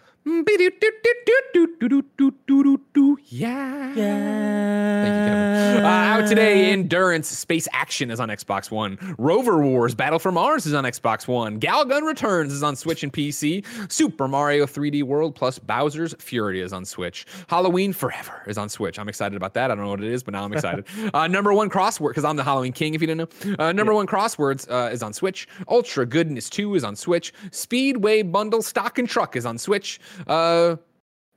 Yeah. 3.28 3.92
Yeah. 3.94 5.02
Thank 5.02 5.14
you, 5.14 5.32
Kevin. 5.32 5.84
Uh, 5.84 5.88
out 5.88 6.28
today, 6.28 6.70
Endurance 6.70 7.28
Space 7.28 7.66
Action 7.72 8.10
is 8.10 8.20
on 8.20 8.28
Xbox 8.28 8.70
One. 8.70 8.98
Rover 9.18 9.60
Wars 9.62 9.94
Battle 9.94 10.18
for 10.18 10.30
Mars 10.30 10.66
is 10.66 10.74
on 10.74 10.84
Xbox 10.84 11.26
One. 11.26 11.58
Galgun 11.58 12.02
Returns 12.06 12.52
is 12.52 12.62
on 12.62 12.76
Switch 12.76 13.02
and 13.02 13.12
PC. 13.12 13.64
Super 13.90 14.28
Mario 14.28 14.66
3D 14.66 15.02
World 15.02 15.34
plus 15.34 15.58
Bowser's 15.58 16.14
Fury 16.20 16.60
is 16.60 16.72
on 16.72 16.84
Switch. 16.84 17.26
Halloween 17.48 17.92
Forever 17.92 18.42
is 18.46 18.56
on 18.58 18.68
Switch. 18.68 18.98
I'm 18.98 19.08
excited 19.08 19.34
about 19.36 19.54
that. 19.54 19.70
I 19.70 19.74
don't 19.74 19.84
know 19.84 19.90
what 19.90 20.02
it 20.02 20.12
is, 20.12 20.22
but 20.22 20.32
now 20.32 20.44
I'm 20.44 20.52
excited. 20.52 20.84
uh, 21.14 21.26
number 21.26 21.52
one 21.52 21.68
crossword, 21.68 22.10
because 22.10 22.24
I'm 22.24 22.36
the 22.36 22.44
Halloween 22.44 22.72
King, 22.72 22.94
if 22.94 23.00
you 23.00 23.08
didn't 23.08 23.46
know. 23.46 23.56
Uh, 23.58 23.72
number 23.72 23.92
one 23.92 24.06
crosswords 24.12 24.70
uh, 24.70 24.90
is 24.92 25.02
on 25.02 25.12
Switch. 25.14 25.48
Ultra 25.68 26.04
Goodness 26.04 26.50
2 26.50 26.74
is 26.74 26.84
on 26.84 26.94
Switch. 26.96 27.32
Speedway 27.50 28.22
Bundle 28.22 28.60
Stock 28.60 28.98
and 28.98 29.08
Truck 29.08 29.36
is 29.36 29.46
on 29.46 29.56
Switch. 29.56 30.00
Uh, 30.26 30.76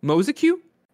Mosaic 0.01 0.43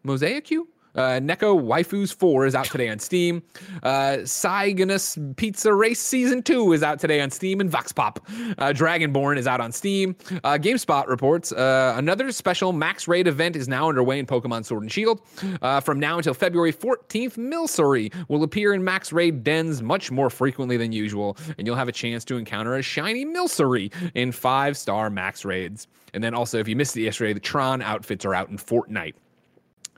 Mosaic 0.04 0.52
uh, 0.96 1.20
Neko 1.20 1.62
Waifus 1.62 2.14
4 2.14 2.46
is 2.46 2.56
out 2.56 2.66
today 2.66 2.90
on 2.90 3.00
Steam. 3.00 3.44
Uh, 3.84 4.26
Cygnus 4.26 5.18
Pizza 5.36 5.74
Race 5.74 6.00
Season 6.00 6.42
2 6.42 6.74
is 6.74 6.84
out 6.84 7.00
today 7.00 7.22
on 7.22 7.32
Steam 7.32 7.60
and 7.60 7.70
Vox 7.70 7.92
Pop. 7.92 8.20
Uh, 8.58 8.74
Dragonborn 8.74 9.38
is 9.38 9.48
out 9.48 9.62
on 9.62 9.72
Steam. 9.72 10.16
Uh, 10.44 10.58
GameSpot 10.58 11.08
reports 11.08 11.52
uh, 11.52 11.94
another 11.98 12.32
special 12.32 12.74
max 12.74 13.08
raid 13.08 13.28
event 13.28 13.56
is 13.56 13.68
now 13.68 13.90
underway 13.90 14.20
in 14.20 14.26
Pokemon 14.26 14.66
Sword 14.66 14.84
and 14.84 14.92
Shield. 14.92 15.22
Uh, 15.62 15.80
from 15.80 16.00
now 16.00 16.18
until 16.18 16.34
February 16.34 16.74
14th, 16.74 17.38
Milcery 17.38 18.14
will 18.28 18.44
appear 18.44 18.74
in 18.74 18.84
max 18.84 19.14
raid 19.14 19.44
dens 19.44 19.82
much 19.82 20.12
more 20.12 20.30
frequently 20.30 20.78
than 20.78 20.92
usual, 20.92 21.38
and 21.58 21.66
you'll 21.66 21.76
have 21.76 21.88
a 21.88 21.94
chance 21.94 22.26
to 22.26 22.38
encounter 22.38 22.76
a 22.76 22.82
shiny 22.82 23.26
Milcery 23.26 23.92
in 24.16 24.32
five 24.32 24.78
star 24.78 25.10
max 25.10 25.46
raids. 25.46 25.88
And 26.14 26.24
then 26.24 26.34
also, 26.34 26.60
if 26.60 26.68
you 26.68 26.76
missed 26.76 26.98
it 26.98 27.04
yesterday, 27.04 27.34
the 27.34 27.40
Tron 27.40 27.82
outfits 27.82 28.26
are 28.26 28.34
out 28.34 28.50
in 28.50 28.58
Fortnite 28.58 29.14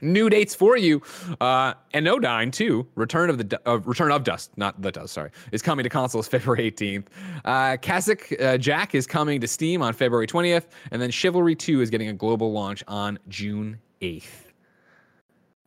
new 0.03 0.29
dates 0.29 0.53
for 0.53 0.77
you. 0.77 1.01
Uh, 1.41 1.73
and 1.93 2.07
Anodyne 2.07 2.51
too. 2.51 2.87
Return 2.95 3.29
of 3.29 3.37
the 3.37 3.59
uh, 3.65 3.79
Return 3.79 4.11
of 4.11 4.23
Dust, 4.23 4.51
not 4.57 4.81
the 4.81 4.91
Dust. 4.91 5.13
Sorry, 5.13 5.31
is 5.51 5.61
coming 5.61 5.83
to 5.83 5.89
consoles 5.89 6.27
February 6.33 6.71
18th. 6.71 7.05
Uh, 7.45 7.77
Kazakh 7.77 8.41
uh, 8.41 8.57
Jack 8.57 8.93
is 8.95 9.07
coming 9.07 9.39
to 9.41 9.47
Steam 9.47 9.81
on 9.81 9.93
February 9.93 10.27
20th, 10.27 10.65
and 10.91 11.01
then 11.01 11.11
Chivalry 11.11 11.55
2 11.55 11.81
is 11.81 11.89
getting 11.89 12.09
a 12.09 12.13
global 12.13 12.51
launch 12.51 12.83
on 12.87 13.17
June 13.29 13.79
8th. 14.01 14.23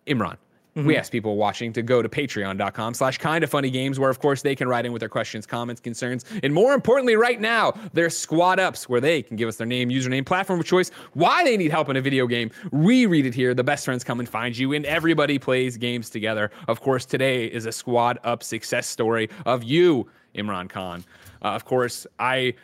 Imran. 0.07 0.37
We 0.85 0.97
ask 0.97 1.11
people 1.11 1.37
watching 1.37 1.73
to 1.73 1.83
go 1.83 2.03
to 2.03 2.09
patreon.com 2.09 2.95
slash 2.95 3.17
kind 3.19 3.43
of 3.43 3.49
funny 3.49 3.71
games, 3.71 3.99
where 3.99 4.11
of 4.11 4.19
course 4.19 4.43
they 4.43 4.55
can 4.55 4.69
write 4.69 4.85
in 4.85 4.93
with 4.93 5.01
their 5.01 5.09
questions, 5.09 5.47
comments, 5.47 5.81
concerns, 5.81 6.25
and 6.43 6.53
more 6.53 6.75
importantly, 6.75 7.17
right 7.17 7.41
now, 7.41 7.73
their 7.95 8.11
squad 8.11 8.61
ups 8.61 8.89
where 8.89 9.01
they 9.01 9.23
can 9.23 9.37
give 9.37 9.49
us 9.49 9.57
their 9.57 9.67
name, 9.67 9.89
username, 9.89 10.27
platform 10.27 10.61
of 10.61 10.67
choice, 10.67 10.91
why 11.15 11.45
they 11.45 11.57
need 11.57 11.71
help 11.71 11.89
in 11.89 11.97
a 11.97 12.01
video 12.01 12.27
game. 12.27 12.51
We 12.73 13.07
read 13.07 13.25
it 13.25 13.35
here. 13.35 13.55
The 13.55 13.65
best 13.65 13.87
friends 13.87 14.05
come 14.05 14.21
and 14.21 14.29
find 14.29 14.57
you, 14.57 14.75
and 14.75 14.85
everybody 14.85 15.39
plays 15.39 15.79
games 15.79 16.11
together. 16.11 16.51
Of 16.69 16.81
course, 16.81 17.07
today 17.07 17.47
is 17.47 17.65
a 17.65 17.73
squad 17.73 18.19
up 18.23 18.43
success 18.43 18.87
story 18.87 19.31
of 19.47 19.65
you, 19.65 20.09
Imran 20.35 20.69
Khan. 20.69 21.05
Uh, 21.43 21.49
of 21.49 21.65
course, 21.65 22.07
I 22.19 22.55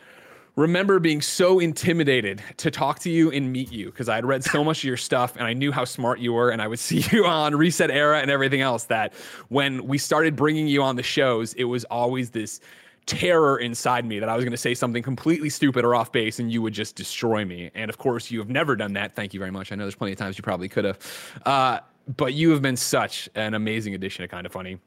remember 0.55 0.99
being 0.99 1.21
so 1.21 1.59
intimidated 1.59 2.41
to 2.57 2.69
talk 2.69 2.99
to 2.99 3.09
you 3.09 3.31
and 3.31 3.51
meet 3.51 3.71
you 3.71 3.87
because 3.87 4.07
I 4.07 4.15
had 4.15 4.25
read 4.25 4.43
so 4.43 4.63
much 4.63 4.79
of 4.79 4.83
your 4.83 4.97
stuff 4.97 5.35
and 5.35 5.45
I 5.45 5.53
knew 5.53 5.71
how 5.71 5.83
smart 5.83 6.19
you 6.19 6.33
were 6.33 6.51
and 6.51 6.61
I 6.61 6.67
would 6.67 6.79
see 6.79 7.03
you 7.11 7.25
on 7.25 7.53
ResetEra 7.53 8.21
and 8.21 8.29
everything 8.29 8.61
else 8.61 8.85
that 8.85 9.13
when 9.49 9.87
we 9.87 9.97
started 9.97 10.35
bringing 10.35 10.67
you 10.67 10.83
on 10.83 10.95
the 10.95 11.03
shows, 11.03 11.53
it 11.53 11.63
was 11.63 11.85
always 11.85 12.29
this 12.29 12.59
terror 13.05 13.57
inside 13.57 14.05
me 14.05 14.19
that 14.19 14.29
I 14.29 14.35
was 14.35 14.45
going 14.45 14.51
to 14.51 14.57
say 14.57 14.73
something 14.73 15.03
completely 15.03 15.49
stupid 15.49 15.83
or 15.83 15.93
off 15.95 16.11
base 16.11 16.39
and 16.39 16.51
you 16.51 16.61
would 16.61 16.73
just 16.73 16.95
destroy 16.95 17.43
me. 17.43 17.71
And 17.75 17.89
of 17.89 17.97
course, 17.97 18.31
you 18.31 18.39
have 18.39 18.49
never 18.49 18.75
done 18.75 18.93
that. 18.93 19.15
Thank 19.15 19.33
you 19.33 19.39
very 19.39 19.51
much. 19.51 19.71
I 19.71 19.75
know 19.75 19.83
there's 19.83 19.95
plenty 19.95 20.13
of 20.13 20.19
times 20.19 20.37
you 20.37 20.43
probably 20.43 20.69
could 20.69 20.85
have. 20.85 20.99
Uh, 21.45 21.79
but 22.15 22.33
you 22.33 22.51
have 22.51 22.61
been 22.61 22.77
such 22.77 23.27
an 23.35 23.55
amazing 23.55 23.95
addition 23.95 24.23
to 24.23 24.27
Kind 24.27 24.45
of 24.45 24.51
Funny. 24.51 24.79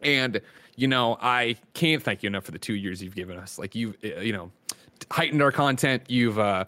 And 0.00 0.40
you 0.76 0.88
know, 0.88 1.18
I 1.20 1.56
can't 1.74 2.02
thank 2.02 2.22
you 2.22 2.28
enough 2.28 2.44
for 2.44 2.50
the 2.50 2.58
two 2.58 2.74
years 2.74 3.02
you've 3.02 3.14
given 3.14 3.36
us. 3.36 3.58
Like 3.58 3.74
you, 3.74 3.94
uh, 4.02 4.20
you 4.20 4.32
know, 4.32 4.50
heightened 5.10 5.42
our 5.42 5.52
content. 5.52 6.04
You've 6.08 6.38
uh, 6.38 6.64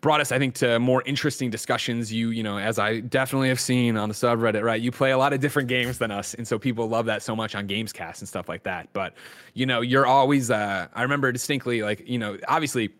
brought 0.00 0.20
us, 0.20 0.32
I 0.32 0.38
think, 0.38 0.54
to 0.56 0.78
more 0.78 1.02
interesting 1.06 1.50
discussions. 1.50 2.12
You, 2.12 2.30
you 2.30 2.42
know, 2.42 2.58
as 2.58 2.78
I 2.78 3.00
definitely 3.00 3.48
have 3.48 3.60
seen 3.60 3.96
on 3.96 4.08
the 4.08 4.14
subreddit, 4.14 4.62
right? 4.62 4.80
You 4.80 4.92
play 4.92 5.10
a 5.10 5.18
lot 5.18 5.32
of 5.32 5.40
different 5.40 5.68
games 5.68 5.98
than 5.98 6.10
us, 6.10 6.34
and 6.34 6.46
so 6.46 6.58
people 6.58 6.88
love 6.88 7.06
that 7.06 7.22
so 7.22 7.34
much 7.34 7.54
on 7.54 7.66
Gamescast 7.66 8.20
and 8.20 8.28
stuff 8.28 8.48
like 8.48 8.62
that. 8.64 8.88
But 8.92 9.14
you 9.54 9.66
know, 9.66 9.80
you're 9.80 10.06
always. 10.06 10.50
Uh, 10.50 10.88
I 10.94 11.02
remember 11.02 11.30
distinctly, 11.32 11.82
like 11.82 12.08
you 12.08 12.18
know, 12.18 12.38
obviously 12.46 12.90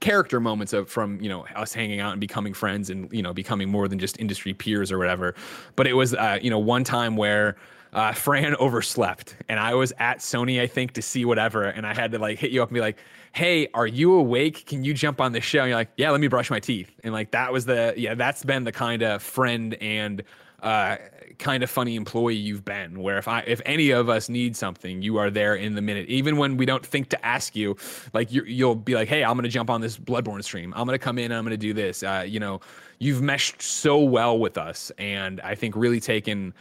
character 0.00 0.40
moments 0.40 0.72
of 0.72 0.88
from 0.88 1.20
you 1.20 1.28
know 1.28 1.46
us 1.54 1.72
hanging 1.72 2.00
out 2.00 2.12
and 2.12 2.20
becoming 2.20 2.54
friends 2.54 2.90
and 2.90 3.12
you 3.12 3.22
know 3.22 3.32
becoming 3.32 3.68
more 3.68 3.86
than 3.86 3.98
just 3.98 4.18
industry 4.18 4.54
peers 4.54 4.90
or 4.90 4.98
whatever 4.98 5.34
but 5.76 5.86
it 5.86 5.92
was 5.92 6.14
uh, 6.14 6.38
you 6.40 6.50
know 6.50 6.58
one 6.58 6.82
time 6.82 7.16
where 7.16 7.56
uh, 7.92 8.12
Fran 8.12 8.56
overslept 8.60 9.36
and 9.48 9.60
I 9.60 9.74
was 9.74 9.92
at 9.98 10.18
Sony 10.18 10.60
I 10.60 10.66
think 10.66 10.92
to 10.92 11.02
see 11.02 11.24
whatever 11.24 11.64
and 11.64 11.86
I 11.86 11.94
had 11.94 12.12
to 12.12 12.18
like 12.18 12.38
hit 12.38 12.50
you 12.50 12.62
up 12.62 12.70
and 12.70 12.74
be 12.74 12.80
like 12.80 12.96
hey 13.32 13.68
are 13.74 13.86
you 13.86 14.14
awake? 14.14 14.66
Can 14.66 14.84
you 14.84 14.94
jump 14.94 15.20
on 15.20 15.32
the 15.32 15.40
show? 15.40 15.60
And 15.60 15.68
you're 15.68 15.78
like 15.78 15.90
yeah 15.96 16.10
let 16.10 16.20
me 16.20 16.28
brush 16.28 16.50
my 16.50 16.60
teeth. 16.60 16.90
And 17.04 17.12
like 17.12 17.30
that 17.32 17.52
was 17.52 17.66
the 17.66 17.94
yeah 17.96 18.14
that's 18.14 18.44
been 18.44 18.64
the 18.64 18.72
kind 18.72 19.02
of 19.02 19.22
friend 19.22 19.74
and 19.74 20.22
uh, 20.62 20.96
kind 21.38 21.62
of 21.62 21.70
funny 21.70 21.96
employee 21.96 22.34
you've 22.34 22.66
been 22.66 23.00
where 23.00 23.16
if 23.16 23.26
i 23.26 23.40
if 23.46 23.62
any 23.64 23.88
of 23.92 24.10
us 24.10 24.28
need 24.28 24.54
something 24.54 25.00
you 25.00 25.16
are 25.16 25.30
there 25.30 25.54
in 25.54 25.74
the 25.74 25.80
minute. 25.80 26.06
Even 26.08 26.36
when 26.36 26.58
we 26.58 26.66
don't 26.66 26.84
think 26.84 27.08
to 27.08 27.26
ask 27.26 27.56
you 27.56 27.76
like 28.12 28.30
you 28.30 28.44
you'll 28.44 28.74
be 28.74 28.94
like 28.94 29.08
hey 29.08 29.24
i'm 29.24 29.36
gonna 29.36 29.48
jump 29.48 29.70
on 29.70 29.80
this 29.80 29.96
bloodborne 29.96 30.44
stream. 30.44 30.74
I'm 30.76 30.84
gonna 30.86 30.98
come 30.98 31.18
in 31.18 31.26
and 31.26 31.34
i'm 31.34 31.44
gonna 31.44 31.56
do 31.56 31.72
this. 31.72 32.02
Uh, 32.02 32.24
you 32.26 32.40
know 32.40 32.60
you've 32.98 33.22
meshed 33.22 33.62
so 33.62 33.98
well 34.00 34.38
with 34.38 34.58
us 34.58 34.92
and 34.98 35.40
i 35.40 35.54
think 35.54 35.74
really 35.76 36.00
taken 36.00 36.52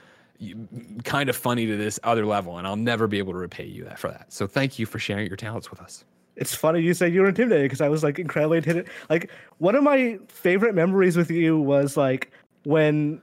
kind 1.03 1.29
of 1.29 1.35
funny 1.35 1.65
to 1.65 1.77
this 1.77 1.99
other 2.03 2.25
level, 2.25 2.57
and 2.57 2.67
I'll 2.67 2.75
never 2.75 3.07
be 3.07 3.17
able 3.17 3.33
to 3.33 3.39
repay 3.39 3.65
you 3.65 3.83
that 3.85 3.99
for 3.99 4.09
that. 4.09 4.31
So 4.31 4.47
thank 4.47 4.79
you 4.79 4.85
for 4.85 4.99
sharing 4.99 5.27
your 5.27 5.37
talents 5.37 5.69
with 5.69 5.81
us. 5.81 6.05
It's 6.39 6.55
funny 6.55 6.81
you 6.81 6.93
say 6.93 7.09
you 7.09 7.21
were 7.21 7.27
intimidated 7.27 7.65
because 7.65 7.81
I 7.81 7.89
was 7.89 8.01
like 8.01 8.17
incredibly 8.17 8.57
intimidated. 8.57 8.91
Like 9.09 9.29
one 9.57 9.75
of 9.75 9.83
my 9.83 10.17
favorite 10.29 10.73
memories 10.73 11.17
with 11.17 11.29
you 11.29 11.59
was 11.59 11.97
like 11.97 12.31
when 12.63 13.21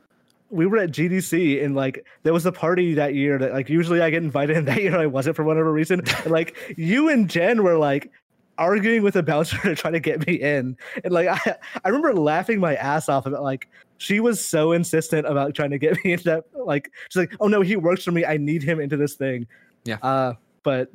we 0.51 0.67
were 0.67 0.77
at 0.77 0.91
GDC 0.91 1.65
and 1.65 1.75
like 1.75 2.07
there 2.23 2.33
was 2.33 2.47
a 2.47 2.53
party 2.53 2.95
that 2.95 3.15
year 3.15 3.39
that 3.39 3.53
like 3.53 3.69
usually 3.69 4.03
I 4.03 4.11
get 4.11 4.23
invited 4.23 4.57
and 4.57 4.69
that 4.69 4.83
year 4.83 4.97
I 4.97 5.07
wasn't 5.07 5.35
for 5.35 5.45
whatever 5.45 5.73
reason. 5.73 6.03
And 6.25 6.31
like 6.31 6.75
you 6.77 7.09
and 7.09 7.29
Jen 7.29 7.63
were 7.63 7.79
like 7.79 8.13
arguing 8.59 9.03
with 9.03 9.17
a 9.17 9.23
bouncer 9.23 9.59
to 9.63 9.75
try 9.75 9.91
to 9.91 10.01
get 10.01 10.27
me 10.27 10.35
in. 10.35 10.77
And 11.03 11.13
like 11.13 11.29
I, 11.47 11.57
I 11.85 11.89
remember 11.89 12.15
laughing 12.15 12.61
my 12.61 12.75
ass 12.77 13.09
off 13.09 13.25
about 13.25 13.43
like 13.43 13.69
she 13.97 14.21
was 14.21 14.45
so 14.45 14.73
insistent 14.73 15.27
about 15.27 15.55
trying 15.55 15.71
to 15.71 15.79
get 15.79 15.97
me 16.05 16.13
into 16.13 16.25
that 16.25 16.45
like 16.55 16.93
she's 17.09 17.21
like, 17.21 17.35
oh 17.41 17.49
no, 17.49 17.63
he 17.63 17.77
works 17.77 18.05
for 18.05 18.13
me. 18.13 18.27
I 18.27 18.37
need 18.37 18.63
him 18.63 18.79
into 18.79 18.99
this 18.99 19.15
thing. 19.15 19.47
Yeah. 19.85 19.97
Uh 20.03 20.35
but 20.63 20.91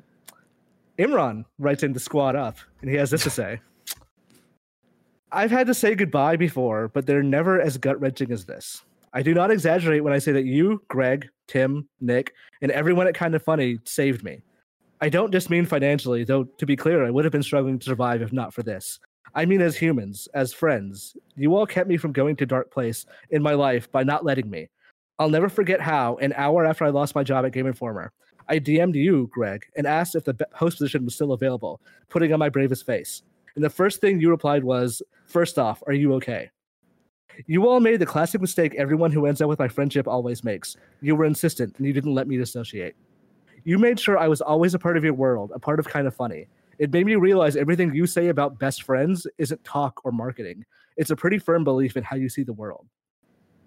Imran 1.02 1.46
writes 1.58 1.82
in 1.82 1.94
the 1.94 2.00
Squad 2.00 2.36
Up 2.36 2.58
and 2.82 2.90
he 2.90 2.96
has 2.96 3.10
this 3.10 3.24
to 3.24 3.32
say. 3.32 3.60
I've 5.32 5.50
had 5.50 5.66
to 5.68 5.74
say 5.74 5.96
goodbye 5.96 6.36
before, 6.36 6.90
but 6.90 7.08
they're 7.08 7.24
never 7.24 7.60
as 7.60 7.78
gut 7.78 8.00
wrenching 8.00 8.32
as 8.32 8.46
this. 8.46 8.84
I 9.12 9.24
do 9.24 9.34
not 9.34 9.50
exaggerate 9.50 10.04
when 10.04 10.14
I 10.14 10.20
say 10.20 10.32
that 10.34 10.46
you, 10.46 10.84
Greg, 10.90 11.28
Tim, 11.48 11.90
Nick, 12.02 12.34
and 12.62 12.72
everyone 12.72 13.08
at 13.08 13.16
Kind 13.16 13.34
of 13.34 13.42
Funny 13.42 13.80
saved 13.84 14.24
me. 14.24 14.42
I 15.02 15.10
don't 15.10 15.32
just 15.32 15.50
mean 15.50 15.66
financially, 15.66 16.24
though 16.24 16.44
to 16.44 16.66
be 16.68 16.76
clear, 16.76 17.04
I 17.04 17.10
would 17.10 17.26
have 17.26 17.32
been 17.32 17.42
struggling 17.42 17.80
to 17.80 17.86
survive 17.86 18.22
if 18.22 18.32
not 18.32 18.54
for 18.54 18.62
this. 18.62 19.00
I 19.34 19.46
mean 19.46 19.62
as 19.62 19.76
humans, 19.76 20.28
as 20.36 20.54
friends. 20.54 21.18
You 21.36 21.56
all 21.56 21.66
kept 21.66 21.90
me 21.90 21.98
from 21.98 22.12
going 22.12 22.36
to 22.36 22.46
dark 22.46 22.70
place 22.72 23.08
in 23.32 23.42
my 23.42 23.54
life 23.54 23.92
by 23.92 24.04
not 24.04 24.24
letting 24.24 24.50
me. 24.50 24.70
I'll 25.18 25.30
never 25.30 25.50
forget 25.50 25.82
how, 25.82 26.18
an 26.18 26.34
hour 26.36 26.66
after 26.66 26.86
I 26.86 26.90
lost 26.90 27.16
my 27.16 27.24
job 27.24 27.46
at 27.46 27.54
Game 27.54 27.66
Informer, 27.66 28.12
I 28.48 28.60
DM'd 28.60 28.96
you, 28.96 29.30
Greg, 29.32 29.66
and 29.76 29.88
asked 29.88 30.16
if 30.16 30.24
the 30.24 30.38
host 30.54 30.78
position 30.78 31.06
was 31.06 31.16
still 31.16 31.34
available, 31.34 31.82
putting 32.10 32.34
on 32.34 32.40
my 32.40 32.50
bravest 32.50 32.86
face. 32.86 33.24
And 33.56 33.64
the 33.64 33.70
first 33.70 34.02
thing 34.02 34.20
you 34.20 34.30
replied 34.30 34.64
was, 34.64 35.02
First 35.26 35.58
off, 35.60 35.84
are 35.88 35.94
you 35.94 36.14
okay? 36.16 36.50
You 37.48 37.68
all 37.68 37.80
made 37.80 38.00
the 38.00 38.06
classic 38.06 38.42
mistake 38.42 38.76
everyone 38.76 39.12
who 39.12 39.26
ends 39.26 39.42
up 39.42 39.50
with 39.50 39.60
my 39.60 39.68
friendship 39.68 40.08
always 40.08 40.44
makes. 40.44 40.76
You 41.02 41.16
were 41.16 41.26
insistent 41.26 41.78
and 41.78 41.88
you 41.88 41.94
didn't 41.94 42.14
let 42.14 42.28
me 42.28 42.38
dissociate. 42.38 42.96
You 43.64 43.78
made 43.78 44.00
sure 44.00 44.18
I 44.18 44.28
was 44.28 44.42
always 44.42 44.74
a 44.74 44.80
part 44.80 44.98
of 44.98 45.04
your 45.04 45.14
world, 45.14 45.52
a 45.54 45.60
part 45.60 45.80
of 45.80 45.88
kind 45.88 46.08
of 46.08 46.16
funny. 46.16 46.48
It 46.80 46.92
made 46.92 47.06
me 47.06 47.16
realize 47.16 47.56
everything 47.56 47.94
you 47.94 48.08
say 48.08 48.30
about 48.30 48.60
best 48.60 48.84
friends 48.84 49.28
isn't 49.38 49.64
talk 49.64 50.02
or 50.04 50.12
marketing. 50.12 50.66
It's 50.98 51.12
a 51.12 51.16
pretty 51.16 51.38
firm 51.38 51.64
belief 51.64 51.96
in 51.96 52.04
how 52.04 52.16
you 52.16 52.28
see 52.28 52.44
the 52.44 52.54
world. 52.54 52.88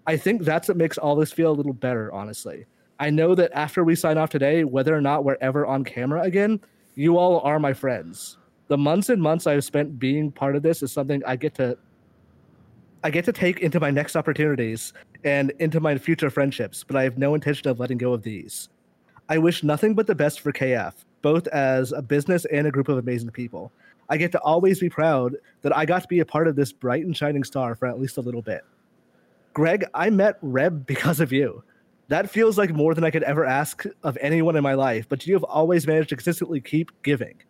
I 0.05 0.17
think 0.17 0.43
that's 0.43 0.67
what 0.67 0.77
makes 0.77 0.97
all 0.97 1.15
this 1.15 1.31
feel 1.31 1.51
a 1.51 1.53
little 1.53 1.73
better, 1.73 2.11
honestly. 2.11 2.65
I 2.99 3.09
know 3.09 3.35
that 3.35 3.51
after 3.53 3.83
we 3.83 3.95
sign 3.95 4.17
off 4.17 4.29
today, 4.29 4.63
whether 4.63 4.95
or 4.95 5.01
not 5.01 5.23
we're 5.23 5.37
ever 5.41 5.65
on 5.65 5.83
camera 5.83 6.21
again, 6.21 6.61
you 6.95 7.17
all 7.17 7.41
are 7.41 7.59
my 7.59 7.73
friends. 7.73 8.37
The 8.67 8.77
months 8.77 9.09
and 9.09 9.21
months 9.21 9.47
I've 9.47 9.63
spent 9.63 9.99
being 9.99 10.31
part 10.31 10.55
of 10.55 10.63
this 10.63 10.81
is 10.81 10.91
something 10.91 11.21
I 11.25 11.35
get 11.35 11.53
to 11.55 11.77
I 13.03 13.11
get 13.11 13.25
to 13.25 13.31
take 13.31 13.59
into 13.59 13.79
my 13.79 13.91
next 13.91 14.15
opportunities 14.15 14.91
and 15.23 15.51
into 15.59 15.79
my 15.79 15.95
future 15.95 16.31
friendships, 16.31 16.83
but 16.83 16.95
I 16.95 17.03
have 17.03 17.19
no 17.19 17.35
intention 17.35 17.67
of 17.69 17.79
letting 17.79 17.99
go 17.99 18.13
of 18.13 18.23
these. 18.23 18.69
I 19.29 19.37
wish 19.37 19.63
nothing 19.63 19.93
but 19.93 20.07
the 20.07 20.15
best 20.15 20.39
for 20.39 20.51
KF, 20.51 20.93
both 21.21 21.45
as 21.49 21.91
a 21.91 22.01
business 22.01 22.45
and 22.45 22.65
a 22.65 22.71
group 22.71 22.89
of 22.89 22.97
amazing 22.97 23.29
people. 23.29 23.71
I 24.09 24.17
get 24.17 24.31
to 24.31 24.39
always 24.41 24.79
be 24.79 24.89
proud 24.89 25.35
that 25.61 25.75
I 25.75 25.85
got 25.85 26.01
to 26.01 26.07
be 26.07 26.19
a 26.19 26.25
part 26.25 26.47
of 26.47 26.55
this 26.55 26.71
bright 26.71 27.05
and 27.05 27.15
shining 27.15 27.43
star 27.43 27.75
for 27.75 27.87
at 27.87 27.99
least 27.99 28.17
a 28.17 28.21
little 28.21 28.41
bit. 28.41 28.63
Greg, 29.53 29.85
I 29.93 30.09
met 30.09 30.37
Reb 30.41 30.87
because 30.87 31.19
of 31.19 31.31
you. 31.31 31.63
That 32.07 32.29
feels 32.29 32.57
like 32.57 32.71
more 32.71 32.93
than 32.93 33.03
I 33.03 33.09
could 33.09 33.23
ever 33.23 33.45
ask 33.45 33.83
of 34.03 34.17
anyone 34.21 34.55
in 34.55 34.63
my 34.63 34.75
life, 34.75 35.09
but 35.09 35.25
you 35.25 35.33
have 35.33 35.43
always 35.43 35.87
managed 35.87 36.09
to 36.09 36.15
consistently 36.15 36.61
keep 36.61 36.91
giving. 37.01 37.41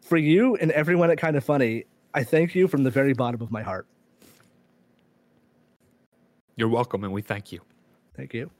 For 0.00 0.16
you 0.16 0.56
and 0.56 0.72
everyone 0.72 1.10
at 1.10 1.18
Kinda 1.18 1.40
Funny, 1.40 1.84
I 2.12 2.24
thank 2.24 2.54
you 2.54 2.66
from 2.66 2.82
the 2.82 2.90
very 2.90 3.12
bottom 3.12 3.40
of 3.40 3.52
my 3.52 3.62
heart. 3.62 3.86
You're 6.56 6.68
welcome, 6.68 7.04
and 7.04 7.12
we 7.12 7.22
thank 7.22 7.52
you. 7.52 7.60
Thank 8.16 8.34
you. 8.34 8.50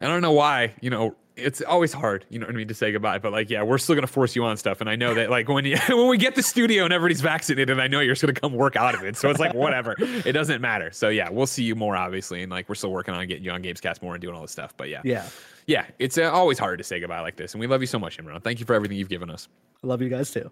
I 0.00 0.06
don't 0.06 0.22
know 0.22 0.32
why, 0.32 0.74
you 0.80 0.90
know, 0.90 1.14
it's 1.36 1.60
always 1.62 1.92
hard, 1.92 2.24
you 2.30 2.38
know 2.38 2.46
what 2.46 2.54
I 2.54 2.58
mean, 2.58 2.68
to 2.68 2.74
say 2.74 2.92
goodbye. 2.92 3.18
But 3.18 3.32
like, 3.32 3.50
yeah, 3.50 3.62
we're 3.62 3.78
still 3.78 3.94
gonna 3.94 4.06
force 4.06 4.36
you 4.36 4.44
on 4.44 4.56
stuff, 4.56 4.80
and 4.80 4.88
I 4.88 4.96
know 4.96 5.14
that 5.14 5.30
like 5.30 5.48
when 5.48 5.64
you 5.64 5.76
when 5.88 6.08
we 6.08 6.16
get 6.16 6.34
the 6.34 6.42
studio 6.42 6.84
and 6.84 6.92
everybody's 6.92 7.20
vaccinated, 7.20 7.78
I 7.80 7.86
know 7.88 8.00
you're 8.00 8.14
just 8.14 8.22
gonna 8.22 8.32
come 8.34 8.52
work 8.54 8.76
out 8.76 8.94
of 8.94 9.02
it. 9.02 9.16
So 9.16 9.30
it's 9.30 9.40
like 9.40 9.54
whatever, 9.54 9.94
it 9.98 10.32
doesn't 10.32 10.60
matter. 10.60 10.90
So 10.92 11.08
yeah, 11.08 11.28
we'll 11.30 11.46
see 11.46 11.64
you 11.64 11.74
more 11.74 11.96
obviously, 11.96 12.42
and 12.42 12.50
like 12.52 12.68
we're 12.68 12.74
still 12.76 12.92
working 12.92 13.14
on 13.14 13.26
getting 13.26 13.44
you 13.44 13.50
on 13.50 13.62
Gamescast 13.62 14.02
more 14.02 14.14
and 14.14 14.22
doing 14.22 14.34
all 14.34 14.42
this 14.42 14.52
stuff. 14.52 14.74
But 14.76 14.88
yeah, 14.88 15.00
Yeah. 15.04 15.26
yeah, 15.66 15.86
it's 15.98 16.18
uh, 16.18 16.30
always 16.30 16.58
hard 16.58 16.78
to 16.78 16.84
say 16.84 17.00
goodbye 17.00 17.20
like 17.20 17.36
this, 17.36 17.54
and 17.54 17.60
we 17.60 17.66
love 17.66 17.80
you 17.80 17.86
so 17.88 17.98
much, 17.98 18.18
Imran. 18.18 18.42
Thank 18.42 18.60
you 18.60 18.66
for 18.66 18.74
everything 18.74 18.96
you've 18.96 19.08
given 19.08 19.30
us. 19.30 19.48
I 19.82 19.86
love 19.86 20.02
you 20.02 20.08
guys 20.08 20.30
too. 20.30 20.50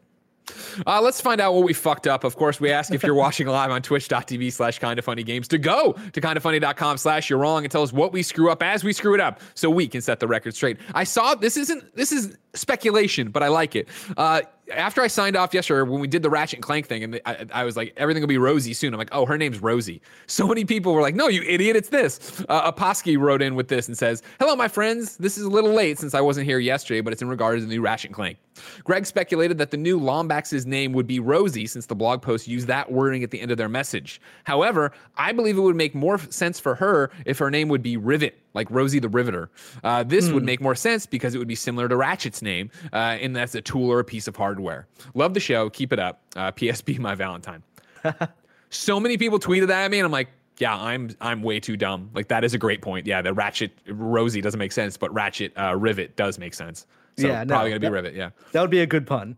Uh, 0.87 1.01
let's 1.01 1.21
find 1.21 1.41
out 1.41 1.55
what 1.55 1.65
we 1.65 1.73
fucked 1.73 2.07
up. 2.07 2.25
Of 2.25 2.37
course, 2.37 2.61
we 2.61 2.71
ask 2.71 2.93
if 2.93 3.03
you're 3.03 3.15
watching 3.15 3.47
live 3.47 3.71
on 3.71 3.83
twitch.tv 3.83 4.53
slash 4.53 4.79
kinda 4.79 5.03
funny 5.03 5.23
games 5.23 5.49
to 5.49 5.59
go 5.59 5.95
to 6.13 6.21
kinda 6.21 6.41
funny.com 6.41 6.97
slash 6.99 7.31
you're 7.31 7.39
wrong 7.39 7.65
and 7.65 7.71
tell 7.71 7.83
us 7.83 7.93
what 7.93 8.13
we 8.13 8.23
screw 8.23 8.51
up 8.51 8.63
as 8.63 8.83
we 8.85 8.93
screw 8.93 9.15
it 9.15 9.21
up 9.21 9.41
so 9.55 9.71
we 9.71 9.87
can 9.87 10.01
set 10.01 10.21
the 10.21 10.27
record 10.27 10.55
straight. 10.55 10.79
I 10.95 11.05
saw 11.05 11.35
this 11.35 11.57
isn't 11.57 11.95
this 11.97 12.13
is 12.13 12.37
speculation, 12.55 13.31
but 13.31 13.43
I 13.43 13.49
like 13.49 13.77
it. 13.77 13.89
Uh, 14.17 14.43
after 14.73 15.03
I 15.03 15.07
signed 15.07 15.37
off 15.37 15.53
yesterday, 15.53 15.89
when 15.89 16.01
we 16.01 16.07
did 16.07 16.23
the 16.23 16.31
Ratchet 16.31 16.59
and 16.59 16.63
Clank 16.63 16.87
thing, 16.87 17.05
and 17.05 17.21
I, 17.27 17.47
I 17.53 17.65
was 17.65 17.77
like, 17.77 17.93
everything 17.97 18.23
will 18.23 18.29
be 18.29 18.39
Rosie 18.39 18.73
soon. 18.73 18.95
I'm 18.95 18.99
like, 18.99 19.11
oh, 19.13 19.27
her 19.27 19.37
name's 19.37 19.61
Rosie. 19.61 20.01
So 20.27 20.47
many 20.47 20.65
people 20.65 20.95
were 20.95 21.03
like, 21.03 21.15
no, 21.15 21.29
you 21.29 21.43
idiot, 21.43 21.77
it's 21.77 21.91
this. 21.91 22.43
Uh, 22.49 22.73
Aposky 22.73 23.19
wrote 23.19 23.43
in 23.43 23.55
with 23.55 23.69
this 23.69 23.87
and 23.87 23.99
says, 23.99 24.23
hello, 24.41 24.57
my 24.57 24.67
friends. 24.67 25.19
This 25.19 25.37
is 25.37 25.45
a 25.45 25.49
little 25.49 25.73
late 25.73 25.99
since 25.99 26.15
I 26.15 26.23
wasn't 26.23 26.47
here 26.47 26.59
yesterday, 26.59 27.03
but 27.03 27.13
it's 27.13 27.21
in 27.21 27.29
regards 27.29 27.63
to 27.63 27.67
the 27.67 27.75
new 27.75 27.83
Ratchet 27.83 28.09
and 28.09 28.15
Clank. 28.15 28.39
Greg 28.83 29.05
speculated 29.05 29.59
that 29.59 29.71
the 29.71 29.77
new 29.77 30.01
Lombax's 30.01 30.65
name 30.65 30.93
would 30.95 31.07
be 31.07 31.21
Rosie 31.21 31.67
since 31.67 31.85
the 31.85 31.95
blog 31.95 32.23
post 32.23 32.49
used 32.49 32.67
that 32.69 32.91
wording 32.91 33.23
at 33.23 33.31
the 33.31 33.41
end 33.41 33.51
of 33.51 33.59
their 33.59 33.69
message. 33.69 34.23
However, 34.45 34.93
I 35.19 35.33
believe 35.33 35.59
it 35.59 35.61
would 35.61 35.77
make 35.77 35.95
more 35.95 36.19
sense 36.31 36.59
for 36.59 36.75
her 36.77 37.11
if 37.27 37.39
her 37.39 37.51
name 37.51 37.69
would 37.69 37.83
be 37.83 37.99
Rivet, 37.99 38.39
like 38.55 38.71
Rosie 38.71 38.99
the 38.99 39.09
Riveter. 39.09 39.51
Uh, 39.83 40.03
this 40.03 40.31
would 40.31 40.45
make 40.45 40.61
more 40.61 40.75
sense 40.75 41.07
because 41.07 41.35
it 41.35 41.39
would 41.39 41.49
be 41.49 41.55
similar 41.55 41.89
to 41.89 41.97
Ratchet's 41.97 42.43
name, 42.43 42.71
uh, 42.93 42.97
and 43.21 43.35
that's 43.35 43.55
a 43.55 43.61
tool 43.61 43.91
or 43.91 44.01
a 44.01 44.05
piece 44.05 44.29
of 44.29 44.37
hardware. 44.37 44.87
Love 45.15 45.35
the 45.35 45.41
show. 45.41 45.71
Keep 45.71 45.93
it 45.93 45.99
up. 45.99 46.23
Uh, 46.37 46.53
PSP, 46.57 46.99
my 46.99 47.15
Valentine. 47.15 47.63
so 48.71 48.99
many 49.01 49.17
people 49.17 49.39
tweeted 49.39 49.69
that 49.69 49.85
at 49.85 49.91
me, 49.91 49.99
and 49.99 50.07
I'm 50.07 50.13
like, 50.13 50.29
yeah, 50.59 50.77
I'm 50.77 51.11
I'm 51.21 51.43
way 51.43 51.61
too 51.61 51.77
dumb. 51.77 52.11
Like 52.15 52.29
that 52.29 52.45
is 52.45 52.55
a 52.55 52.59
great 52.59 52.83
point. 52.83 53.07
Yeah, 53.07 53.23
the 53.23 53.33
Ratchet 53.33 53.73
Rosie 53.89 54.41
doesn't 54.41 54.59
make 54.59 54.73
sense, 54.73 54.97
but 54.97 55.13
Ratchet 55.13 55.53
uh, 55.57 55.75
Rivet 55.77 56.15
does 56.17 56.39
make 56.39 56.55
sense. 56.55 56.87
So 57.19 57.27
Yeah, 57.27 57.45
no, 57.45 57.55
probably 57.55 57.71
gonna 57.71 57.81
be 57.81 57.87
that- 57.87 57.93
Rivet. 57.93 58.15
Yeah. 58.15 58.31
That 58.53 58.61
would 58.61 58.71
be 58.71 58.81
a 58.81 58.87
good 58.87 59.07
pun. 59.07 59.37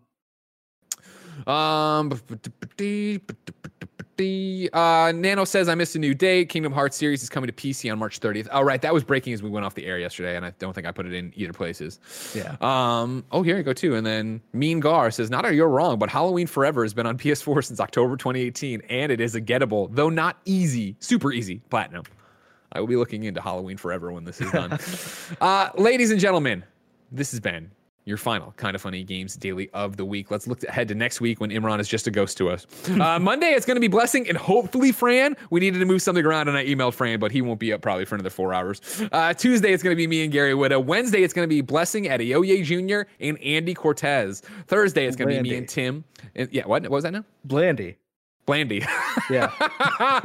Um, 1.46 2.10
uh, 4.20 5.12
Nano 5.12 5.44
says 5.44 5.68
I 5.68 5.74
missed 5.74 5.96
a 5.96 5.98
new 5.98 6.14
date. 6.14 6.48
Kingdom 6.48 6.72
Hearts 6.72 6.96
series 6.96 7.22
is 7.22 7.28
coming 7.28 7.48
to 7.48 7.52
PC 7.52 7.90
on 7.90 7.98
March 7.98 8.20
30th. 8.20 8.48
All 8.52 8.64
right, 8.64 8.80
that 8.82 8.94
was 8.94 9.04
breaking 9.04 9.32
as 9.32 9.42
we 9.42 9.50
went 9.50 9.66
off 9.66 9.74
the 9.74 9.86
air 9.86 9.98
yesterday, 9.98 10.36
and 10.36 10.44
I 10.44 10.52
don't 10.58 10.72
think 10.72 10.86
I 10.86 10.92
put 10.92 11.06
it 11.06 11.12
in 11.12 11.32
either 11.36 11.52
places. 11.52 12.00
Yeah. 12.34 12.56
Um. 12.60 13.24
Oh, 13.32 13.42
here 13.42 13.56
you 13.56 13.62
go 13.62 13.72
too. 13.72 13.94
And 13.96 14.06
then 14.06 14.40
Mean 14.52 14.80
Gar 14.80 15.10
says, 15.10 15.30
"Not 15.30 15.44
are 15.44 15.52
you're 15.52 15.68
wrong, 15.68 15.98
but 15.98 16.08
Halloween 16.10 16.46
Forever 16.46 16.82
has 16.82 16.94
been 16.94 17.06
on 17.06 17.18
PS4 17.24 17.64
since 17.64 17.80
October 17.80 18.16
2018, 18.16 18.82
and 18.88 19.10
it 19.10 19.20
is 19.20 19.34
a 19.34 19.40
gettable, 19.40 19.88
though 19.90 20.10
not 20.10 20.38
easy, 20.44 20.96
super 21.00 21.32
easy 21.32 21.60
platinum." 21.70 22.04
I 22.72 22.80
will 22.80 22.88
be 22.88 22.96
looking 22.96 23.24
into 23.24 23.40
Halloween 23.40 23.76
Forever 23.76 24.12
when 24.12 24.24
this 24.24 24.40
is 24.40 24.50
done. 24.50 24.78
uh, 25.40 25.70
ladies 25.76 26.10
and 26.10 26.18
gentlemen, 26.18 26.64
this 27.12 27.30
has 27.30 27.38
been 27.38 27.70
your 28.05 28.16
final 28.16 28.52
kinda 28.57 28.78
funny 28.78 29.02
games 29.02 29.36
daily 29.36 29.70
of 29.70 29.96
the 29.96 30.05
week. 30.05 30.30
Let's 30.30 30.46
look 30.46 30.62
ahead 30.64 30.88
to 30.88 30.94
next 30.94 31.20
week 31.20 31.40
when 31.40 31.50
Imran 31.50 31.80
is 31.80 31.88
just 31.88 32.07
a 32.07 32.11
ghost 32.11 32.36
to 32.38 32.50
us. 32.50 32.66
Uh, 33.05 33.18
Monday 33.18 33.48
it's 33.48 33.66
going 33.66 33.74
to 33.74 33.80
be 33.80 33.88
blessing 33.88 34.26
and 34.28 34.38
hopefully 34.38 34.92
Fran. 34.92 35.36
We 35.50 35.61
needed 35.61 35.80
to 35.80 35.84
move 35.84 36.00
something 36.00 36.24
around 36.24 36.48
and 36.48 36.57
I 36.57 36.64
emailed 36.64 36.94
Fran, 36.94 37.18
but 37.18 37.32
he 37.32 37.42
won't 37.42 37.59
be 37.59 37.72
up 37.72 37.82
probably 37.82 38.05
for 38.05 38.14
another 38.14 38.30
four 38.30 38.55
hours. 38.55 38.80
Uh, 39.12 39.34
Tuesday 39.34 39.72
it's 39.72 39.82
going 39.82 39.92
to 39.94 39.96
be 39.96 40.07
me 40.07 40.22
and 40.22 40.32
Gary 40.32 40.55
Whitta. 40.55 40.82
Wednesday 40.82 41.22
it's 41.22 41.34
going 41.34 41.44
to 41.44 41.55
be 41.55 41.61
blessing 41.61 42.05
Adeoye 42.05 42.64
Jr. 42.64 43.11
and 43.20 43.38
Andy 43.42 43.74
Cortez. 43.74 44.42
Thursday 44.68 45.07
it's 45.07 45.16
going 45.16 45.28
to 45.28 45.42
be 45.42 45.50
me 45.50 45.57
and 45.57 45.68
Tim. 45.68 46.05
And, 46.34 46.48
yeah, 46.52 46.64
what? 46.66 46.82
What 46.82 46.90
was 46.92 47.05
that 47.05 47.12
now? 47.12 47.24
Blandy. 47.44 47.96
Blandy. 48.47 48.84
Yeah. 49.30 49.51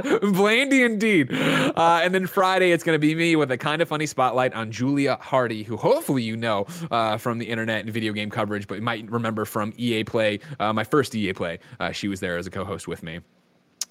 Blandy 0.22 0.84
indeed. 0.84 1.32
Uh, 1.32 2.02
and 2.04 2.14
then 2.14 2.28
Friday, 2.28 2.72
it's 2.72 2.84
going 2.84 2.96
to 2.96 3.00
be 3.00 3.16
me 3.16 3.36
with 3.36 3.52
a 3.52 3.58
kinda 3.58 3.86
funny 3.86 4.06
spotlight 4.06 4.54
on 4.54 4.72
Julia 4.72 5.18
Hardy, 5.22 5.64
who 5.64 5.78
hopefully 5.78 6.24
you 6.24 6.36
know 6.36 6.66
uh, 6.92 7.18
from 7.18 7.38
the 7.38 7.46
internet 7.46 7.86
and 7.86 7.94
video 7.94 8.12
game 8.12 8.30
coverage, 8.30 8.68
but 8.68 8.76
you 8.76 8.82
might 8.82 9.10
remember 9.10 9.46
from 9.46 9.74
EA 9.78 10.04
Play, 10.04 10.40
uh, 10.60 10.74
my 10.74 10.84
first 10.84 11.16
EA 11.16 11.34
Play. 11.34 11.60
Uh, 11.80 11.92
she 11.92 12.08
was 12.08 12.20
there 12.20 12.38
as 12.38 12.46
a 12.46 12.52
co 12.52 12.66
host 12.66 12.88
with 12.88 13.04
me. 13.04 13.22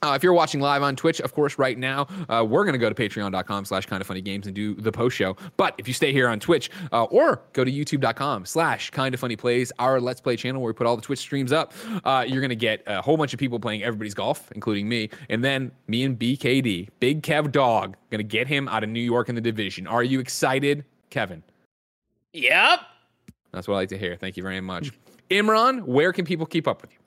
Uh, 0.03 0.13
if 0.15 0.23
you're 0.23 0.33
watching 0.33 0.61
live 0.61 0.83
on 0.83 0.95
Twitch, 0.95 1.21
of 1.21 1.33
course, 1.33 1.59
right 1.59 1.77
now, 1.77 2.07
uh, 2.29 2.45
we're 2.49 2.65
going 2.65 2.73
to 2.73 2.79
go 2.79 2.89
to 2.89 2.95
patreon.com 2.95 3.65
slash 3.65 3.87
kinda 3.87 4.05
funny 4.05 4.21
games 4.21 4.47
and 4.47 4.55
do 4.55 4.75
the 4.75 4.93
post 4.93 5.17
show. 5.17 5.37
But 5.57 5.75
if 5.79 5.89
you 5.89 5.95
stay 5.95 6.13
here 6.13 6.29
on 6.29 6.39
Twitch 6.39 6.71
uh, 6.93 7.05
or 7.05 7.43
go 7.53 7.65
to 7.65 7.71
youtube.com 7.71 8.47
slash 8.47 8.91
kinda 8.91 9.19
funny 9.19 9.35
plays, 9.35 9.73
our 9.79 10.01
Let's 10.01 10.21
Play 10.21 10.37
channel 10.37 10.63
where 10.63 10.73
we 10.73 10.77
put 10.77 10.87
all 10.87 10.95
the 10.95 11.03
Twitch 11.03 11.19
streams 11.19 11.53
up, 11.53 11.73
uh, 12.05 12.25
you're 12.27 12.41
going 12.41 12.51
to 12.51 12.57
get 12.57 12.83
a 12.87 13.03
whole 13.03 13.17
bunch 13.17 13.33
of 13.33 13.41
people 13.41 13.59
playing 13.59 13.83
everybody's 13.83 14.15
golf, 14.15 14.51
including 14.53 14.89
me. 14.89 15.11
And 15.29 15.43
then 15.43 15.73
me 15.89 16.05
and 16.05 16.19
BKD, 16.19 16.89
Big 17.01 17.23
Kev 17.23 17.51
Dog, 17.51 17.97
going 18.11 18.19
to 18.19 18.25
get 18.25 18.47
him 18.47 18.69
out 18.69 18.85
of 18.85 18.91
New 18.91 19.01
York 19.01 19.29
in 19.29 19.35
the 19.35 19.41
division. 19.41 19.87
Are 19.87 20.05
you 20.05 20.21
excited, 20.21 20.85
Kevin? 21.11 21.43
Yep. 22.33 22.81
That's 23.53 23.67
what 23.67 23.75
I 23.75 23.79
like 23.79 23.89
to 23.89 23.99
hear. 23.99 24.17
Thank 24.17 24.37
you 24.37 24.43
very 24.43 24.61
much. 24.61 24.93
Imran, 25.31 25.83
where 25.85 26.13
can 26.13 26.25
people 26.25 26.47
keep 26.47 26.69
up 26.69 26.83
with 26.83 26.93
you? 26.93 26.99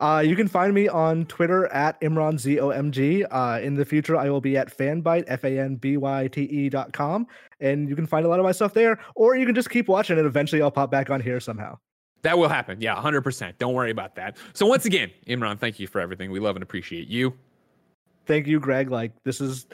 Uh, 0.00 0.22
you 0.24 0.34
can 0.34 0.48
find 0.48 0.72
me 0.72 0.88
on 0.88 1.26
Twitter 1.26 1.66
at 1.66 2.00
ImranZOMG. 2.00 3.26
Uh, 3.30 3.60
in 3.62 3.74
the 3.74 3.84
future, 3.84 4.16
I 4.16 4.30
will 4.30 4.40
be 4.40 4.56
at 4.56 4.74
Fanbyte, 4.74 5.24
F 5.26 5.44
A 5.44 5.58
N 5.58 5.76
B 5.76 5.98
Y 5.98 6.28
T 6.28 6.42
E 6.42 6.68
dot 6.70 6.92
com. 6.92 7.26
And 7.60 7.88
you 7.88 7.94
can 7.94 8.06
find 8.06 8.24
a 8.24 8.28
lot 8.28 8.40
of 8.40 8.44
my 8.44 8.52
stuff 8.52 8.72
there, 8.72 8.98
or 9.14 9.36
you 9.36 9.44
can 9.44 9.54
just 9.54 9.68
keep 9.68 9.88
watching 9.88 10.16
and 10.16 10.26
eventually 10.26 10.62
I'll 10.62 10.70
pop 10.70 10.90
back 10.90 11.10
on 11.10 11.20
here 11.20 11.38
somehow. 11.38 11.78
That 12.22 12.38
will 12.38 12.48
happen. 12.48 12.80
Yeah, 12.80 12.96
100%. 12.96 13.58
Don't 13.58 13.74
worry 13.74 13.90
about 13.90 14.14
that. 14.16 14.36
So, 14.52 14.66
once 14.66 14.84
again, 14.84 15.10
Imran, 15.26 15.58
thank 15.58 15.78
you 15.80 15.86
for 15.86 16.00
everything. 16.00 16.30
We 16.30 16.40
love 16.40 16.56
and 16.56 16.62
appreciate 16.62 17.08
you. 17.08 17.34
Thank 18.26 18.46
you, 18.46 18.60
Greg. 18.60 18.90
Like, 18.90 19.12
this 19.24 19.40
is, 19.40 19.66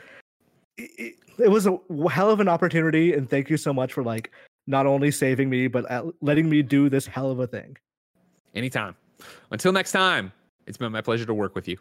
it, 0.79 1.15
it 1.39 1.51
was 1.51 1.67
a 1.67 1.79
hell 2.09 2.31
of 2.31 2.39
an 2.41 2.49
opportunity. 2.49 3.15
And 3.15 3.29
thank 3.29 3.51
you 3.51 3.57
so 3.57 3.73
much 3.73 3.93
for, 3.93 4.05
like, 4.05 4.31
not 4.69 4.87
only 4.87 5.11
saving 5.11 5.51
me, 5.51 5.67
but 5.67 5.85
letting 6.21 6.49
me 6.49 6.63
do 6.63 6.89
this 6.89 7.07
hell 7.07 7.31
of 7.31 7.41
a 7.41 7.47
thing. 7.47 7.77
Anytime. 8.55 8.95
Until 9.51 9.73
next 9.73 9.93
time, 9.93 10.33
it's 10.67 10.77
been 10.77 10.93
my 10.93 11.01
pleasure 11.01 11.27
to 11.27 11.35
work 11.35 11.55
with 11.55 11.69
you. 11.69 11.79